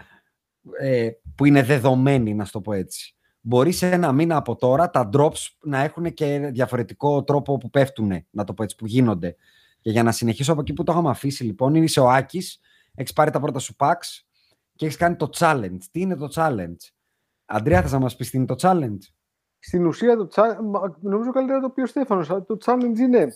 ε, 0.80 1.10
που 1.36 1.46
είναι 1.46 1.64
δεδομένη, 1.64 2.34
να 2.34 2.46
σου 2.46 2.52
το 2.52 2.62
πω 2.62 2.74
έτσι. 2.74 3.14
Μπορείς 3.42 3.78
σε 3.78 3.90
ένα 3.90 4.12
μήνα 4.12 4.36
από 4.36 4.56
τώρα 4.56 4.90
τα 4.90 5.10
drops 5.14 5.48
να 5.62 5.80
έχουν 5.84 6.14
και 6.14 6.50
διαφορετικό 6.52 7.24
τρόπο 7.24 7.58
που 7.58 7.70
πέφτουν, 7.70 8.26
να 8.30 8.44
το 8.44 8.54
πω 8.54 8.64
έτσι, 8.64 8.76
που 8.76 8.86
γίνονται. 8.86 9.36
Και 9.82 9.92
για 9.92 10.04
να 10.04 10.12
συνεχίσω 10.12 10.52
από 10.52 10.62
εκεί 10.62 10.74
που 10.74 10.84
το 10.84 10.92
είχαμε 10.92 11.10
αφήσει, 11.10 11.44
λοιπόν, 11.44 11.76
είσαι 11.76 12.00
ο 12.00 12.10
Άκη, 12.10 12.44
έχεις 12.96 13.14
πάρει 13.14 13.32
τα 13.32 13.40
πρώτα 13.40 13.60
σου 13.60 13.76
packs 13.80 14.24
και 14.76 14.86
έχεις 14.86 14.98
κάνει 14.98 15.16
το 15.16 15.30
challenge. 15.38 15.80
Τι 15.92 16.02
είναι 16.02 16.16
το 16.16 16.28
challenge, 16.36 16.78
Αντρέα, 17.52 17.82
θα 17.82 18.00
μας 18.00 18.16
πεις 18.16 18.30
τι 18.30 18.38
είναι 18.38 18.46
το 18.46 18.56
challenge. 18.60 19.00
Στην 19.60 19.86
ουσία, 19.86 20.16
το 20.18 20.28
challenge, 20.32 20.92
νομίζω 21.00 21.32
καλύτερα 21.32 21.60
το 21.60 21.70
πει 21.70 21.82
ο 21.82 21.86
Στέφανος. 21.86 22.28
Το 22.28 22.58
challenge 22.66 22.98
είναι 22.98 23.28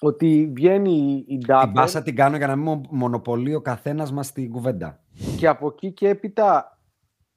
ότι 0.00 0.50
βγαίνει 0.54 1.24
η 1.26 1.44
Dapper. 1.48 1.60
Την 1.62 1.72
πάσα 1.72 2.02
την 2.02 2.16
κάνω 2.16 2.36
για 2.36 2.46
να 2.46 2.56
μην 2.56 2.80
μονοπολεί 2.90 3.54
ο 3.54 3.60
καθένας 3.60 4.12
μας 4.12 4.32
την 4.32 4.50
κουβέντα. 4.50 5.00
Και 5.36 5.46
από 5.46 5.66
εκεί 5.66 5.92
και 5.92 6.08
έπειτα 6.08 6.78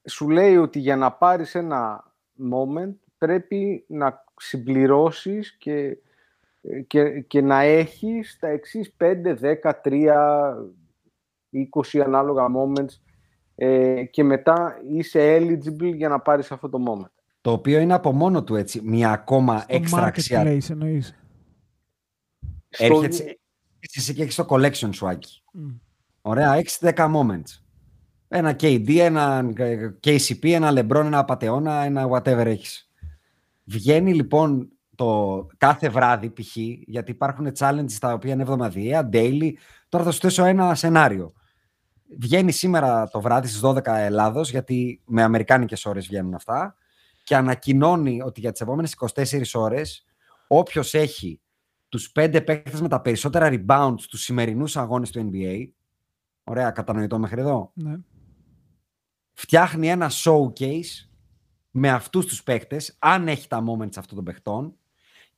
σου 0.07 0.29
λέει 0.29 0.57
ότι 0.57 0.79
για 0.79 0.95
να 0.95 1.11
πάρεις 1.11 1.55
ένα 1.55 2.13
moment 2.51 2.95
πρέπει 3.17 3.85
να 3.87 4.23
συμπληρώσεις 4.35 5.57
και, 5.57 5.97
και, 6.87 7.19
και 7.19 7.41
να 7.41 7.61
έχεις 7.61 8.37
τα 8.39 8.47
εξής 8.47 8.95
5, 8.99 9.35
10, 9.63 9.71
3, 9.83 10.53
20 11.93 11.99
ανάλογα 12.05 12.45
moments 12.45 13.12
ε, 13.55 14.03
και 14.03 14.23
μετά 14.23 14.77
είσαι 14.89 15.37
eligible 15.37 15.95
για 15.95 16.09
να 16.09 16.19
πάρεις 16.19 16.51
αυτό 16.51 16.69
το 16.69 16.79
moment. 16.87 17.11
Το 17.41 17.51
οποίο 17.51 17.79
είναι 17.79 17.93
από 17.93 18.11
μόνο 18.11 18.43
του 18.43 18.55
έτσι, 18.55 18.81
μια 18.83 19.11
ακόμα 19.11 19.63
έξτρα 19.67 20.03
αξία. 20.03 20.59
εννοείς. 20.69 21.15
Έρχεται 22.69 23.37
εσύ 23.79 24.13
και 24.13 24.21
έχεις 24.23 24.35
το 24.35 24.45
collection 24.49 24.89
σου, 24.91 25.07
Άκη. 25.07 25.41
Mm. 25.57 25.79
Ωραία, 26.21 26.53
έχεις 26.53 26.79
10 26.81 26.93
moments. 26.95 27.61
Ένα 28.27 28.55
KD, 28.59 28.97
ένα 28.97 29.49
KCP, 30.03 30.51
ένα 30.51 30.71
LeBron, 30.71 31.05
ένα 31.05 31.25
Πατεώνα, 31.25 31.83
ένα 31.83 32.07
whatever 32.09 32.45
έχεις. 32.45 32.91
Βγαίνει 33.63 34.13
λοιπόν 34.13 34.67
το 34.95 35.47
κάθε 35.57 35.89
βράδυ 35.89 36.29
π.χ. 36.29 36.55
γιατί 36.85 37.11
υπάρχουν 37.11 37.51
challenges 37.57 37.97
τα 37.99 38.13
οποία 38.13 38.33
είναι 38.33 38.41
εβδομαδιαία, 38.41 39.09
daily. 39.13 39.51
Τώρα 39.89 40.03
θα 40.03 40.11
σου 40.11 40.19
θέσω 40.19 40.45
ένα 40.45 40.75
σενάριο. 40.75 41.33
Βγαίνει 42.19 42.51
σήμερα 42.51 43.07
το 43.07 43.21
βράδυ 43.21 43.47
στις 43.47 43.61
12 43.63 43.79
Ελλάδος, 43.85 44.49
γιατί 44.49 45.01
με 45.05 45.23
αμερικάνικες 45.23 45.85
ώρες 45.85 46.07
βγαίνουν 46.07 46.33
αυτά, 46.33 46.75
και 47.23 47.35
ανακοινώνει 47.35 48.21
ότι 48.21 48.39
για 48.39 48.51
τις 48.51 48.61
επόμενες 48.61 48.91
24 48.91 49.41
ώρες 49.53 50.05
όποιος 50.47 50.93
έχει 50.93 51.41
τους 51.89 52.11
πέντε 52.11 52.41
παίκτες 52.41 52.81
με 52.81 52.87
τα 52.87 53.01
περισσότερα 53.01 53.49
rebounds 53.51 53.95
στους 53.97 54.21
σημερινούς 54.21 54.77
αγώνες 54.77 55.11
του 55.11 55.29
NBA, 55.31 55.67
ωραία, 56.43 56.71
κατανοητό 56.71 57.19
μέχρι 57.19 57.41
εδώ, 57.41 57.71
ναι. 57.73 57.95
φτιάχνει 59.33 59.89
ένα 59.89 60.11
showcase 60.11 61.07
με 61.71 61.89
αυτούς 61.89 62.25
τους 62.25 62.43
παίκτες, 62.43 62.95
αν 62.99 63.27
έχει 63.27 63.47
τα 63.47 63.63
moments 63.63 63.97
αυτών 63.97 64.15
των 64.15 64.23
παιχτών 64.23 64.75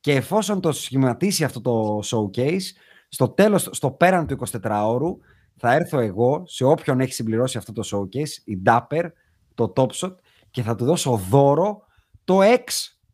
και 0.00 0.14
εφόσον 0.14 0.60
το 0.60 0.72
σχηματίσει 0.72 1.44
αυτό 1.44 1.60
το 1.60 2.00
showcase, 2.04 2.62
στο 3.08 3.28
τέλος, 3.28 3.68
στο 3.72 3.90
πέραν 3.90 4.26
του 4.26 4.38
24ωρου, 4.62 5.16
θα 5.56 5.72
έρθω 5.72 5.98
εγώ 5.98 6.42
σε 6.46 6.64
όποιον 6.64 7.00
έχει 7.00 7.12
συμπληρώσει 7.12 7.58
αυτό 7.58 7.72
το 7.72 7.88
showcase, 7.92 8.42
η 8.44 8.62
Dapper, 8.66 9.10
το 9.54 9.72
Topshot 9.76 10.14
και 10.50 10.62
θα 10.62 10.74
του 10.74 10.84
δώσω 10.84 11.20
δώρο 11.30 11.82
το 12.24 12.38
X 12.42 12.62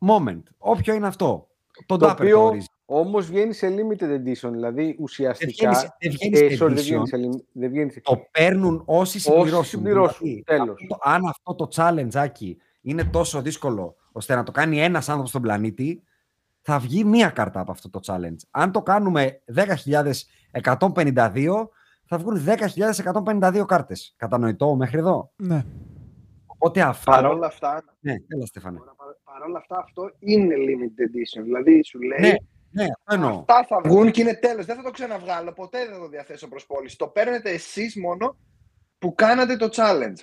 moment. 0.07 0.41
Όποιο 0.57 0.93
είναι 0.93 1.07
αυτό. 1.07 1.47
Το, 1.85 1.97
το 1.97 2.07
Dapper 2.07 2.11
οποίο 2.11 2.53
Όμως 2.85 3.25
βγαίνει 3.25 3.53
σε 3.53 3.67
limited 3.67 4.03
edition, 4.03 4.51
δηλαδή 4.51 4.95
ουσιαστικά. 4.99 5.95
Δεν 5.99 6.11
βγαίνει, 6.11 6.37
ε, 6.37 6.55
σε 6.55 6.65
edition. 6.65 7.01
Δεν 7.51 7.69
βγαίνει 7.69 7.91
σε, 7.91 8.01
Το 8.01 8.27
παίρνουν 8.31 8.81
όσοι 8.85 9.19
συμπληρώσουν. 9.19 9.63
συμπληρώσουν 9.63 10.27
δηλαδή, 10.27 10.43
τέλος. 10.45 10.87
αν 11.01 11.25
αυτό 11.25 11.55
το 11.55 11.67
challenge 11.75 12.15
άκι 12.15 12.57
είναι 12.81 13.03
τόσο 13.03 13.41
δύσκολο 13.41 13.95
ώστε 14.11 14.35
να 14.35 14.43
το 14.43 14.51
κάνει 14.51 14.81
ένας 14.81 15.07
άνθρωπος 15.07 15.29
στον 15.29 15.41
πλανήτη, 15.41 16.03
θα 16.61 16.79
βγει 16.79 17.03
μία 17.03 17.29
κάρτα 17.29 17.59
από 17.59 17.71
αυτό 17.71 17.89
το 17.89 17.99
challenge. 18.05 18.37
Αν 18.51 18.71
το 18.71 18.81
κάνουμε 18.81 19.41
10.152, 19.55 21.67
θα 22.05 22.17
βγουν 22.17 22.45
10.152 22.45 23.63
κάρτες. 23.67 24.13
Κατανοητό 24.17 24.75
μέχρι 24.75 24.97
εδώ. 24.97 25.31
Ναι. 25.35 25.65
Οπότε 26.45 26.81
αυτό. 26.81 27.11
Παρ' 27.11 27.43
αυτά. 27.43 27.83
Ναι, 27.99 28.15
έλα, 28.27 28.45
Στέφανε. 28.45 28.79
Παρ' 29.23 29.57
αυτά, 29.57 29.77
αυτό 29.77 30.11
είναι 30.19 30.55
limited 30.57 31.39
edition. 31.39 31.43
Δηλαδή, 31.43 31.83
σου 31.83 32.01
λέει. 32.01 32.19
Ναι 32.19 32.35
ναι, 32.73 32.87
Αυτά 33.05 33.65
θα 33.67 33.81
βγουν 33.83 34.11
και 34.11 34.21
είναι 34.21 34.33
τέλος. 34.33 34.65
Δεν 34.65 34.75
θα 34.75 34.83
το 34.83 34.91
ξαναβγάλω. 34.91 35.53
Ποτέ 35.53 35.85
δεν 35.85 35.93
θα 35.93 35.99
το 35.99 36.07
διαθέσω 36.07 36.47
προς 36.47 36.65
πώληση. 36.65 36.97
Το 36.97 37.07
παίρνετε 37.07 37.49
εσείς 37.49 37.95
μόνο 37.99 38.37
που 38.97 39.15
κάνατε 39.15 39.55
το 39.55 39.69
challenge. 39.71 40.21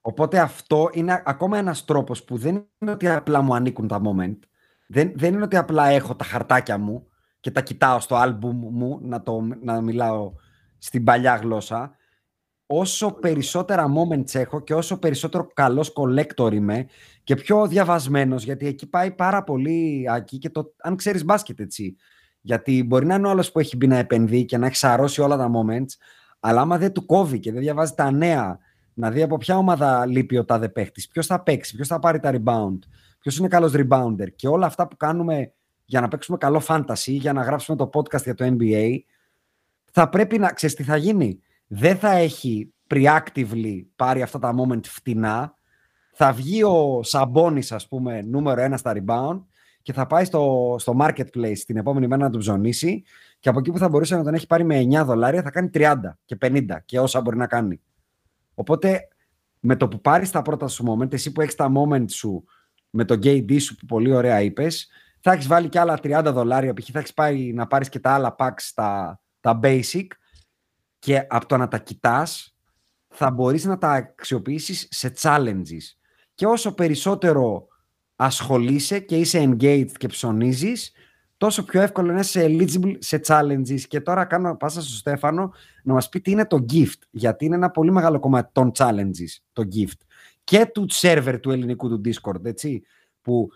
Οπότε 0.00 0.38
αυτό 0.38 0.90
είναι 0.92 1.22
ακόμα 1.26 1.58
ένας 1.58 1.84
τρόπος 1.84 2.24
που 2.24 2.36
δεν 2.36 2.68
είναι 2.78 2.90
ότι 2.90 3.08
απλά 3.08 3.42
μου 3.42 3.54
ανήκουν 3.54 3.88
τα 3.88 4.00
moment. 4.04 4.38
Δεν, 4.88 5.12
δεν 5.14 5.34
είναι 5.34 5.42
ότι 5.42 5.56
απλά 5.56 5.86
έχω 5.86 6.16
τα 6.16 6.24
χαρτάκια 6.24 6.78
μου 6.78 7.08
και 7.40 7.50
τα 7.50 7.60
κοιτάω 7.60 8.00
στο 8.00 8.16
album 8.22 8.52
μου 8.52 8.98
να, 9.02 9.22
το, 9.22 9.40
να 9.60 9.80
μιλάω 9.80 10.32
στην 10.78 11.04
παλιά 11.04 11.36
γλώσσα 11.36 11.96
όσο 12.70 13.12
περισσότερα 13.12 13.86
moments 13.86 14.34
έχω 14.34 14.60
και 14.60 14.74
όσο 14.74 14.98
περισσότερο 14.98 15.48
καλός 15.54 15.92
collector 15.96 16.52
είμαι 16.52 16.86
και 17.24 17.34
πιο 17.34 17.66
διαβασμένος, 17.66 18.44
γιατί 18.44 18.66
εκεί 18.66 18.86
πάει 18.86 19.10
πάρα 19.10 19.44
πολύ 19.44 20.06
εκεί 20.16 20.38
και 20.38 20.50
το, 20.50 20.74
αν 20.78 20.96
ξέρεις 20.96 21.24
μπάσκετ 21.24 21.60
έτσι. 21.60 21.96
Γιατί 22.40 22.84
μπορεί 22.84 23.06
να 23.06 23.14
είναι 23.14 23.26
ο 23.26 23.30
άλλος 23.30 23.52
που 23.52 23.58
έχει 23.58 23.76
μπει 23.76 23.86
να 23.86 23.96
επενδύει 23.96 24.44
και 24.44 24.58
να 24.58 24.66
έχει 24.66 24.76
σαρώσει 24.76 25.20
όλα 25.20 25.36
τα 25.36 25.50
moments, 25.50 25.96
αλλά 26.40 26.60
άμα 26.60 26.78
δεν 26.78 26.92
του 26.92 27.06
κόβει 27.06 27.38
και 27.38 27.52
δεν 27.52 27.60
διαβάζει 27.60 27.94
τα 27.94 28.10
νέα, 28.10 28.58
να 28.94 29.10
δει 29.10 29.22
από 29.22 29.36
ποια 29.36 29.56
ομάδα 29.56 30.06
λείπει 30.06 30.38
ο 30.38 30.44
τάδε 30.44 30.68
παίχτης, 30.68 31.08
ποιος 31.08 31.26
θα 31.26 31.42
παίξει, 31.42 31.74
ποιος 31.74 31.88
θα 31.88 31.98
πάρει 31.98 32.20
τα 32.20 32.32
rebound, 32.34 32.78
ποιος 33.18 33.38
είναι 33.38 33.48
καλός 33.48 33.72
rebounder 33.74 34.32
και 34.36 34.48
όλα 34.48 34.66
αυτά 34.66 34.88
που 34.88 34.96
κάνουμε 34.96 35.52
για 35.84 36.00
να 36.00 36.08
παίξουμε 36.08 36.38
καλό 36.38 36.62
fantasy, 36.66 37.12
για 37.12 37.32
να 37.32 37.42
γράψουμε 37.42 37.76
το 37.76 37.90
podcast 37.92 38.22
για 38.22 38.34
το 38.34 38.56
NBA, 38.58 38.98
θα 39.90 40.08
πρέπει 40.08 40.38
να, 40.38 40.52
ξέρεις 40.52 40.76
τι 40.76 40.82
θα 40.82 40.96
γίνει, 40.96 41.40
δεν 41.66 41.96
θα 41.96 42.10
έχει 42.10 42.72
preactively 42.90 43.84
πάρει 43.96 44.22
αυτά 44.22 44.38
τα 44.38 44.54
moment 44.58 44.84
φτηνά, 44.84 45.54
θα 46.12 46.32
βγει 46.32 46.62
ο 46.62 47.02
Σαμπόνι, 47.02 47.62
ας 47.70 47.88
πούμε, 47.88 48.22
νούμερο 48.22 48.60
ένα 48.60 48.76
στα 48.76 48.92
rebound 48.96 49.42
και 49.82 49.92
θα 49.92 50.06
πάει 50.06 50.24
στο, 50.24 50.74
στο 50.78 50.96
marketplace 51.00 51.58
την 51.66 51.76
επόμενη 51.76 52.06
μέρα 52.06 52.22
να 52.22 52.30
τον 52.30 52.40
ψωνίσει 52.40 53.02
και 53.38 53.48
από 53.48 53.58
εκεί 53.58 53.70
που 53.70 53.78
θα 53.78 53.88
μπορούσε 53.88 54.16
να 54.16 54.24
τον 54.24 54.34
έχει 54.34 54.46
πάρει 54.46 54.64
με 54.64 54.86
9 55.00 55.04
δολάρια 55.04 55.42
θα 55.42 55.50
κάνει 55.50 55.70
30 55.74 55.94
και 56.24 56.36
50 56.40 56.64
και 56.84 57.00
όσα 57.00 57.20
μπορεί 57.20 57.36
να 57.36 57.46
κάνει. 57.46 57.80
Οπότε 58.54 59.08
με 59.60 59.76
το 59.76 59.88
που 59.88 60.00
πάρεις 60.00 60.30
τα 60.30 60.42
πρώτα 60.42 60.68
σου 60.68 60.84
moment, 60.88 61.12
εσύ 61.12 61.32
που 61.32 61.40
έχεις 61.40 61.54
τα 61.54 61.72
moment 61.76 62.10
σου 62.10 62.44
με 62.90 63.04
το 63.04 63.14
KD 63.14 63.60
σου 63.60 63.76
που 63.76 63.86
πολύ 63.86 64.12
ωραία 64.12 64.40
είπες, 64.40 64.88
θα 65.20 65.32
έχεις 65.32 65.46
βάλει 65.46 65.68
και 65.68 65.78
άλλα 65.78 65.98
30 66.02 66.22
δολάρια. 66.24 66.74
Π.χ. 66.74 66.88
θα 66.92 66.98
έχεις 66.98 67.14
πάει 67.14 67.52
να 67.52 67.66
πάρεις 67.66 67.88
και 67.88 67.98
τα 67.98 68.10
άλλα 68.10 68.34
packs, 68.38 68.70
τα, 68.74 69.20
τα 69.40 69.60
basic 69.62 70.06
και 70.98 71.26
από 71.28 71.46
το 71.46 71.56
να 71.56 71.68
τα 71.68 71.78
κοιτάς, 71.78 72.56
θα 73.08 73.30
μπορείς 73.30 73.64
να 73.64 73.78
τα 73.78 73.90
αξιοποιήσεις 73.92 74.86
σε 74.90 75.12
challenges. 75.20 75.96
Και 76.34 76.46
όσο 76.46 76.74
περισσότερο 76.74 77.66
ασχολείσαι 78.16 78.98
και 78.98 79.16
είσαι 79.16 79.42
engaged 79.42 79.92
και 79.98 80.06
ψωνίζεις, 80.06 80.92
τόσο 81.36 81.64
πιο 81.64 81.80
εύκολο 81.80 82.12
είναι 82.12 82.22
σε 82.22 82.44
eligible 82.48 82.96
σε 82.98 83.20
challenges. 83.26 83.80
Και 83.80 84.00
τώρα 84.00 84.24
κάνω 84.24 84.56
πάσα 84.56 84.82
στο 84.82 84.96
Στέφανο 84.96 85.52
να 85.82 85.92
μας 85.92 86.08
πει 86.08 86.20
τι 86.20 86.30
είναι 86.30 86.46
το 86.46 86.64
gift, 86.72 86.98
γιατί 87.10 87.44
είναι 87.44 87.54
ένα 87.54 87.70
πολύ 87.70 87.92
μεγάλο 87.92 88.18
κομμάτι 88.18 88.50
των 88.52 88.72
challenges, 88.74 89.36
το 89.52 89.62
gift. 89.74 90.00
Και 90.44 90.66
του 90.66 90.86
server 90.90 91.38
του 91.42 91.50
ελληνικού 91.50 91.88
του 91.88 92.00
Discord, 92.04 92.44
έτσι, 92.44 92.82
που 93.22 93.48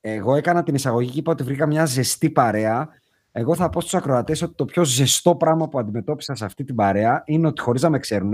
εγώ 0.00 0.34
έκανα 0.34 0.62
την 0.62 0.74
εισαγωγή 0.74 1.10
και 1.10 1.18
είπα 1.18 1.32
ότι 1.32 1.42
βρήκα 1.42 1.66
μια 1.66 1.84
ζεστή 1.84 2.30
παρέα 2.30 2.88
εγώ 3.36 3.54
θα 3.54 3.68
πω 3.68 3.80
στους 3.80 3.94
ακροατές 3.94 4.42
ότι 4.42 4.54
το 4.54 4.64
πιο 4.64 4.84
ζεστό 4.84 5.36
πράγμα 5.36 5.68
που 5.68 5.78
αντιμετώπισα 5.78 6.34
σε 6.34 6.44
αυτή 6.44 6.64
την 6.64 6.74
παρέα 6.74 7.22
είναι 7.26 7.46
ότι 7.46 7.60
χωρίς 7.60 7.82
να 7.82 7.90
με 7.90 7.98
ξέρουν, 7.98 8.32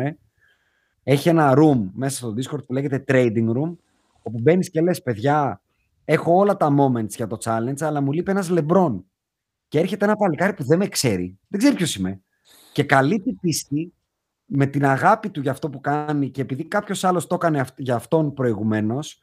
έχει 1.02 1.28
ένα 1.28 1.55
room 1.56 1.89
μέσα 1.93 2.16
στο 2.16 2.35
Discord 2.36 2.64
που 2.66 2.72
λέγεται 2.72 3.05
Trading 3.09 3.48
Room, 3.48 3.77
όπου 4.22 4.39
μπαίνεις 4.40 4.70
και 4.70 4.81
λες: 4.81 5.02
Παιδιά, 5.02 5.62
έχω 6.05 6.36
όλα 6.36 6.56
τα 6.56 6.74
moments 6.78 7.09
για 7.09 7.27
το 7.27 7.39
challenge, 7.44 7.81
αλλά 7.82 8.01
μου 8.01 8.12
λείπει 8.12 8.31
ένας 8.31 8.51
LeBron. 8.52 9.02
Και 9.68 9.78
έρχεται 9.78 10.05
ένα 10.05 10.16
παλικάρι 10.16 10.55
που 10.55 10.64
δεν 10.64 10.78
με 10.78 10.86
ξέρει, 10.86 11.39
δεν 11.48 11.60
ξέρει 11.60 11.77
ποιος 11.77 11.97
είμαι. 11.97 12.20
Και 12.72 12.85
καλή 12.85 13.20
την 13.20 13.40
πίστη 13.40 13.94
με 14.44 14.66
την 14.66 14.85
αγάπη 14.85 15.31
του 15.31 15.40
για 15.40 15.51
αυτό 15.51 15.70
που 15.70 15.81
κάνει 15.81 16.31
και 16.31 16.40
επειδή 16.40 16.64
κάποιος 16.64 17.05
άλλος 17.05 17.27
το 17.27 17.35
έκανε 17.35 17.64
για 17.77 17.94
αυτόν 17.94 18.35
προηγουμένως, 18.35 19.18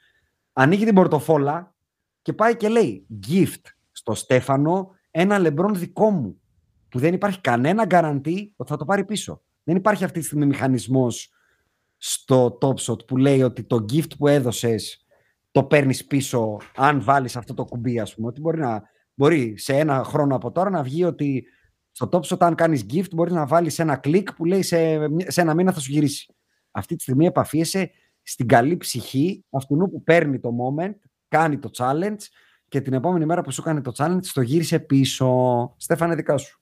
ανοίγει 0.53 0.85
την 0.85 0.95
πορτοφόλα 0.95 1.75
και 2.21 2.33
πάει 2.33 2.55
και 2.55 2.69
λέει 2.69 3.07
gift 3.27 3.61
στο 3.91 4.13
Στέφανο 4.13 4.95
ένα 5.19 5.39
λεμπρόν 5.39 5.75
δικό 5.75 6.09
μου 6.09 6.41
που 6.89 6.99
δεν 6.99 7.13
υπάρχει 7.13 7.41
κανένα 7.41 7.85
γκαραντί 7.85 8.53
ότι 8.55 8.69
θα 8.69 8.77
το 8.77 8.85
πάρει 8.85 9.05
πίσω. 9.05 9.41
Δεν 9.63 9.75
υπάρχει 9.75 10.03
αυτή 10.03 10.19
τη 10.19 10.25
στιγμή 10.25 10.45
μηχανισμός 10.45 11.29
στο 11.97 12.57
Top 12.61 12.75
Shot 12.75 13.05
που 13.07 13.17
λέει 13.17 13.41
ότι 13.41 13.63
το 13.63 13.85
gift 13.91 14.17
που 14.17 14.27
έδωσες 14.27 15.05
το 15.51 15.63
παίρνεις 15.63 16.05
πίσω 16.05 16.57
αν 16.75 17.01
βάλεις 17.01 17.35
αυτό 17.35 17.53
το 17.53 17.65
κουμπί 17.65 17.99
ας 17.99 18.15
πούμε. 18.15 18.27
Ότι 18.27 18.41
μπορεί, 18.41 18.59
να, 18.59 18.83
μπορεί 19.13 19.57
σε 19.57 19.73
ένα 19.73 20.03
χρόνο 20.03 20.35
από 20.35 20.51
τώρα 20.51 20.69
να 20.69 20.83
βγει 20.83 21.03
ότι 21.03 21.45
στο 21.91 22.09
Top 22.11 22.21
Shot 22.21 22.37
αν 22.39 22.55
κάνεις 22.55 22.85
gift 22.93 23.13
μπορείς 23.13 23.33
να 23.33 23.45
βάλεις 23.45 23.79
ένα 23.79 23.95
κλικ 23.95 24.33
που 24.33 24.45
λέει 24.45 24.61
σε, 24.61 24.77
σε 25.27 25.41
ένα 25.41 25.53
μήνα 25.53 25.71
θα 25.71 25.79
σου 25.79 25.91
γυρίσει. 25.91 26.35
Αυτή 26.71 26.95
τη 26.95 27.01
στιγμή 27.01 27.25
επαφίεσαι 27.25 27.91
στην 28.21 28.47
καλή 28.47 28.77
ψυχή 28.77 29.45
αυτού 29.49 29.75
που 29.75 30.03
παίρνει 30.03 30.39
το 30.39 30.49
moment, 30.49 30.95
κάνει 31.27 31.57
το 31.57 31.69
challenge 31.77 32.17
και 32.69 32.81
την 32.81 32.93
επόμενη 32.93 33.25
μέρα 33.25 33.41
που 33.41 33.51
σου 33.51 33.61
κάνει 33.61 33.81
το 33.81 33.91
challenge 33.97 34.25
το 34.33 34.41
γύρισε 34.41 34.79
πίσω. 34.79 35.73
Στέφανε, 35.77 36.15
δικά 36.15 36.37
σου. 36.37 36.59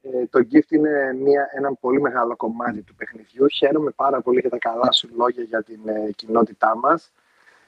Ε, 0.00 0.26
το 0.26 0.38
gift 0.52 0.70
είναι 0.70 1.12
μια, 1.22 1.48
ένα 1.56 1.74
πολύ 1.74 2.00
μεγάλο 2.00 2.36
κομμάτι 2.36 2.82
του 2.82 2.94
παιχνιδιού. 2.94 3.48
Χαίρομαι 3.48 3.90
πάρα 3.90 4.20
πολύ 4.20 4.40
για 4.40 4.50
τα 4.50 4.58
καλά 4.58 4.92
σου 4.92 5.08
λόγια 5.16 5.42
για 5.42 5.62
την 5.62 5.80
ε, 5.84 6.10
κοινότητά 6.16 6.76
μας. 6.76 7.12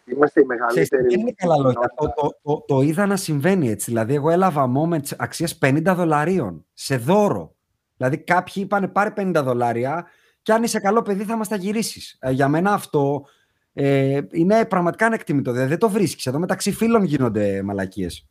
Είμαστε 0.05 0.41
οι 0.41 0.45
μεγαλύτεροι. 0.45 1.03
Δεν 1.03 1.21
είναι 1.21 1.33
καλά 1.37 1.57
λόγια. 1.57 1.93
Το, 1.97 2.13
το, 2.17 2.39
το, 2.43 2.65
το, 2.67 2.81
είδα 2.81 3.07
να 3.07 3.17
συμβαίνει 3.17 3.69
έτσι. 3.69 3.91
Δηλαδή, 3.91 4.15
εγώ 4.15 4.31
έλαβα 4.31 4.73
moments 4.77 5.17
αξίας 5.17 5.59
50 5.63 5.83
δολαρίων 5.85 6.67
σε 6.73 6.97
δώρο. 6.97 7.55
Δηλαδή, 7.97 8.19
κάποιοι 8.19 8.63
είπαν 8.67 8.93
πάρε 8.93 9.13
50 9.17 9.41
δολάρια 9.45 10.07
και 10.43 10.53
αν 10.53 10.63
είσαι 10.63 10.81
καλό 10.81 11.03
παιδί 11.03 11.25
θα 11.25 11.37
μας 11.37 11.49
τα 11.49 11.57
γυρίσεις. 11.57 12.17
Ε, 12.21 12.31
για 12.31 12.49
μένα 12.49 12.73
αυτό 12.73 13.25
ε, 13.73 14.21
είναι 14.31 14.65
πραγματικά 14.65 15.07
ανεκτήμητο. 15.07 15.53
Δηλαδή, 15.53 15.69
δεν 15.69 15.79
το 15.79 15.89
βρίσκεις. 15.89 16.27
Εδώ 16.27 16.39
μεταξύ 16.39 16.73
φίλων 16.73 17.05
γίνονται 17.05 17.63
μαλακίες. 17.63 18.29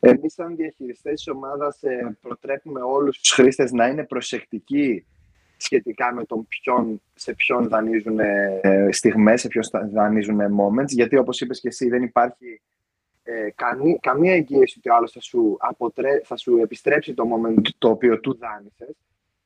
Εμείς 0.00 0.32
σαν 0.32 0.56
διαχειριστές 0.56 1.12
της 1.14 1.28
ομάδας 1.28 1.82
ε, 1.82 2.16
προτρέπουμε 2.20 2.80
όλους 2.80 3.18
τους 3.18 3.32
χρήστες 3.32 3.72
να 3.72 3.86
είναι 3.86 4.04
προσεκτικοί 4.04 5.06
σχετικά 5.56 6.14
με 6.14 6.24
τον 6.24 6.46
ποιον, 6.48 7.02
σε 7.14 7.34
ποιον 7.34 7.68
δανείζουν 7.68 8.18
ε, 8.18 8.88
στιγμές, 8.90 9.40
σε 9.40 9.48
ποιον 9.48 9.64
δανείζουν 9.92 10.38
moments, 10.38 10.88
γιατί 10.88 11.16
όπως 11.16 11.40
είπες 11.40 11.60
και 11.60 11.68
εσύ 11.68 11.88
δεν 11.88 12.02
υπάρχει 12.02 12.60
ε, 13.22 13.50
καμία, 13.54 13.98
καμία 14.00 14.34
εγγύηση 14.34 14.78
ότι 14.78 14.90
ο 14.90 14.94
άλλος 14.94 15.12
θα 15.12 15.20
σου, 15.20 15.56
αποτρέ, 15.60 16.20
θα 16.24 16.36
σου 16.36 16.56
επιστρέψει 16.56 17.14
το 17.14 17.24
moment 17.24 17.62
το 17.78 17.88
οποίο 17.88 18.20
του 18.20 18.38
δάνεισες. 18.38 18.96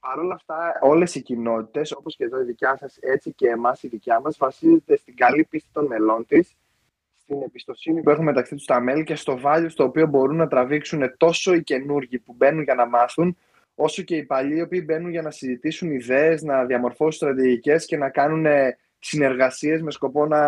Παρ' 0.01 0.19
όλα 0.19 0.35
αυτά, 0.35 0.79
όλες 0.81 1.15
οι 1.15 1.23
κοινότητες, 1.23 1.93
όπως 1.93 2.17
και 2.17 2.25
εδώ 2.25 2.41
η 2.41 2.45
δικιά 2.45 2.77
σας, 2.77 2.97
έτσι 3.01 3.33
και 3.33 3.49
εμάς 3.49 3.83
η 3.83 3.89
δικιά 3.89 4.21
μας, 4.21 4.37
βασίζεται 4.37 4.97
στην 4.97 5.17
καλή 5.17 5.45
πίστη 5.45 5.69
των 5.73 5.87
μελών 5.87 6.27
της, 6.27 6.57
στην 7.17 7.43
εμπιστοσύνη 7.43 8.03
που 8.03 8.11
έχουν 8.11 8.25
μεταξύ 8.25 8.55
τους 8.55 8.65
τα 8.65 8.81
μέλη 8.81 9.05
και 9.05 9.15
στο 9.15 9.39
value 9.45 9.67
στο 9.69 9.85
οποίο 9.85 10.07
μπορούν 10.07 10.37
να 10.37 10.49
τραβήξουν 10.49 11.17
τόσο 11.17 11.55
οι 11.55 11.63
καινούργοι 11.63 12.19
που 12.19 12.35
μπαίνουν 12.37 12.63
για 12.63 12.75
να 12.75 12.87
μάθουν, 12.87 13.37
όσο 13.75 14.03
και 14.03 14.17
οι 14.17 14.25
παλιοί 14.25 14.55
οι 14.57 14.63
οποίοι 14.63 14.83
μπαίνουν 14.87 15.11
για 15.11 15.23
να 15.23 15.31
συζητήσουν 15.31 15.91
ιδέες, 15.91 16.43
να 16.43 16.65
διαμορφώσουν 16.65 17.13
στρατηγικές 17.13 17.87
και 17.87 17.97
να 17.97 18.11
κάνουν 18.11 18.47
συνεργασίες 18.99 19.83
με 19.83 19.91
σκοπό 19.91 20.27
να 20.27 20.41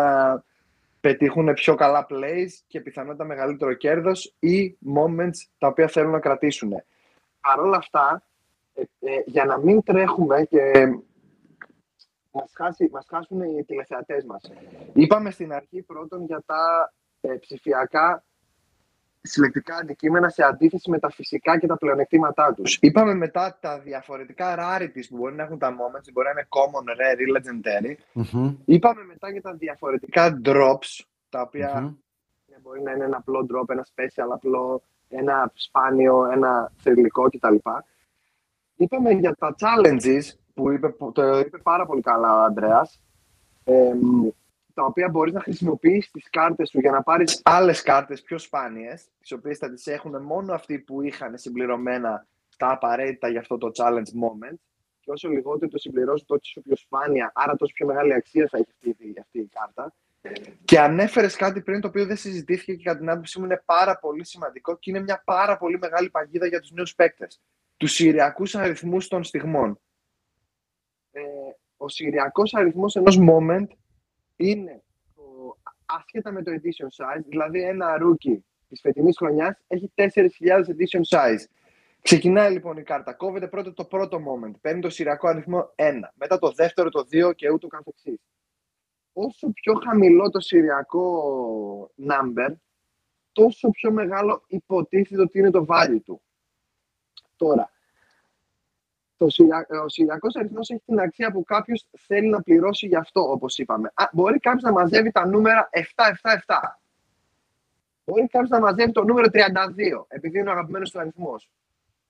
πετύχουν 0.99 1.53
πιο 1.53 1.75
καλά 1.75 2.05
plays 2.09 2.49
και 2.67 2.79
πιθανότητα 2.79 3.23
μεγαλύτερο 3.23 3.73
κέρδος 3.73 4.35
ή 4.39 4.77
moments 4.95 5.37
τα 5.57 5.67
οποία 5.67 5.87
θέλουν 5.87 6.11
να 6.11 6.19
κρατήσουν. 6.19 6.71
Παρ' 7.41 7.59
όλα 7.59 7.77
αυτά, 7.77 8.11
ε, 8.13 8.15
ε, 8.15 8.32
για 9.25 9.45
να 9.45 9.57
μην 9.57 9.83
τρέχουμε 9.83 10.43
και 10.43 10.71
μας, 12.31 12.51
χάσει, 12.55 12.89
μας 12.91 13.05
χάσουν 13.09 13.41
οι 13.41 13.63
τηλεθεατές 13.63 14.25
μας. 14.25 14.51
Είπαμε 14.93 15.31
στην 15.31 15.53
αρχή 15.53 15.81
πρώτον 15.81 16.25
για 16.25 16.43
τα 16.45 16.93
ε, 17.21 17.33
ψηφιακά 17.33 18.23
συλλεκτικά 19.21 19.75
αντικείμενα 19.75 20.29
σε 20.29 20.43
αντίθεση 20.43 20.89
με 20.89 20.99
τα 20.99 21.09
φυσικά 21.09 21.59
και 21.59 21.67
τα 21.67 21.77
πλεονεκτήματά 21.77 22.53
τους. 22.53 22.77
Είπαμε 22.81 23.13
μετά 23.13 23.57
τα 23.61 23.79
διαφορετικά 23.79 24.55
rarities 24.59 25.05
που 25.09 25.17
μπορεί 25.17 25.35
να 25.35 25.43
έχουν 25.43 25.57
τα 25.57 25.69
moments, 25.69 26.11
μπορεί 26.13 26.27
να 26.27 26.31
είναι 26.31 26.47
common, 26.49 26.85
rare 26.89 27.19
ή 27.19 27.25
legendary. 27.35 28.21
mm 28.23 28.55
Είπαμε 28.65 29.03
μετά 29.03 29.31
για 29.31 29.41
τα 29.41 29.53
διαφορετικά 29.53 30.41
drops, 30.45 31.03
τα 31.29 31.41
οποια 31.41 31.95
μπορεί 32.61 32.81
να 32.81 32.91
είναι 32.91 33.03
ένα 33.03 33.17
απλό 33.17 33.47
drop, 33.51 33.69
ένα 33.69 33.85
special 33.95 34.29
απλό, 34.33 34.83
ένα 35.09 35.51
σπάνιο, 35.53 36.29
ένα 36.31 36.71
θρηλυκό 36.77 37.29
κτλ. 37.29 37.55
Είπαμε 38.75 39.11
για 39.11 39.35
τα 39.35 39.55
challenges, 39.59 40.23
που 40.53 40.71
είπε, 40.71 40.95
το 41.13 41.37
είπε 41.39 41.57
πάρα 41.57 41.85
πολύ 41.85 42.01
καλά 42.01 42.39
ο 42.39 42.43
Ανδρέας, 42.43 43.01
τα 44.73 44.85
οποία 44.85 45.09
μπορείς 45.09 45.33
να 45.33 45.39
χρησιμοποιήσεις 45.39 46.11
τις 46.11 46.29
κάρτες 46.29 46.69
σου 46.69 46.79
για 46.79 46.91
να 46.91 47.03
πάρεις 47.03 47.41
άλλες 47.43 47.81
κάρτες 47.81 48.21
πιο 48.21 48.37
σπάνιες, 48.37 49.07
τις 49.19 49.31
οποίες 49.31 49.57
θα 49.57 49.69
τις 49.71 49.87
έχουν 49.87 50.21
μόνο 50.21 50.53
αυτοί 50.53 50.79
που 50.79 51.01
είχαν 51.01 51.37
συμπληρωμένα 51.37 52.27
τα 52.57 52.71
απαραίτητα 52.71 53.27
για 53.27 53.39
αυτό 53.39 53.57
το 53.57 53.71
challenge 53.73 54.11
moment 54.23 54.57
και 54.99 55.11
όσο 55.11 55.29
λιγότερο 55.29 55.71
το 55.71 55.77
συμπληρώσουν 55.77 56.25
τόσο 56.27 56.61
πιο 56.61 56.75
σπάνια, 56.75 57.31
άρα 57.35 57.55
τόσο 57.55 57.73
πιο 57.73 57.85
μεγάλη 57.85 58.13
αξία 58.13 58.47
θα 58.51 58.57
έχει 58.57 58.67
αυτή, 58.71 59.13
αυτή 59.19 59.39
η 59.39 59.49
κάρτα. 59.53 59.93
Και 60.65 60.79
ανέφερε 60.79 61.27
κάτι 61.27 61.61
πριν 61.61 61.81
το 61.81 61.87
οποίο 61.87 62.05
δεν 62.05 62.15
συζητήθηκε 62.15 62.73
και 62.73 62.83
κατά 62.83 62.99
την 62.99 63.09
άποψή 63.09 63.39
μου 63.39 63.45
είναι 63.45 63.61
πάρα 63.65 63.97
πολύ 63.97 64.25
σημαντικό 64.25 64.77
και 64.77 64.89
είναι 64.89 64.99
μια 64.99 65.21
πάρα 65.25 65.57
πολύ 65.57 65.77
μεγάλη 65.77 66.09
παγίδα 66.09 66.45
για 66.45 66.59
τους 66.59 66.71
νέους 66.71 66.95
παίκτες. 66.95 67.41
Τους 67.83 67.93
σηριακού 67.93 68.43
αριθμούς 68.53 69.07
των 69.07 69.23
στιγμών 69.23 69.79
ε, 71.11 71.21
ο 71.77 71.89
συριακός 71.89 72.53
αριθμός 72.53 72.95
ενός 72.95 73.19
moment 73.29 73.67
είναι 74.35 74.83
το, 75.15 75.57
άσχετα 75.85 76.31
με 76.31 76.43
το 76.43 76.51
edition 76.51 76.85
size, 76.85 77.23
δηλαδή 77.25 77.61
ένα 77.61 77.97
rookie 78.01 78.37
της 78.67 78.81
φετινής 78.81 79.17
χρονιάς 79.17 79.57
έχει 79.67 79.93
4.000 79.95 80.07
edition 80.49 81.01
size. 81.09 81.45
Ξεκινάει 82.01 82.51
λοιπόν 82.51 82.77
η 82.77 82.83
κάρτα, 82.83 83.13
κόβεται 83.13 83.47
πρώτο 83.47 83.73
το 83.73 83.85
πρώτο 83.85 84.17
moment, 84.17 84.53
παίρνει 84.61 84.81
το 84.81 84.89
συριακό 84.89 85.27
αριθμό 85.27 85.73
1, 85.75 85.93
μετά 86.13 86.39
το 86.39 86.51
δεύτερο 86.51 86.89
το 86.89 87.07
2 87.11 87.35
και 87.35 87.49
ούτω 87.49 87.67
καθεξής. 87.67 88.21
Όσο 89.13 89.51
πιο 89.51 89.73
χαμηλό 89.73 90.29
το 90.29 90.39
συριακό 90.39 91.91
number, 92.09 92.53
τόσο 93.31 93.69
πιο 93.69 93.91
μεγάλο 93.91 94.43
υποτίθεται 94.47 95.21
ότι 95.21 95.39
είναι 95.39 95.51
το 95.51 95.65
value 95.69 96.01
του. 96.05 96.21
Τώρα, 97.35 97.72
το 97.72 97.72
ο 99.83 99.89
Συριακός 99.89 100.35
αριθμός 100.35 100.69
έχει 100.69 100.81
την 100.85 100.99
αξία 100.99 101.31
που 101.31 101.43
κάποιος 101.43 101.85
θέλει 101.97 102.27
να 102.27 102.41
πληρώσει 102.41 102.87
γι' 102.87 102.95
αυτό, 102.95 103.31
όπως 103.31 103.57
είπαμε. 103.57 103.91
Α, 103.93 104.09
μπορεί 104.11 104.39
κάποιος 104.39 104.63
να 104.63 104.71
μαζεύει 104.71 105.11
τα 105.11 105.27
νούμερα 105.27 105.69
7-7-7. 105.71 106.79
Μπορεί 108.05 108.27
κάποιος 108.27 108.49
να 108.49 108.59
μαζεύει 108.59 108.91
το 108.91 109.03
νούμερο 109.03 109.27
32, 109.31 110.05
επειδή 110.07 110.39
είναι 110.39 110.49
ο 110.49 110.51
αγαπημένος 110.51 110.91
του 110.91 110.99
αριθμός. 110.99 111.49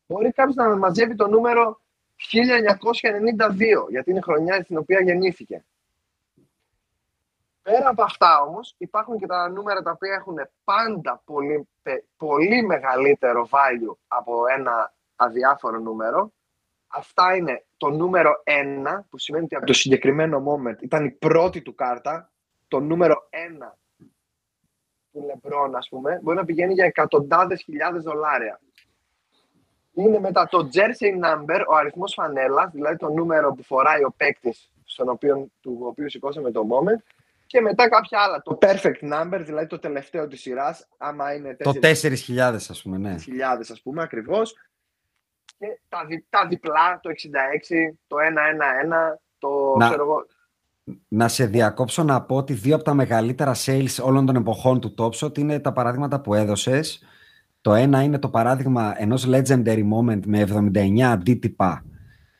Μπορεί 0.07 0.31
κάποιος 0.31 0.56
να 0.56 0.76
μαζεύει 0.76 1.15
το 1.15 1.27
νούμερο 1.27 1.81
1992, 2.15 3.88
γιατί 3.90 4.10
είναι 4.10 4.19
η 4.19 4.22
χρονιά 4.22 4.64
στην 4.64 4.77
οποία 4.77 5.02
γεννήθηκε. 5.02 5.64
Πέρα 7.61 7.90
από 7.90 8.03
αυτά 8.03 8.41
όμως 8.41 8.76
υπάρχουν 8.77 9.18
και 9.18 9.26
τα 9.26 9.49
νούμερα 9.49 9.81
τα 9.81 9.91
οποία 9.91 10.14
έχουν 10.14 10.35
πάντα 10.64 11.22
πολύ, 11.26 11.68
πολύ 12.18 12.64
μεγαλύτερο 12.65 13.48
value 13.52 13.95
από 14.07 14.44
ένα 14.57 14.94
αδιάφορο 15.15 15.80
νούμερο 15.80 16.31
Αυτά 16.95 17.36
είναι 17.36 17.65
το 17.78 17.90
νούμερο 17.90 18.44
1, 18.44 19.06
που 19.10 19.18
σημαίνει 19.18 19.44
ότι 19.44 19.56
από 19.56 19.65
το 19.65 19.74
συγκεκριμένο 19.74 20.44
moment 20.48 20.82
ήταν 20.82 21.06
η 21.06 21.11
πρώτη 21.11 21.61
του 21.61 21.76
κάρτα. 21.76 22.32
Το 22.68 22.80
νούμερο 22.80 23.30
1 23.30 23.78
του 25.11 25.24
Λεμπρόν, 25.26 25.76
ας 25.76 25.90
πούμε, 25.90 26.20
μπορεί 26.22 26.38
να 26.38 26.45
πηγαίνει 26.45 26.74
για 26.74 26.86
εκατοντάδες 26.86 27.61
χιλιάδες 27.61 28.03
δολάρια. 28.03 28.60
Είναι 29.94 30.20
μετά 30.20 30.48
το 30.48 30.70
jersey 30.74 31.26
number, 31.26 31.64
ο 31.70 31.76
αριθμός 31.76 32.14
φανέλας, 32.14 32.72
δηλαδή 32.72 32.98
το 32.98 33.10
νούμερο 33.10 33.53
που 33.53 33.64
φοράει 33.64 34.03
ο 34.03 34.14
παίκτης 34.18 34.72
στον 34.84 35.10
οποίο, 35.10 35.48
του 35.61 35.80
οποίου 35.82 36.10
σηκώσαμε 36.10 36.52
το 36.52 36.68
moment, 36.70 37.03
και 37.45 37.61
μετά 37.61 37.90
κάποια 37.90 38.20
άλλα. 38.20 38.41
Το 38.41 38.57
perfect 38.61 39.14
number, 39.14 39.41
δηλαδή 39.44 39.68
το 39.68 39.80
τελευταίο 39.80 40.28
της 40.28 40.41
σειράς, 40.41 40.88
άμα 40.98 41.34
είναι 41.34 41.56
4.000 41.60 41.64
το 41.64 41.80
4.000 41.82 42.70
ας 42.70 42.82
πούμε, 42.82 42.98
ναι. 42.98 43.15
4.000 43.15 43.72
ας 43.72 43.82
πούμε, 43.82 44.02
ακριβώς 44.02 44.56
και 45.58 45.80
τα, 45.90 46.06
δι, 46.06 46.26
τα 46.30 46.48
διπλά, 46.48 47.00
το 47.02 47.10
66, 47.10 47.14
το 48.08 48.16
1-1-1, 48.18 49.18
το 49.38 49.76
να, 49.78 49.86
ξέρω 49.86 50.04
εγώ. 50.04 50.26
Να 51.08 51.28
σε 51.28 51.46
διακόψω 51.46 52.04
να 52.04 52.22
πω 52.22 52.36
ότι 52.36 52.54
δύο 52.54 52.76
από 52.76 52.84
τα 52.84 52.94
μεγαλύτερα 52.94 53.56
sales 53.66 53.96
όλων 54.02 54.26
των 54.26 54.36
εποχών 54.36 54.80
του 54.80 54.96
Topshot 54.98 55.38
είναι 55.38 55.60
τα 55.60 55.74
παράδειγματα 55.74 56.22
που 56.22 56.34
έδωσες. 56.34 57.04
Το 57.62 57.74
ένα 57.74 58.02
είναι 58.02 58.20
το 58.20 58.30
παράδειγμα 58.30 58.94
ενός 58.98 59.28
legendary 59.28 59.84
moment 59.94 60.26
με 60.26 60.48
79 60.74 61.00
αντίτυπα 61.02 61.84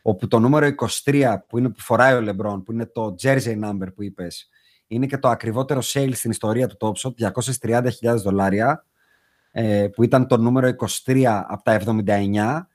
όπου 0.02 0.28
το 0.28 0.40
νούμερο 0.40 0.70
23 1.04 1.36
που 1.48 1.58
είναι 1.58 1.70
που 1.70 1.80
φοράει 1.80 2.14
ο 2.14 2.24
LeBron, 2.30 2.62
που 2.66 2.72
είναι 2.72 2.86
το 2.86 3.16
jersey 3.22 3.64
number 3.64 3.88
που 3.96 4.04
είπες, 4.04 4.50
είναι 4.88 5.06
και 5.06 5.18
το 5.18 5.28
ακριβότερο 5.28 5.80
sale 5.84 6.12
στην 6.14 6.32
ιστορία 6.32 6.68
του 6.68 6.78
Topshot, 6.80 7.32
230.000 7.62 8.16
δολάρια, 8.16 8.86
ε, 9.52 9.88
που 9.88 10.04
ήταν 10.04 10.28
το 10.28 10.38
νούμερο 10.38 10.68
23 11.06 11.44
από 11.48 11.64
τα 11.64 11.72
79 11.72 12.68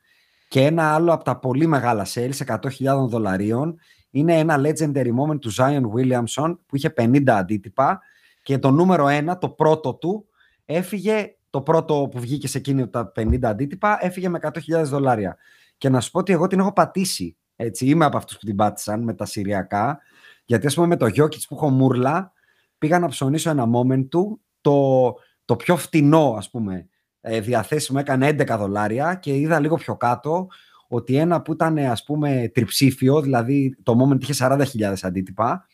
και 0.48 0.64
ένα 0.64 0.94
άλλο 0.94 1.12
από 1.12 1.24
τα 1.24 1.38
πολύ 1.38 1.66
μεγάλα 1.66 2.06
sales, 2.14 2.30
100.000 2.46 3.08
δολαρίων, 3.08 3.78
είναι 4.10 4.38
ένα 4.38 4.60
legendary 4.60 5.10
moment 5.20 5.40
του 5.40 5.54
Zion 5.54 5.82
Williamson 5.94 6.58
που 6.66 6.76
είχε 6.76 6.92
50 6.96 7.28
αντίτυπα 7.28 8.00
και 8.42 8.58
το 8.58 8.70
νούμερο 8.70 9.06
1, 9.06 9.38
το 9.40 9.48
πρώτο 9.48 9.94
του, 9.94 10.26
έφυγε, 10.64 11.36
το 11.50 11.62
πρώτο 11.62 12.08
που 12.10 12.20
βγήκε 12.20 12.48
σε 12.48 12.58
εκείνη 12.58 12.88
τα 12.88 13.12
50 13.16 13.42
αντίτυπα, 13.42 13.98
έφυγε 14.00 14.28
με 14.28 14.38
100.000 14.42 14.82
δολάρια. 14.84 15.36
Και 15.78 15.88
να 15.88 16.00
σου 16.00 16.10
πω 16.10 16.18
ότι 16.18 16.32
εγώ 16.32 16.46
την 16.46 16.58
έχω 16.58 16.72
πατήσει. 16.72 17.36
Έτσι, 17.56 17.86
είμαι 17.86 18.04
από 18.04 18.16
αυτούς 18.16 18.38
που 18.38 18.46
την 18.46 18.56
πάτησαν 18.56 19.02
με 19.02 19.14
τα 19.14 19.24
Συριακά, 19.24 19.98
γιατί 20.44 20.66
ας 20.66 20.74
πούμε 20.74 20.86
με 20.86 20.96
το 20.96 21.06
Jokic 21.06 21.40
που 21.48 21.54
έχω 21.54 21.70
μούρλα, 21.70 22.32
πήγα 22.78 22.98
να 22.98 23.08
ψωνίσω 23.08 23.50
ένα 23.50 23.66
moment 23.74 24.08
του, 24.08 24.40
το, 24.60 25.14
το 25.44 25.56
πιο 25.56 25.76
φτηνό 25.76 26.34
ας 26.38 26.50
πούμε, 26.50 26.74
ε, 26.74 26.86
διαθέσιμο 27.20 27.98
έκανε 28.02 28.28
11 28.28 28.56
δολάρια 28.58 29.14
και 29.14 29.36
είδα 29.36 29.60
λίγο 29.60 29.76
πιο 29.76 29.96
κάτω 29.96 30.48
ότι 30.88 31.16
ένα 31.16 31.42
που 31.42 31.52
ήταν 31.52 31.78
ας 31.78 32.04
πούμε 32.04 32.50
τριψήφιο, 32.54 33.20
δηλαδή 33.20 33.76
το 33.82 33.96
moment 34.00 34.22
είχε 34.22 34.34
40.000 34.38 34.94
αντίτυπα, 35.02 35.66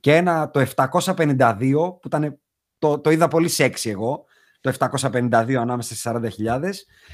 και 0.00 0.16
ένα 0.16 0.50
το 0.50 0.66
752 0.76 1.72
που 1.72 2.06
ήταν, 2.06 2.38
το, 2.78 2.98
το 2.98 3.10
είδα 3.10 3.28
πολύ 3.28 3.48
σεξι 3.48 3.90
εγώ, 3.90 4.24
το 4.60 4.72
752 4.78 5.54
ανάμεσα 5.54 5.94
στις 5.94 6.06
40.000, 6.06 6.70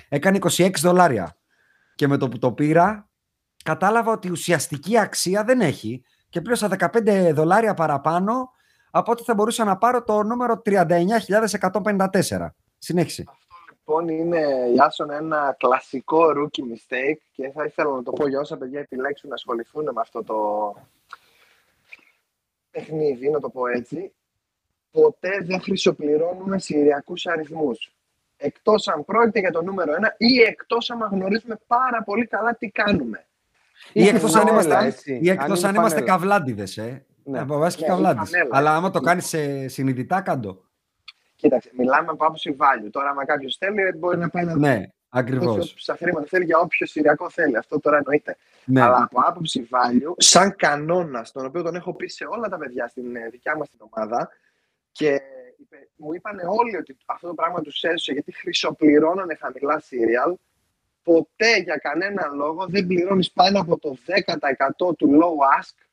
έκανε 0.08 0.38
26 0.40 0.70
δολάρια. 0.80 1.36
Και 1.94 2.08
με 2.08 2.16
το 2.16 2.28
που 2.28 2.38
το 2.38 2.52
πήρα, 2.52 3.08
κατάλαβα 3.64 4.12
ότι 4.12 4.30
ουσιαστική 4.30 4.98
αξία 4.98 5.44
δεν 5.44 5.60
έχει 5.60 6.04
και 6.28 6.40
πλήρωσα 6.40 6.68
15 6.78 7.30
δολάρια 7.34 7.74
παραπάνω 7.74 8.50
από 8.90 9.12
ότι 9.12 9.22
θα 9.22 9.34
μπορούσα 9.34 9.64
να 9.64 9.76
πάρω 9.76 10.02
το 10.02 10.22
νούμερο 10.22 10.62
39.154. 10.64 12.48
Συνέχισε. 12.78 13.24
Αυτό 13.86 13.98
λοιπόν 13.98 14.18
είναι 14.18 14.40
Ιάσον 14.76 15.10
ένα 15.10 15.56
κλασικό 15.58 16.20
rookie 16.36 16.60
mistake 16.60 17.18
και 17.32 17.50
θα 17.54 17.64
ήθελα 17.64 17.90
να 17.94 18.02
το 18.02 18.12
πω 18.12 18.28
για 18.28 18.40
όσα 18.40 18.56
παιδιά 18.56 18.80
επιλέξουν 18.80 19.28
να 19.28 19.34
ασχοληθούν 19.34 19.82
με 19.84 20.00
αυτό 20.00 20.22
το 20.24 20.36
παιχνίδι, 22.70 23.30
να 23.30 23.40
το 23.40 23.48
πω 23.50 23.66
έτσι. 23.66 24.12
Ποτέ 24.90 25.38
δεν 25.42 25.60
χρυσοπληρώνουμε 25.60 26.58
σηριακούς 26.58 27.26
αριθμούς. 27.26 27.92
Εκτός 28.36 28.88
αν 28.88 29.04
πρόκειται 29.04 29.38
για 29.40 29.50
το 29.50 29.62
νούμερο 29.62 29.94
ένα 29.94 30.14
ή 30.18 30.40
εκτός 30.40 30.90
αν 30.90 31.08
γνωρίζουμε 31.10 31.60
πάρα 31.66 32.02
πολύ 32.02 32.26
καλά 32.26 32.54
τι 32.54 32.68
κάνουμε. 32.68 33.26
Ή 33.92 34.08
εκτός 34.08 34.34
αν 34.34 34.46
είμαστε, 34.46 34.84
έτσι. 34.84 35.18
ή 35.22 35.28
εκτός 35.30 35.58
Αν 35.58 35.64
αν 35.64 35.70
είναι 35.70 35.78
είμαστε 35.78 35.98
φανέλα. 35.98 36.16
καβλάντιδες, 36.16 36.76
ε. 36.78 37.06
Ναι. 37.24 37.38
Από 37.40 37.58
βάση 37.58 37.76
και 37.76 37.82
Ναι, 37.82 37.88
καβλάντης. 37.88 38.28
η 38.30 38.32
φανέλα. 38.32 38.56
Αλλά 38.56 38.74
άμα 38.76 38.90
το 38.90 39.00
κάνεις 39.00 39.26
σε 39.26 39.68
συνειδητά, 39.68 40.20
κάντο. 40.20 40.64
Κοίταξε, 41.44 41.70
μιλάμε 41.76 42.10
από 42.10 42.24
άποψη 42.24 42.56
value. 42.60 42.88
Τώρα, 42.90 43.08
άμα 43.10 43.24
κάποιος 43.24 43.56
θέλει, 43.56 43.92
μπορεί 43.98 44.18
να 44.18 44.28
πάει 44.30 44.44
να 44.44 44.56
Ναι, 44.56 44.74
δώσει 44.74 44.92
ακριβώς. 45.08 45.74
όσα 45.74 45.96
χρήματα 45.96 46.26
θέλει 46.26 46.44
για 46.44 46.58
όποιο 46.58 46.86
σηριακό 46.86 47.30
θέλει. 47.30 47.56
Αυτό 47.56 47.80
τώρα 47.80 47.96
εννοείται. 47.96 48.36
Ναι. 48.64 48.80
Αλλά 48.82 49.02
από 49.02 49.20
άποψη 49.20 49.68
value, 49.70 50.12
σαν 50.16 50.56
κανόνα, 50.56 51.26
τον 51.32 51.46
οποίο 51.46 51.62
τον 51.62 51.74
έχω 51.74 51.94
πει 51.94 52.06
σε 52.06 52.24
όλα 52.24 52.48
τα 52.48 52.56
παιδιά 52.56 52.88
στην 52.88 53.16
ε, 53.16 53.28
δικιά 53.28 53.56
μας 53.56 53.68
την 53.70 53.78
ομάδα 53.90 54.30
και 54.92 55.20
είπε- 55.60 55.88
μου 55.96 56.12
είπαν 56.14 56.38
όλοι 56.46 56.76
ότι 56.76 56.96
αυτό 57.06 57.26
το 57.28 57.34
πράγμα 57.34 57.60
τους 57.60 57.82
έσωσε 57.82 58.12
γιατί 58.12 58.32
χρυσοπληρώνανε 58.32 59.34
χαμηλά 59.34 59.82
serial. 59.82 60.32
Ποτέ 61.02 61.56
για 61.62 61.76
κανένα 61.76 62.30
λόγο 62.34 62.66
δεν 62.68 62.86
πληρώνεις 62.86 63.30
πάνω 63.32 63.60
από 63.60 63.78
το 63.78 63.96
10% 64.88 64.94
του 64.96 65.10
low 65.20 65.60
ask 65.62 65.86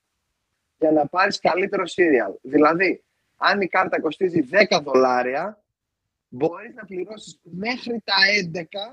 για 0.77 0.91
να 0.91 1.07
πάρεις 1.07 1.39
καλύτερο 1.39 1.83
serial. 1.85 2.35
Δηλαδή, 2.41 3.03
αν 3.43 3.61
η 3.61 3.67
κάρτα 3.67 4.01
κοστίζει 4.01 4.47
10 4.51 4.81
δολάρια, 4.83 5.63
μπορείς 6.27 6.73
να 6.73 6.85
πληρώσεις 6.85 7.39
μέχρι 7.43 8.01
τα 8.03 8.15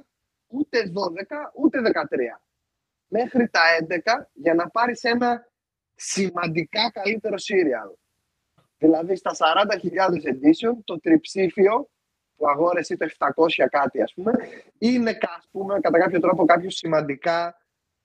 11, 0.00 0.04
ούτε 0.46 0.92
12, 0.94 1.52
ούτε 1.54 1.80
13. 1.80 2.40
Μέχρι 3.08 3.48
τα 3.48 3.60
11 3.88 4.28
για 4.32 4.54
να 4.54 4.68
πάρεις 4.68 5.02
ένα 5.02 5.50
σημαντικά 5.94 6.90
καλύτερο 6.90 7.34
serial. 7.36 7.94
Δηλαδή 8.78 9.16
στα 9.16 9.30
40.000 9.38 10.10
edition 10.10 10.76
το 10.84 11.00
τριψήφιο 11.00 11.90
που 12.36 12.48
αγόρεσε 12.48 12.96
το 12.96 13.06
700 13.18 13.66
κάτι 13.70 14.02
ας 14.02 14.12
πούμε 14.14 14.32
είναι 14.78 15.18
ας 15.38 15.48
πούμε 15.50 15.80
κατά 15.80 15.98
κάποιο 15.98 16.20
τρόπο 16.20 16.44
κάποιος 16.44 16.74
σημαντικά 16.74 17.62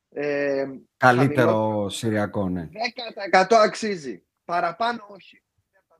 ε, 0.09 0.65
Καλύτερο 0.97 1.89
σηριακό, 1.89 2.49
ναι. 2.49 2.69
10% 3.31 3.45
αξίζει. 3.49 4.23
Παραπάνω 4.45 5.05
όχι. 5.07 5.42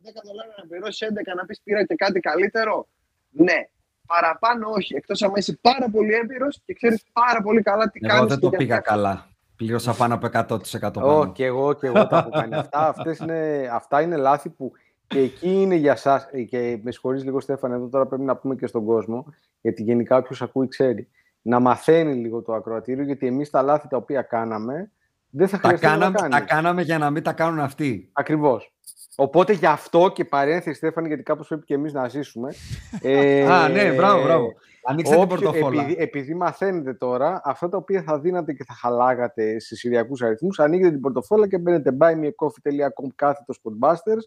Τα 0.03 0.21
10 0.21 0.23
δολάρια 0.25 0.53
να 0.57 0.67
πληρώσεις 0.67 1.07
11 1.07 1.35
να 1.35 1.45
πεις 1.45 1.61
πήρα 1.63 1.85
και 1.85 1.95
κάτι 1.95 2.19
καλύτερο. 2.19 2.87
Ναι. 3.29 3.67
Παραπάνω 4.07 4.69
όχι. 4.69 4.95
Εκτός 4.95 5.21
αν 5.21 5.31
είσαι 5.35 5.57
πάρα 5.61 5.89
πολύ 5.89 6.13
έμπειρος 6.13 6.61
και 6.65 6.73
ξέρεις 6.73 7.03
πάρα 7.13 7.41
πολύ 7.41 7.61
καλά 7.61 7.89
τι 7.89 7.99
κάνεις. 7.99 8.17
Εγώ 8.17 8.27
δεν 8.27 8.39
το 8.39 8.49
πήγα 8.49 8.79
καλά. 8.79 9.27
Πλήρωσα 9.55 9.93
πάνω 9.93 10.13
από 10.13 10.25
100% 10.25 10.93
πάνω. 10.93 11.19
Ω, 11.19 11.31
και 11.31 11.45
εγώ 11.45 11.73
και 11.73 11.87
εγώ 11.87 12.07
τα 12.07 12.17
έχω 12.17 12.29
κάνει 12.29 12.55
αυτά. 12.55 12.87
Αυτές 12.87 13.17
είναι, 13.17 13.69
αυτά 13.71 14.01
είναι 14.01 14.15
λάθη 14.15 14.49
που 14.49 14.71
και 15.07 15.19
εκεί 15.19 15.49
είναι 15.51 15.75
για 15.75 15.95
σας. 15.95 16.27
Και 16.49 16.79
με 16.83 16.91
συγχωρείς 16.91 17.23
λίγο 17.23 17.39
Στέφανε, 17.39 17.75
εδώ 17.75 17.87
τώρα 17.87 18.05
πρέπει 18.05 18.23
να 18.23 18.35
πούμε 18.35 18.55
και 18.55 18.67
στον 18.67 18.85
κόσμο, 18.85 19.25
γιατί 19.61 19.83
γενικά 19.83 20.17
όποιος 20.17 20.41
ακούει 20.41 20.67
ξέρει. 20.67 21.09
Να 21.41 21.59
μαθαίνει 21.59 22.13
λίγο 22.13 22.41
το 22.41 22.53
ακροατήριο, 22.53 23.03
γιατί 23.03 23.27
εμείς 23.27 23.49
τα 23.49 23.61
λάθη 23.61 23.87
τα 23.87 23.97
οποία 23.97 24.21
κάναμε, 24.21 24.91
δεν 25.29 25.47
θα 25.47 25.59
Τα 25.59 25.67
χρειαστεί 25.67 25.85
να 25.85 25.91
κάναμε, 25.91 26.17
τα 26.17 26.23
τα 26.23 26.29
κάνεις. 26.29 26.51
κάναμε 26.51 26.81
για 26.81 26.97
να 26.97 27.09
μην 27.09 27.23
τα 27.23 27.33
κάνουν 27.33 27.59
αυτοί. 27.59 28.09
Ακριβώς. 28.13 28.73
Οπότε 29.15 29.53
γι' 29.53 29.65
αυτό 29.65 30.11
και 30.13 30.25
παρένθεση, 30.25 30.77
Στέφανη, 30.77 31.07
γιατί 31.07 31.23
κάπως 31.23 31.47
πρέπει 31.47 31.65
και 31.65 31.73
εμείς 31.73 31.93
να 31.93 32.07
ζήσουμε. 32.07 32.53
ε, 33.01 33.45
Α, 33.53 33.67
ναι, 33.69 33.91
μπράβο, 33.91 34.23
μπράβο. 34.23 34.53
Ανοίξτε 34.85 35.15
την 35.15 35.23
όποιο- 35.23 35.39
πορτοφόλα. 35.41 35.81
Επειδή, 35.81 36.01
επειδή 36.01 36.33
μαθαίνετε 36.35 36.93
τώρα, 36.93 37.41
αυτά 37.43 37.69
τα 37.69 37.77
οποία 37.77 38.01
θα 38.01 38.19
δίνατε 38.19 38.53
και 38.53 38.63
θα 38.63 38.73
χαλάγατε 38.73 39.59
σε 39.59 39.75
σηριακούς 39.75 40.21
αριθμούς, 40.21 40.59
ανοίγετε 40.59 40.89
την 40.91 40.99
πορτοφόλα 40.99 41.47
και 41.47 41.57
μπαίνετε 41.57 41.97
buymeacoffee.com 41.99 43.07
κάθετος 43.15 43.59
spotbusters 43.63 44.23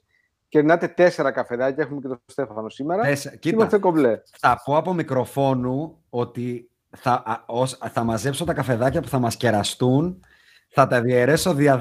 και 0.49 0.59
ερνάτε 0.59 0.89
τέσσερα 0.89 1.31
καφεδάκια. 1.31 1.83
Έχουμε 1.85 2.01
και 2.01 2.09
τον 2.09 2.21
Στέφανο 2.27 2.69
σήμερα. 2.69 3.03
Τέσσερα. 3.03 3.37
Και 3.37 3.49
Είμαστε 3.49 3.77
Κοίτα, 3.77 3.89
κομπλέ. 3.89 4.21
θα 4.39 4.61
πω 4.65 4.77
από 4.77 4.93
μικροφόνου 4.95 6.03
ότι 6.11 6.71
θα, 6.97 7.23
α, 7.27 7.43
ως- 7.47 7.79
θα 7.93 8.05
μαζέψω 8.05 8.45
τα 8.45 8.53
καφεδάκια 8.55 9.01
που 9.01 9.09
θα 9.09 9.19
μας 9.19 9.37
κεραστούν, 9.37 10.21
θα 10.79 10.87
τα 10.87 11.01
διαιρέσω 11.01 11.55
δια 11.55 11.79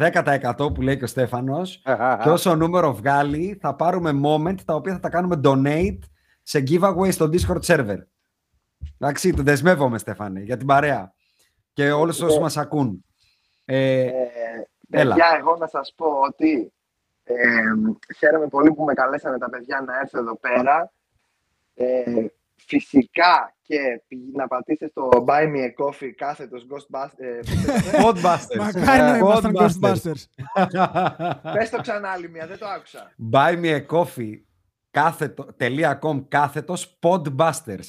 10% 0.56 0.74
που 0.74 0.82
λέει 0.82 0.98
και 0.98 1.04
ο 1.04 1.08
Στέφανος 1.08 1.82
και 2.24 2.30
όσο 2.30 2.56
νούμερο 2.56 2.94
βγάλει 2.94 3.58
θα 3.62 3.76
πάρουμε 3.76 4.12
moment 4.26 4.56
τα 4.66 4.76
οποία 4.76 4.94
θα 4.94 5.00
τα 5.00 5.10
κάνουμε 5.10 5.40
donate 5.44 6.00
σε 6.44 6.64
giveaway 6.68 7.12
στο 7.12 7.30
Discord 7.32 7.62
server. 7.62 7.98
Εντάξει, 9.00 9.34
το 9.34 9.44
δεσμεύομαι 9.44 9.98
Στέφανε 9.98 10.40
για 10.40 10.58
την 10.58 10.68
παρέα 10.68 11.14
και 11.74 11.92
όλους 11.92 12.22
όσους 12.22 12.40
μας 12.40 12.58
ακούν. 12.58 13.06
Ε, 13.66 14.02
Ε, 14.02 14.12
Έλα. 14.90 15.16
παιδιά, 15.16 15.36
εγώ 15.40 15.56
να 15.56 15.68
σας 15.68 15.94
πω 15.96 16.06
ότι 16.06 16.74
ε, 17.24 17.36
χαίρομαι 18.18 18.48
πολύ 18.48 18.74
που 18.74 18.84
με 18.84 18.94
καλέσανε 18.94 19.38
τα 19.38 19.50
παιδιά 19.50 19.84
να 19.88 20.00
έρθω 20.00 20.20
εδώ 20.20 20.36
πέρα. 20.36 20.92
Ε, 21.76 22.26
φυσικά 22.56 23.56
και 23.62 24.04
πη- 24.08 24.36
να 24.36 24.48
πατήσετε 24.48 24.88
στο 24.88 25.10
Buy 25.28 25.44
Me 25.44 25.58
a 25.58 25.86
Coffee 25.86 26.10
κάθετος 26.16 26.68
Ghostbusters. 26.70 27.44
Podbusters. 28.04 28.58
Μακάρι 28.74 29.02
να 29.02 29.18
ήμασταν 29.18 29.54
Podbusters. 29.58 30.14
Ghostbusters. 30.56 31.42
Πες 31.54 31.70
το 31.70 31.82
ξανά 31.82 32.10
άλλη 32.10 32.30
μία, 32.30 32.48
δεν 32.48 32.58
το 32.58 32.68
άκουσα. 32.68 33.16
Buy 33.32 33.62
me 33.64 33.86
a 33.86 33.86
coffee 33.88 34.42
κάθετο, 34.92 35.54
τελεία 35.54 36.00
com 36.02 36.28
κάθετος 36.28 37.00
podbusters. 37.02 37.88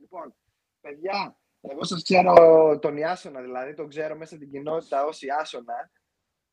Λοιπόν, 0.00 0.34
παιδιά, 0.80 1.36
εγώ 1.60 1.84
σας 1.84 2.02
ξέρω 2.02 2.34
τον 2.78 2.96
Ιάσονα, 2.96 3.40
δηλαδή 3.40 3.74
τον 3.74 3.88
ξέρω 3.88 4.16
μέσα 4.16 4.36
στην 4.36 4.50
κοινότητα 4.50 5.04
ως 5.04 5.22
Ιάσονα. 5.22 5.90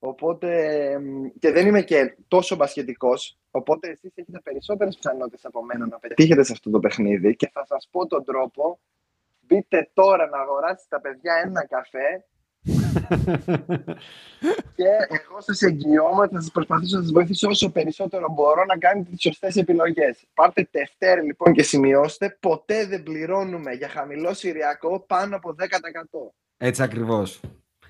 Οπότε 0.06 0.50
εμ, 0.92 1.24
και 1.40 1.52
δεν 1.52 1.68
είμαι 1.68 1.82
και 1.82 2.16
τόσο 2.28 2.56
μπασχετικός, 2.56 3.38
οπότε 3.52 3.90
εσείς 3.90 4.12
έχετε 4.16 4.40
περισσότερες 4.44 4.96
πιθανότητες 4.96 5.46
από 5.46 5.64
μένα 5.64 5.88
να 5.88 6.00
πετύχετε 6.00 6.44
σε 6.44 6.52
αυτό 6.52 6.70
το 6.70 6.80
παιχνίδι 6.80 7.36
και 7.36 7.50
θα 7.54 7.66
σας 7.66 7.88
πω 7.92 8.08
τον 8.08 8.24
τρόπο. 8.24 8.80
Μπείτε 9.40 9.90
τώρα 9.94 10.30
να 10.30 10.38
αγοράσετε 10.38 10.86
τα 10.90 11.02
παιδιά 11.02 11.34
ένα 11.46 11.66
καφέ 11.66 12.26
και 14.76 14.88
εγώ 15.10 15.42
σας 15.42 15.62
εγγυώμαι 15.62 16.22
ότι 16.22 16.34
θα 16.34 16.42
σας 16.42 16.52
προσπαθήσω 16.52 16.98
να 16.98 17.04
σας 17.04 17.12
βοηθήσω 17.12 17.48
όσο 17.48 17.72
περισσότερο 17.72 18.32
μπορώ 18.32 18.66
να 18.66 18.78
κάνετε 18.78 19.10
τις 19.10 19.22
σωστές 19.22 19.56
επιλογές. 19.56 20.24
Πάρτε 20.34 20.68
Δευτέρη 20.72 21.22
λοιπόν 21.26 21.54
και 21.54 21.64
σημειώστε, 21.64 22.38
ποτέ 22.40 22.86
δεν 22.86 23.04
πληρώνουμε 23.04 23.72
για 23.72 23.90
χαμηλό 23.90 24.34
σηριακό 24.34 25.00
πάνω 25.00 25.36
από 25.36 25.56
10%. 25.60 25.64
Έτσι 26.58 26.84
ακριβώς. 26.84 27.40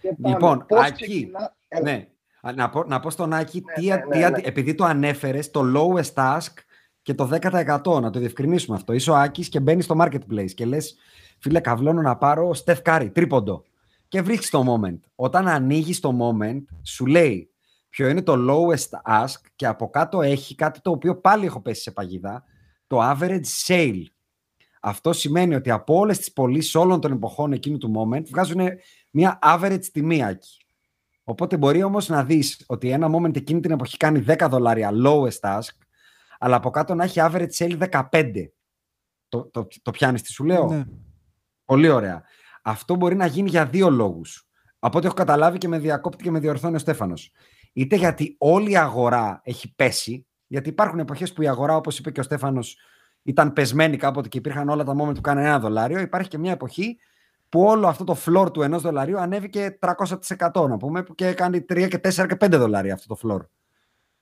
Και 0.02 0.14
πάμε. 0.22 0.36
Λοιπόν, 0.36 0.66
Πώς 0.68 0.80
Άκη, 0.80 0.92
ξεκινά- 1.04 1.40
Έλα. 1.40 1.56
Ναι. 1.82 2.08
Α, 2.42 2.52
Να 2.54 2.70
πω, 2.70 2.84
να 2.84 3.00
πω 3.00 3.10
στον 3.10 3.34
Άκη, 3.34 3.64
Ναι, 3.66 3.74
τι, 3.74 3.86
ναι, 3.88 3.94
α- 3.94 4.06
ναι, 4.06 4.16
τι 4.16 4.24
α- 4.24 4.30
ναι. 4.30 4.38
επειδή 4.44 4.76
το 4.76 4.84
ανέφερες, 4.84 5.52
το 5.52 5.62
lowest 5.76 6.14
ask 6.14 6.54
και 7.02 7.14
το 7.14 7.26
10%, 7.26 8.00
να 8.02 8.10
το 8.10 8.20
διευκρινίσουμε 8.20 8.76
αυτό. 8.76 8.94
Είσαι 8.94 9.12
ο 9.12 9.16
Άκης 9.16 9.50
και 9.50 9.60
μπαίνεις 9.60 9.86
στο 9.86 9.96
marketplace 10.00 10.52
και 10.56 10.66
λες, 10.66 10.96
φίλε, 11.40 11.60
καυλώνω 11.60 12.02
να 12.02 12.16
πάρω 12.18 12.52
Steph 12.66 12.82
Curry, 12.86 13.10
τρίποντο. 13.14 13.64
Και 14.08 14.22
βρίσκεις 14.22 14.50
το 14.50 14.64
moment. 14.68 15.00
Όταν 15.16 15.48
ανοίγεις 15.48 16.00
το 16.00 16.18
moment, 16.22 16.62
σου 16.84 17.06
λέει 17.06 17.50
ποιο 17.90 18.08
είναι 18.08 18.22
το 18.22 18.36
lowest 18.50 19.22
ask 19.24 19.36
και 19.56 19.68
από 19.68 19.90
κάτω 19.90 20.22
έχει 20.22 20.56
κάτι 20.56 20.82
το 20.82 20.92
οποίο 20.92 21.16
πάλι 21.16 21.46
έχω 21.46 21.62
πέσει 21.62 21.82
σε 21.82 21.92
παγίδα, 21.92 22.44
το 22.88 23.00
average 23.02 23.66
sale. 23.68 24.04
Αυτό 24.82 25.14
σημαίνει 25.14 25.56
ότι 25.56 25.70
από 25.70 25.96
όλες 25.98 26.18
τις 26.18 26.34
πωλήσεις 26.34 26.76
όλων 26.76 27.02
των 27.02 27.12
εποχών 27.12 27.52
εκείνου 27.54 27.78
του 27.78 27.92
moment 27.96 28.24
βγάζουν 28.26 28.62
μια 29.10 29.40
average 29.42 29.86
τιμή, 29.92 30.24
Άκη. 30.24 30.63
Οπότε 31.24 31.58
μπορεί 31.58 31.84
όμως 31.84 32.10
να 32.10 32.24
δεις 32.24 32.64
ότι 32.68 32.90
ένα 32.90 33.10
moment 33.16 33.36
εκείνη 33.36 33.60
την 33.60 33.72
εποχή 33.72 33.98
κάνει 33.98 34.24
10 34.28 34.48
δολάρια 34.50 34.92
lowest 35.06 35.40
ask, 35.42 35.76
αλλά 36.40 36.56
από 36.56 36.70
κάτω 36.70 36.96
να 36.96 37.04
έχει 37.04 37.20
average 37.22 37.52
sale 37.58 37.90
15. 38.12 38.34
Το, 39.30 39.46
το, 39.46 39.68
το 39.82 39.92
πιάνεις 39.92 40.22
τι 40.22 40.32
σου 40.32 40.44
λέω; 40.44 40.68
Ναι. 40.68 40.84
Πολύ 41.66 41.90
ωραία. 41.90 42.24
Αυτό 42.64 42.96
μπορεί 42.96 43.16
να 43.16 43.26
γίνει 43.26 43.50
για 43.50 43.66
δύο 43.66 43.90
λόγους. 43.90 44.48
Από 44.80 44.98
ό,τι 44.98 45.06
έχω 45.06 45.16
καταλάβει 45.16 45.58
και 45.58 45.68
με 45.68 45.80
διακόπτη 45.80 46.24
και 46.24 46.32
με 46.32 46.40
διορθώνει 46.40 46.76
ο 46.76 46.80
Στέφανος. 46.80 47.32
Είτε 47.74 47.96
γιατί 47.96 48.36
όλη 48.38 48.72
η 48.72 48.78
αγορά 48.78 49.42
έχει 49.44 49.76
πέσει, 49.76 50.28
γιατί 50.48 50.70
υπάρχουν 50.70 51.00
εποχές 51.00 51.34
που 51.34 51.42
η 51.42 51.48
αγορά, 51.48 51.76
όπως 51.76 51.98
είπε 52.00 52.12
και 52.12 52.20
ο 52.20 52.24
Στέφανος, 52.24 52.78
ήταν 53.24 53.54
πεσμένη 53.54 53.98
κάποτε 53.98 54.28
και 54.28 54.38
υπήρχαν 54.38 54.70
όλα 54.70 54.84
τα 54.84 54.96
moment 55.00 55.16
που 55.16 55.22
κάνανε 55.22 55.48
ένα 55.48 55.60
δολάριο. 55.60 56.00
Υπάρχει 56.00 56.30
και 56.30 56.38
μια 56.38 56.52
εποχή 56.52 56.98
που 57.54 57.64
όλο 57.64 57.88
αυτό 57.88 58.04
το 58.04 58.18
floor 58.26 58.54
του 58.54 58.62
ενός 58.62 58.82
δολαρίου 58.82 59.20
ανέβηκε 59.20 59.78
300% 59.82 60.68
να 60.70 60.78
πούμε 60.78 61.04
και 61.16 61.34
κάνει 61.34 61.58
3 61.58 61.88
και 61.90 62.00
4 62.04 62.26
και 62.28 62.38
5 62.46 62.50
δολάρια 62.52 62.94
αυτό 62.94 63.16
το 63.16 63.20
floor. 63.24 63.48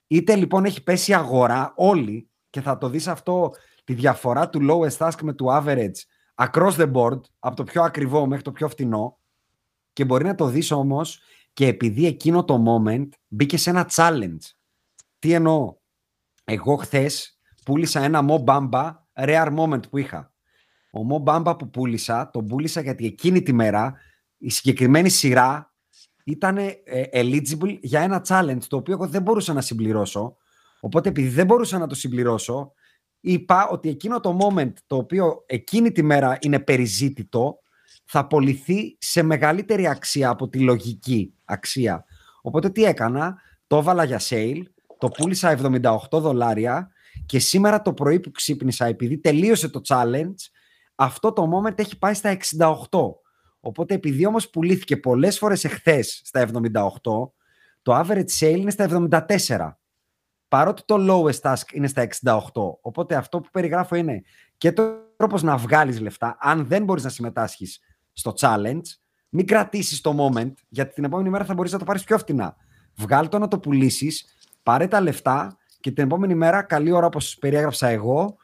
Είτε 0.07 0.35
λοιπόν 0.35 0.65
έχει 0.65 0.83
πέσει 0.83 1.11
η 1.11 1.13
αγορά 1.13 1.73
όλοι 1.75 2.29
και 2.49 2.61
θα 2.61 2.77
το 2.77 2.89
δεις 2.89 3.07
αυτό 3.07 3.51
τη 3.83 3.93
διαφορά 3.93 4.49
του 4.49 4.59
lowest 4.69 4.97
ask 5.07 5.21
με 5.21 5.33
του 5.33 5.45
average 5.49 5.95
across 6.35 6.71
the 6.71 6.91
board, 6.91 7.19
από 7.39 7.55
το 7.55 7.63
πιο 7.63 7.83
ακριβό 7.83 8.25
μέχρι 8.25 8.43
το 8.43 8.51
πιο 8.51 8.69
φτηνό 8.69 9.19
και 9.93 10.05
μπορεί 10.05 10.23
να 10.23 10.35
το 10.35 10.45
δεις 10.45 10.71
όμως 10.71 11.21
και 11.53 11.67
επειδή 11.67 12.05
εκείνο 12.05 12.43
το 12.43 12.63
moment 12.67 13.09
μπήκε 13.27 13.57
σε 13.57 13.69
ένα 13.69 13.89
challenge. 13.95 14.51
Τι 15.19 15.33
εννοώ; 15.33 15.75
Εγώ 16.43 16.75
χθες 16.75 17.39
πούλησα 17.65 18.03
ένα 18.03 18.25
Mo 18.29 18.43
Bamba 18.43 18.91
rare 19.13 19.57
moment 19.57 19.89
που 19.89 19.97
είχα. 19.97 20.30
Ο 20.91 20.99
Mo 21.09 21.23
Bamba 21.23 21.57
που 21.59 21.69
πούλησα, 21.69 22.29
τον 22.29 22.47
πούλησα 22.47 22.81
γιατί 22.81 23.05
εκείνη 23.05 23.41
τη 23.41 23.53
μέρα 23.53 23.93
η 24.37 24.49
συγκεκριμένη 24.49 25.09
σειρά 25.09 25.73
ήταν 26.23 26.57
ε, 26.57 26.75
eligible 27.13 27.77
για 27.81 28.01
ένα 28.01 28.25
challenge 28.27 28.63
το 28.67 28.77
οποίο 28.77 28.93
εγώ 28.93 29.07
δεν 29.07 29.21
μπορούσα 29.21 29.53
να 29.53 29.61
συμπληρώσω. 29.61 30.35
Οπότε 30.79 31.09
επειδή 31.09 31.27
δεν 31.27 31.45
μπορούσα 31.45 31.77
να 31.77 31.87
το 31.87 31.95
συμπληρώσω, 31.95 32.73
είπα 33.19 33.67
ότι 33.67 33.89
εκείνο 33.89 34.19
το 34.19 34.37
moment 34.41 34.73
το 34.87 34.95
οποίο 34.95 35.43
εκείνη 35.45 35.91
τη 35.91 36.03
μέρα 36.03 36.37
είναι 36.41 36.59
περιζήτητο 36.59 37.59
θα 38.05 38.19
απολυθεί 38.19 38.97
σε 38.99 39.21
μεγαλύτερη 39.21 39.87
αξία 39.87 40.29
από 40.29 40.49
τη 40.49 40.59
λογική 40.59 41.33
αξία. 41.45 42.05
Οπότε 42.41 42.69
τι 42.69 42.83
έκανα, 42.83 43.41
το 43.67 43.77
έβαλα 43.77 44.03
για 44.03 44.19
sale, 44.23 44.61
το 44.97 45.07
πούλησα 45.07 45.59
78 45.61 45.99
δολάρια 46.11 46.91
και 47.25 47.39
σήμερα 47.39 47.81
το 47.81 47.93
πρωί 47.93 48.19
που 48.19 48.31
ξύπνησα 48.31 48.85
επειδή 48.85 49.17
τελείωσε 49.17 49.69
το 49.69 49.81
challenge, 49.87 50.35
αυτό 51.03 51.33
το 51.33 51.49
moment 51.53 51.79
έχει 51.79 51.97
πάει 51.97 52.13
στα 52.13 52.37
68. 52.57 52.75
Οπότε 53.59 53.93
επειδή 53.93 54.25
όμως 54.25 54.49
πουλήθηκε 54.49 54.97
πολλές 54.97 55.37
φορές 55.37 55.63
εχθές 55.63 56.21
στα 56.23 56.49
78, 56.53 56.61
το 57.81 57.99
average 57.99 58.39
sale 58.39 58.57
είναι 58.57 58.71
στα 58.71 59.09
74. 59.47 59.71
Παρότι 60.47 60.81
το 60.85 60.95
lowest 60.99 61.39
task 61.41 61.73
είναι 61.73 61.87
στα 61.87 62.07
68. 62.23 62.39
Οπότε 62.81 63.15
αυτό 63.15 63.41
που 63.41 63.49
περιγράφω 63.51 63.95
είναι 63.95 64.21
και 64.57 64.71
το 64.71 64.83
τρόπος 65.17 65.43
να 65.43 65.57
βγάλεις 65.57 65.99
λεφτά, 65.99 66.37
αν 66.39 66.65
δεν 66.67 66.83
μπορείς 66.83 67.03
να 67.03 67.09
συμμετάσχεις 67.09 67.79
στο 68.13 68.33
challenge, 68.39 68.81
μην 69.29 69.47
κρατήσεις 69.47 70.01
το 70.01 70.15
moment, 70.19 70.53
γιατί 70.69 70.93
την 70.93 71.03
επόμενη 71.03 71.29
μέρα 71.29 71.45
θα 71.45 71.53
μπορείς 71.53 71.71
να 71.71 71.79
το 71.79 71.85
πάρεις 71.85 72.03
πιο 72.03 72.17
φτηνά. 72.17 72.55
Βγάλ 72.95 73.29
το 73.29 73.39
να 73.39 73.47
το 73.47 73.59
πουλήσεις, 73.59 74.25
πάρε 74.63 74.87
τα 74.87 75.01
λεφτά 75.01 75.57
και 75.79 75.91
την 75.91 76.03
επόμενη 76.03 76.35
μέρα, 76.35 76.61
καλή 76.61 76.91
ώρα 76.91 77.05
όπως 77.05 77.37
περιέγραψα 77.37 77.87
εγώ, 77.87 78.37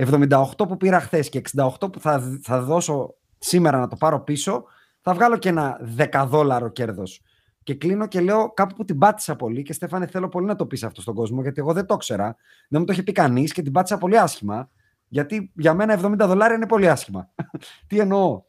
78 0.00 0.46
που 0.56 0.76
πήρα 0.76 1.00
χθες 1.00 1.28
και 1.28 1.42
68 1.56 1.92
που 1.92 2.00
θα, 2.00 2.38
θα 2.42 2.62
δώσω 2.62 3.14
σήμερα 3.38 3.78
να 3.78 3.88
το 3.88 3.96
πάρω 3.96 4.20
πίσω, 4.20 4.64
θα 5.00 5.14
βγάλω 5.14 5.36
και 5.36 5.48
ένα 5.48 5.80
10 5.96 6.24
δόλαρο 6.26 6.68
κέρδος. 6.68 7.22
Και 7.62 7.74
κλείνω 7.74 8.06
και 8.06 8.20
λέω 8.20 8.52
κάπου 8.52 8.74
που 8.74 8.84
την 8.84 8.98
πάτησα 8.98 9.36
πολύ 9.36 9.62
και 9.62 9.72
Στέφανε 9.72 10.06
θέλω 10.06 10.28
πολύ 10.28 10.46
να 10.46 10.56
το 10.56 10.66
πεις 10.66 10.84
αυτό 10.84 11.00
στον 11.00 11.14
κόσμο 11.14 11.42
γιατί 11.42 11.60
εγώ 11.60 11.72
δεν 11.72 11.86
το 11.86 11.94
ήξερα. 11.94 12.36
Δεν 12.68 12.80
μου 12.80 12.86
το 12.86 12.92
είχε 12.92 13.02
πει 13.02 13.12
κανείς 13.12 13.52
και 13.52 13.62
την 13.62 13.72
πάτησα 13.72 13.98
πολύ 13.98 14.18
άσχημα. 14.18 14.70
Γιατί 15.08 15.52
για 15.56 15.74
μένα 15.74 16.00
70 16.00 16.14
δολάρια 16.18 16.56
είναι 16.56 16.66
πολύ 16.66 16.88
άσχημα. 16.88 17.30
Τι 17.86 17.98
εννοώ; 17.98 18.42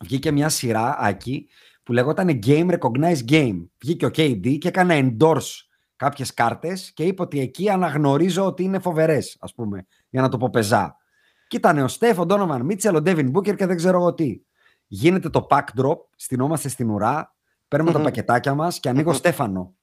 Βγήκε 0.00 0.30
μια 0.30 0.48
σειρά, 0.48 0.96
Άκη, 0.98 1.48
που 1.82 1.92
λεγόταν 1.92 2.38
Game 2.46 2.78
Recognized 2.78 3.30
Game. 3.30 3.66
Βγήκε 3.80 4.06
ο 4.06 4.10
KD 4.16 4.58
και 4.58 4.68
έκανε 4.68 5.16
endorse 5.18 5.70
κάποιες 5.96 6.34
κάρτες 6.34 6.92
και 6.92 7.04
είπε 7.04 7.22
ότι 7.22 7.40
εκεί 7.40 7.70
αναγνωρίζω 7.70 8.46
ότι 8.46 8.62
είναι 8.62 8.78
φοβερές, 8.78 9.36
ας 9.40 9.54
πούμε, 9.54 9.86
για 10.10 10.20
να 10.20 10.28
το 10.28 10.36
πω 10.36 10.50
πεζά. 10.50 10.96
Και 11.48 11.56
ήταν 11.56 11.78
ο 11.78 11.88
Στέφ, 11.88 12.18
ο 12.18 12.26
Ντόνοβαν 12.26 12.64
Μίτσελ, 12.64 12.94
ο 12.94 13.00
Ντέβιν 13.00 13.30
Μπούκερ 13.30 13.54
και 13.54 13.66
δεν 13.66 13.76
ξέρω 13.76 13.98
εγώ 13.98 14.14
τι. 14.14 14.40
Γίνεται 14.86 15.28
το 15.28 15.46
pack 15.50 15.64
drop, 15.80 15.98
στυνόμαστε 16.16 16.68
στην 16.68 16.90
ουρά, 16.90 17.34
παίρνουμε 17.68 17.92
τα 17.92 18.00
πακετάκια 18.00 18.54
μας 18.54 18.80
και 18.80 18.88
ανοίγω 18.88 19.12
Στέφανο. 19.12 19.74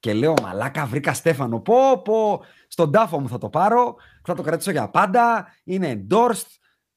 Και 0.00 0.12
λέω, 0.12 0.34
Μαλάκα, 0.42 0.86
βρήκα 0.86 1.14
Στέφανο. 1.14 1.60
Πω, 1.60 2.02
πω, 2.04 2.44
στον 2.68 2.92
τάφο 2.92 3.20
μου 3.20 3.28
θα 3.28 3.38
το 3.38 3.48
πάρω, 3.48 3.96
θα 4.24 4.34
το 4.34 4.42
κρατήσω 4.42 4.70
για 4.70 4.88
πάντα. 4.88 5.46
Είναι 5.64 6.06
endorsed. 6.08 6.46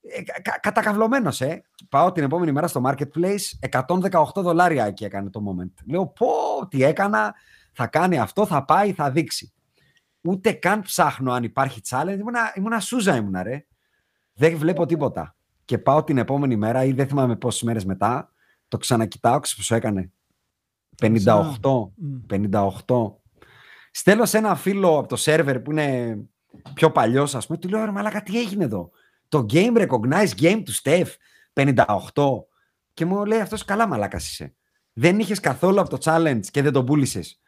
Ε, 0.02 0.42
Κατακαυλωμένος, 0.60 1.42
ε. 1.42 1.64
Πάω 1.90 2.12
την 2.12 2.24
επόμενη 2.24 2.52
μέρα 2.52 2.68
στο 2.68 2.82
marketplace, 2.86 3.70
118 3.70 4.42
δολάρια 4.42 4.86
εκεί 4.86 5.04
έκανε 5.04 5.30
το 5.30 5.42
moment. 5.48 5.74
Λέω, 5.86 6.08
πω, 6.08 6.28
τι 6.68 6.84
έκανα, 6.84 7.36
θα 7.74 7.88
κάνει 7.88 8.20
αυτό, 8.20 8.46
θα 8.46 8.66
πάει, 8.66 8.94
θα 8.94 9.12
δείξει. 9.12 9.54
Ούτε 10.22 10.52
καν 10.52 10.82
ψάχνω 10.82 11.32
αν 11.32 11.44
υπάρχει 11.44 11.82
challenge. 11.90 12.18
Ήμουνα, 12.20 12.54
ήμουνα 12.56 12.80
σούζα 12.80 13.16
ήμουνα, 13.16 13.44
ρε. 13.44 13.66
Δεν 14.34 14.58
βλέπω 14.58 14.86
τίποτα. 14.86 15.36
Και 15.66 15.78
πάω 15.78 16.04
την 16.04 16.18
επόμενη 16.18 16.56
μέρα 16.56 16.84
ή 16.84 16.91
δεν 16.91 17.08
θυμάμαι 17.08 17.36
πόσες 17.36 17.62
μέρες 17.62 17.86
μετά, 17.86 18.32
το 18.68 18.78
ξανακοιτάω, 18.78 19.40
ξέρω 19.40 19.58
πόσο 19.58 19.76
έκανε; 19.76 20.12
58. 20.98 21.94
58. 22.28 23.16
Στέλνω 23.91 24.26
σε 24.26 24.38
ένα 24.38 24.56
φίλο 24.56 24.98
από 24.98 25.08
το 25.08 25.16
σερβερ 25.16 25.60
που 25.60 25.72
είναι 25.72 26.18
πιο 26.74 26.91
παλιός, 26.91 27.36
ας 27.36 27.46
πούμε, 27.46 27.58
του 27.58 27.70
λέω: 27.70 27.86
Ρε 27.86 27.91
Μαλάκα, 27.91 28.24
τι 28.24 28.40
έγινε 28.40 28.64
εδώ; 28.64 28.91
Το 29.28 29.46
Game 29.50 29.88
Recognized 29.88 30.40
Game 30.40 30.62
του 30.66 30.74
Steph 30.84 31.08
58 31.54 31.86
και 32.94 33.06
μου 33.06 33.26
λέει 33.26 33.40
αυτός 33.40 33.66
καλά 33.66 33.88
μαλάκας 33.88 34.30
είσαι. 34.32 34.54
Δεν 34.94 35.20
είχες 35.20 35.40
καθόλου 35.40 35.80
από 35.80 35.90
το 35.90 35.98
challenge 36.04 36.46
και 36.52 36.62
δεν 36.62 36.72
τον 36.72 36.86
πούλησες. 36.86 37.41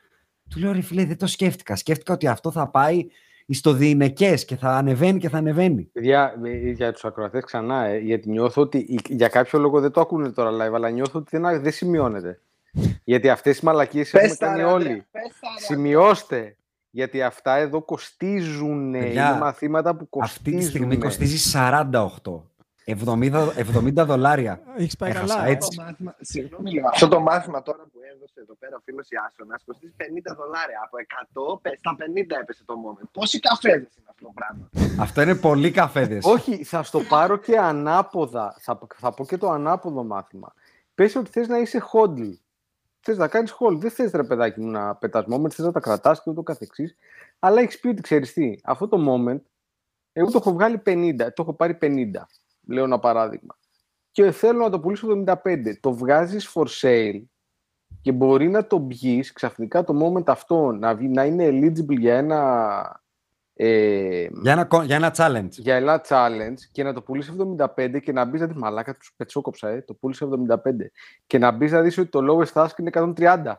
Του 0.52 0.60
λέω 0.60 0.72
ρε 0.72 0.82
φίλε 0.82 1.06
δεν 1.06 1.18
το 1.18 1.28
σκέφτηκα. 1.28 1.76
Σκέφτηκα 1.76 2.14
ότι 2.14 2.28
αυτό 2.28 2.52
θα 2.52 2.68
πάει 2.68 3.08
στο 3.50 3.74
διηνεκέ 3.74 4.34
και 4.34 4.56
θα 4.56 4.70
ανεβαίνει 4.70 5.20
και 5.20 5.30
θα 5.30 5.38
ανεβαίνει. 5.38 5.90
Για, 5.94 6.34
για 6.74 6.92
τους 6.94 7.06
ακροατές 7.06 7.44
ξανά, 7.44 7.86
ε, 7.86 7.98
γιατί 7.98 8.30
νιώθω 8.30 8.62
ότι 8.62 9.00
για 9.08 9.28
κάποιο 9.28 9.60
λόγο 9.60 9.80
δεν 9.80 9.92
το 9.92 10.02
ακούνε 10.02 10.30
τώρα 10.30 10.52
live, 10.52 10.74
αλλά 10.74 10.90
νιώθω 10.90 11.20
ότι 11.20 11.38
δεν, 11.38 11.62
δεν 11.62 11.72
σημειώνεται. 11.72 12.40
γιατί 13.04 13.30
αυτές 13.30 13.58
οι 13.58 13.66
μαλακίες 13.66 14.14
έχουμε 14.14 14.36
κάνει 14.36 14.64
όλοι. 14.64 15.06
Σημειώστε. 15.58 16.56
Γιατί 16.94 17.22
αυτά 17.22 17.56
εδώ 17.56 17.82
κοστίζουν. 17.82 18.94
είναι 18.94 19.38
μαθήματα 19.40 19.96
που 19.96 20.10
κοστίζουν. 20.10 20.38
Αυτή 20.38 20.56
τη 20.56 20.64
στιγμή 20.64 20.98
κοστίζει 20.98 21.52
48. 21.54 22.42
70, 22.92 23.54
70 23.56 24.06
δολάρια. 24.06 24.62
Έχεις 24.78 24.96
πάει 24.96 25.12
καλά. 25.12 25.46
Έτσι. 25.46 25.78
Το 25.78 25.84
μάθημα, 25.84 26.16
συγγνώμη 26.22 26.72
λίγο. 26.72 26.88
Αυτό 26.88 27.08
το 27.08 27.20
μάθημα 27.20 27.62
τώρα 27.62 27.84
που 27.84 28.00
έδωσε 28.16 28.40
εδώ 28.40 28.56
πέρα 28.56 28.76
ο 28.76 28.82
φίλος 28.84 29.10
Ιάσονας 29.10 29.64
κοστίζει 29.66 29.94
50 29.98 30.36
δολάρια. 30.36 30.80
Από 30.86 30.98
100 31.58 31.76
στα 31.78 31.96
50 32.00 32.40
έπεσε 32.42 32.64
το 32.66 32.74
moment. 32.86 33.08
Πόσοι 33.12 33.40
καφέδες 33.40 33.96
είναι 33.98 34.08
αυτό 34.10 34.26
το 34.26 34.32
πράγμα; 34.36 34.70
Αυτό 35.00 35.22
είναι 35.22 35.36
πολύ 35.36 35.72
καφέδες. 35.72 36.26
Όχι, 36.26 36.64
θα 36.64 36.84
στο 36.84 37.00
πάρω 37.00 37.38
και 37.38 37.58
ανάποδα. 37.58 38.56
Θα, 38.60 38.80
θα 38.96 39.14
πω 39.14 39.26
και 39.26 39.38
το 39.38 39.50
ανάποδο 39.50 40.04
μάθημα. 40.04 40.54
Πες 40.96 41.16
ότι 41.16 41.30
θες 41.30 41.48
να 41.48 41.58
είσαι 41.58 41.84
hodl 41.92 42.34
θες 43.02 43.18
να 43.18 43.28
κάνεις 43.28 43.56
hold. 43.60 43.78
Δεν 43.78 43.92
θες 43.92 44.12
ρε 44.12 44.24
παιδάκι 44.24 44.60
μου 44.60 44.72
να 44.72 44.96
πετάς 44.96 45.26
moment, 45.30 45.50
θες 45.52 45.66
να 45.66 45.72
τα 45.72 45.80
κρατάς 45.80 46.24
και 46.24 46.30
ούτω 46.30 46.44
καθεξής. 46.44 46.96
Αλλά 47.40 47.62
έχεις 47.62 47.80
πει 47.80 47.88
ότι 47.88 48.02
ξέρεις 48.02 48.34
τι, 48.34 48.56
αυτό 48.64 48.88
το 48.88 48.98
moment, 49.10 49.42
εγώ 50.14 50.32
το 50.32 50.38
έχω 50.38 50.54
βγάλει 50.54 50.82
50, 50.86 51.16
το 51.18 51.42
έχω 51.42 51.54
πάρει 51.54 51.78
50. 51.82 52.28
Λέω 52.68 52.84
ένα 52.84 53.00
παράδειγμα. 53.00 53.58
Και 54.12 54.32
θέλω 54.32 54.60
να 54.60 54.70
το 54.70 54.80
πουλήσω 54.80 55.24
75. 55.26 55.36
Το 55.80 55.94
βγάζεις 55.94 56.54
for 56.54 56.66
sale 56.82 57.22
και 58.02 58.12
μπορεί 58.12 58.50
να 58.50 58.68
το 58.68 58.78
μπεις 58.78 59.32
ξαφνικά 59.34 59.84
το 59.84 59.94
moment 60.04 60.28
αυτό 60.28 60.72
να, 60.72 61.02
να 61.02 61.26
είναι 61.26 61.48
eligible 61.48 61.98
για 61.98 62.18
ένα 62.18 63.02
ε, 63.64 64.28
για, 64.42 64.52
ένα, 64.52 64.68
για 64.84 64.96
ένα 64.96 65.14
challenge. 65.18 65.50
Για 65.50 65.76
ένα 65.76 66.06
challenge 66.08 66.60
και 66.72 66.84
να 66.84 66.94
το 66.94 67.02
πουλήσεις 67.02 67.34
75 67.58 68.00
και 68.02 68.12
να 68.12 68.26
μπεις 68.26 68.42
να 68.42 68.48
δεις 68.48 68.56
μαλάκα 68.56 68.96
τους 68.96 69.14
πετσόκοψα, 69.16 69.70
ε, 69.70 69.82
το 69.82 69.94
πούλησε 69.94 70.28
75. 70.48 70.58
Και 71.28 71.38
να 71.38 71.52
μπεις 71.52 71.72
να 71.72 71.82
δεις 71.82 71.98
ότι 71.98 72.10
το 72.10 72.20
lowest 72.30 72.66
ask 72.66 72.78
είναι 72.78 72.90
130. 72.94 73.54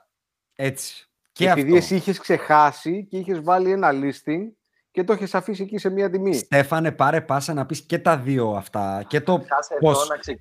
Έτσι. 0.55 1.09
Και 1.33 1.49
Επειδή 1.49 1.67
αυτό. 1.67 1.77
εσύ 1.77 1.95
είχες 1.95 2.19
ξεχάσει 2.19 3.07
και 3.11 3.19
είχες 3.19 3.41
βάλει 3.41 3.71
ένα 3.71 3.91
listing 3.93 4.49
και 4.93 5.05
το 5.05 5.13
έχεις 5.13 5.35
αφήσει 5.35 5.63
εκεί 5.63 5.79
σε 5.79 5.91
μία 5.91 6.11
τιμή. 6.11 6.35
Στέφανε, 6.35 6.93
πάρε 6.93 7.21
πάσα 7.21 7.55
να 7.55 7.67
πεις 7.67 7.83
και 7.83 7.99
τα 7.99 8.17
δύο 8.17 8.51
αυτά. 8.51 9.05
Και 9.09 9.21
το 9.21 9.45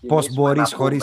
πώ 0.07 0.19
μπορείς 0.33 0.73
χωρί. 0.73 1.01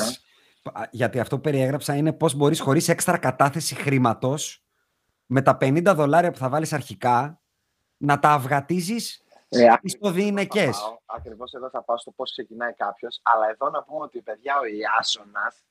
Γιατί 0.91 1.21
αυτό 1.21 1.37
που 1.37 1.43
περιέγραψα 1.43 1.97
είναι 1.97 2.13
πώς 2.13 2.35
μπορείς 2.35 2.61
χωρίς 2.61 2.89
έξτρα 2.89 3.19
κατάθεση 3.19 3.75
χρήματος 3.75 4.65
με 5.27 5.43
τα 5.43 5.59
50 5.61 5.83
δολάρια 5.95 6.31
που 6.31 6.39
θα 6.39 6.49
βάλεις 6.49 6.73
αρχικά 6.73 7.41
να 7.97 8.19
τα 8.19 8.31
αυγατίζεις 8.31 9.23
ε, 9.49 9.75
στο 9.85 10.11
διηνεκέ. 10.11 10.71
Ακριβώς 11.07 11.53
εδώ 11.53 11.71
θα 11.71 11.83
πάω 11.83 11.99
στο 11.99 12.11
πώς 12.11 12.31
ξεκινάει 12.31 12.73
κάποιος. 12.73 13.21
Αλλά 13.23 13.49
εδώ 13.51 13.71
να 13.71 13.83
πούμε 13.83 14.05
ότι 14.05 14.21
παιδιά 14.21 14.59
ο 14.59 14.65
Ιάσονας 14.65 15.65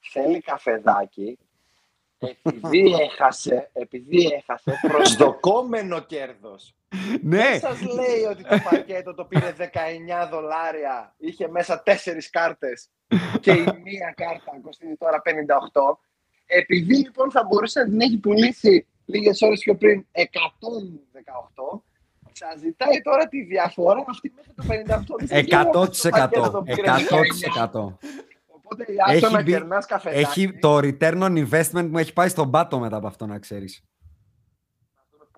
θέλει 0.00 0.40
καφεδάκι 0.40 1.38
επειδή 2.18 2.92
έχασε, 3.10 3.70
επειδή 3.72 4.26
έχασε 4.26 4.78
προσδοκόμενο 4.88 6.00
κέρδος. 6.00 6.74
Ναι. 7.22 7.36
Δεν 7.36 7.60
σας 7.60 7.80
λέει 7.82 8.22
ότι 8.30 8.42
το 8.42 8.58
πακέτο 8.70 9.14
το 9.14 9.24
πήρε 9.24 9.54
19 9.58 10.28
δολάρια, 10.30 11.14
είχε 11.18 11.48
μέσα 11.48 11.82
τέσσερις 11.82 12.30
κάρτες 12.30 12.88
και 13.40 13.50
η 13.50 13.64
μία 13.84 14.14
κάρτα 14.16 14.60
κοστίζει 14.62 14.96
τώρα 14.96 15.22
58. 15.24 15.30
Επειδή 16.46 16.94
λοιπόν 16.94 17.30
θα 17.30 17.44
μπορούσε 17.44 17.80
να 17.80 17.88
την 17.88 18.00
έχει 18.00 18.18
πουλήσει 18.18 18.86
λίγες 19.04 19.42
ώρες 19.42 19.60
πιο 19.60 19.76
πριν 19.76 20.06
118. 20.14 20.22
Σας 22.32 22.58
ζητάει 22.58 23.00
τώρα 23.02 23.28
τη 23.28 23.42
διαφορά 23.42 24.04
αυτή 24.08 24.32
μέχρι 24.36 24.52
το 24.52 24.64
58%. 24.68 25.28
100%. 27.58 27.96
Οπότε 28.46 28.84
η 28.92 28.96
Άσο 29.06 29.28
να 29.30 29.42
κερνάς 29.42 29.86
καφεδάκι. 29.86 30.22
Έχει 30.22 30.58
το 30.58 30.76
return 30.76 31.22
on 31.22 31.46
investment 31.46 31.88
μου 31.88 31.98
έχει 31.98 32.12
πάει 32.12 32.28
στον 32.28 32.50
πάτο 32.50 32.78
μετά 32.78 32.96
από 32.96 33.06
αυτό 33.06 33.26
να 33.26 33.38
ξέρεις. 33.38 33.82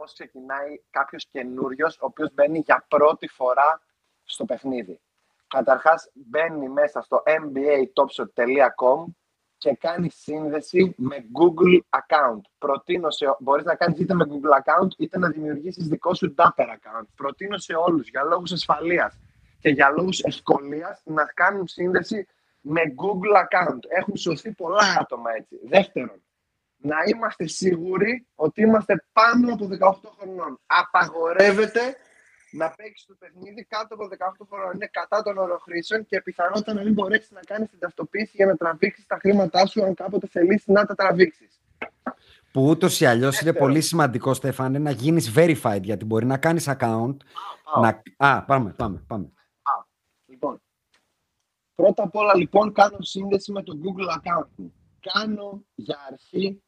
Πώς 0.01 0.13
ξεκινάει 0.13 0.81
κάποιος 0.91 1.27
καινούριος 1.27 1.97
ο 1.97 2.07
οποίος 2.07 2.35
μπαίνει 2.35 2.59
για 2.59 2.85
πρώτη 2.89 3.29
φορά 3.29 3.83
στο 4.25 4.45
παιχνίδι. 4.45 5.01
Καταρχάς 5.47 6.11
μπαίνει 6.13 6.69
μέσα 6.69 7.03
στο 7.03 7.23
mbatopshot.com 7.27 9.05
και 9.57 9.77
κάνει 9.81 10.11
σύνδεση 10.11 10.95
με 10.97 11.17
Google 11.17 11.79
account. 12.01 12.41
Προτείνω 12.59 13.11
σε, 13.11 13.37
μπορείς 13.39 13.65
να 13.65 13.75
κάνεις 13.75 13.99
είτε 13.99 14.15
με 14.15 14.27
Google 14.29 14.55
account 14.61 14.89
είτε 14.97 15.19
να 15.19 15.29
δημιουργήσεις 15.29 15.89
δικό 15.89 16.15
σου 16.15 16.35
Dapper 16.39 16.67
account. 16.67 17.07
Προτείνω 17.15 17.59
σε 17.59 17.75
όλους 17.75 18.09
για 18.09 18.23
λόγους 18.23 18.53
ασφαλείας 18.53 19.19
και 19.61 19.69
για 19.69 19.91
λόγους 19.91 20.21
ευκολίας 20.21 21.03
να 21.05 21.25
κάνουν 21.25 21.67
σύνδεση 21.67 22.27
με 22.61 22.81
Google 22.83 23.37
account. 23.45 23.81
Έχουν 23.89 24.17
σωθεί 24.17 24.53
πολλά 24.53 24.97
άτομα 25.01 25.31
έτσι. 25.37 25.61
Δεύτερον, 25.69 26.23
να 26.81 26.97
είμαστε 27.07 27.47
σίγουροι 27.47 28.27
ότι 28.35 28.63
είμαστε 28.63 29.05
πάνω 29.13 29.53
από 29.53 29.69
18 29.81 30.11
χρονών. 30.19 30.61
Απαγορεύεται 30.67 31.97
να 32.53 32.71
παίξεις 32.71 33.07
το 33.07 33.15
παιχνίδι 33.19 33.65
κάτω 33.65 33.95
από 33.95 34.05
18 34.05 34.47
χρονών. 34.49 34.75
Είναι 34.75 34.89
κατά 34.93 35.23
των 35.23 35.39
οροχρήσεων 35.39 36.07
και 36.07 36.21
πιθανότητα 36.21 36.75
να 36.75 36.83
μην 36.83 36.93
μπορέσεις 36.93 37.31
να 37.31 37.41
κάνεις 37.41 37.69
την 37.71 37.79
ταυτοποίηση 37.79 38.33
για 38.35 38.47
να 38.47 38.57
τραβήξεις 38.57 39.07
τα 39.07 39.17
χρήματά 39.21 39.67
σου 39.67 39.85
αν 39.85 39.95
κάποτε 39.95 40.27
θελήσεις 40.27 40.67
να 40.67 40.87
τα 40.87 40.95
τραβήξεις. 40.95 41.61
Που 42.53 42.67
ούτως 42.67 43.01
ή 43.01 43.07
αλλιώς 43.07 43.41
είναι 43.41 43.53
πολύ 43.53 43.81
σημαντικό, 43.81 44.35
Στέφανε, 44.35 44.79
να 44.79 44.91
γίνεις 44.91 45.33
verified 45.37 45.83
γιατί 45.83 46.05
μπορεί 46.05 46.27
να 46.27 46.39
κάνεις 46.39 46.69
account. 46.69 47.17
Α, 47.75 47.81
να... 47.81 48.03
Α, 48.17 48.45
πάμε, 48.45 48.71
πάμε, 48.71 49.05
πάμε. 49.07 49.25
Α, 49.63 49.73
λοιπόν. 50.27 50.63
Πρώτα 51.75 52.03
απ' 52.03 52.17
όλα, 52.17 52.37
λοιπόν, 52.37 52.73
κάνω 52.73 52.97
σύνδεση 53.01 53.53
με 53.53 53.63
το 53.63 53.73
Google 53.83 54.09
account 54.09 54.49
μου. 54.57 54.75
Κάνω 55.01 55.65
για 55.75 55.99
αρχή 56.11 56.63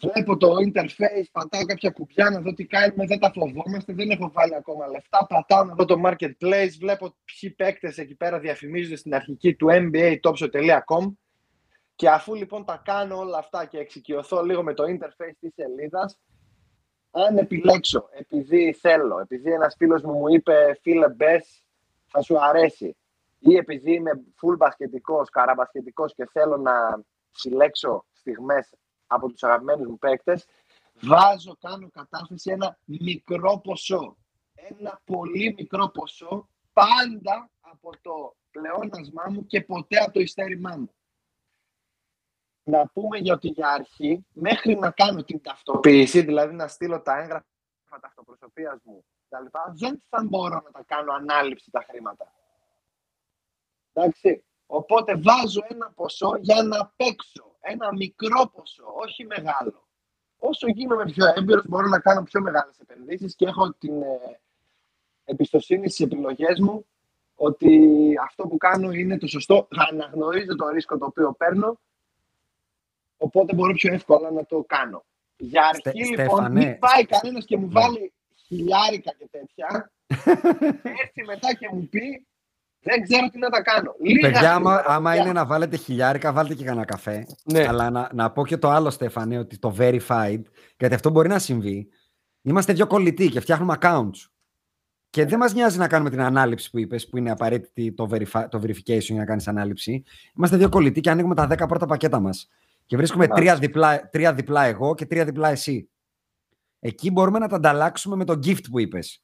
Βλέπω 0.00 0.36
το 0.36 0.48
interface, 0.48 1.28
πατάω 1.32 1.64
κάποια 1.64 1.90
κουμπιά 1.90 2.30
να 2.30 2.40
δω 2.40 2.54
τι 2.54 2.64
κάνουμε, 2.64 3.06
δεν 3.06 3.18
τα 3.18 3.32
φοβόμαστε, 3.34 3.92
δεν 3.92 4.10
έχω 4.10 4.30
βάλει 4.32 4.54
ακόμα 4.54 4.86
λεφτά. 4.86 5.26
Πατάω 5.28 5.64
να 5.64 5.74
δω 5.74 5.84
το 5.84 6.00
marketplace, 6.04 6.70
βλέπω 6.78 7.14
ποιοι 7.24 7.50
παίκτες 7.50 7.98
εκεί 7.98 8.14
πέρα 8.14 8.38
διαφημίζονται 8.38 8.96
στην 8.96 9.14
αρχική 9.14 9.54
του 9.54 9.66
mbatopshot.com 9.70 11.12
και 11.94 12.08
αφού 12.08 12.34
λοιπόν 12.34 12.64
τα 12.64 12.82
κάνω 12.84 13.18
όλα 13.18 13.38
αυτά 13.38 13.64
και 13.64 13.78
εξοικειωθώ 13.78 14.42
λίγο 14.42 14.62
με 14.62 14.74
το 14.74 14.84
interface 14.84 15.34
της 15.40 15.52
σελίδας, 15.54 16.20
αν 17.10 17.38
επιλέξω, 17.38 18.08
επειδή 18.12 18.72
θέλω, 18.72 19.18
επειδή 19.18 19.52
ένας 19.52 19.74
φίλος 19.78 20.02
μου 20.02 20.12
μου 20.12 20.28
είπε 20.28 20.78
φίλε 20.82 21.08
μπες, 21.08 21.62
θα 22.06 22.22
σου 22.22 22.42
αρέσει 22.42 22.96
ή 23.38 23.56
επειδή 23.56 23.92
είμαι 23.92 24.10
full 24.12 24.56
μπασκετικός, 24.56 25.30
καραμπασκετικός 25.30 26.14
και 26.14 26.28
θέλω 26.32 26.56
να 26.56 27.02
συλλέξω 27.30 28.06
στιγμές 28.12 28.74
από 29.08 29.28
τους 29.28 29.42
αγαπημένους 29.42 29.86
μου 29.86 29.98
παίκτες, 29.98 30.46
βάζω, 31.00 31.56
κάνω 31.60 31.90
κατάθεση 31.90 32.50
ένα 32.50 32.78
μικρό 32.84 33.58
ποσό. 33.58 34.16
Ένα 34.54 35.00
πολύ 35.04 35.54
μικρό 35.58 35.88
ποσό, 35.88 36.48
πάντα 36.72 37.50
από 37.60 37.90
το 38.02 38.36
πλεόνασμά 38.50 39.24
μου 39.28 39.46
και 39.46 39.60
ποτέ 39.60 39.98
από 39.98 40.12
το 40.12 40.20
ειστέρημά 40.20 40.76
μου. 40.76 40.92
Να 42.62 42.88
πούμε 42.88 43.18
για 43.18 43.34
ότι 43.34 43.48
για 43.48 43.68
αρχή, 43.68 44.26
μέχρι 44.32 44.74
να 44.74 44.90
κάνω 44.90 45.24
την 45.24 45.42
ταυτοποίηση, 45.42 46.22
δηλαδή 46.22 46.54
να 46.54 46.68
στείλω 46.68 47.00
τα 47.00 47.18
έγγραφα 47.18 47.44
ταυτοπροσωπίας 48.00 48.80
μου, 48.82 49.04
τα 49.28 49.40
λοιπά, 49.40 49.72
δεν 49.76 50.02
θα 50.08 50.24
μπορώ 50.24 50.62
να 50.64 50.70
τα 50.70 50.82
κάνω 50.86 51.12
ανάληψη 51.12 51.70
τα 51.70 51.86
χρήματα. 51.90 52.32
Εντάξει. 53.92 54.42
Οπότε 54.66 55.16
βάζω 55.16 55.60
ένα 55.68 55.92
ποσό 55.92 56.36
για 56.40 56.62
να 56.62 56.92
παίξω. 56.96 57.57
Ένα 57.70 57.92
μικρό 57.92 58.50
ποσό, 58.54 58.84
όχι 58.96 59.26
μεγάλο. 59.26 59.86
Όσο 60.38 60.68
γίνομαι 60.68 61.04
πιο 61.04 61.26
έμπειρος 61.36 61.64
μπορώ 61.68 61.86
να 61.86 62.00
κάνω 62.00 62.22
πιο 62.22 62.40
μεγάλες 62.40 62.78
επενδύσεις 62.78 63.34
και 63.34 63.46
έχω 63.46 63.72
την 63.72 64.02
ε, 64.02 64.40
εμπιστοσύνη 65.24 65.88
στις 65.90 66.06
επιλογές 66.06 66.60
μου 66.60 66.86
ότι 67.34 67.78
αυτό 68.24 68.46
που 68.46 68.56
κάνω 68.56 68.90
είναι 68.90 69.18
το 69.18 69.26
σωστό. 69.26 69.68
Αναγνωρίζω 69.90 70.56
το 70.56 70.68
ρίσκο 70.68 70.98
το 70.98 71.04
οποίο 71.04 71.32
παίρνω 71.32 71.78
οπότε 73.18 73.54
μπορώ 73.54 73.72
πιο 73.72 73.92
εύκολα 73.92 74.30
να 74.30 74.44
το 74.46 74.64
κάνω. 74.66 75.04
Για 75.36 75.66
αρχή 75.66 76.04
Στε, 76.04 76.10
λοιπόν 76.10 76.26
Στέφανε, 76.26 76.64
μην 76.64 76.78
πάει 76.78 77.06
κανένας 77.06 77.44
και 77.44 77.56
μου 77.56 77.70
βάλει 77.70 78.12
χιλιάρικα 78.46 79.12
και 79.18 79.28
τέτοια 79.30 79.90
και 80.82 80.88
έρθει 81.02 81.24
μετά 81.26 81.54
και 81.54 81.68
μου 81.72 81.88
πει 81.88 82.26
δεν 82.80 83.02
ξέρω 83.02 83.28
τι 83.28 83.38
να 83.38 83.48
τα 83.48 83.62
κάνω. 83.62 83.94
Λίγα 84.00 84.30
Παιδιά, 84.30 84.54
άμα, 84.54 84.70
χρήματα, 84.70 84.94
άμα 84.94 85.10
παιδιά. 85.10 85.24
είναι 85.24 85.32
να 85.32 85.46
βάλετε 85.46 85.76
χιλιάρικα, 85.76 86.32
βάλτε 86.32 86.54
και 86.54 86.64
κανένα 86.64 86.84
καφέ. 86.84 87.26
Ναι. 87.44 87.66
Αλλά 87.68 87.90
να, 87.90 88.10
να 88.12 88.30
πω 88.30 88.46
και 88.46 88.56
το 88.56 88.70
άλλο, 88.70 88.90
Στέφανε, 88.90 89.38
ότι 89.38 89.58
το 89.58 89.74
verified, 89.78 90.42
γιατί 90.78 90.94
αυτό 90.94 91.10
μπορεί 91.10 91.28
να 91.28 91.38
συμβεί. 91.38 91.88
Είμαστε 92.42 92.72
δύο 92.72 92.86
κολλητοί 92.86 93.28
και 93.28 93.40
φτιάχνουμε 93.40 93.76
accounts. 93.80 94.28
Και 95.10 95.24
δεν 95.24 95.38
μας 95.38 95.54
νοιάζει 95.54 95.78
να 95.78 95.88
κάνουμε 95.88 96.10
την 96.10 96.20
ανάληψη 96.20 96.70
που 96.70 96.78
είπες, 96.78 97.08
που 97.08 97.16
είναι 97.16 97.30
απαραίτητη 97.30 97.92
το, 97.92 98.08
verify, 98.10 98.46
το 98.48 98.62
verification 98.62 99.00
για 99.00 99.14
να 99.16 99.24
κάνεις 99.24 99.48
ανάληψη. 99.48 100.04
Είμαστε 100.36 100.56
δύο 100.56 100.68
κολλητοί 100.68 101.00
και 101.00 101.10
ανοίγουμε 101.10 101.34
τα 101.34 101.46
10 101.50 101.68
πρώτα 101.68 101.86
πακέτα 101.86 102.20
μας. 102.20 102.48
Και 102.86 102.96
βρίσκουμε 102.96 103.26
τρία 103.26 103.56
διπλά, 103.56 104.08
τρία 104.08 104.34
διπλά 104.34 104.64
εγώ 104.64 104.94
και 104.94 105.06
τρία 105.06 105.24
διπλά 105.24 105.48
εσύ. 105.48 105.90
Εκεί 106.78 107.10
μπορούμε 107.10 107.38
να 107.38 107.48
τα 107.48 107.56
ανταλλάξουμε 107.56 108.16
με 108.16 108.24
το 108.24 108.32
gift 108.32 108.70
που 108.70 108.78
είπες. 108.78 109.22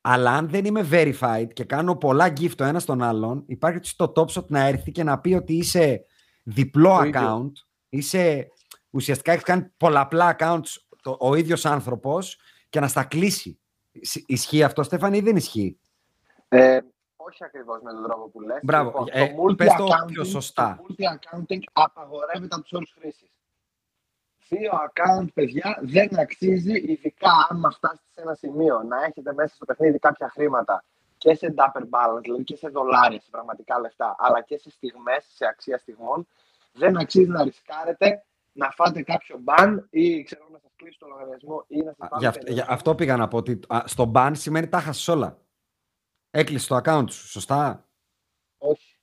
Αλλά 0.00 0.30
αν 0.30 0.48
δεν 0.48 0.64
είμαι 0.64 0.88
verified 0.90 1.46
και 1.52 1.64
κάνω 1.64 1.96
πολλά 1.96 2.26
gift 2.28 2.54
το 2.54 2.64
ένα 2.64 2.78
στον 2.78 3.02
άλλον, 3.02 3.42
υπάρχει 3.46 3.78
στο 3.82 4.12
TopShot 4.16 4.46
να 4.46 4.60
έρθει 4.66 4.92
και 4.92 5.02
να 5.04 5.18
πει 5.20 5.34
ότι 5.34 5.54
είσαι 5.56 6.04
διπλό 6.42 6.96
Το 6.98 7.04
ίδιο. 7.04 7.20
account, 7.20 7.52
είσαι, 7.88 8.48
ουσιαστικά 8.90 9.32
έχεις 9.32 9.44
κάνει 9.44 9.62
πολλαπλά 9.76 10.36
accounts 10.38 10.76
το, 11.02 11.16
ο 11.20 11.34
ίδιος 11.34 11.64
άνθρωπος 11.64 12.38
και 12.68 12.80
να 12.80 12.88
στα 12.88 13.04
κλείσει. 13.04 13.58
Ισ- 13.92 14.24
Ισχύει 14.30 14.62
αυτό, 14.62 14.82
Στέφανη, 14.82 15.16
ή 15.16 15.20
δεν 15.20 15.36
ισχύει; 15.36 15.78
Ε, 16.48 16.80
όχι 17.16 17.44
ακριβώς 17.44 17.80
με 17.82 17.92
τον 17.92 18.02
τρόπο 18.02 18.28
που 18.28 18.40
λες. 18.40 18.58
Μπράβο. 18.62 18.88
Λοιπόν, 18.88 19.06
Ε, 19.12 19.34
το 19.46 19.54
πες 19.54 19.72
το 19.74 19.84
multi-accounting- 19.86 20.06
πιο 20.06 20.24
σωστά. 20.24 20.80
Το 20.86 20.94
multi-accounting 20.94 21.60
απαγορεύεται 21.72 22.54
από 22.54 22.62
τους 22.62 22.72
όρους 22.72 22.94
χρήσης. 22.98 23.30
Δύο 24.52 24.70
account, 24.72 25.26
παιδιά, 25.34 25.78
δεν 25.82 26.18
αξίζει, 26.18 26.72
ειδικά 26.72 27.30
άμα 27.48 27.70
φτάσετε 27.70 28.08
σε 28.12 28.20
ένα 28.20 28.34
σημείο 28.34 28.82
να 28.82 29.04
έχετε 29.04 29.34
μέσα 29.34 29.54
στο 29.54 29.64
παιχνίδι 29.64 29.98
κάποια 29.98 30.28
χρήματα 30.28 30.84
και 31.18 31.34
σε 31.34 31.54
dapper 31.56 31.82
balance, 31.82 32.20
δηλαδή 32.22 32.44
και 32.44 32.56
σε 32.56 32.68
δολάρια, 32.68 33.20
σε 33.20 33.30
πραγματικά 33.30 33.80
λεφτά, 33.80 34.16
αλλά 34.18 34.42
και 34.42 34.58
σε 34.58 34.70
στιγμές, 34.70 35.24
σε 35.34 35.46
αξία 35.46 35.78
στιγμών, 35.78 36.26
δεν 36.72 36.96
αξίζει 36.98 37.28
να 37.28 37.42
ρισκάρετε 37.44 38.24
να 38.52 38.70
φάτε 38.70 39.02
κάποιο 39.02 39.40
ban 39.44 39.78
ή 39.90 40.22
ξέρω 40.22 40.48
να 40.50 40.58
σας 40.58 40.72
κλείσει 40.76 40.98
το 40.98 41.06
λογαριασμό 41.06 41.64
ή 41.66 41.76
να 41.82 41.92
σας 41.92 42.06
Α, 42.06 42.08
πάρει 42.08 42.22
Γι' 42.22 42.26
αυτό, 42.26 42.52
γι' 42.52 42.64
αυτό 42.66 42.94
πήγα 42.94 43.16
να 43.16 43.28
πω 43.28 43.36
ότι 43.36 43.60
α, 43.68 43.82
στο 43.84 44.12
ban 44.14 44.30
σημαίνει 44.34 44.68
τα 44.68 44.80
χάσεις 44.80 45.08
όλα. 45.08 45.38
Έκλεισε 46.30 46.68
το 46.68 46.80
account 46.84 47.10
σου, 47.10 47.28
σωστά; 47.28 47.88
Όχι. 48.58 48.96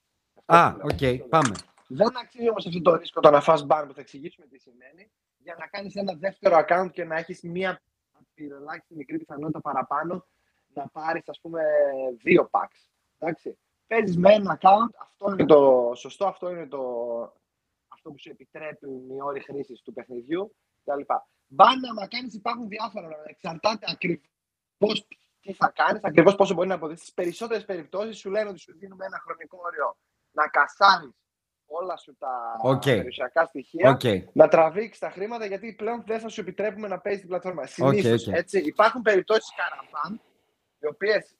Α, 0.45 0.65
Αυτό 0.65 0.81
οκ, 0.83 1.01
λέω. 1.01 1.11
Αυτό 1.11 1.15
λέω. 1.15 1.27
πάμε. 1.27 1.55
Δεν 1.87 2.17
αξίζει 2.17 2.49
όμως 2.49 2.65
αυτό 2.65 2.81
το 2.81 2.95
ρίσκο 2.95 3.19
το 3.21 3.29
να 3.29 3.41
φας 3.41 3.65
ban 3.69 3.83
που 3.87 3.93
θα 3.93 4.01
εξηγήσουμε 4.01 4.47
τι 4.47 4.57
σημαίνει 4.59 5.11
για 5.47 5.55
να 5.59 5.67
κάνεις 5.67 5.95
ένα 5.95 6.13
δεύτερο 6.13 6.65
account 6.67 6.89
και 6.91 7.03
να 7.03 7.15
έχεις 7.15 7.41
μία 7.41 7.81
ελάχιστη 8.35 8.95
μικρή 8.95 9.17
πιθανότητα 9.17 9.61
παραπάνω 9.61 10.25
να 10.73 10.87
πάρεις 10.87 11.29
ας 11.29 11.39
πούμε 11.39 11.61
δύο 12.17 12.49
packs. 12.51 12.89
Εντάξει. 13.17 13.57
Παίζεις 13.87 14.17
με 14.17 14.33
ένα 14.33 14.59
account, 14.61 14.95
αυτό 14.99 15.31
είναι 15.31 15.45
το 15.45 15.91
σωστό, 15.95 16.25
αυτό 16.27 16.49
είναι 16.49 16.67
το 16.67 16.81
αυτό 17.87 18.11
που 18.11 18.19
σου 18.19 18.29
επιτρέπουν 18.29 19.09
οι 19.09 19.21
όροι 19.21 19.39
χρήσης 19.39 19.81
του 19.81 19.93
παιχνιδιού 19.93 20.55
κτλ. 20.83 21.01
Ban, 21.57 21.79
άμα 21.89 22.07
κάνεις 22.07 22.33
υπάρχουν 22.33 22.67
διάφορα, 22.67 23.09
εξαρτάται 23.25 23.85
ακριβώς 23.89 25.07
τι 25.41 25.53
θα 25.53 25.71
κάνεις, 25.75 26.03
ακριβώς 26.03 26.35
πόσο 26.35 26.53
μπορεί 26.53 26.67
να 26.67 26.75
αποδείξεις. 26.75 27.07
Στις 27.07 27.15
περισσότερες 27.15 27.65
περιπτώσεις 27.65 28.17
σου 28.17 28.29
λένε 28.29 28.49
ότι 28.49 28.59
σου 28.59 28.77
δίνουμε 28.77 29.05
ένα 29.05 29.19
χρονικό 29.19 29.59
όριο 29.63 29.97
να 30.31 30.47
κασάρεις 30.47 31.15
όλα 31.67 31.97
σου 31.97 32.15
τα 32.17 32.55
Οκ. 32.61 32.81
περιουσιακά 32.83 33.45
στοιχεία, 33.45 33.89
Οκ. 33.89 34.01
να 34.33 34.47
τραβήξεις 34.47 34.99
τα 34.99 35.09
χρήματα 35.09 35.45
γιατί 35.45 35.73
πλέον 35.73 36.03
δεν 36.05 36.19
θα 36.19 36.29
σου 36.29 36.41
επιτρέπουμε 36.41 36.87
να 36.87 36.99
παίζεις 36.99 37.19
την 37.21 37.29
πλατφόρμα. 37.29 37.65
Συνήθως, 37.65 38.27
οκ. 38.27 38.33
έτσι, 38.35 38.59
υπάρχουν 38.59 39.01
περιπτώσεις 39.01 39.53
καρα 39.55 39.88
ban, 39.88 40.21
οι 40.79 40.87
οποίες 40.87 41.35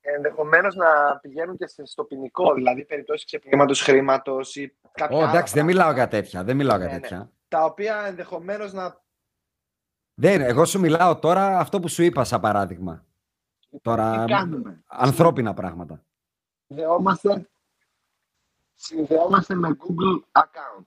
ενδεχομένως 0.00 0.74
να 0.74 1.18
πηγαίνουν 1.22 1.56
και 1.56 1.66
σε- 1.66 1.86
στο 1.86 2.04
ποινικό, 2.04 2.54
δηλαδή 2.54 2.84
περιπτώσεις 2.84 3.24
ξεπλήματος 3.24 3.82
χρήματος 3.82 4.56
ή 4.56 4.76
κάποια 4.92 5.16
Ω, 5.16 5.20
άλλα 5.20 5.30
εντάξει, 5.30 5.54
δεν 5.54 5.64
πράγματα, 5.64 5.84
μιλάω 5.84 5.92
για 5.92 6.08
τέτοια. 6.08 6.44
Δεν 6.44 6.56
μιλάω 6.56 6.76
για 6.76 6.86
Ναι, 6.86 6.92
ναι. 6.92 7.00
τέτοια. 7.00 7.30
τα 7.48 7.64
οποία 7.64 8.02
ενδεχομένως 8.06 8.72
να 8.72 9.00
Δεν, 10.14 10.40
εγώ 10.40 10.64
σου 10.64 10.80
μιλάω 10.80 11.18
τώρα 11.18 11.58
αυτό 11.58 11.80
που 11.80 11.88
σου 11.88 12.02
είπα 12.02 12.24
σαν 12.24 12.40
παράδειγμα. 12.40 13.04
Τώρα, 13.82 14.24
τι 14.24 14.32
κάνουμε; 14.32 14.82
ανθρώπινα 14.86 15.54
πράγματα. 15.54 16.04
συνδεόμαστε, 16.66 17.48
συνδεόμαστε 18.80 19.54
με 19.54 19.76
Google 19.80 20.40
account. 20.42 20.84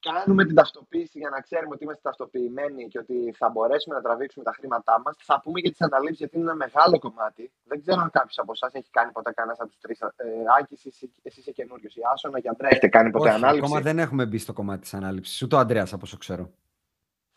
Κάνουμε 0.00 0.44
την 0.44 0.54
ταυτοποίηση 0.54 1.18
για 1.18 1.28
να 1.28 1.40
ξέρουμε 1.40 1.74
ότι 1.74 1.84
είμαστε 1.84 2.02
ταυτοποιημένοι 2.02 2.88
και 2.88 2.98
ότι 2.98 3.34
θα 3.36 3.48
μπορέσουμε 3.48 3.94
να 3.94 4.00
τραβήξουμε 4.02 4.44
τα 4.44 4.52
χρήματά 4.52 5.00
μας. 5.04 5.16
Θα 5.18 5.40
πούμε 5.40 5.60
και 5.60 5.70
τις 5.70 5.80
αναλήψεις 5.80 6.18
γιατί 6.18 6.36
είναι 6.36 6.44
ένα 6.44 6.54
μεγάλο 6.54 6.98
κομμάτι. 6.98 7.52
Δεν 7.64 7.80
ξέρω 7.80 8.00
αν 8.00 8.10
κάποιος 8.10 8.38
από 8.38 8.52
εσάς 8.52 8.74
έχει 8.74 8.90
κάνει 8.90 9.12
ποτέ 9.12 9.32
κανένα 9.32 9.56
από 9.60 9.68
τους 9.70 9.78
τρεις. 9.80 10.00
Ε, 10.00 10.08
Άκη, 10.58 10.74
εσύ, 10.74 10.88
εσύ- 10.88 11.12
εσύ 11.22 11.40
είσαι 11.40 11.50
καινούριο. 11.50 11.90
Η 11.94 12.00
Άσονα 12.12 12.40
και 12.40 12.48
Αντρέα 12.48 12.70
έχετε 12.70 12.88
κάνει 12.88 13.10
ποτέ 13.10 13.28
Όχι, 13.28 13.36
ανάληψη; 13.36 13.64
ακόμα 13.64 13.80
δεν 13.80 13.98
έχουμε 13.98 14.26
μπει 14.26 14.38
στο 14.38 14.52
κομμάτι 14.52 14.80
της 14.80 14.94
ανάληψης. 14.94 15.42
Ούτε 15.42 15.54
ο 15.54 15.58
Ανδρέας, 15.58 15.92
από 15.92 16.02
όσο 16.04 16.16
ξέρω. 16.16 16.50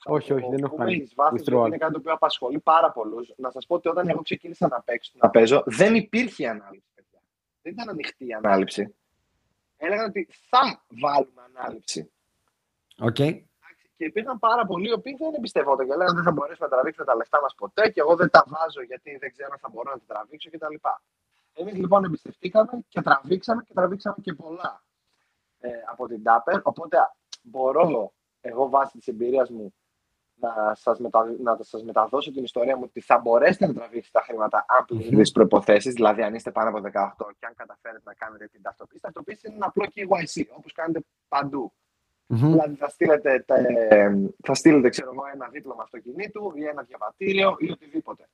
Όχι, 0.05 0.33
όχι, 0.33 0.49
δεν 0.49 0.63
έχω 0.63 0.75
κάνει 0.75 1.07
withdrawal. 1.15 1.65
Είναι 1.67 1.77
κάτι 1.77 1.91
το 1.93 1.99
οποίο 1.99 2.13
απασχολεί 2.13 2.59
πάρα 2.59 2.91
πολλούς. 2.91 3.33
Να 3.37 3.51
σας 3.51 3.65
πω 3.65 3.75
ότι 3.75 3.87
όταν 3.87 4.09
εγώ 4.09 4.21
ξεκίνησα 4.21 4.67
να, 4.67 4.81
παίξω, 4.81 5.11
να 5.15 5.29
παίζω, 5.29 5.63
δεν 5.65 5.95
υπήρχε 5.95 6.47
ανάληψη. 6.47 6.91
Παιδιά. 6.95 7.19
Δεν 7.61 7.73
ήταν 7.73 7.89
ανοιχτή 7.89 8.27
η 8.27 8.33
ανάληψη. 8.33 8.95
Έλεγαν 9.83 10.05
ότι 10.05 10.27
θα 10.49 10.83
βάλουμε 11.01 11.41
ανάληψη. 11.49 12.11
Okay. 13.07 13.31
Και 13.97 14.05
υπήρχαν 14.05 14.39
πάρα 14.39 14.65
πολλοί 14.65 14.87
οι 14.89 14.91
οποίοι 14.91 15.15
δεν 15.15 15.33
εμπιστευόταν 15.33 15.87
και 15.87 15.95
λέγανε 15.95 16.13
δεν 16.13 16.23
θα 16.23 16.31
μπορέσουμε 16.31 16.67
να 16.67 16.73
τραβήξουμε 16.73 17.05
τα 17.05 17.15
λεφτά 17.15 17.41
μας 17.41 17.55
ποτέ 17.55 17.89
και 17.89 17.99
εγώ 17.99 18.15
δεν 18.15 18.29
τα 18.29 18.43
βάζω 18.47 18.81
γιατί 18.81 19.17
δεν 19.17 19.31
ξέρω 19.31 19.49
αν 19.51 19.59
θα 19.59 19.69
μπορώ 19.69 19.91
να 19.91 19.97
τα 19.97 20.05
τραβήξω 20.07 20.49
κτλ. 20.49 20.75
Εμείς 21.53 21.73
λοιπόν 21.73 22.03
εμπιστευτήκαμε 22.03 22.85
και 22.87 23.01
τραβήξαμε 23.01 23.63
και 23.63 23.73
τραβήξαμε 23.73 24.15
και 24.21 24.33
πολλά 24.33 24.83
ε, 25.59 25.69
από 25.91 26.07
την 26.07 26.21
Dapper. 26.25 26.61
Οπότε 26.63 26.97
μπορώ 27.41 28.13
εγώ 28.41 28.69
βάσει 28.69 28.97
της 28.97 29.07
εμπειρίας 29.07 29.49
μου 29.49 29.73
να 30.41 30.75
σας, 30.75 30.99
μετα... 30.99 31.35
να 31.39 31.57
σας 31.61 31.83
μεταδώσω 31.83 32.31
την 32.31 32.43
ιστορία 32.43 32.75
μου 32.77 32.83
ότι 32.85 33.01
θα 33.01 33.17
μπορέσετε 33.17 33.67
να 33.67 33.73
τραβήξετε 33.73 34.19
τα 34.19 34.25
χρήματα 34.25 34.65
αν 34.67 34.85
πληρείτε 34.85 35.21
τις 35.21 35.31
προποθέσει, 35.31 35.89
δηλαδή 35.89 36.21
αν 36.21 36.33
είστε 36.33 36.51
πάνω 36.51 36.69
από 36.69 36.79
18 36.79 37.25
και 37.39 37.45
αν 37.45 37.53
καταφέρετε 37.55 38.03
να 38.05 38.13
κάνετε 38.13 38.47
την 38.47 38.61
ταυτοποίηση. 38.61 38.97
Η 38.97 39.01
ταυτοποίηση 39.01 39.47
είναι 39.47 39.55
ένα 39.55 39.65
απλό 39.65 39.85
KYC, 39.95 40.45
όπως 40.57 40.71
κάνετε 40.73 40.99
παντού. 41.27 41.73
Mm-hmm. 42.27 42.35
Δηλαδή 42.35 42.75
θα 42.75 42.89
στείλετε, 42.89 43.45
θα 44.43 44.53
στείλετε 44.53 44.89
ξέρω 44.89 45.11
εγώ, 45.13 45.23
ένα 45.33 45.47
δίπλωμα 45.47 45.83
αυτοκινήτου 45.83 46.51
ή 46.55 46.65
ένα 46.65 46.81
διαβατήριο 46.81 47.55
ή 47.59 47.71
οτιδήποτε. 47.71 48.29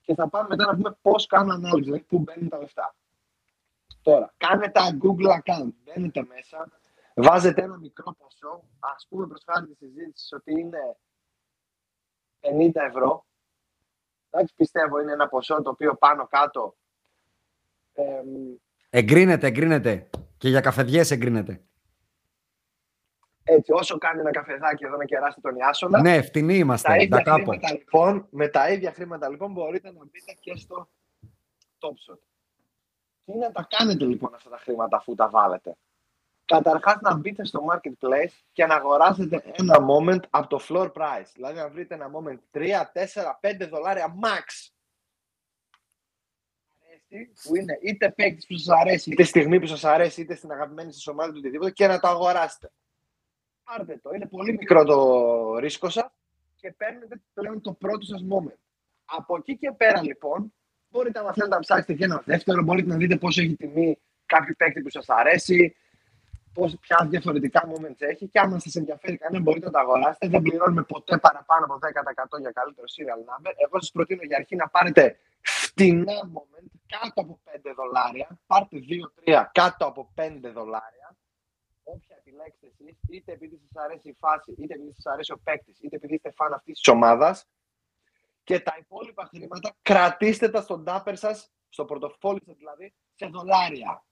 Και 0.00 0.14
θα 0.14 0.28
πάμε 0.28 0.46
μετά 0.48 0.64
να 0.66 0.74
δούμε 0.74 0.96
πώς 1.02 1.26
κάνουν 1.26 1.50
ανάλυση, 1.50 1.84
δηλαδή 1.84 2.02
πού 2.02 2.18
μπαίνουν 2.18 2.48
τα 2.48 2.58
λεφτά. 2.58 2.94
Τώρα, 4.02 4.34
κάνετε 4.36 4.80
ένα 4.80 4.98
Google 5.02 5.30
account, 5.38 5.72
μπαίνετε 5.84 6.26
μέσα, 6.34 6.68
βάζετε 7.14 7.62
ένα 7.62 7.76
μικρό 7.76 8.16
ποσό, 8.18 8.62
ας 8.78 9.06
πούμε 9.08 9.26
προς 9.26 9.42
χάρη 9.46 9.66
τη 9.66 9.74
συζήτηση 9.74 10.34
ότι 10.34 10.60
είναι 10.60 10.96
50 12.58 12.70
ευρώ. 12.74 13.26
Εντάξει, 14.30 14.54
πιστεύω 14.54 15.00
είναι 15.00 15.12
ένα 15.12 15.28
ποσό 15.28 15.62
το 15.62 15.70
οποίο 15.70 15.94
πάνω 15.94 16.26
κάτω. 16.26 16.76
Ε, 17.92 18.22
εγκρίνεται, 18.90 19.46
εγκρίνεται. 19.46 20.08
Και 20.38 20.48
για 20.48 20.60
καφεδιές 20.60 21.10
εγκρίνεται. 21.10 21.60
Έτσι, 23.48 23.72
όσο 23.72 23.98
κάνει 23.98 24.20
ένα 24.20 24.30
καφεδάκι 24.30 24.84
εδώ 24.84 24.96
να 24.96 25.04
κεράσει 25.04 25.40
τον 25.40 25.56
Ιάσονα. 25.56 26.00
Ναι, 26.00 26.22
φτηνοί 26.22 26.56
είμαστε. 26.56 26.88
Τα 26.88 26.96
ίδια 26.96 27.22
χρήματα, 27.22 27.72
λοιπόν, 27.72 28.26
με 28.30 28.48
τα 28.48 28.70
ίδια 28.70 28.92
χρήματα 28.92 29.28
λοιπόν 29.28 29.52
μπορείτε 29.52 29.92
να 29.92 30.04
μπείτε 30.04 30.32
και 30.40 30.56
στο 30.56 30.88
Top 31.78 31.88
Shot. 31.88 32.18
Τι 33.24 33.36
να 33.38 33.52
τα 33.52 33.66
κάνετε 33.70 34.04
λοιπόν 34.04 34.34
αυτά 34.34 34.50
τα 34.50 34.58
χρήματα 34.58 34.96
αφού 34.96 35.14
τα 35.14 35.28
βάλετε; 35.28 35.76
Καταρχάς 36.46 37.00
να 37.00 37.14
μπείτε 37.14 37.44
στο 37.44 37.66
marketplace 37.70 38.32
και 38.52 38.66
να 38.66 38.74
αγοράσετε 38.74 39.42
ένα 39.52 39.76
moment 39.76 40.20
από 40.30 40.46
το 40.46 40.60
floor 40.68 40.92
price. 40.92 41.30
Δηλαδή 41.34 41.58
να 41.58 41.68
βρείτε 41.68 41.94
ένα 41.94 42.10
moment 42.10 42.38
3, 42.50 42.84
4, 42.92 43.40
5 43.40 43.68
δολάρια 43.70 44.14
max. 44.22 44.70
Που 47.42 47.56
είναι 47.56 47.78
είτε 47.82 48.10
παίκτης 48.10 48.46
που 48.46 48.56
σας 48.56 48.78
αρέσει, 48.80 49.10
είτε 49.10 49.22
στιγμή 49.22 49.60
που 49.60 49.66
σας 49.66 49.84
αρέσει, 49.84 50.20
είτε 50.20 50.34
στην 50.34 50.50
αγαπημένη 50.50 50.92
σας 50.92 51.06
ομάδα 51.06 51.32
του 51.32 51.38
οτιδήποτε 51.38 51.70
και 51.70 51.86
να 51.86 52.00
το 52.00 52.08
αγοράσετε. 52.08 52.70
Πάρτε 53.64 53.98
το. 54.02 54.10
Είναι 54.14 54.26
πολύ 54.26 54.52
μικρό 54.52 54.84
το 54.84 55.58
ρίσκο 55.58 55.88
σας 55.88 56.10
και 56.56 56.72
παίρνετε 56.72 57.20
πλέον 57.34 57.60
το 57.60 57.72
πρώτο 57.72 58.06
σας 58.06 58.24
moment. 58.30 58.58
Από 59.04 59.36
εκεί 59.36 59.56
και 59.56 59.72
πέρα 59.72 60.02
λοιπόν, 60.02 60.54
μπορείτε 60.88 61.22
να 61.22 61.32
θέλετε 61.32 61.54
να 61.54 61.60
ψάξετε 61.60 61.94
και 61.94 62.04
ένα 62.04 62.22
δεύτερο, 62.24 62.62
μπορείτε 62.62 62.88
να 62.88 62.96
δείτε 62.96 63.16
πώ 63.16 63.28
έχει 63.28 63.56
τιμή 63.56 63.98
κάποιο 64.26 64.54
παίκτη 64.58 64.82
που 64.82 64.90
σας 64.90 65.08
αρέσει, 65.08 65.76
πώς, 66.56 66.76
ποια 66.80 67.06
διαφορετικά 67.10 67.60
moments 67.70 68.00
έχει 68.12 68.28
και 68.28 68.38
άμα 68.38 68.58
σας 68.58 68.74
ενδιαφέρει 68.74 69.16
κανένα 69.16 69.42
μπορείτε 69.42 69.66
να 69.66 69.72
τα 69.72 69.80
αγοράσετε. 69.80 70.28
Δεν 70.28 70.42
πληρώνουμε 70.42 70.82
ποτέ 70.82 71.18
παραπάνω 71.18 71.64
από 71.64 71.78
10% 71.78 72.40
για 72.40 72.50
καλύτερο 72.50 72.86
serial 72.96 73.20
number. 73.28 73.52
Εγώ 73.64 73.80
σας 73.80 73.90
προτείνω 73.90 74.22
για 74.22 74.36
αρχή 74.36 74.56
να 74.56 74.68
πάρετε 74.68 75.18
φτηνά 75.40 76.18
moment 76.36 76.70
κάτω 76.86 77.20
από 77.20 77.40
5 77.44 77.72
δολάρια. 77.76 78.38
Πάρτε 78.46 78.78
2-3 79.24 79.50
κάτω 79.52 79.86
από 79.86 80.12
5 80.14 80.50
δολάρια. 80.52 81.16
Όποια 81.84 82.16
επιλέξετε 82.18 82.66
εσείς, 82.66 82.98
είτε 83.08 83.32
επειδή 83.32 83.56
σας 83.62 83.84
αρέσει 83.84 84.08
η 84.08 84.16
φάση, 84.18 84.54
είτε 84.58 84.74
επειδή 84.74 84.92
σας 84.92 85.06
αρέσει 85.12 85.32
ο 85.32 85.38
παίκτης, 85.44 85.80
είτε 85.80 85.96
επειδή 85.96 86.14
είστε 86.14 86.30
φαν 86.30 86.52
αυτής 86.52 86.74
της 86.78 86.88
ομάδας. 86.88 87.46
Και 88.44 88.60
τα 88.60 88.76
υπόλοιπα 88.78 89.24
χρήματα 89.24 89.74
κρατήστε 89.82 90.48
τα 90.48 90.60
στον 90.60 90.84
τάπερ 90.84 91.16
σας, 91.16 91.50
στο 91.68 91.84
πορτοφόλι 91.84 92.40
σας 92.46 92.56
δηλαδή, 92.56 92.94
σε 93.14 93.26
δολάρια 93.26 94.04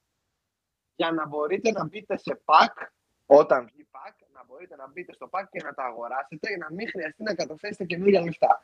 για 0.96 1.12
να 1.12 1.26
μπορείτε 1.26 1.70
να 1.70 1.84
μπείτε 1.84 2.16
σε 2.16 2.40
pack, 2.44 2.86
όταν 3.26 3.64
βγει 3.64 3.88
pack, 3.90 4.14
να 4.32 4.44
μπορείτε 4.44 4.76
να 4.76 4.88
μπείτε 4.88 5.12
στο 5.12 5.28
pack 5.30 5.44
και 5.50 5.62
να 5.64 5.74
τα 5.74 5.84
αγοράσετε 5.84 6.48
για 6.48 6.56
να 6.56 6.72
μην 6.72 6.88
χρειαστεί 6.88 7.22
να 7.22 7.34
καταθέσετε 7.34 7.84
καινούργια 7.84 8.20
λεφτά. 8.20 8.62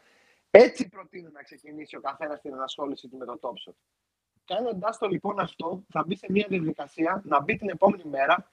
Έτσι 0.51 0.89
προτείνω 0.89 1.31
να 1.33 1.43
ξεκινήσει 1.43 1.97
ο 1.97 2.01
καθένας 2.01 2.41
την 2.41 2.53
ενασχόληση 2.53 3.09
του 3.09 3.17
με 3.17 3.25
το 3.25 3.39
Top 3.41 3.49
Shot. 3.49 3.75
Κάνοντα 4.45 4.97
το 4.99 5.07
λοιπόν 5.07 5.41
αυτό, 5.41 5.85
θα 5.89 6.05
μπει 6.07 6.17
σε 6.17 6.27
μια 6.31 6.47
διαδικασία 6.49 7.23
να 7.25 7.41
μπει 7.41 7.57
την 7.57 7.69
επόμενη 7.69 8.05
μέρα 8.05 8.51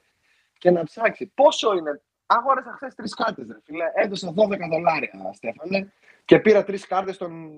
και 0.58 0.70
να 0.70 0.84
ψάξει 0.84 1.26
πόσο 1.26 1.74
είναι. 1.74 2.02
Αγόρασα 2.26 2.72
χθες 2.72 2.94
τρεις 2.94 3.14
κάρτες, 3.14 3.46
ρε 3.48 3.60
φίλε. 3.64 3.84
Έδωσα 3.94 4.34
12 4.36 4.68
δολάρια, 4.70 5.32
Στέφανε, 5.32 5.92
και 6.24 6.38
πήρα 6.38 6.64
τρεις 6.64 6.86
κάρτες 6.86 7.16
των 7.16 7.52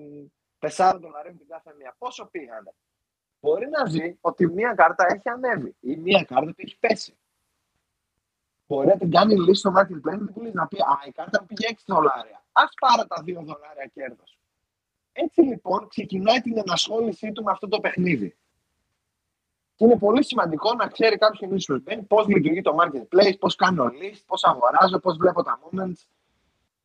4 0.59 0.97
δολαρίων 1.01 1.37
την 1.37 1.47
κάθε 1.47 1.73
μία. 1.77 1.95
Πόσο 1.97 2.25
πήγανε; 2.25 2.73
Μπορεί 3.41 3.69
να 3.69 3.83
δει 3.83 4.17
ότι 4.21 4.47
μία 4.47 4.73
κάρτα 4.73 5.05
έχει 5.09 5.29
ανέβει 5.29 5.75
ή 5.79 5.95
μία 5.95 6.23
κάρτα 6.23 6.53
έχει 6.55 6.77
πέσει. 6.79 7.15
Μπορεί 8.67 8.87
να 8.87 8.97
την 8.97 9.11
κάνει 9.11 9.35
λύση 9.35 9.59
στο 9.59 9.73
marketplace 9.75 10.51
να 10.53 10.67
πει 10.67 10.77
Α, 10.81 10.99
η 11.07 11.11
κάρτα 11.11 11.41
μου 11.41 11.45
πήγε 11.45 11.67
6 11.71 11.75
δολάρια. 11.85 12.43
Α 12.51 12.63
πάρω 12.79 13.07
τα 13.07 13.21
2 13.21 13.33
δολάρια 13.33 13.85
κέρδος. 13.93 14.39
Έτσι 15.11 15.41
λοιπόν 15.41 15.87
ξεκινάει 15.87 16.41
την 16.41 16.57
ενασχόλησή 16.57 17.31
του 17.31 17.43
με 17.43 17.51
αυτό 17.51 17.67
το 17.67 17.79
παιχνίδι. 17.79 18.35
Και 19.75 19.85
είναι 19.85 19.97
πολύ 19.97 20.23
σημαντικό 20.23 20.73
να 20.73 20.87
ξέρει 20.87 21.17
κάποιο 21.17 21.39
καινούριο 21.39 21.79
μπαίνει 21.83 22.01
πώς 22.01 22.27
λειτουργεί 22.27 22.61
το 22.61 22.77
marketplace, 22.81 23.33
πώς 23.39 23.55
κάνω 23.55 23.85
list, 23.85 24.21
πώς 24.25 24.43
αγοράζω, 24.43 24.99
πώς 24.99 25.17
βλέπω 25.17 25.43
τα 25.43 25.59
moments, 25.59 26.07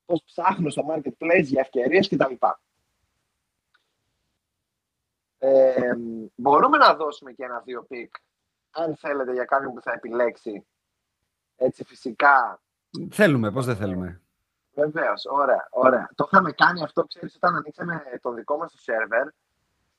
πώς 0.06 0.22
ψάχνω 0.22 0.70
στο 0.70 0.86
marketplace 0.90 1.44
για 1.44 1.60
ευκαιρίες 1.60 2.08
κτλ. 2.08 2.34
Ε, 5.48 5.94
μπορούμε 6.34 6.76
να 6.76 6.94
δώσουμε 6.94 7.32
και 7.32 7.44
ένα 7.44 7.60
δύο 7.64 7.82
pick, 7.82 8.14
αν 8.70 8.96
θέλετε, 8.96 9.32
για 9.32 9.44
κάποιον 9.44 9.74
που 9.74 9.80
θα 9.80 9.92
επιλέξει. 9.92 10.66
Έτσι, 11.56 11.84
φυσικά. 11.84 12.62
Θέλουμε, 13.10 13.50
πώς 13.50 13.66
δεν 13.66 13.76
θέλουμε. 13.76 14.20
Βεβαίως, 14.74 15.26
ωραία, 15.26 15.68
ωραία. 15.70 16.10
Το 16.14 16.28
είχαμε 16.32 16.52
κάνει 16.52 16.82
αυτό, 16.82 17.04
ξέρεις, 17.04 17.34
όταν 17.34 17.54
ανοίξαμε 17.54 18.02
το 18.20 18.32
δικό 18.32 18.56
μας 18.56 18.72
το 18.72 18.78
σερβερ, 18.78 19.28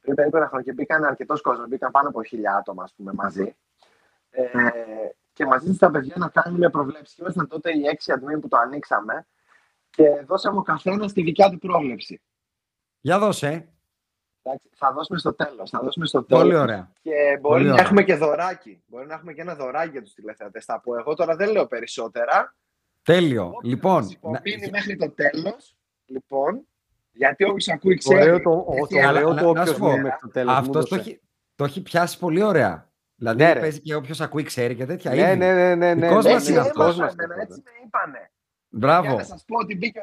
πριν 0.02 0.16
περίπου 0.16 0.38
ένα 0.38 0.48
χρόνο 0.48 0.64
και 0.64 0.74
μπήκαν 0.74 1.04
αρκετός 1.04 1.42
κόσμος, 1.42 1.68
μπήκαν 1.68 1.92
πάνω 1.92 2.10
από 2.10 2.24
χιλιά 2.24 2.56
άτομα, 2.56 2.84
ας 2.84 2.94
πούμε, 2.94 3.14
μαζί. 3.14 3.56
Ε, 4.30 4.50
και 5.34 5.46
μαζί 5.46 5.78
τα 5.78 5.92
παιδιά 5.92 6.16
να 6.18 6.30
κάνουμε 6.30 6.70
προβλέψεις. 6.70 7.18
Ήμασταν 7.18 7.48
τότε 7.48 7.78
οι 7.78 7.86
έξι 7.86 8.14
admin 8.16 8.42
που 8.42 8.48
το 8.48 8.58
ανοίξαμε 8.58 9.28
και 9.90 10.24
δώσαμε 10.26 10.58
ο 10.58 10.62
καθένας 10.62 11.14
τη 11.14 11.22
δικιά 11.22 11.50
του 11.50 11.58
πρόβλεψη. 11.58 12.22
Για 13.02 13.20
δώσε. 13.20 13.72
Εντάξει, 14.48 14.70
θα 14.76 14.92
δώσουμε 14.92 15.18
στο 15.20 15.34
τέλος. 15.34 15.70
Θα 15.70 15.80
δώσουμε 15.80 16.06
στο 16.06 16.24
τέλος. 16.24 16.44
Πολύ 16.44 16.56
ωραία. 16.56 16.92
Και 17.02 17.38
μπορεί 17.42 17.64
Πολύ 17.64 17.76
να 17.76 17.82
έχουμε 17.82 18.04
και 18.04 18.16
δωράκι. 18.16 18.82
Μπορεί 18.88 19.06
να 19.06 19.14
έχουμε 19.14 19.34
και 19.34 19.42
ένα 19.42 19.56
δωράκι 19.56 19.90
για 19.90 20.02
τους 20.02 20.14
τηλεθεατές. 20.14 20.66
Θα 20.66 20.80
πω 20.80 20.98
εγώ 20.98 21.14
τώρα 21.14 21.36
δεν 21.36 21.52
λέω 21.52 21.68
περισσότερα. 21.68 22.56
Τέλειο. 23.04 23.46
Όποιος 23.46 23.64
λοιπόν. 23.64 24.18
Να... 24.22 24.42
μέχρι 24.72 24.96
το 24.96 25.10
τέλος. 25.10 25.76
Λοιπόν, 26.06 26.68
γιατί 27.12 27.44
όποιο 27.44 27.74
ακούει 27.74 27.98
ξέρει. 27.98 28.22
Ωραίο 28.22 28.42
το, 28.42 28.66
ωραίο 29.08 29.34
το 29.34 29.50
όποιος 29.50 29.80
μέχρι 29.80 30.20
το 30.22 30.30
τέλος. 30.30 30.56
Αυτό 30.56 30.84
το, 30.84 30.96
έχει, 30.96 31.22
το 31.56 31.64
έχει 31.64 31.82
πιάσει 31.82 32.20
πολύ 32.20 32.44
ωραία. 32.44 32.92
Δηλαδή 33.16 33.44
ναι, 33.44 33.56
παίζει 33.56 33.80
και 33.82 33.96
όποιος 33.96 34.22
ακούει 34.22 34.44
ξέρει 34.44 34.76
και 34.76 34.86
τέτοια. 34.86 35.14
Ναι, 35.14 35.36
ναι, 35.36 35.54
ναι. 35.54 35.76
ναι, 35.76 35.94
ναι, 35.94 36.10
ναι, 36.10 36.32
έτσι 36.32 36.52
είναι 36.52 36.60
αυτός. 36.60 37.00
Έτσι 37.00 37.62
με 37.64 37.72
είπανε. 37.86 38.32
Μπράβο. 38.70 39.20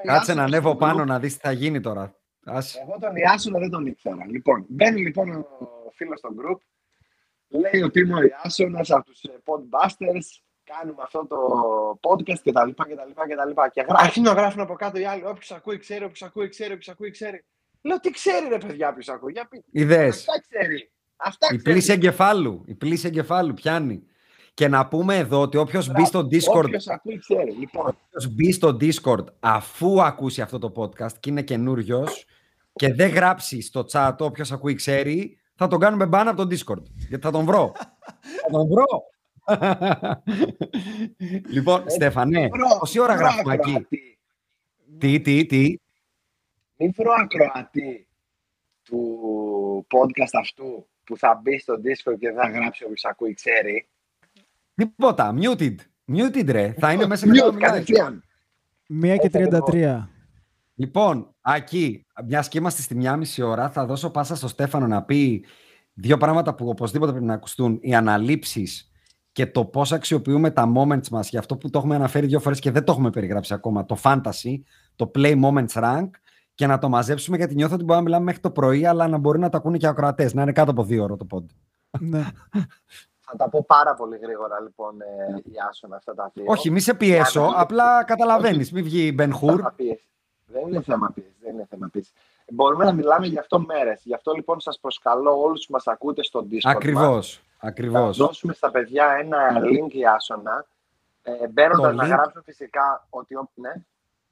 Κάτσε 0.05 0.35
να 0.35 0.43
ανέβω 0.43 0.77
πάνω 0.77 1.05
να 1.05 1.19
δεις 1.19 1.35
τι 1.35 1.41
θα 1.41 1.53
γίνει 1.53 1.81
τώρα. 1.81 2.15
Εγώ 2.47 2.97
τον 3.01 3.17
Ιάσονα 3.17 3.59
δεν 3.59 3.71
τον 3.71 3.87
ήξερα. 3.87 4.27
Λοιπόν, 4.27 4.65
μπαίνει 4.69 5.01
λοιπόν 5.01 5.31
ο 5.31 5.91
φίλος 5.95 6.19
στο 6.19 6.29
group, 6.39 6.59
λέει 7.49 7.83
ότι 7.83 8.01
είμαι 8.01 8.15
ο 8.15 8.23
Ιάσονας 8.23 8.91
από 8.91 9.05
τους 9.05 9.23
ε, 9.23 9.43
Podbusters, 9.45 10.43
κάνουμε 10.65 11.03
αυτό 11.03 11.27
το 11.27 11.39
podcast 12.01 12.39
κτλ. 12.43 12.71
κτλ, 12.71 13.61
Και 13.73 13.85
αρχίζει 13.89 14.27
να 14.27 14.33
γράφουν 14.33 14.61
από 14.61 14.75
κάτω 14.75 14.99
οι 14.99 15.05
άλλοι. 15.05 15.27
Όποιος 15.27 15.53
ακούει, 15.53 15.79
ξέρει, 15.79 16.05
όποιος 16.05 16.23
ακούει, 16.23 16.49
ξέρει, 16.49 16.73
όποιος 16.73 16.89
ακούει, 16.89 17.11
ξέρει. 17.11 17.45
Λέω 17.83 18.01
τι 18.01 18.11
ξέρει 18.11 18.49
ρε 18.49 18.59
παιδιά, 18.59 18.93
ποιο 18.93 19.15
ακούει. 19.15 19.33
Για 19.33 19.47
πει. 19.49 19.65
Ιδέες. 19.71 20.17
Αυτά 20.17 20.41
ξέρει. 20.49 20.91
Αυτά 21.17 21.47
η 21.53 21.59
πλήση 21.59 21.93
εγκεφάλου. 21.93 22.65
Η 22.67 22.75
πλήση 22.75 23.07
εγκεφάλου 23.07 23.55
πιάνει. 23.55 24.07
Και 24.55 24.69
να 24.69 24.87
πούμε 24.87 25.17
εδώ 25.17 25.41
ότι 25.41 25.57
όποιος 25.57 25.93
μπει 25.93 26.05
στο 26.05 26.21
Discord. 26.21 26.65
Όποιος 26.65 26.89
ακούει, 26.89 27.19
ξέρει. 27.19 27.51
Λοιπόν. 27.51 27.87
Όποιος 27.87 28.35
μπει 28.35 28.53
στο 28.53 28.77
Discord 28.81 29.25
αφού 29.41 30.03
ακούσει 30.03 30.41
αυτό 30.41 30.59
το 30.59 30.73
podcast 30.77 31.13
και 31.21 31.31
είναι 31.31 31.43
καινούριος, 31.43 32.27
και 32.75 32.95
δεν 32.95 33.11
γράψει 33.11 33.61
στο 33.61 33.85
chat 33.93 34.15
όποιος 34.19 34.53
ακούει 34.53 34.75
ξέρει, 34.75 35.39
θα 35.55 35.67
τον 35.67 35.81
κάνουμε 35.81 36.07
μπαν 36.07 36.29
από 36.29 36.47
το 36.47 36.57
Discord. 36.57 36.83
Γιατί 37.09 37.25
θα 37.25 37.31
τον 37.31 37.45
βρω. 37.45 37.73
θα 38.43 38.51
τον 38.51 38.69
βρω. 38.69 38.85
λοιπόν, 41.55 41.91
Στέφανε, 41.91 42.49
πόση 42.79 42.99
ώρα 42.99 43.15
γράφουμε 43.15 43.55
εκεί; 43.55 43.87
Τι, 44.99 45.21
τι, 45.21 45.47
τι; 45.47 45.77
Μην 46.77 46.93
βρω 46.97 47.13
ακροατή 47.13 48.07
του 48.83 49.87
podcast 49.91 50.39
αυτού 50.41 50.87
που 51.05 51.17
θα 51.17 51.41
μπει 51.43 51.59
στο 51.59 51.75
Discord 51.75 52.19
και 52.19 52.31
θα 52.31 52.49
γράψει 52.49 52.85
όποιος 52.85 53.05
ακούει 53.05 53.35
ξέρει. 53.35 53.89
Τίποτα. 54.75 55.35
Muted. 55.39 55.75
Muted, 56.13 56.51
ρε. 56.51 56.75
Θα 56.79 56.93
είναι 56.93 57.07
μέσα 57.07 57.27
Mute, 57.27 57.33
και 57.33 57.41
θα 57.41 57.53
μιλάει. 57.53 57.71
κατευθείαν. 57.71 58.23
Μία 58.89 59.17
και 59.17 59.31
Έτσι 59.33 59.59
33. 59.67 60.09
Λοιπόν, 60.75 61.35
Ακή, 61.41 62.07
μιας 62.27 62.49
και 62.49 62.59
είμαστε 62.59 62.83
στη 62.83 62.95
μία 62.95 63.17
μισή 63.17 63.43
ώρα, 63.43 63.71
θα 63.71 63.87
δώσω 63.87 64.11
πάσα 64.11 64.37
στο 64.37 64.49
Στέφανο 64.49 64.87
να 64.87 65.03
πει 65.03 65.45
δύο 65.95 66.17
πράγματα 66.17 66.55
που 66.55 66.69
οπωσδήποτε 66.69 67.11
πρέπει 67.11 67.27
να 67.27 67.35
ακουστούν. 67.35 67.79
Οι 67.81 67.95
αναλήψεις 67.95 68.91
και 69.33 69.47
το 69.47 69.65
πώς 69.65 69.93
αξιοποιούμε 69.93 70.51
τα 70.51 70.73
moments 70.77 71.09
μας, 71.09 71.29
για 71.29 71.39
αυτό 71.39 71.57
που 71.57 71.71
το 71.71 71.79
έχουμε 71.79 71.95
αναφέρει 71.95 72.27
δύο 72.27 72.41
φορές 72.41 72.59
και 72.59 72.71
δεν 72.71 72.85
το 72.85 72.93
έχουμε 72.93 73.11
περιγράψει 73.11 73.55
ακόμα, 73.55 73.85
το 73.85 73.97
fantasy, 74.03 74.61
το 74.97 75.11
play 75.15 75.43
moments 75.43 75.83
rank, 75.83 76.09
και 76.55 76.67
να 76.67 76.79
το 76.79 76.89
μαζέψουμε 76.89 77.37
γιατί 77.37 77.55
νιώθω 77.55 77.75
ότι 77.75 77.85
μπορούμε 77.85 78.05
να 78.05 78.09
μιλάμε 78.09 78.25
μέχρι 78.25 78.41
το 78.41 78.51
πρωί, 78.51 78.87
αλλά 78.87 79.09
να 79.09 79.19
μπορεί 79.19 79.39
να 79.39 79.49
το 79.49 79.57
ακούνε 79.57 79.77
και 79.77 79.87
οι 79.87 79.89
ακροατές, 79.89 80.35
να 80.35 80.43
είναι 80.43 80.53
κάτω 80.53 80.71
από 80.71 80.85
δύο 80.85 81.03
ώρο 81.03 81.17
το 81.17 81.27
pod. 81.31 81.45
ναι. 82.01 82.25
Θα 83.27 83.37
τα 83.37 83.49
πω 83.49 83.65
πάρα 83.67 83.95
πολύ 83.95 84.17
γρήγορα 84.17 84.61
λοιπόν 84.61 85.01
ε, 85.01 85.41
η 85.45 85.53
Άσονα 85.69 85.97
αυτά 85.97 86.15
τα 86.15 86.31
δύο. 86.35 86.45
Όχι, 86.47 86.71
μη 86.71 86.81
σε 86.81 86.95
πιέσω, 86.95 87.41
Για 87.41 87.51
να- 87.51 87.61
απλά 87.61 88.05
καταλαβαίνεις, 88.05 88.73
μη 88.73 88.83
βγει 88.83 89.13
Μπεν 89.15 89.33
Χουρ. 89.35 89.57
θέμα 89.57 89.73
πίεση. 89.77 90.09
Δεν 90.47 90.67
είναι 90.69 90.83
θέμα 90.83 91.11
πίεσης. 91.15 91.33
Δεν 91.43 91.53
είναι 91.55 91.67
θέμα 91.71 91.89
πίεσης. 91.93 92.13
Μπορούμε 92.53 92.85
να 92.85 92.93
μιλάμε 92.93 93.27
γι' 93.27 93.39
αυτό 93.39 93.59
μέρες. 93.61 94.01
Γι' 94.05 94.15
αυτό 94.15 94.33
λοιπόν 94.33 94.61
σας 94.61 94.79
προσκαλώ 94.79 95.41
όλους 95.43 95.67
που 95.67 95.73
μας 95.73 95.87
ακούτε 95.87 96.23
στο 96.23 96.41
Discord 96.41 96.65
μας, 96.65 96.75
Ακριβώς, 96.75 97.43
να 97.61 97.69
ακριβώς. 97.69 98.17
δώσουμε 98.17 98.53
στα 98.53 98.71
παιδιά 98.71 99.07
ένα 99.21 99.39
link 99.63 99.93
η 99.95 100.07
Άσονα. 100.07 100.67
Ε, 101.23 101.49
Μπαίνοντας 101.49 101.91
Το 101.91 101.93
να 101.97 102.05
link- 102.05 102.09
γράψουν 102.09 102.43
φυσικά 102.45 103.07
ότι. 103.11 103.35
ο- 103.35 103.51
Ναι, 103.55 103.73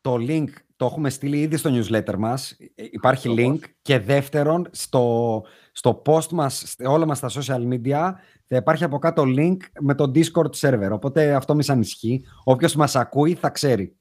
Το 0.01 0.15
link 0.19 0.49
το 0.83 0.89
έχουμε 0.89 1.11
στείλει 1.11 1.41
ήδη 1.41 1.57
στο 1.57 1.71
newsletter 1.73 2.17
μας. 2.19 2.57
Ε, 2.75 2.85
Υπάρχει 2.91 3.29
Ακριβώς. 3.31 3.59
link. 3.59 3.69
Και 3.83 3.99
δεύτερον, 3.99 4.69
στο, 4.71 5.45
στο 5.73 6.03
post 6.07 6.29
μας, 6.29 6.63
σε 6.67 6.87
όλα 6.87 7.07
μας 7.07 7.21
τα 7.21 7.31
social 7.31 7.69
media, 7.69 8.13
θα 8.47 8.57
υπάρχει 8.57 8.85
από 8.85 8.99
κάτω 8.99 9.23
link 9.27 9.57
με 9.81 9.95
το 9.95 10.11
Discord 10.15 10.51
server. 10.57 10.89
Οπότε 10.93 11.35
αυτό 11.35 11.55
μη 11.55 11.63
σ' 11.63 11.71
ανησυχεί. 11.71 12.25
Όποιος 12.45 12.75
μας 12.75 12.97
ακούει 12.97 13.35
θα 13.35 13.51
ξέρει. 13.51 13.97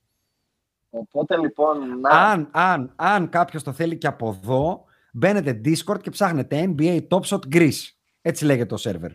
οπότε 0.89 1.37
λοιπόν. 1.37 1.99
Να... 1.99 2.09
Αν, 2.09 2.49
αν, 2.51 2.93
αν 2.95 3.29
κάποιος 3.29 3.63
το 3.63 3.71
θέλει 3.71 3.97
και 3.97 4.07
από 4.07 4.39
εδώ, 4.41 4.83
μπαίνετε 5.13 5.61
Discord 5.65 6.01
και 6.01 6.09
ψάχνετε 6.09 6.73
NBA 6.77 7.07
Top 7.07 7.21
Shot 7.21 7.55
Greece. 7.55 7.89
Έτσι 8.21 8.45
λέγεται 8.45 8.75
το 8.75 8.81
server. 8.89 9.11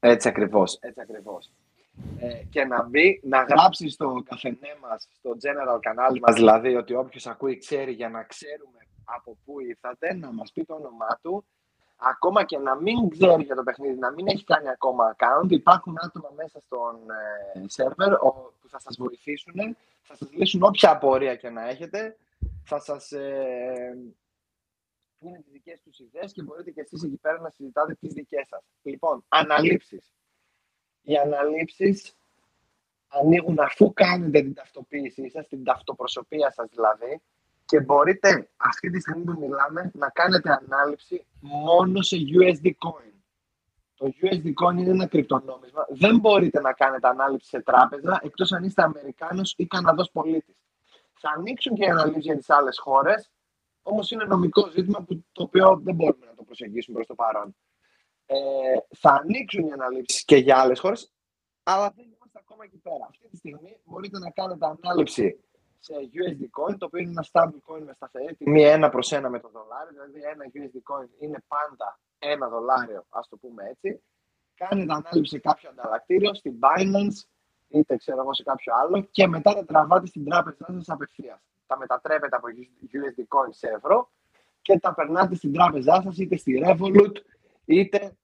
Έτσι 0.00 0.28
ακριβώς, 0.28 0.78
έτσι 0.80 1.00
ακριβώς. 1.00 1.52
Ε, 2.18 2.42
και 2.50 2.64
να 2.64 2.82
μπει, 2.82 3.20
να 3.24 3.42
γράψεις 3.42 3.92
στο 3.92 4.22
καφενέ 4.28 4.76
μας, 4.80 5.08
στο 5.10 5.30
general 5.30 5.78
κανάλι 5.80 6.20
μας, 6.20 6.34
δηλαδή 6.34 6.76
ότι 6.76 6.94
όποιος 6.94 7.26
ακούει 7.26 7.56
ξέρει 7.58 7.92
για 7.92 8.08
να 8.08 8.22
ξέρουμε 8.24 8.78
από 9.04 9.36
πού 9.44 9.60
ήρθατε, 9.60 10.14
να 10.14 10.32
μας 10.32 10.52
πει 10.52 10.64
το 10.64 10.74
όνομά 10.74 11.18
του, 11.22 11.44
ακόμα 11.96 12.44
και 12.44 12.58
να 12.58 12.74
μην 12.74 13.08
ξέρει 13.08 13.42
για 13.42 13.54
το 13.54 13.62
παιχνίδι, 13.62 13.98
να 13.98 14.12
μην 14.12 14.26
έχει 14.28 14.44
κάνει 14.44 14.68
ακόμα 14.68 15.16
account, 15.16 15.50
υπάρχουν 15.50 15.94
άτομα 16.04 16.30
μέσα 16.36 16.60
στον 16.60 16.96
ε, 17.54 17.64
server 17.76 18.18
ο- 18.20 18.52
που 18.60 18.68
θα 18.68 18.80
σας 18.80 18.96
βοηθήσουν, 18.98 19.76
θα 20.02 20.16
σας 20.16 20.30
λύσουν 20.32 20.62
όποια 20.62 20.90
απορία 20.90 21.36
και 21.36 21.50
να 21.50 21.68
έχετε, 21.68 22.16
θα 22.64 22.78
σας 22.80 23.12
ε, 23.12 23.98
πούνε 25.18 25.38
τις 25.38 25.52
δικές 25.52 25.80
τους 25.82 25.98
ιδέες 25.98 26.32
και 26.32 26.42
μπορείτε 26.42 26.70
και 26.70 26.80
εσείς 26.80 27.02
εκεί 27.02 27.16
πέρα 27.16 27.40
να 27.40 27.50
συζητάτε 27.50 27.94
τις 27.94 28.12
δικές 28.12 28.46
σας. 28.48 28.62
Λοιπόν, 28.82 29.24
αναλήψεις. 29.28 30.12
Οι 31.02 31.16
αναλήψεις 31.16 32.16
ανοίγουν 33.08 33.58
αφού 33.58 33.92
κάνετε 33.92 34.40
την 34.40 34.54
ταυτοποίησή 34.54 35.28
σας, 35.28 35.48
την 35.48 35.64
ταυτοπροσωπία 35.64 36.50
σας 36.50 36.68
δηλαδή, 36.70 37.20
και 37.64 37.80
μπορείτε 37.80 38.48
αυτή 38.56 38.90
τη 38.90 39.00
στιγμή 39.00 39.24
που 39.24 39.40
μιλάμε 39.40 39.90
να 39.94 40.08
κάνετε 40.08 40.60
ανάληψη 40.62 41.26
μόνο 41.40 42.02
σε 42.02 42.16
USD 42.16 42.66
coin. 42.66 43.12
Το 43.96 44.12
USD 44.22 44.46
coin 44.46 44.78
είναι 44.78 44.90
ένα 44.90 45.06
κρυπτονόμισμα. 45.06 45.86
Δεν 45.88 46.18
μπορείτε 46.18 46.60
να 46.60 46.72
κάνετε 46.72 47.08
ανάληψη 47.08 47.48
σε 47.48 47.60
τράπεζα 47.60 48.20
εκτός 48.22 48.52
αν 48.52 48.64
είστε 48.64 48.82
Αμερικάνος 48.82 49.54
ή 49.56 49.66
Καναδός 49.66 50.10
πολίτης. 50.12 50.56
Θα 51.18 51.30
ανοίξουν 51.36 51.74
και 51.74 51.84
οι 51.84 51.88
αναλήψεις 51.88 52.24
για 52.24 52.36
τις 52.36 52.50
άλλες 52.50 52.78
χώρες, 52.78 53.30
όμως 53.82 54.10
είναι 54.10 54.24
νομικό 54.24 54.68
ζήτημα 54.68 55.02
που, 55.02 55.24
το 55.32 55.42
οποίο 55.42 55.80
δεν 55.82 55.94
μπορούμε 55.94 56.26
να 56.26 56.34
το 56.34 56.42
προσεγγίσουμε 56.42 56.94
προς 56.94 57.06
το 57.06 57.14
παρόν. 57.14 57.56
Ε, 58.32 58.78
θα 58.96 59.10
ανοίξουν 59.10 59.66
οι 59.66 59.72
αναλήψεις 59.72 60.24
και 60.24 60.36
για 60.36 60.58
άλλες 60.58 60.80
χώρες, 60.80 61.12
αλλά 61.62 61.92
δεν 61.96 62.04
είμαστε 62.04 62.38
ακόμα 62.42 62.64
εκεί 62.64 62.76
πέρα. 62.76 63.06
Αυτή 63.08 63.28
τη 63.28 63.36
στιγμή 63.36 63.80
μπορείτε 63.84 64.18
να 64.18 64.30
κάνετε 64.30 64.66
ανάληψη 64.66 65.40
σε 65.78 65.94
USD 65.94 66.42
coin, 66.58 66.74
το 66.78 66.86
οποίο 66.86 67.00
είναι 67.00 67.10
ένα 67.10 67.26
stable 67.32 67.60
coin 67.68 67.82
με 67.84 67.92
σταθερή 67.92 68.34
τιμή 68.34 68.62
ένα 68.62 68.88
προς 68.88 69.12
ένα 69.12 69.28
με 69.30 69.40
το 69.40 69.50
δολάριο, 69.52 69.92
δηλαδή 69.92 70.20
ένα 70.32 70.44
USD 70.54 70.76
coin 70.92 71.08
είναι 71.18 71.44
πάντα 71.48 72.00
ένα 72.18 72.48
δολάριο, 72.48 73.04
ας 73.08 73.28
το 73.28 73.36
πούμε 73.36 73.64
έτσι. 73.68 74.02
Κάνετε 74.54 74.92
ανάληψη 74.92 75.30
σε 75.34 75.38
κάποιο 75.38 75.68
ανταλλακτήριο, 75.70 76.34
στην 76.34 76.54
Binance, 76.60 77.18
είτε 77.68 77.96
ξέρω 77.96 78.20
εγώ 78.20 78.34
σε 78.34 78.42
κάποιο 78.42 78.72
άλλο, 78.74 79.08
και 79.10 79.26
μετά 79.26 79.54
τα 79.54 79.64
τραβάτε 79.64 80.06
στην 80.06 80.24
τράπεζά 80.24 80.66
σας 80.66 80.88
απευθείας. 80.88 81.40
Τα 81.66 81.78
μετατρέπετε 81.78 82.36
από 82.36 82.46
USD 82.92 83.20
coin 83.20 83.50
σε 83.50 83.68
ευρώ 83.68 84.10
και 84.62 84.78
τα 84.78 84.94
περνάτε 84.94 85.34
στην 85.34 85.52
τράπεζά 85.52 86.02
σας, 86.02 86.18
είτε 86.18 86.36
στη 86.36 86.62
Revolut, 86.64 87.16
είτε 87.74 88.16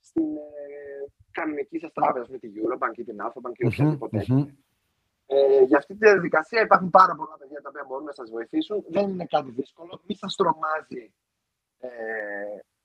στην 0.00 0.36
ε, 0.36 1.12
κανονική 1.30 1.78
σας 1.78 1.92
τράπεζα, 1.92 2.26
με 2.30 2.38
τη 2.38 2.48
Eurobank 2.56 2.98
ή 2.98 3.04
την 3.04 3.16
Alphabank 3.20 3.56
ή 3.56 3.66
οποιαδήποτε. 3.66 4.24
Μμμ, 4.28 4.36
μμμ. 4.38 4.48
Ε, 5.26 5.62
για 5.62 5.78
αυτή 5.78 5.92
τη 5.92 5.98
διαδικασία 5.98 6.60
υπάρχουν 6.60 6.90
πάρα 6.90 7.14
πολλά 7.14 7.36
παιδιά 7.38 7.60
τα 7.60 7.68
οποία 7.68 7.84
μπορούν 7.88 8.04
να 8.04 8.12
σας 8.12 8.30
βοηθήσουν. 8.30 8.84
Δεν 8.88 9.08
είναι 9.08 9.24
κάτι 9.24 9.50
δύσκολο. 9.50 10.00
Μη 10.06 10.14
σας 10.14 10.36
τρομάζει 10.36 11.12
ε, 11.78 11.90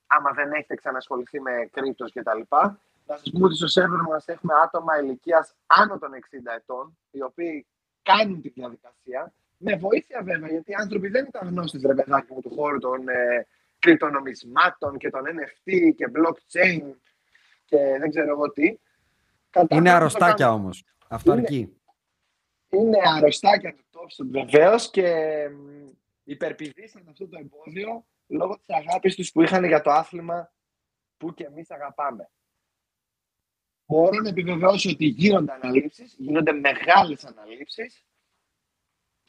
άμα 0.08 0.32
δεν 0.32 0.52
έχετε 0.52 0.76
ξανασχοληθεί 0.76 1.42
με 1.42 1.70
κρύπτος 1.72 2.12
και 2.12 2.24
τα 2.24 2.36
λοιπά. 2.36 2.80
Να 3.06 3.18
σας 3.18 3.32
πούμε 3.32 3.46
ότι 3.46 3.56
στο 3.56 3.68
σερβερ 3.68 4.02
μας 4.02 4.28
έχουμε 4.28 4.54
άτομα 4.64 5.00
ηλικίας 5.00 5.56
άνω 5.66 5.98
των 5.98 6.10
60 6.14 6.16
ετών, 6.58 6.98
οι 7.12 7.22
οποίοι 7.22 7.68
κάνουν 8.02 8.42
τη 8.42 8.50
διαδικασία, 8.50 9.34
με 9.58 9.76
βοήθεια 9.76 10.22
βέβαια, 10.24 10.50
γιατί 10.50 10.72
οι 10.72 10.74
άνθρωποι 10.74 11.08
δεν 11.08 11.26
ήταν 11.26 11.48
γνώστες, 11.48 11.82
ρε 11.82 11.94
παιδάκι 11.94 12.34
μου, 12.34 12.42
του 12.42 12.50
χώρου 12.50 12.80
των 12.80 13.08
ε, 13.08 13.48
κρυπτονομισμάτων 13.80 14.98
και 14.98 15.10
των 15.10 15.22
NFT 15.26 15.94
και 15.96 16.06
blockchain 16.16 16.82
και 17.66 17.78
δεν 18.00 18.10
ξέρω 18.10 18.30
εγώ 18.30 18.52
τι. 18.52 18.78
Καταφέρνουν 19.50 19.86
Είναι 19.86 19.94
να 19.94 20.00
το 20.00 20.06
αρρωστάκια 20.06 20.46
κάνουν. 20.46 20.60
όμως. 20.62 20.84
Αυτό 21.08 21.32
Είναι. 21.32 21.42
αρκεί. 21.42 21.78
είναι 22.70 22.98
αρρωστάκια 23.16 23.76
του 23.76 23.84
Thompson 23.92 24.26
βεβαίως 24.30 24.90
και 24.90 25.10
μ, 25.50 25.88
υπερπηδήσαν 26.24 27.08
αυτό 27.10 27.28
το 27.28 27.38
εμπόδιο 27.40 28.06
λόγω 28.28 28.58
της 28.58 28.70
αγάπης 28.70 29.16
τους 29.16 29.32
που 29.32 29.42
είχαν 29.42 29.64
για 29.66 29.82
το 29.82 29.92
άθλημα 29.92 30.52
που 31.18 31.34
και 31.34 31.44
εμείς 31.44 31.72
αγαπάμε. 31.72 32.30
Μπορώ 33.86 34.20
να 34.22 34.30
επιβεβαιώσω 34.30 34.90
ότι 34.90 35.06
γίνονται 35.06 35.52
αναλήψεις, 35.52 36.16
γίνονται 36.18 36.52
μεγάλες 36.52 37.26
αναλήψεις, 37.26 38.06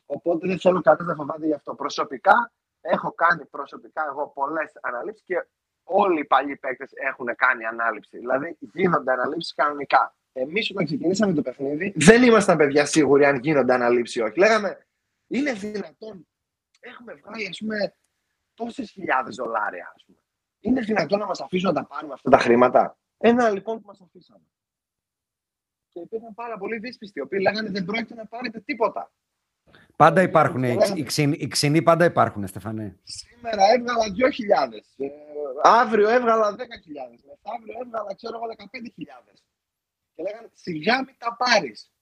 οπότε 0.07 0.47
δεν 0.49 0.59
θέλω 0.61 0.81
κανένας 0.81 1.07
να 1.07 1.15
φοβάται 1.15 1.47
γι' 1.47 1.53
αυτό. 1.55 1.75
Προσωπικά, 1.75 2.53
έχω 2.89 3.13
κάνει 3.13 3.45
προσωπικά 3.45 4.07
εγώ 4.11 4.29
πολλές 4.29 4.73
αναλήψεις 4.81 5.25
και 5.25 5.47
όλοι 5.83 6.21
οι 6.21 6.25
παλιοί 6.25 6.57
παίκτες 6.57 6.91
έχουν 6.95 7.35
κάνει 7.37 7.65
ανάληψη. 7.65 8.19
Δηλαδή 8.19 8.57
γίνονται 8.61 9.13
αναλήψεις 9.13 9.55
κανονικά. 9.55 10.17
Εμείς 10.33 10.71
όταν 10.71 10.85
ξεκινήσαμε 10.85 11.33
το 11.33 11.43
παιχνίδι 11.43 11.93
δεν 11.97 12.23
ήμασταν 12.23 12.57
παιδιά 12.57 12.87
σίγουροι 12.87 13.25
αν 13.25 13.37
γίνονται 13.37 13.75
αναλήψεις 13.75 14.17
ή 14.17 14.21
όχι. 14.21 14.39
Λέγαμε, 14.39 14.87
είναι 15.27 15.53
δυνατόν, 15.53 16.29
έχουμε 16.81 17.15
βγάλει 17.15 17.47
ας 17.47 17.59
πούμε 17.59 17.95
τόσες 18.55 18.91
χιλιάδες 18.91 19.35
δολάρια 19.35 19.93
ας 19.95 20.05
πούμε. 20.05 20.19
Είναι 20.61 20.81
δυνατόν 20.81 21.19
να 21.19 21.27
μας 21.27 21.41
αφήσουν 21.41 21.73
να 21.73 21.81
τα 21.81 21.87
πάρουμε 21.87 22.13
αυτά 22.13 22.31
τα 22.31 22.39
χρήματα; 22.39 22.99
Ένα 23.17 23.51
λοιπόν 23.51 23.81
που 23.81 23.87
μας 23.87 24.01
αφήσαμε. 24.01 24.45
Και 25.89 26.01
υπήρχαν 26.01 26.35
πάρα 26.35 26.59
πολλοί 26.59 26.79
δύσπιστοι, 26.79 27.19
οι 27.19 27.23
οποίοι 27.23 27.39
λέγανε 27.43 27.71
δεν 27.71 27.85
πρόκειται 27.85 28.15
να 28.15 28.27
πάρετε 28.27 28.61
τίποτα. 28.61 29.13
Πάντα 29.97 30.23
υπάρχουν. 30.23 30.63
Οι, 30.63 30.77
ξ- 30.77 30.97
οι, 30.97 31.03
ξυνοί, 31.03 31.37
οι 31.41 31.49
ξυνοί 31.49 31.83
πάντα 31.83 32.05
υπάρχουν, 32.05 32.47
Στεφανέ. 32.47 32.99
Σήμερα 33.03 33.63
έβγαλα 33.75 34.05
2.000. 34.05 34.73
Ε, 34.97 35.09
αύριο 35.63 36.09
έβγαλα 36.09 36.51
10.000. 36.51 36.57
Μεθαύριο 37.27 37.75
έβγαλα, 37.85 38.15
ξέρω 38.15 38.37
εγώ, 38.37 38.47
15.000. 38.57 39.33
Και 40.15 40.23
λέγανε 40.23 40.49
σιγά 40.53 40.97
μην 41.05 41.15
τα 41.19 41.37
πάρεις. 41.37 41.93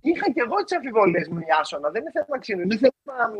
Είχα 0.00 0.30
και 0.32 0.40
εγώ 0.40 0.56
τις 0.64 0.76
αμφιβολίες 0.76 1.28
μου, 1.28 1.38
Ιάσονα. 1.48 1.90
Δεν 1.90 2.00
είναι 2.00 2.10
θέμα 2.10 2.38
ξύνου. 2.38 2.60
Είναι 2.60 2.76
θέμα. 2.76 3.30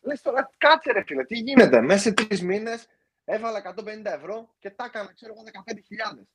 Λες 0.00 0.20
τώρα, 0.20 0.50
κάτσε 0.58 0.92
ρε 0.92 1.02
φίλε, 1.02 1.24
τι 1.24 1.38
γίνεται. 1.38 1.80
Μέσα 1.80 2.00
σε 2.00 2.12
τρεις 2.12 2.42
μήνες 2.42 2.86
έβαλα 3.24 3.58
150 3.58 4.04
ευρώ 4.04 4.54
και 4.58 4.70
τα 4.70 4.84
έκανα, 4.84 5.12
ξέρω 5.14 5.32
εγώ, 5.36 5.42
15.000. 6.16 6.26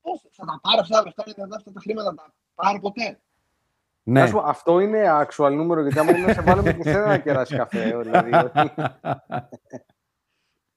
Πώς 0.00 0.24
θα 0.32 0.44
τα 0.44 0.60
πάρω 0.62 0.80
αυτά 0.80 0.96
τα 0.96 1.02
λεφτά, 1.04 1.22
είναι 1.26 1.34
δυνατόν 1.34 1.56
αυτά 1.58 1.72
τα 1.72 1.80
χρήματα 1.80 2.10
να 2.10 2.16
τα 2.16 2.34
πάρω 2.54 2.78
ποτέ; 2.78 3.20
Ναι. 4.08 4.20
Να 4.20 4.26
σου 4.26 4.32
πω, 4.32 4.38
αυτό 4.44 4.80
είναι 4.80 5.02
actual 5.26 5.52
νούμερο, 5.52 5.80
γιατί 5.82 5.98
άμα 5.98 6.10
είναι 6.16 6.26
να 6.26 6.32
σε 6.32 6.40
βάλουμε 6.42 6.72
και 6.72 6.82
σένα 6.82 7.06
να 7.06 7.18
κεράσει 7.18 7.56
καφέ. 7.56 7.96
Δηλαδή, 8.02 8.34
ότι- 8.34 8.72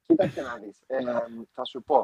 Κοίταξε 0.06 0.42
να 0.42 0.56
δεις. 0.58 0.82
Ε, 0.88 0.98
θα 1.54 1.66
σου 1.66 1.84
πω. 1.84 1.96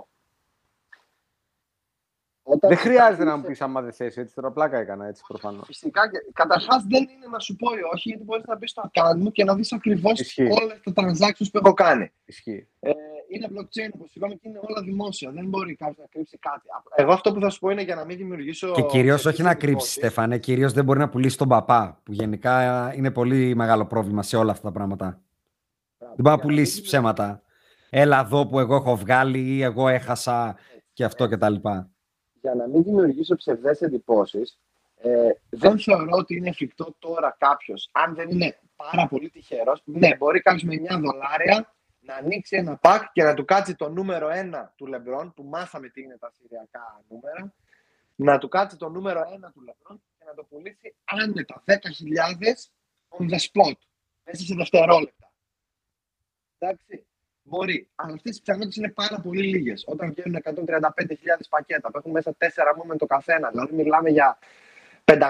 Όταν 2.47 2.57
Όταν 2.57 2.69
Δεν 2.69 2.77
χρειάζεται 2.79 3.23
να 3.23 3.31
μου 3.31 3.37
είσαι- 3.39 3.47
πεις 3.49 3.61
άμα 3.61 3.81
δεν 3.81 3.93
θες 3.93 4.17
έτσι. 4.17 4.35
Τώρα 4.35 4.51
πλάκα 4.51 4.77
έκανα 4.77 5.05
έτσι 5.05 5.23
προφανώς. 5.27 5.65
Φυσικά, 5.65 6.09
και- 6.09 6.25
καταρχάς 6.33 6.83
δεν 6.83 7.01
είναι 7.01 7.27
να 7.31 7.39
σου 7.39 7.55
πω 7.55 7.71
ή 7.75 7.81
όχι, 7.93 8.09
γιατί 8.09 8.23
μπορείς 8.23 8.45
να 8.45 8.55
μπεις 8.57 8.71
στο 8.71 8.83
account 8.93 9.15
μου 9.17 9.31
και 9.31 9.43
να 9.43 9.55
δεις 9.55 9.73
ακριβώς 9.73 10.19
Ισχύει. 10.19 10.41
όλα 10.43 10.79
τα 10.83 10.91
transactions 10.95 11.47
που 11.51 11.57
έχω 11.63 11.73
κάνει. 11.73 12.11
Ισχύει. 12.25 12.67
Ε, 12.79 12.91
είναι 13.27 13.47
blockchain, 13.51 13.89
όπως 13.93 14.09
είπαμε, 14.13 14.33
και 14.33 14.47
είναι 14.47 14.59
όλα 14.61 14.81
δημόσια. 14.83 15.31
Δεν 15.31 15.45
μπορεί 15.45 15.75
κάποιος 15.75 15.97
να 15.97 16.05
κρύψει 16.11 16.37
κάτι. 16.37 16.67
Εγώ 16.95 17.11
αυτό 17.11 17.33
που 17.33 17.39
θα 17.39 17.49
σου 17.49 17.59
πω 17.59 17.69
είναι 17.69 17.81
για 17.81 17.95
να 17.95 18.05
μην 18.05 18.17
δημιουργήσω... 18.17 18.71
Και 18.71 18.81
κυρίως 18.81 19.25
όχι 19.25 19.33
ψευδείς 19.33 19.45
να 19.45 19.53
κρύψεις, 19.55 19.67
εντυπώσεις. 19.91 19.93
Στέφανε. 19.93 20.37
Κυρίως 20.37 20.73
δεν 20.73 20.83
μπορεί 20.83 20.99
να 20.99 21.09
πουλήσεις 21.09 21.37
τον 21.37 21.47
παπά. 21.47 21.99
Που 22.03 22.11
γενικά 22.13 22.93
είναι 22.95 23.11
πολύ 23.11 23.55
μεγάλο 23.55 23.85
πρόβλημα 23.85 24.23
σε 24.23 24.37
όλα 24.37 24.51
αυτά 24.51 24.63
τα 24.63 24.71
πράγματα. 24.71 25.05
Δεν 25.97 26.07
μπορεί 26.09 26.21
να 26.23 26.31
Για 26.31 26.31
μην 26.31 26.39
πουλήσεις 26.41 26.73
δημιουργήσω- 26.75 26.83
ψέματα. 27.13 27.41
Έλα 27.89 28.19
εδώ 28.19 28.47
που 28.47 28.59
εγώ 28.59 28.75
έχω 28.75 28.95
βγάλει 28.95 29.39
ή 29.39 29.61
εγώ 29.61 29.87
έχασα 29.87 30.55
και 30.93 31.03
αυτό 31.03 31.27
και 31.27 31.37
τα 31.37 31.49
λοιπά. 31.49 31.89
για 32.41 32.55
να 32.55 32.67
μην 32.67 32.83
δημιουργήσω 32.83 33.35
ψευδές 33.35 33.81
εντυπώσεις, 33.81 34.59
ε, 35.01 35.09
δεν 35.49 35.79
θεωρώ 35.79 36.09
ότι 36.17 36.35
είναι 36.35 36.49
εφικτό 36.49 36.95
τώρα 36.99 37.35
κάποιος, 37.39 37.89
αν 37.91 38.15
δεν 38.15 38.29
είναι 38.29 38.59
πάρα 38.75 39.07
πολύ 39.07 39.29
τυχερός, 39.29 39.81
ναι, 39.85 40.15
μπορεί 40.15 40.41
κάποιος 40.41 40.63
με 40.63 40.73
9 40.75 40.99
δολάρια 40.99 41.74
να 42.05 42.15
ανοίξει 42.15 42.55
ένα 42.55 42.79
pack 42.83 43.01
και 43.13 43.23
να 43.23 43.33
του 43.33 43.45
κάτσει 43.45 43.75
το 43.75 43.89
νούμερο 43.89 44.29
1 44.31 44.69
του 44.75 44.85
Λεμπρόν, 44.85 45.33
που 45.33 45.43
μάθαμε 45.43 45.89
τι 45.89 46.01
είναι 46.01 46.17
τα 46.17 46.31
συριακά 46.31 47.03
νούμερα, 47.09 47.53
να 48.15 48.37
του 48.37 48.47
κάτσει 48.47 48.77
το 48.77 48.89
νούμερο 48.89 49.19
1 49.19 49.23
του 49.53 49.61
Λεμπρόν 49.61 50.03
και 50.17 50.23
να 50.25 50.33
το 50.33 50.43
πουλήσει 50.43 50.95
άνετα 51.03 51.63
10.000 51.65 51.73
on 53.17 53.29
the 53.29 53.39
spot, 53.39 53.77
μέσα 54.23 54.43
σε 54.43 54.55
δευτερόλεπτα. 54.55 55.31
Εντάξει. 56.57 57.05
Μπορεί. 57.47 57.89
Αλλά 57.95 58.13
αυτές 58.13 58.37
οι 58.37 58.39
πιθανότητες 58.39 58.75
είναι 58.75 58.89
πάρα 58.89 59.19
πολύ 59.21 59.47
λίγες. 59.47 59.83
Όταν 59.87 60.13
βγαίνουν 60.13 60.41
135.000 60.43 60.81
πακέτα 61.49 61.91
που 61.91 61.97
έχουν 61.97 62.11
μέσα 62.11 62.35
4 62.37 62.45
moment 62.45 62.97
το 62.97 63.05
καθένα, 63.05 63.49
δηλαδή 63.49 63.75
μιλάμε 63.75 64.09
για 64.09 64.37
525.000 65.05 65.23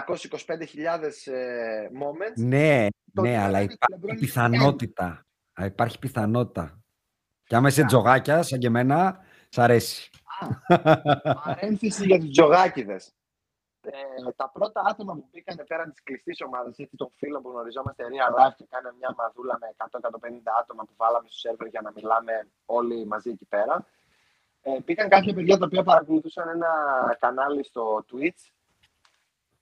ε, 1.26 1.88
moments. 2.02 2.34
Ναι, 2.36 2.88
Το 3.14 3.22
ναι, 3.22 3.30
νούμερο 3.30 3.44
αλλά 3.44 3.62
είναι 3.62 3.68
του 3.68 3.74
υπάρχει 3.74 4.06
LeBron 4.06 4.10
είναι 4.10 4.20
πιθανότητα. 4.20 5.25
Α, 5.62 5.66
Υπάρχει 5.66 6.00
πιθανότητα. 6.00 6.80
Και 7.44 7.56
άμα 7.56 7.68
είσαι 7.68 7.82
Yeah. 7.82 7.88
τζογάκια, 7.88 8.44
σαν 8.44 8.60
και 8.60 8.68
εμένα, 8.68 9.20
σ' 9.50 9.58
αρέσει. 9.58 10.10
Παρένθεση 11.44 12.06
για 12.10 12.20
τους 12.20 12.30
τζογάκιδες. 12.30 13.14
Ε, 13.82 14.32
τα 14.36 14.50
πρώτα 14.50 14.82
άτομα 14.86 15.14
που 15.14 15.30
μπήκαν 15.32 15.64
πέραν 15.68 15.92
της 15.92 16.04
κλειστής 16.04 16.42
ομάδας, 16.42 16.78
έτσι 16.78 16.96
των 16.98 17.10
φίλων 17.16 17.42
που 17.42 17.50
γνωριζόμαστε 17.50 18.04
real 18.04 18.32
life 18.40 18.54
και 18.58 18.66
κάναμε 18.70 18.96
μια 18.98 19.14
μαδούλα 19.18 19.58
με 19.62 19.68
100-150 19.78 20.52
άτομα 20.62 20.84
που 20.84 20.94
βάλαμε 20.98 21.28
στο 21.30 21.38
σερβερ 21.38 21.68
για 21.68 21.82
να 21.82 21.92
μιλάμε 21.96 22.48
όλοι 22.66 23.06
μαζί 23.06 23.30
εκεί 23.30 23.46
πέρα. 23.46 23.86
Ε, 24.62 24.80
μπήκαν 24.86 25.10
κάποια 25.10 25.34
παιδιά 25.34 25.58
τα 25.58 25.66
οποία 25.66 25.84
παρακολουθούσαν 25.84 26.48
ένα 26.50 26.70
κανάλι 27.20 27.64
στο 27.64 28.06
Twitch 28.12 28.52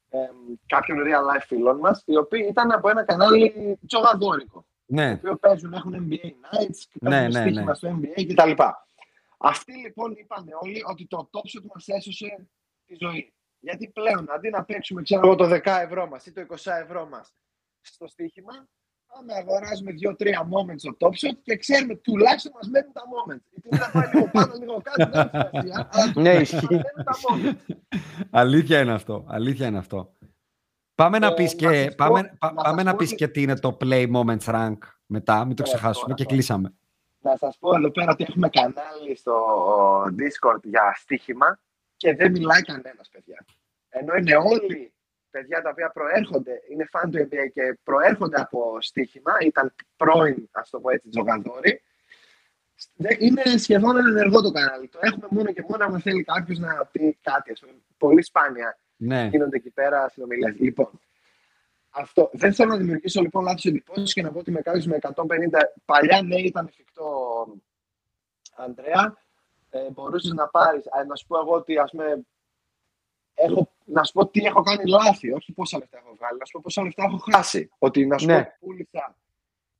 ε, 0.09 0.29
κάποιων 0.65 0.97
real 1.05 1.35
life 1.35 1.43
φίλων 1.47 1.77
μας, 1.79 2.03
οι 2.05 2.17
οποίοι 2.17 2.45
ήταν 2.49 2.71
από 2.71 2.89
ένα 2.89 3.03
κανάλι 3.03 3.79
τζογαδόρικο. 3.87 4.65
Ναι, 4.85 5.09
Οι 5.09 5.13
οποίοι 5.13 5.35
παίζουν, 5.39 5.73
έχουν 5.73 5.93
NBA 6.09 6.25
nights 6.25 6.77
και 6.89 6.97
Ναι, 7.01 7.09
παίζουν 7.09 7.31
ναι, 7.31 7.41
στοίχημα 7.41 7.63
ναι. 7.63 7.73
στο 7.73 7.99
NBA 8.01 8.25
κτλ. 8.33 8.51
Αυτοί 9.37 9.73
λοιπόν 9.73 10.11
είπαν 10.17 10.47
όλοι 10.61 10.83
ότι 10.89 11.07
το 11.07 11.29
top 11.31 11.39
shot 11.39 11.65
μας 11.73 11.87
έσωσε 11.87 12.47
τη 12.85 12.95
ζωή. 12.99 13.33
Γιατί 13.59 13.87
πλέον 13.89 14.25
αντί 14.31 14.49
να 14.49 14.63
παίξουμε 14.63 15.01
ξέρω 15.01 15.21
εγώ, 15.25 15.35
το 15.35 15.45
10 15.45 15.61
ευρώ 15.65 16.07
μας 16.07 16.25
ή 16.25 16.31
το 16.31 16.45
20 16.49 16.55
ευρώ 16.83 17.07
μας 17.07 17.33
στο 17.81 18.07
στοίχημα, 18.07 18.67
πάμε 19.07 19.33
αγοράζουμε 19.33 19.91
2-3 20.17 20.23
moments 20.25 20.75
στο 20.77 20.95
top 20.99 21.07
shot 21.07 21.37
και 21.43 21.55
ξέρουμε 21.57 21.95
τουλάχιστον 21.95 22.51
μας 22.55 22.69
μένουν 22.69 22.91
τα 22.93 23.01
moments. 23.01 23.55
Η 23.55 23.61
τιμή 23.61 23.79
να 23.79 23.89
πάει 23.91 24.09
λίγο 24.13 24.29
πάνω, 24.31 24.53
λίγο 24.59 24.81
κάτω, 24.81 25.11
δεν 25.11 25.25
έχει 25.25 25.65
σημασία. 25.65 25.89
αλλά 25.91 26.13
Ναι, 26.15 26.33
μας 26.33 26.51
ισχύει. 26.51 26.67
μένουν 26.69 27.03
τα 27.03 27.13
moments. 27.29 27.75
αλήθεια 28.31 28.79
είναι 28.79 28.93
αυτό. 28.93 29.25
Αλήθεια 29.27 29.67
είναι 29.67 29.77
αυτό. 29.77 30.13
Πάμε 30.95 31.19
να 31.19 31.27
Ε, 31.27 31.33
πεις 31.33 31.55
να 31.55 31.71
και, 31.71 31.75
σας 31.75 31.95
πω- 31.95 31.95
πάμε, 31.95 32.35
πα- 32.39 32.53
να 32.53 32.61
πάμε 32.61 32.75
σας 32.75 32.83
να 32.83 32.91
πω 32.91 32.97
πεις 32.97 33.07
ότι- 33.07 33.15
και 33.15 33.27
τι 33.27 33.41
είναι 33.41 33.59
το 33.59 33.77
Play 33.81 34.11
Moments 34.15 34.45
Rank 34.45 34.77
μετά, 35.05 35.45
μην 35.45 35.55
το 35.55 35.63
Ε, 35.65 35.65
ξεχάσουμε 35.67 36.03
τώρα, 36.03 36.13
και 36.15 36.23
τώρα. 36.23 36.35
κλείσαμε. 36.35 36.73
να 37.25 37.35
σας 37.37 37.57
πω 37.57 37.75
εδώ 37.75 37.91
πέρα 37.91 38.11
ότι 38.11 38.25
έχουμε 38.27 38.49
κανάλι 38.49 39.15
στο 39.15 39.35
Discord 40.03 40.59
για 40.63 40.93
στοίχημα 40.95 41.59
και 41.97 42.15
δεν 42.15 42.31
μιλάει 42.31 42.61
κανένας, 42.61 43.09
παιδιά. 43.09 43.45
Ενώ 43.89 44.15
είναι 44.15 44.35
όλοι 44.35 44.93
παιδιά 45.29 45.61
τα 45.61 45.69
οποία 45.69 45.89
προέρχονται, 45.91 46.51
είναι 46.71 46.85
φαν 46.91 47.11
του 47.11 47.17
NBA 47.17 47.47
και 47.53 47.77
προέρχονται 47.83 48.41
από 48.41 48.77
στοίχημα, 48.81 49.31
ήταν 49.41 49.73
πρώην, 49.97 50.49
ας 50.51 50.69
το 50.69 50.79
πω 50.79 50.89
έτσι, 50.89 51.09
τζογαδόροι, 51.09 51.81
δεν- 52.95 53.17
είναι 53.19 53.41
σχεδόν 53.57 53.97
ενεργό 53.97 54.41
το 54.41 54.51
κανάλι. 54.51 54.87
Το 54.87 54.99
έχουμε 55.01 55.27
μόνο 55.29 55.51
και 55.53 55.63
μόνο 55.69 55.83
αν 55.85 55.99
θέλει 56.01 56.23
κάποιος 56.23 56.59
να 56.59 56.85
πει 56.91 57.17
κάτι. 57.21 57.51
Ας 57.51 57.59
πούμε. 57.59 57.73
Πολύ 57.97 58.23
σπάνια 58.23 58.79
Ναι, 58.95 59.27
γίνονται 59.31 59.55
εκεί 59.57 59.69
πέρα 59.69 60.09
συνομιλίες. 60.09 60.55
Λοιπόν, 60.59 60.99
αυτό. 61.89 62.29
Δεν 62.33 62.53
θέλω 62.53 62.69
να 62.71 62.77
δημιουργήσω 62.77 63.21
λοιπόν 63.21 63.43
λάθος 63.43 63.65
εντυπώσεις 63.65 64.13
και 64.13 64.21
να 64.21 64.31
πω 64.31 64.39
ότι 64.39 64.51
με 64.51 64.61
κάποιο 64.61 64.83
με 64.85 64.97
150 65.01 65.15
παλιά 65.85 66.21
ναι 66.21 66.35
ήταν 66.35 66.67
εφικτό, 66.67 67.45
Ανδρέα. 68.55 69.17
Ε, 69.69 69.89
Μπορούσες 69.91 70.31
να 70.33 70.47
πάρεις, 70.47 70.83
να 71.07 71.15
σου 71.15 71.27
πω 71.27 71.39
εγώ 71.39 71.53
ότι 71.55 71.77
ας 71.77 71.91
πούμε, 71.91 72.25
έχω, 73.33 73.71
να 73.85 74.03
σου 74.03 74.11
πω 74.13 74.27
τι 74.27 74.45
έχω 74.45 74.61
κάνει 74.61 74.85
λάθη, 74.89 75.31
όχι 75.31 75.51
πόσα 75.53 75.77
λεφτά 75.77 75.97
έχω 75.97 76.15
βγάλει, 76.15 76.37
να 76.39 76.45
σου 76.45 76.51
πω 76.51 76.59
πόσα 76.63 76.83
λεφτά 76.83 77.03
έχω 77.03 77.17
χάσει. 77.31 77.69
Ότι 77.77 78.05
να 78.05 78.17
σου 78.17 78.25
Ναι. 78.25 78.33
πω 78.33 78.39
ότι 78.39 78.55
πούλησα 78.59 79.15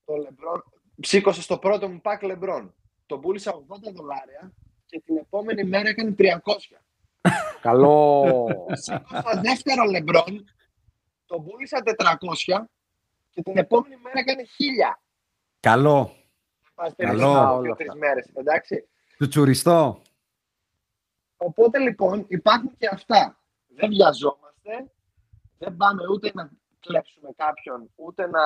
το 0.05 0.15
Λεμπρόν, 0.15 0.63
ψήκωσα 0.99 1.41
στο 1.41 1.57
πρώτο 1.57 1.89
μου 1.89 2.01
πακ 2.01 2.23
Λεμπρόν. 2.23 2.73
Το 3.05 3.19
πούλησα 3.19 3.51
80 3.53 3.91
δολάρια 3.93 4.53
και 4.85 4.99
την 5.05 5.17
επόμενη 5.17 5.63
μέρα 5.63 5.89
έκανε 5.89 6.15
300. 6.17 6.81
Καλό. 7.61 8.25
Σήκωσα 8.71 9.41
δεύτερο 9.43 9.83
λεμπρόν, 9.83 10.49
τον 11.25 11.43
πούλησα 11.43 11.81
400 11.85 12.67
και 13.29 13.41
την 13.41 13.57
επόμενη 13.57 13.95
μέρα 14.03 14.19
έκανε 14.19 14.43
1000. 14.43 14.99
καλό. 15.59 16.15
Πας 16.75 16.93
Καλό. 16.97 17.15
περίπου 17.17 17.29
Όλα 17.37 17.61
δύο-τρεις 17.61 17.89
αυτά. 17.89 17.99
μέρες, 17.99 18.29
εντάξει. 18.33 18.87
Του 19.17 19.27
τσουριστό. 19.27 20.01
Οπότε 21.37 21.79
λοιπόν 21.79 22.25
υπάρχουν 22.27 22.77
και 22.77 22.87
αυτά. 22.91 23.37
Δεν 23.67 23.89
βιαζόμαστε, 23.89 24.91
δεν 25.57 25.75
πάμε 25.77 26.01
ούτε 26.11 26.31
να 26.33 26.49
κλέψουμε 26.79 27.29
κάποιον, 27.35 27.89
ούτε 27.95 28.27
να 28.27 28.41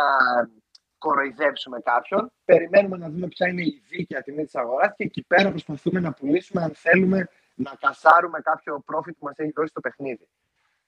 κοροϊδέψουμε 0.98 1.80
κάποιον. 1.80 2.32
Περιμένουμε 2.46 2.98
να 2.98 3.10
δούμε 3.10 3.28
ποια 3.28 3.48
είναι 3.48 3.62
η 3.62 3.84
δίκαια 3.90 4.22
τιμή 4.24 4.44
της 4.44 4.56
αγοράς 4.56 4.94
και 4.96 5.04
εκεί 5.04 5.22
πέρα 5.24 5.50
προσπαθούμε 5.50 6.00
να 6.00 6.14
πουλήσουμε 6.14 6.64
αν 6.64 6.72
θέλουμε 6.76 7.30
να 7.58 7.76
κασάρουμε 7.80 8.40
κάποιο 8.40 8.84
profit 8.92 9.16
που 9.20 9.26
μας 9.26 9.38
έχει 9.38 9.52
δώσει 9.56 9.74
το 9.74 9.80
παιχνίδι. 9.82 10.28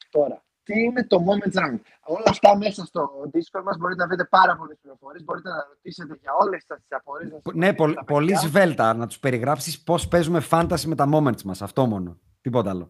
Τώρα, 0.09 0.43
τι 0.63 0.79
είναι 0.83 1.03
το 1.05 1.17
Moment 1.27 1.53
Rank; 1.59 1.79
Όλα 2.01 2.23
αυτά 2.29 2.57
μέσα 2.57 2.85
στο 2.85 3.09
Discord 3.33 3.63
μας 3.63 3.77
μπορείτε 3.77 4.01
να 4.01 4.07
βρείτε 4.07 4.25
πάρα 4.25 4.55
πολλές 4.55 4.77
πληροφορίες. 4.81 5.23
Μπορείτε 5.23 5.49
να 5.49 5.65
ρωτήσετε 5.69 6.17
για 6.21 6.31
όλες 6.41 6.65
τις 6.65 6.85
απορίες. 6.89 7.31
να 7.31 7.39
σας 7.43 7.53
Ναι, 7.53 7.65
ρωτήσετε 7.65 7.75
πολύ, 7.83 7.93
τα 7.95 8.03
πολύς 8.03 8.33
παιδιά. 8.33 8.47
σβέλτα 8.47 8.93
να 8.93 9.07
τους 9.07 9.19
περιγράψεις 9.19 9.83
πώς 9.83 10.07
παίζουμε 10.07 10.41
fantasy 10.51 10.83
με 10.85 10.95
τα 10.95 11.05
moments 11.13 11.41
μας. 11.41 11.61
Αυτό 11.61 11.85
μόνο. 11.85 12.19
Τίποτα 12.41 12.69
άλλο. 12.69 12.89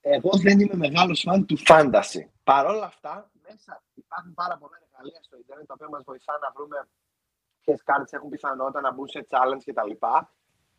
Εγώ 0.00 0.30
δεν 0.42 0.60
είμαι 0.60 0.74
μεγάλος 0.76 1.20
φαν 1.20 1.46
του 1.46 1.56
fantasy. 1.68 2.22
Παρ' 2.44 2.66
όλα 2.66 2.84
αυτά, 2.84 3.30
μέσα 3.48 3.82
υπάρχουν 3.94 4.34
πάρα 4.34 4.56
πολλά 4.58 4.76
εργαλεία 4.86 5.18
στο 5.22 5.36
Ιντερνετ 5.36 5.66
τα 5.66 5.74
οποία 5.74 5.88
μας 5.88 6.02
βοηθάνε 6.04 6.38
να 6.42 6.50
βρούμε 6.56 6.88
ποιες 7.60 7.82
κάρτε 7.82 8.16
έχουν 8.16 8.28
πιθανότητα 8.28 8.80
να 8.80 8.92
μπουν 8.92 9.08
σε 9.08 9.26
challenge 9.30 9.62
κτλ. 9.64 9.92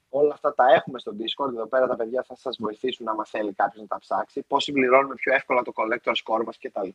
Όλα 0.10 0.34
αυτά 0.34 0.54
τα 0.54 0.66
έχουμε 0.76 1.00
στο 1.00 1.12
Discord. 1.20 1.54
Εδώ 1.54 1.68
πέρα 1.68 1.88
τα 1.88 1.96
παιδιά 1.96 2.24
θα 2.28 2.36
σας 2.36 2.58
βοηθήσουν 2.60 3.08
άμα 3.08 3.26
θέλει 3.26 3.54
κάποιος 3.54 3.82
να 3.82 3.88
τα 3.88 3.98
ψάξει. 4.00 4.44
Πώς 4.48 4.64
συμπληρώνουμε 4.64 5.16
πιο 5.16 5.34
εύκολα 5.34 5.62
το 5.62 5.72
collector 5.76 6.12
score 6.12 6.44
μας 6.46 6.58
κτλ. 6.58 6.90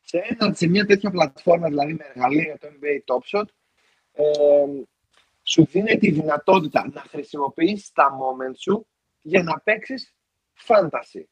Σε, 0.00 0.22
ένα, 0.28 0.54
σε 0.54 0.68
μια 0.68 0.86
τέτοια 0.86 1.10
πλατφόρμα, 1.10 1.68
δηλαδή 1.68 1.92
με 1.92 2.04
εργαλεία 2.14 2.58
το 2.58 2.68
NBA 2.68 3.14
Top 3.14 3.38
Shot, 3.38 3.44
ε, 4.12 4.24
σου 5.42 5.64
δίνει 5.64 5.98
τη 5.98 6.10
δυνατότητα 6.10 6.90
να 6.92 7.00
χρησιμοποιήσει 7.00 7.90
τα 7.94 8.10
moments 8.18 8.56
σου 8.58 8.86
για 9.22 9.42
να 9.42 9.60
παίξεις 9.60 10.14
fantasy. 10.66 11.22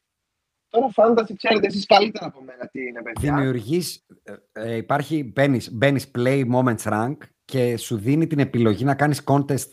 Τώρα 0.69 0.89
fantasy, 0.95 1.33
ξέρετε 1.37 1.67
εσείς 1.67 1.85
καλύτερα 1.85 2.25
από 2.25 2.41
μένα 2.41 2.67
τι 2.67 2.81
είναι, 2.87 3.01
παιδιά. 3.01 3.35
Δημιουργείς, 3.35 4.05
ε, 4.23 4.33
ε, 4.51 4.75
υπάρχει, 4.75 5.23
μπαίνεις, 5.23 5.71
μπαίνεις 5.71 6.11
play 6.17 6.43
moments 6.53 6.83
rank 6.83 7.17
και 7.45 7.77
σου 7.77 7.97
δίνει 7.97 8.27
την 8.27 8.39
επιλογή 8.39 8.83
να 8.83 8.95
κάνεις 8.95 9.23
contest 9.25 9.69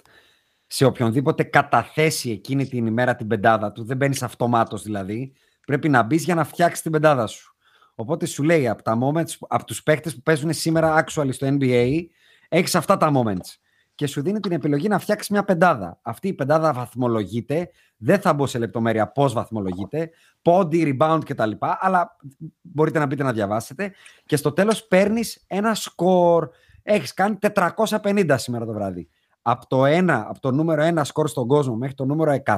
σε 0.67 0.85
οποιονδήποτε 0.85 1.43
καταθέσει 1.43 2.31
εκείνη 2.31 2.67
την 2.67 2.87
ημέρα 2.87 3.17
την 3.17 3.27
πεντάδα 3.27 3.73
του. 3.73 3.85
Δεν 3.85 3.97
μπαίνεις 3.97 4.23
αυτομάτως 4.23 4.83
δηλαδή. 4.83 5.33
Πρέπει 5.67 5.89
να 5.89 6.03
μπεις 6.03 6.25
για 6.25 6.35
να 6.35 6.45
φτιάξεις 6.45 6.83
την 6.83 6.93
πεντάδα 6.93 7.27
σου. 7.27 7.55
Οπότε 7.95 8.27
σου 8.27 8.43
λέει 8.43 8.69
από 8.69 8.83
τα 8.83 8.99
moments, 9.03 9.31
από 9.49 9.65
τους 9.65 9.83
παίκτες 9.83 10.15
που 10.15 10.23
παίζουν 10.23 10.53
σήμερα 10.53 11.05
actually 11.05 11.33
στο 11.33 11.47
NBA, 11.51 12.01
έχεις 12.49 12.75
αυτά 12.75 12.97
τα 12.97 13.11
moments. 13.15 13.59
Και 13.95 14.07
σου 14.07 14.23
δίνει 14.23 14.41
την 14.41 14.53
επιλογή 14.53 14.89
να 14.89 14.99
φτιάξεις 14.99 15.29
μια 15.31 15.45
πεντάδα. 15.45 15.99
Αυτή 16.03 16.29
η 16.29 16.35
πεντάδα 16.35 16.73
βαθμολογείται. 16.73 17.71
Δεν 17.97 18.21
θα 18.21 18.35
μπω 18.35 18.47
σε 18.47 18.59
λεπτομέρεια 18.59 19.09
πώς 19.09 19.33
βαθμολογείται, 19.33 20.11
πόντι, 20.43 20.97
rebound 21.01 21.21
κτλ. 21.25 21.51
Αλλά 21.61 22.17
μπορείτε 22.61 22.99
να 22.99 23.07
μπείτε 23.07 23.23
να 23.23 23.33
διαβάσετε. 23.33 23.93
Και 24.27 24.37
στο 24.37 24.53
τέλος 24.53 24.87
παίρνεις 24.87 25.45
ένα 25.47 25.75
σκορ. 25.75 26.49
Έχεις 26.83 27.15
κάνει 27.15 27.39
450 27.41 28.35
σήμερα 28.39 28.65
το 28.65 28.73
βράδυ. 28.73 29.09
Από 29.47 29.67
το, 29.67 29.85
ένα, 29.85 30.27
από 30.29 30.41
το 30.41 30.51
νούμερο 30.51 30.83
1 30.97 31.01
σκορ 31.05 31.29
στον 31.29 31.47
κόσμο 31.47 31.77
μέχρι 31.77 31.95
το 31.95 32.05
νούμερο 32.05 32.43
100 32.45 32.57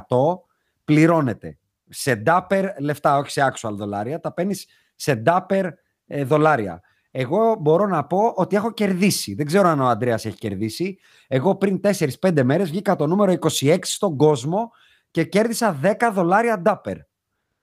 πληρώνεται. 0.85 1.59
σε 1.89 2.15
ντάπερ 2.15 2.81
λεφτά, 2.81 3.19
όχι 3.19 3.31
σε 3.31 3.53
actual 3.53 3.73
δολάρια. 3.73 4.21
Τα 4.21 4.33
παίρνεις 4.33 4.67
σε 4.95 5.15
ντάπερ 5.15 5.67
ε, 6.07 6.25
δολάρια. 6.25 6.81
Εγώ 7.11 7.57
μπορώ 7.61 7.87
να 7.87 8.05
πω 8.05 8.33
ότι 8.35 8.57
έχω 8.57 8.73
κερδίσει. 8.73 9.35
Δεν 9.35 9.47
ξέρω 9.47 9.69
αν 9.69 9.81
ο 9.81 9.87
Αντρέας 9.87 10.25
έχει 10.25 10.37
κερδίσει. 10.37 10.99
Εγώ 11.29 11.57
πριν 11.57 11.81
4-5 12.21 12.43
μέρες 12.43 12.71
βγήκα 12.71 12.97
το 12.97 13.07
νούμερο 13.07 13.35
26 13.61 13.79
στον 13.83 14.17
κόσμο 14.17 14.71
και 15.11 15.25
κέρδισα 15.25 15.81
10 15.83 16.11
δολάρια 16.13 16.61
ντάπερ. 16.61 16.97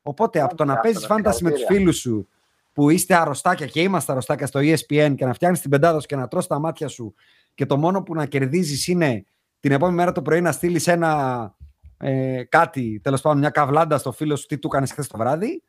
Οπότε 0.02 0.41
από 0.41 0.56
το 0.56 0.66
να 0.66 0.80
παίζεις 0.80 1.06
φάνταση 1.06 1.44
με 1.44 1.52
τους 1.52 1.64
φίλους 1.64 1.98
σου 1.98 2.28
που 2.74 2.90
είστε 2.90 3.16
αρρωστάκια 3.16 3.68
και 3.68 3.82
είμαστε 3.82 4.12
αρρωστάκια 4.12 4.48
στο 4.48 4.60
ESPN 4.60 5.14
και 5.16 5.26
να 5.26 5.34
φτιάχνεις 5.34 5.62
την 5.62 5.70
πεντάδα 5.70 6.00
σου 6.00 6.08
και 6.08 6.16
να 6.16 6.28
τρως 6.28 6.48
τα 6.48 6.60
μάτια 6.60 6.88
σου 6.88 7.14
και 7.54 7.66
το 7.66 7.78
μόνο 7.78 8.04
που 8.04 8.14
να 8.14 8.26
κερδίζεις 8.26 8.88
είναι 8.88 9.26
την 9.60 9.72
επόμενη 9.72 9.98
μέρα 9.98 10.12
το 10.12 10.22
πρωί 10.22 10.41
να 10.41 10.52
στείλεις 10.52 10.88
ένα 10.88 11.56
ε, 11.98 12.44
κάτι, 12.44 13.00
τέλος 13.04 13.22
πάντων, 13.22 13.40
μια 13.40 13.50
καβλάντα 13.50 13.98
στο 13.98 14.12
φίλο 14.12 14.36
σου 14.36 14.45
τι 14.45 14.58
του 14.58 14.68
έκανε 14.68 14.88
χθες 14.88 15.08
το 15.08 15.18
βράδυ, 15.18 15.64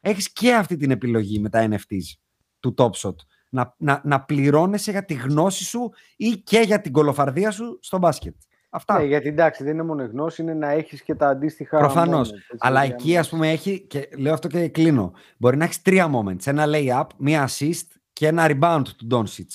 έχεις 0.00 0.32
και 0.32 0.54
αυτή 0.54 0.76
την 0.76 0.90
επιλογή 0.90 1.38
με 1.38 1.48
τα 1.48 1.68
NFTs 1.70 2.18
του 2.60 2.74
Top 2.76 2.90
Shot. 2.90 3.14
Να, 3.48 3.74
να, 3.78 4.00
να 4.04 4.22
πληρώνεσαι 4.24 4.90
για 4.90 5.04
τη 5.04 5.14
γνώση 5.14 5.64
σου 5.64 5.90
ή 6.16 6.30
και 6.30 6.58
για 6.58 6.80
την 6.80 6.92
κολοφαρδία 6.92 7.50
σου 7.50 7.78
στο 7.82 7.98
μπάσκετ. 7.98 8.34
Αυτά. 8.72 8.98
Ναι, 8.98 9.04
γιατί 9.04 9.28
εντάξει, 9.28 9.64
δεν 9.64 9.72
είναι 9.72 9.82
μόνο 9.82 10.04
γνώση, 10.04 10.42
είναι 10.42 10.54
να 10.54 10.70
έχεις 10.70 11.02
και 11.02 11.14
τα 11.14 11.28
αντίστοιχα. 11.28 11.78
Προφανώς. 11.78 12.32
Αλλά 12.58 12.82
εκεί, 12.82 13.16
ας 13.16 13.28
πούμε, 13.28 13.50
έχει. 13.50 13.80
Και 13.80 14.08
λέω 14.16 14.32
αυτό 14.32 14.48
και 14.48 14.68
κλείνω. 14.68 15.12
Μπορεί 15.36 15.56
να 15.56 15.64
έχεις 15.64 15.82
τρία 15.82 16.10
moments. 16.14 16.46
Ένα 16.46 16.64
lay-up, 16.66 17.06
μία 17.16 17.48
assist 17.48 17.86
και 18.12 18.26
ένα 18.26 18.46
rebound 18.48 18.82
του 18.96 19.06
Doncic. 19.10 19.48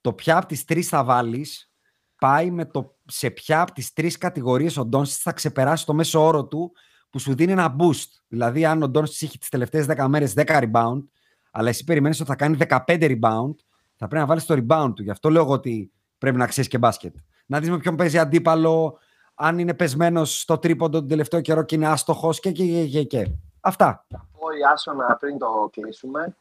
Το 0.00 0.12
ποια 0.12 0.36
από 0.36 0.46
τις 0.46 0.64
τρεις 0.64 0.88
θα 0.88 1.04
βάλεις 1.04 1.72
πάει 2.18 2.50
με 2.50 2.64
το 2.64 2.96
σε 3.04 3.30
ποια 3.30 3.60
από 3.60 3.72
τις 3.72 3.92
τρεις 3.92 4.18
κατηγορίες 4.18 4.76
ο 4.76 4.88
Doncic 4.92 5.06
θα 5.06 5.32
ξεπεράσει 5.32 5.86
το 5.86 5.94
μέσο 5.94 6.26
όρο 6.26 6.46
του 6.46 6.72
που 7.10 7.18
σου 7.18 7.34
δίνει 7.34 7.52
ένα 7.52 7.76
boost. 7.78 8.08
Δηλαδή, 8.28 8.64
αν 8.64 8.82
ο 8.82 8.90
Doncic 8.94 9.22
έχει 9.22 9.38
τις 9.38 9.48
τελευταίες 9.48 9.86
10 9.86 10.06
μέρες 10.08 10.34
10 10.36 10.44
rebound, 10.46 11.04
αλλά 11.50 11.68
εσύ 11.68 11.84
περιμένεις 11.84 12.20
ότι 12.20 12.28
θα 12.28 12.36
κάνει 12.36 12.56
15 12.56 12.78
rebound, 12.86 13.54
θα 13.96 14.06
πρέπει 14.06 14.14
να 14.14 14.26
βάλεις 14.26 14.44
το 14.44 14.54
rebound 14.54 14.92
του. 14.94 15.02
Γι' 15.02 15.10
αυτό 15.10 15.30
λέω 15.30 15.48
ότι 15.48 15.92
πρέπει 16.18 16.36
να 16.36 16.46
ξέρεις 16.46 16.70
και 16.70 16.78
μπάσκετ 16.78 17.16
να 17.48 17.60
δεις 17.60 17.70
με 17.70 17.78
ποιον 17.78 17.96
παίζει 17.96 18.18
αντίπαλο, 18.18 18.98
αν 19.34 19.58
είναι 19.58 19.74
πεσμένος 19.74 20.40
στο 20.40 20.58
τρίποντο 20.58 20.98
τον 20.98 21.08
τελευταίο 21.08 21.40
καιρό 21.40 21.62
και 21.62 21.74
είναι 21.74 21.86
άστοχος 21.86 22.40
και, 22.40 22.52
και, 22.52 22.86
και, 22.86 23.02
και, 23.02 23.30
Αυτά. 23.60 24.04
Θα 24.08 24.26
πω 24.32 24.50
η 24.50 24.72
Άσονα 24.72 25.16
πριν 25.20 25.38
το 25.38 25.70
κλείσουμε 25.72 26.36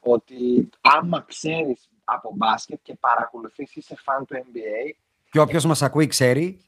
ότι 0.00 0.68
άμα 0.80 1.24
ξέρεις 1.28 1.88
από 2.04 2.32
μπάσκετ 2.34 2.78
και 2.82 2.94
παρακολουθείς 3.00 3.76
είσαι 3.76 3.94
φαν 3.96 4.24
του 4.24 4.34
NBA 4.34 4.94
και 5.30 5.40
όποιος 5.40 5.64
μας 5.64 5.82
ακούει 5.82 6.06
ξέρει 6.06 6.60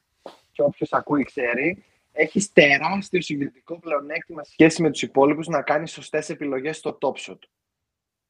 και 0.53 0.62
όποιος 0.62 0.93
ακούει 0.93 1.25
ξέρει 1.25 1.85
έχεις 2.12 2.53
τεράστιο 2.53 3.23
συγκριτικό 3.23 3.79
πλεονέκτημα 3.79 4.43
σχέση 4.45 4.83
με 4.83 4.91
τους 4.91 5.03
υπόλοιπους 5.03 5.47
να 5.47 5.62
κάνεις 5.62 5.93
σωστές 5.93 6.29
επιλογές 6.29 6.77
στο 6.77 6.99
top 7.01 7.31
shot. 7.31 7.39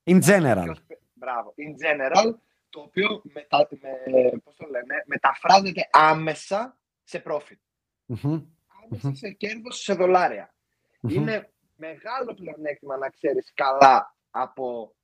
In 0.04 0.20
general. 0.22 0.74
Μπράβο. 1.12 1.54
In 1.56 1.72
general, 1.84 2.34
το 2.70 2.80
οποίο 2.80 3.22
μετα, 3.22 3.68
με, 3.70 4.38
πώς 4.44 4.56
το 4.56 4.66
λένε, 4.66 5.04
μεταφράζεται 5.06 5.88
άμεσα 5.92 6.78
σε 7.04 7.22
profit. 7.26 7.60
mm 8.08 8.42
Άμεσα 8.84 9.14
σε 9.14 9.30
κέρδος 9.30 9.82
σε 9.82 9.94
δολαρια 9.94 10.54
Είναι 11.00 11.52
μεγάλο 11.76 12.34
πλεονέκτημα 12.34 12.96
να 12.96 13.08
ξέρεις 13.08 13.52
καλά 13.54 14.14
από 14.30 14.94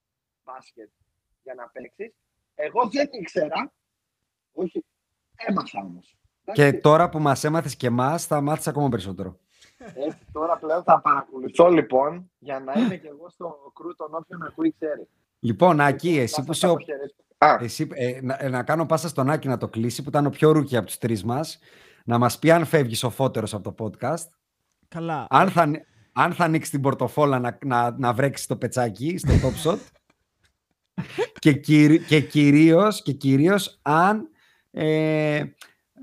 μπάσκετ 0.44 0.90
για 1.42 1.54
να 1.54 1.68
παίξεις. 1.68 2.14
Εγώ 2.54 2.88
δεν 2.88 3.08
ήξερα, 3.12 3.72
όχι, 4.52 4.84
έμαθα 5.36 5.80
όμως. 5.80 6.16
Και 6.52 6.72
τώρα 6.72 7.08
που 7.08 7.18
μας 7.18 7.44
έμαθες 7.44 7.76
και 7.76 7.86
εμάς, 7.86 8.26
θα 8.26 8.40
μάθεις 8.40 8.66
ακόμα 8.66 8.88
περισσότερο. 8.88 9.38
Έτσι, 9.78 10.18
τώρα 10.32 10.56
πλέον 10.56 10.82
θα 10.82 11.00
παρακολουθώ 11.00 11.68
λοιπόν 11.68 12.30
για 12.38 12.60
να 12.60 12.72
είμαι 12.72 12.96
και 12.96 13.08
εγώ 13.08 13.28
στο 13.28 13.72
crew 13.74 13.94
των 13.94 14.14
όποιος 14.14 14.42
ακούει 14.42 14.74
ξέρει. 14.78 15.08
Λοιπόν, 15.38 15.80
Άκη, 15.80 16.18
εσύ 16.18 16.44
που 16.44 16.52
είσαι 16.52 16.66
ο, 16.66 16.76
εσύ, 17.60 17.88
ε, 17.92 18.18
να, 18.22 18.36
ε, 18.40 18.48
να, 18.48 18.62
κάνω 18.62 18.86
πάσα 18.86 19.08
στον 19.08 19.30
Άκη 19.30 19.48
να 19.48 19.56
το 19.56 19.68
κλείσει, 19.68 20.02
που 20.02 20.08
ήταν 20.08 20.26
ο 20.26 20.30
πιο 20.30 20.50
rookie 20.50 20.76
από 20.76 20.86
τους 20.86 20.98
τρεις 20.98 21.24
μας, 21.24 21.58
να 22.04 22.18
μας 22.18 22.38
πει 22.38 22.50
αν 22.50 22.64
φεύγεις 22.64 22.98
σοφότερος 22.98 23.54
από 23.54 23.74
το 23.74 23.84
podcast. 23.84 24.28
Καλά. 24.88 25.26
Αν 25.30 25.48
θα, 25.48 25.70
αν 26.12 26.32
θα 26.32 26.44
ανοίξεις 26.44 26.70
την 26.70 26.80
πορτοφόλα 26.80 27.38
να, 27.38 27.58
να, 27.64 27.96
να 27.98 28.12
βρέξεις 28.12 28.46
το 28.46 28.56
πετσάκι 28.56 29.18
στο 29.18 29.32
top 29.42 29.70
shot. 29.70 29.78
και, 31.38 31.52
και, 31.98 32.20
κυρίως, 32.20 33.02
και 33.02 33.12
κυρίως 33.12 33.78
αν, 33.82 34.28
ε, 34.70 35.44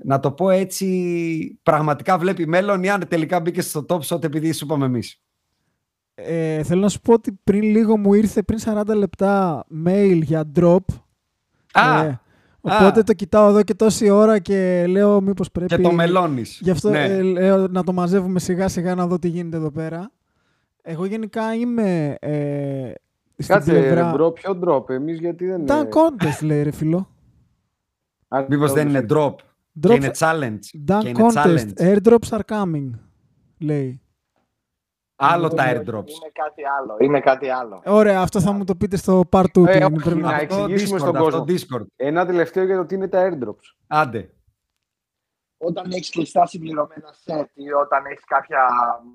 να 0.04 0.20
το 0.20 0.32
πω 0.32 0.50
έτσι, 0.50 1.60
πραγματικά 1.62 2.18
βλέπει 2.18 2.46
μέλλον 2.46 2.82
ή 2.82 2.90
αν 2.90 3.08
τελικά 3.08 3.40
μπήκε 3.40 3.60
στο 3.60 3.86
top 3.88 4.00
shot 4.00 4.24
επειδή 4.24 4.52
σου 4.52 4.64
είπαμε 4.64 4.84
εμείς. 4.84 5.18
Ε, 6.14 6.62
θέλω 6.62 6.80
να 6.80 6.88
σου 6.88 7.00
πω 7.00 7.12
ότι 7.12 7.40
πριν 7.44 7.62
λίγο 7.62 7.96
μου 7.96 8.14
ήρθε 8.14 8.42
πριν 8.42 8.58
40 8.64 8.82
λεπτά 8.86 9.64
mail 9.86 10.20
για 10.22 10.52
drop 10.54 10.84
Α, 11.74 12.04
ε, 12.04 12.20
οπότε 12.60 13.02
το 13.02 13.12
κοιτάω 13.12 13.48
εδώ 13.48 13.62
και 13.62 13.74
τόση 13.74 14.10
ώρα 14.10 14.38
και 14.38 14.86
λέω 14.88 15.20
μήπως 15.20 15.50
πρέπει... 15.50 15.76
Και 15.76 15.82
το 15.82 15.92
μελώνεις. 15.92 16.58
Γι' 16.62 16.70
αυτό 16.70 16.90
ναι. 16.90 17.04
ε, 17.04 17.22
λέω 17.22 17.68
να 17.68 17.84
το 17.84 17.92
μαζεύουμε 17.92 18.38
σιγά 18.38 18.68
σιγά 18.68 18.94
να 18.94 19.06
δω 19.06 19.18
τι 19.18 19.28
γίνεται 19.28 19.56
εδώ 19.56 19.70
πέρα. 19.70 20.10
Εγώ 20.82 21.04
γενικά 21.04 21.54
είμαι 21.54 22.16
ε, 22.20 22.92
στην 23.36 23.54
Κάτσε 23.54 23.70
πλευρά... 23.70 23.94
ρε 23.94 24.10
bro, 24.12 24.30
ποιο 24.30 24.58
drop, 24.64 24.90
εμείς 24.90 25.18
γιατί 25.18 25.46
δεν 25.46 25.60
είναι... 25.60 25.88
contest 25.90 26.44
λέει 26.44 26.62
ρε 26.62 26.70
φίλο. 26.70 27.08
Μήπως 28.48 28.72
δεν 28.72 28.88
είναι 28.88 29.06
drop. 29.08 29.34
Drops... 29.82 29.88
Και 29.88 29.94
είναι 29.94 30.10
challenge. 30.18 30.90
Dunk 30.90 31.12
contest. 31.12 31.66
Airdrops 31.76 32.28
are 32.28 32.40
coming. 32.46 32.90
Λέει. 33.58 34.00
Άλλο 35.16 35.48
τα 35.48 35.64
airdrops. 35.64 36.08
Είναι 36.08 36.30
κάτι 36.32 36.62
άλλο. 36.78 36.96
Είναι 36.98 37.20
κάτι 37.20 37.48
άλλο. 37.48 37.82
Ωραία, 37.84 38.20
αυτό 38.20 38.40
θα 38.40 38.52
μου 38.52 38.64
το 38.64 38.74
πείτε 38.74 38.96
στο 38.96 39.22
part 39.30 39.44
2. 39.54 39.66
Ε, 39.66 39.86
πρέπει 40.04 40.20
να, 40.20 40.36
εξηγήσουμε 40.40 40.98
στον 40.98 41.14
κόσμο. 41.14 41.44
Discord. 41.48 41.86
Ένα 41.96 42.26
τελευταίο 42.26 42.64
για 42.64 42.76
το 42.76 42.86
τι 42.86 42.94
είναι 42.94 43.08
τα 43.08 43.30
airdrops. 43.30 43.74
Άντε. 43.86 44.34
Όταν 45.58 45.90
έχεις 45.90 46.10
κλειστά 46.10 46.46
συμπληρωμένα 46.46 47.14
set 47.24 47.46
ή 47.54 47.72
όταν 47.72 48.04
έχεις 48.04 48.24
κάποια 48.24 48.66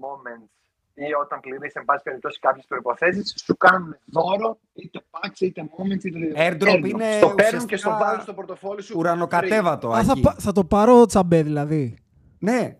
moments 0.01 0.49
ή 0.93 1.13
όταν 1.21 1.39
πληρεί 1.39 1.71
εν 1.73 1.85
πάση 1.85 2.03
περιπτώσει 2.03 2.39
κάποιες 2.39 2.65
προποθέσει, 2.65 3.23
σου 3.45 3.57
κάνουν 3.57 3.97
δώρο 4.05 4.59
είτε 4.73 5.01
packs 5.09 5.39
είτε 5.39 5.69
moments 5.77 6.03
είτε. 6.03 6.19
Airdrop 6.35 6.85
είναι. 6.85 7.19
Το 7.21 7.30
παίρνουν 7.30 7.65
και 7.65 7.77
στο 7.77 7.89
βάζουν 7.99 8.21
στο 8.21 8.34
πορτοφόλι 8.34 8.81
σου. 8.81 8.95
Ουρανοκατέβατο. 8.97 9.89
Α, 9.89 10.03
θα, 10.03 10.35
θα 10.38 10.51
το 10.51 10.63
πάρω 10.63 11.05
τσαμπέ 11.05 11.43
δηλαδή. 11.43 11.97
Ναι. 12.39 12.77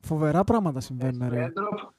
Φοβερά 0.00 0.44
πράγματα 0.44 0.80
συμβαίνουν. 0.80 1.28
Ρε. 1.30 1.46
Airdrop 1.46 1.93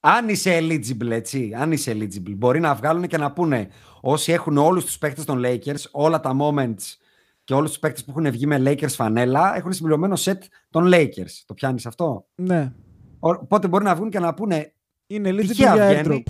αν 0.00 0.28
είσαι 0.28 0.58
eligible, 0.58 1.10
έτσι, 1.10 1.52
αν 1.56 1.72
είσαι 1.72 1.92
eligible, 1.92 2.34
μπορεί 2.36 2.60
να 2.60 2.74
βγάλουν 2.74 3.06
και 3.06 3.16
να 3.16 3.32
πούνε 3.32 3.68
όσοι 4.00 4.32
έχουν 4.32 4.56
όλους 4.56 4.84
τους 4.84 4.98
παίκτες 4.98 5.24
των 5.24 5.42
Lakers, 5.44 5.84
όλα 5.90 6.20
τα 6.20 6.36
moments 6.40 6.96
και 7.44 7.54
όλους 7.54 7.70
τους 7.70 7.78
παίκτες 7.78 8.04
που 8.04 8.10
έχουν 8.10 8.30
βγει 8.30 8.46
με 8.46 8.62
Lakers 8.66 8.88
φανέλα, 8.88 9.56
έχουν 9.56 9.72
συμπληρωμένο 9.72 10.16
set 10.18 10.38
των 10.70 10.90
Lakers. 10.92 11.42
Το 11.46 11.54
πιάνεις 11.54 11.86
αυτό; 11.86 12.26
Ναι. 12.34 12.72
Οπότε 13.18 13.68
μπορεί 13.68 13.84
να 13.84 13.94
βγουν 13.94 14.10
και 14.10 14.18
να 14.18 14.34
πούνε 14.34 14.72
είναι 15.06 15.30
eligible 15.30 15.52
για 15.52 16.02
airdrop. 16.04 16.22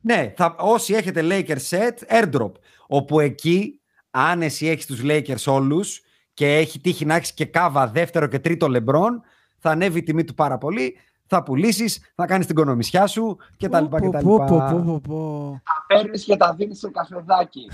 Ναι, 0.00 0.32
θα, 0.36 0.56
όσοι 0.58 0.94
έχετε 0.94 1.20
Lakers 1.24 1.68
set, 1.68 2.20
airdrop. 2.20 2.52
Όπου 2.86 3.20
εκεί, 3.20 3.80
αν 4.10 4.42
εσύ 4.42 4.66
έχεις 4.66 4.86
τους 4.86 5.00
Lakers 5.04 5.44
όλους 5.46 6.00
και 6.34 6.56
έχει 6.56 6.80
τύχει 6.80 7.04
να 7.04 7.14
έχεις 7.14 7.32
και 7.32 7.44
κάβα 7.44 7.88
δεύτερο 7.88 8.26
και 8.26 8.38
τρίτο 8.38 8.66
LeBron, 8.70 9.10
θα 9.58 9.70
ανέβει 9.70 9.98
η 9.98 10.02
τιμή 10.02 10.24
του 10.24 10.34
πάρα 10.34 10.58
πολύ 10.58 10.96
θα 11.26 11.42
πουλήσεις, 11.42 12.12
θα 12.14 12.26
κάνεις 12.26 12.46
την 12.46 12.54
κονομισιά 12.54 13.06
σου 13.06 13.38
κτλ. 13.58 13.84
Θα 13.90 15.84
παίρνεις 15.86 16.24
και 16.24 16.36
τα 16.36 16.54
δίνεις 16.54 16.78
σε 16.78 16.90
καφεδάκι. 16.90 17.70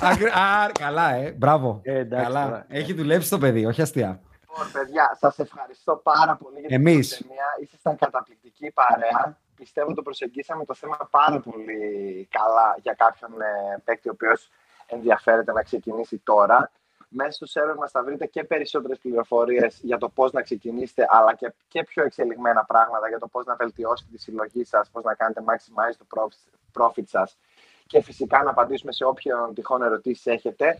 Α, 0.40 0.70
καλά, 0.78 1.14
ε. 1.14 1.30
Μπράβο. 1.30 1.80
Ε, 1.82 2.02
καλά. 2.04 2.64
Έχει 2.68 2.92
δουλέψει 2.92 3.30
το 3.30 3.38
παιδί, 3.38 3.66
όχι 3.66 3.82
αστεία. 3.82 4.20
Λοιπόν, 4.40 4.72
παιδιά, 4.72 5.16
σας 5.20 5.38
ευχαριστώ 5.38 6.00
πάρα 6.02 6.36
πολύ 6.36 6.60
για 6.60 6.68
την 6.68 6.76
Εμείς. 6.86 7.18
ταινία. 7.18 7.44
Ήσασταν 7.62 7.96
καταπληκτική 7.96 8.70
παρέα. 8.70 9.38
Πιστεύω 9.56 9.94
το 9.94 10.02
προσεγγίσαμε 10.02 10.64
το 10.64 10.74
θέμα 10.74 10.96
πάρα 11.10 11.40
πολύ 11.40 12.28
καλά 12.30 12.76
για 12.82 12.94
κάποιον 12.94 13.30
ε, 13.40 13.80
παίκτη 13.84 14.08
ο 14.08 14.12
οποίος 14.14 14.50
ενδιαφέρεται 14.86 15.52
να 15.52 15.62
ξεκινήσει 15.62 16.20
τώρα 16.24 16.70
μέσα 17.14 17.30
στο 17.30 17.46
σερβερ 17.46 17.76
μας 17.76 17.90
θα 17.90 18.02
βρείτε 18.02 18.26
και 18.26 18.44
περισσότερες 18.44 18.98
πληροφορίες 18.98 19.80
για 19.82 19.98
το 19.98 20.08
πώς 20.08 20.32
να 20.32 20.42
ξεκινήσετε, 20.42 21.06
αλλά 21.08 21.34
και, 21.34 21.54
και 21.68 21.82
πιο 21.82 22.04
εξελιγμένα 22.04 22.64
πράγματα 22.64 23.08
για 23.08 23.18
το 23.18 23.28
πώς 23.28 23.44
να 23.44 23.56
βελτιώσετε 23.56 24.10
τη 24.12 24.18
συλλογή 24.18 24.64
σας, 24.64 24.90
πώς 24.90 25.04
να 25.04 25.14
κάνετε 25.14 25.42
maximize 25.48 25.96
το 25.98 26.28
profit 26.78 27.06
σας 27.06 27.36
και 27.86 28.02
φυσικά 28.02 28.42
να 28.42 28.50
απαντήσουμε 28.50 28.92
σε 28.92 29.04
όποιον 29.04 29.54
τυχόν 29.54 29.82
ερωτήσεις 29.82 30.26
έχετε. 30.26 30.78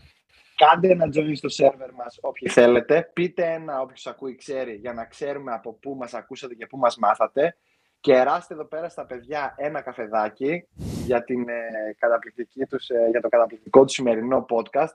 Κάντε 0.55 0.89
ένα 0.89 1.05
join 1.05 1.35
στο 1.35 1.49
σερβερ 1.49 1.93
μας 1.93 2.17
όποιοι 2.21 2.49
θέλετε. 2.49 3.09
Πείτε 3.13 3.43
ένα 3.45 3.81
όποιος 3.81 4.07
ακούει 4.07 4.35
ξέρει 4.35 4.73
για 4.73 4.93
να 4.93 5.05
ξέρουμε 5.05 5.51
από 5.53 5.73
πού 5.73 5.95
μας 5.95 6.13
ακούσατε 6.13 6.53
και 6.53 6.65
πού 6.65 6.77
μας 6.77 6.97
μάθατε. 6.97 7.55
Και 7.99 8.13
εράστε 8.13 8.53
εδώ 8.53 8.65
πέρα 8.65 8.89
στα 8.89 9.05
παιδιά 9.05 9.53
ένα 9.57 9.81
καφεδάκι 9.81 10.67
για, 11.05 11.23
την, 11.23 11.49
ε, 11.49 11.95
καταπληκτική 11.99 12.65
τους, 12.65 12.89
ε, 12.89 13.07
για 13.09 13.21
το 13.21 13.29
καταπληκτικό 13.29 13.83
τους 13.85 13.93
σημερινό 13.93 14.45
podcast 14.49 14.93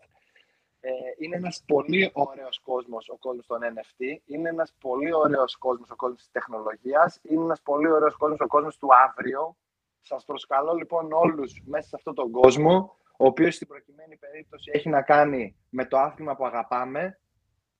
Ε, 0.83 0.91
είναι 1.19 1.37
ένας 1.37 1.63
πολύ 1.67 2.11
ωραίος 2.13 2.61
κόσμος 2.61 3.09
ο 3.09 3.17
κόσμος 3.17 3.47
των 3.47 3.59
NFT, 3.63 4.01
είναι 4.25 4.49
ένας 4.49 4.75
πολύ 4.81 5.15
ωραίος 5.15 5.57
κόσμος 5.57 5.91
ο 5.91 5.97
κόσμος 5.97 6.19
της 6.19 6.31
τεχνολογίας, 6.31 7.19
είναι 7.23 7.43
ένας 7.43 7.63
πολύ 7.63 7.91
ωραίος 7.91 8.17
κόσμος 8.17 8.41
ο 8.41 8.47
κόσμος 8.47 8.77
του 8.77 8.89
αύριο. 9.07 9.57
Σας 10.01 10.25
προσκαλώ 10.25 10.75
λοιπόν 10.75 11.13
όλους 11.13 11.63
μέσα 11.67 11.89
σε 11.89 11.97
αυτόν 11.97 12.15
τον 12.15 12.31
κόσμο, 12.31 12.97
ο 13.19 13.27
οποίος 13.27 13.55
στην 13.55 13.67
προκειμένη 13.67 14.17
περίπτωση 14.17 14.71
έχει 14.75 14.89
να 14.89 15.03
κάνει 15.03 15.57
με 15.69 15.85
το 15.85 15.99
άθλημα 15.99 16.37
που 16.37 16.47
αγαπάμε, 16.47 17.21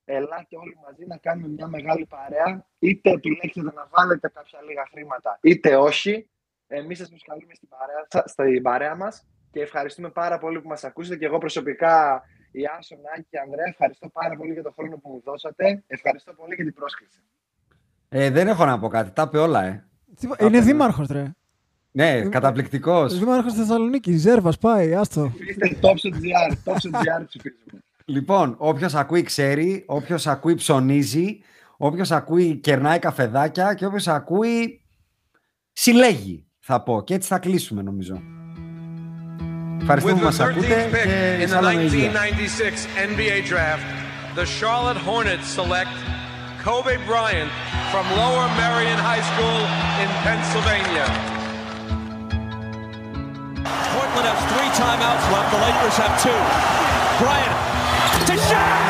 ελάτε 0.05 0.57
όλοι 0.57 0.77
μαζί 0.85 1.05
να 1.05 1.17
κάνουμε 1.17 1.47
μια 1.47 1.67
μεγάλη 1.67 2.05
παρέα, 2.05 2.67
είτε 2.79 3.09
επιλέξετε 3.09 3.71
να 3.73 3.87
βάλετε 3.91 4.29
κάποια 4.29 4.61
λίγα 4.61 4.87
χρήματα, 4.91 5.39
είτε 5.41 5.75
όχι. 5.75 6.29
Εμείς 6.67 6.97
σας 6.97 7.09
προσκαλούμε 7.09 7.53
στην 7.53 7.67
παρέα, 7.67 8.25
στην 8.25 8.61
παρέα 8.61 8.95
μας 8.95 9.27
και 9.51 9.61
ευχαριστούμε 9.61 10.09
πάρα 10.09 10.37
πολύ 10.37 10.61
που 10.61 10.67
μας 10.67 10.83
ακούσετε 10.83 11.17
και 11.17 11.25
εγώ 11.25 11.37
προσωπικά 11.37 12.23
η 12.51 12.61
Άσο, 12.77 12.95
Νάκη 13.03 13.27
και 13.29 13.39
Ανδρέα, 13.39 13.65
ευχαριστώ 13.67 14.09
πάρα 14.09 14.35
πολύ 14.35 14.53
για 14.53 14.63
τον 14.63 14.73
χρόνο 14.73 14.97
που 14.97 15.09
μου 15.09 15.21
δώσατε. 15.25 15.83
Ευχαριστώ 15.87 16.33
πολύ 16.33 16.55
για 16.55 16.63
την 16.63 16.73
πρόσκληση. 16.73 17.19
Ε, 18.09 18.29
δεν 18.29 18.47
έχω 18.47 18.65
να 18.65 18.79
πω 18.79 18.87
κάτι, 18.87 19.11
τα 19.11 19.23
είπε 19.27 19.37
όλα, 19.37 19.63
ε. 19.63 19.85
Είναι 20.39 20.59
δήμαρχος, 20.59 21.07
ρε. 21.07 21.31
Ναι, 21.91 22.21
καταπληκτικός. 22.21 23.19
Δήμαρχος 23.19 23.53
Θεσσαλονίκης, 23.53 24.21
Ζέρβας, 24.21 24.57
πάει, 24.57 24.95
άστο. 24.95 25.31
Είστε 25.47 25.77
top.gr, 25.81 26.71
top.gr 26.71 27.25
ψηφίζουμε. 27.27 27.81
Λοιπόν, 28.05 28.55
όποιος 28.57 28.95
ακούει 28.95 29.21
ξέρει, 29.21 29.83
όποιος 29.87 30.27
ακούει 30.27 30.55
ψωνίζει, 30.55 31.39
όποιος 31.77 32.11
ακούει 32.11 32.55
κερνάει 32.55 32.99
καφεδάκια 32.99 33.73
και 33.73 33.85
όποιος 33.85 34.07
ακούει 34.07 34.81
συλλέγει, 35.71 36.47
θα 36.59 36.83
πω. 36.83 37.03
Και 37.03 37.13
έτσι 37.13 37.27
θα 37.27 37.39
κλείσουμε, 37.39 37.81
νομίζω. 37.81 38.21
Ευχαριστούμε 39.80 40.18
που 40.18 40.24
μας 40.24 40.40
ακούτε 40.40 40.66
και 40.66 41.44
in 41.44 41.48
the 41.48 41.60
1996 41.60 42.86
NBA 43.08 43.36
draft, 43.52 43.86
the 44.34 44.46
Charlotte 44.58 45.00
Hornets 45.08 45.48
select 45.58 45.96
Kobe 46.64 46.96
Bryant 47.08 47.50
from 47.92 48.04
Lower 48.20 48.46
Merion 48.60 48.98
High 49.10 49.24
School 49.30 49.58
in 50.02 50.08
Pennsylvania. 50.26 51.06
Portland 53.94 54.26
has 54.32 54.40
three 54.52 54.70
timeouts 54.82 55.26
left. 55.32 55.48
The 55.54 55.60
Lakers 55.66 55.96
have 56.02 56.14
two. 56.26 56.40
Bryant 57.22 57.54
to 58.28 58.34
shot! 58.48 58.89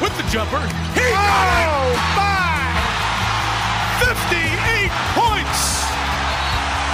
with 0.00 0.16
the 0.16 0.22
jumper. 0.30 0.60
He 0.94 1.02
oh, 1.02 1.94
my! 2.16 2.66
58 4.00 4.90
points! 5.14 5.62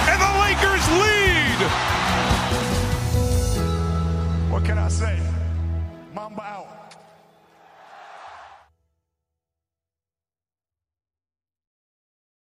And 0.09 0.19
the 0.21 0.31
Lakers 0.43 0.85
lead! 1.01 1.59
What 4.51 4.63
can 4.65 4.77
I 4.77 4.87
say? 4.87 5.19
Mamba 6.13 6.43
out. 6.43 6.72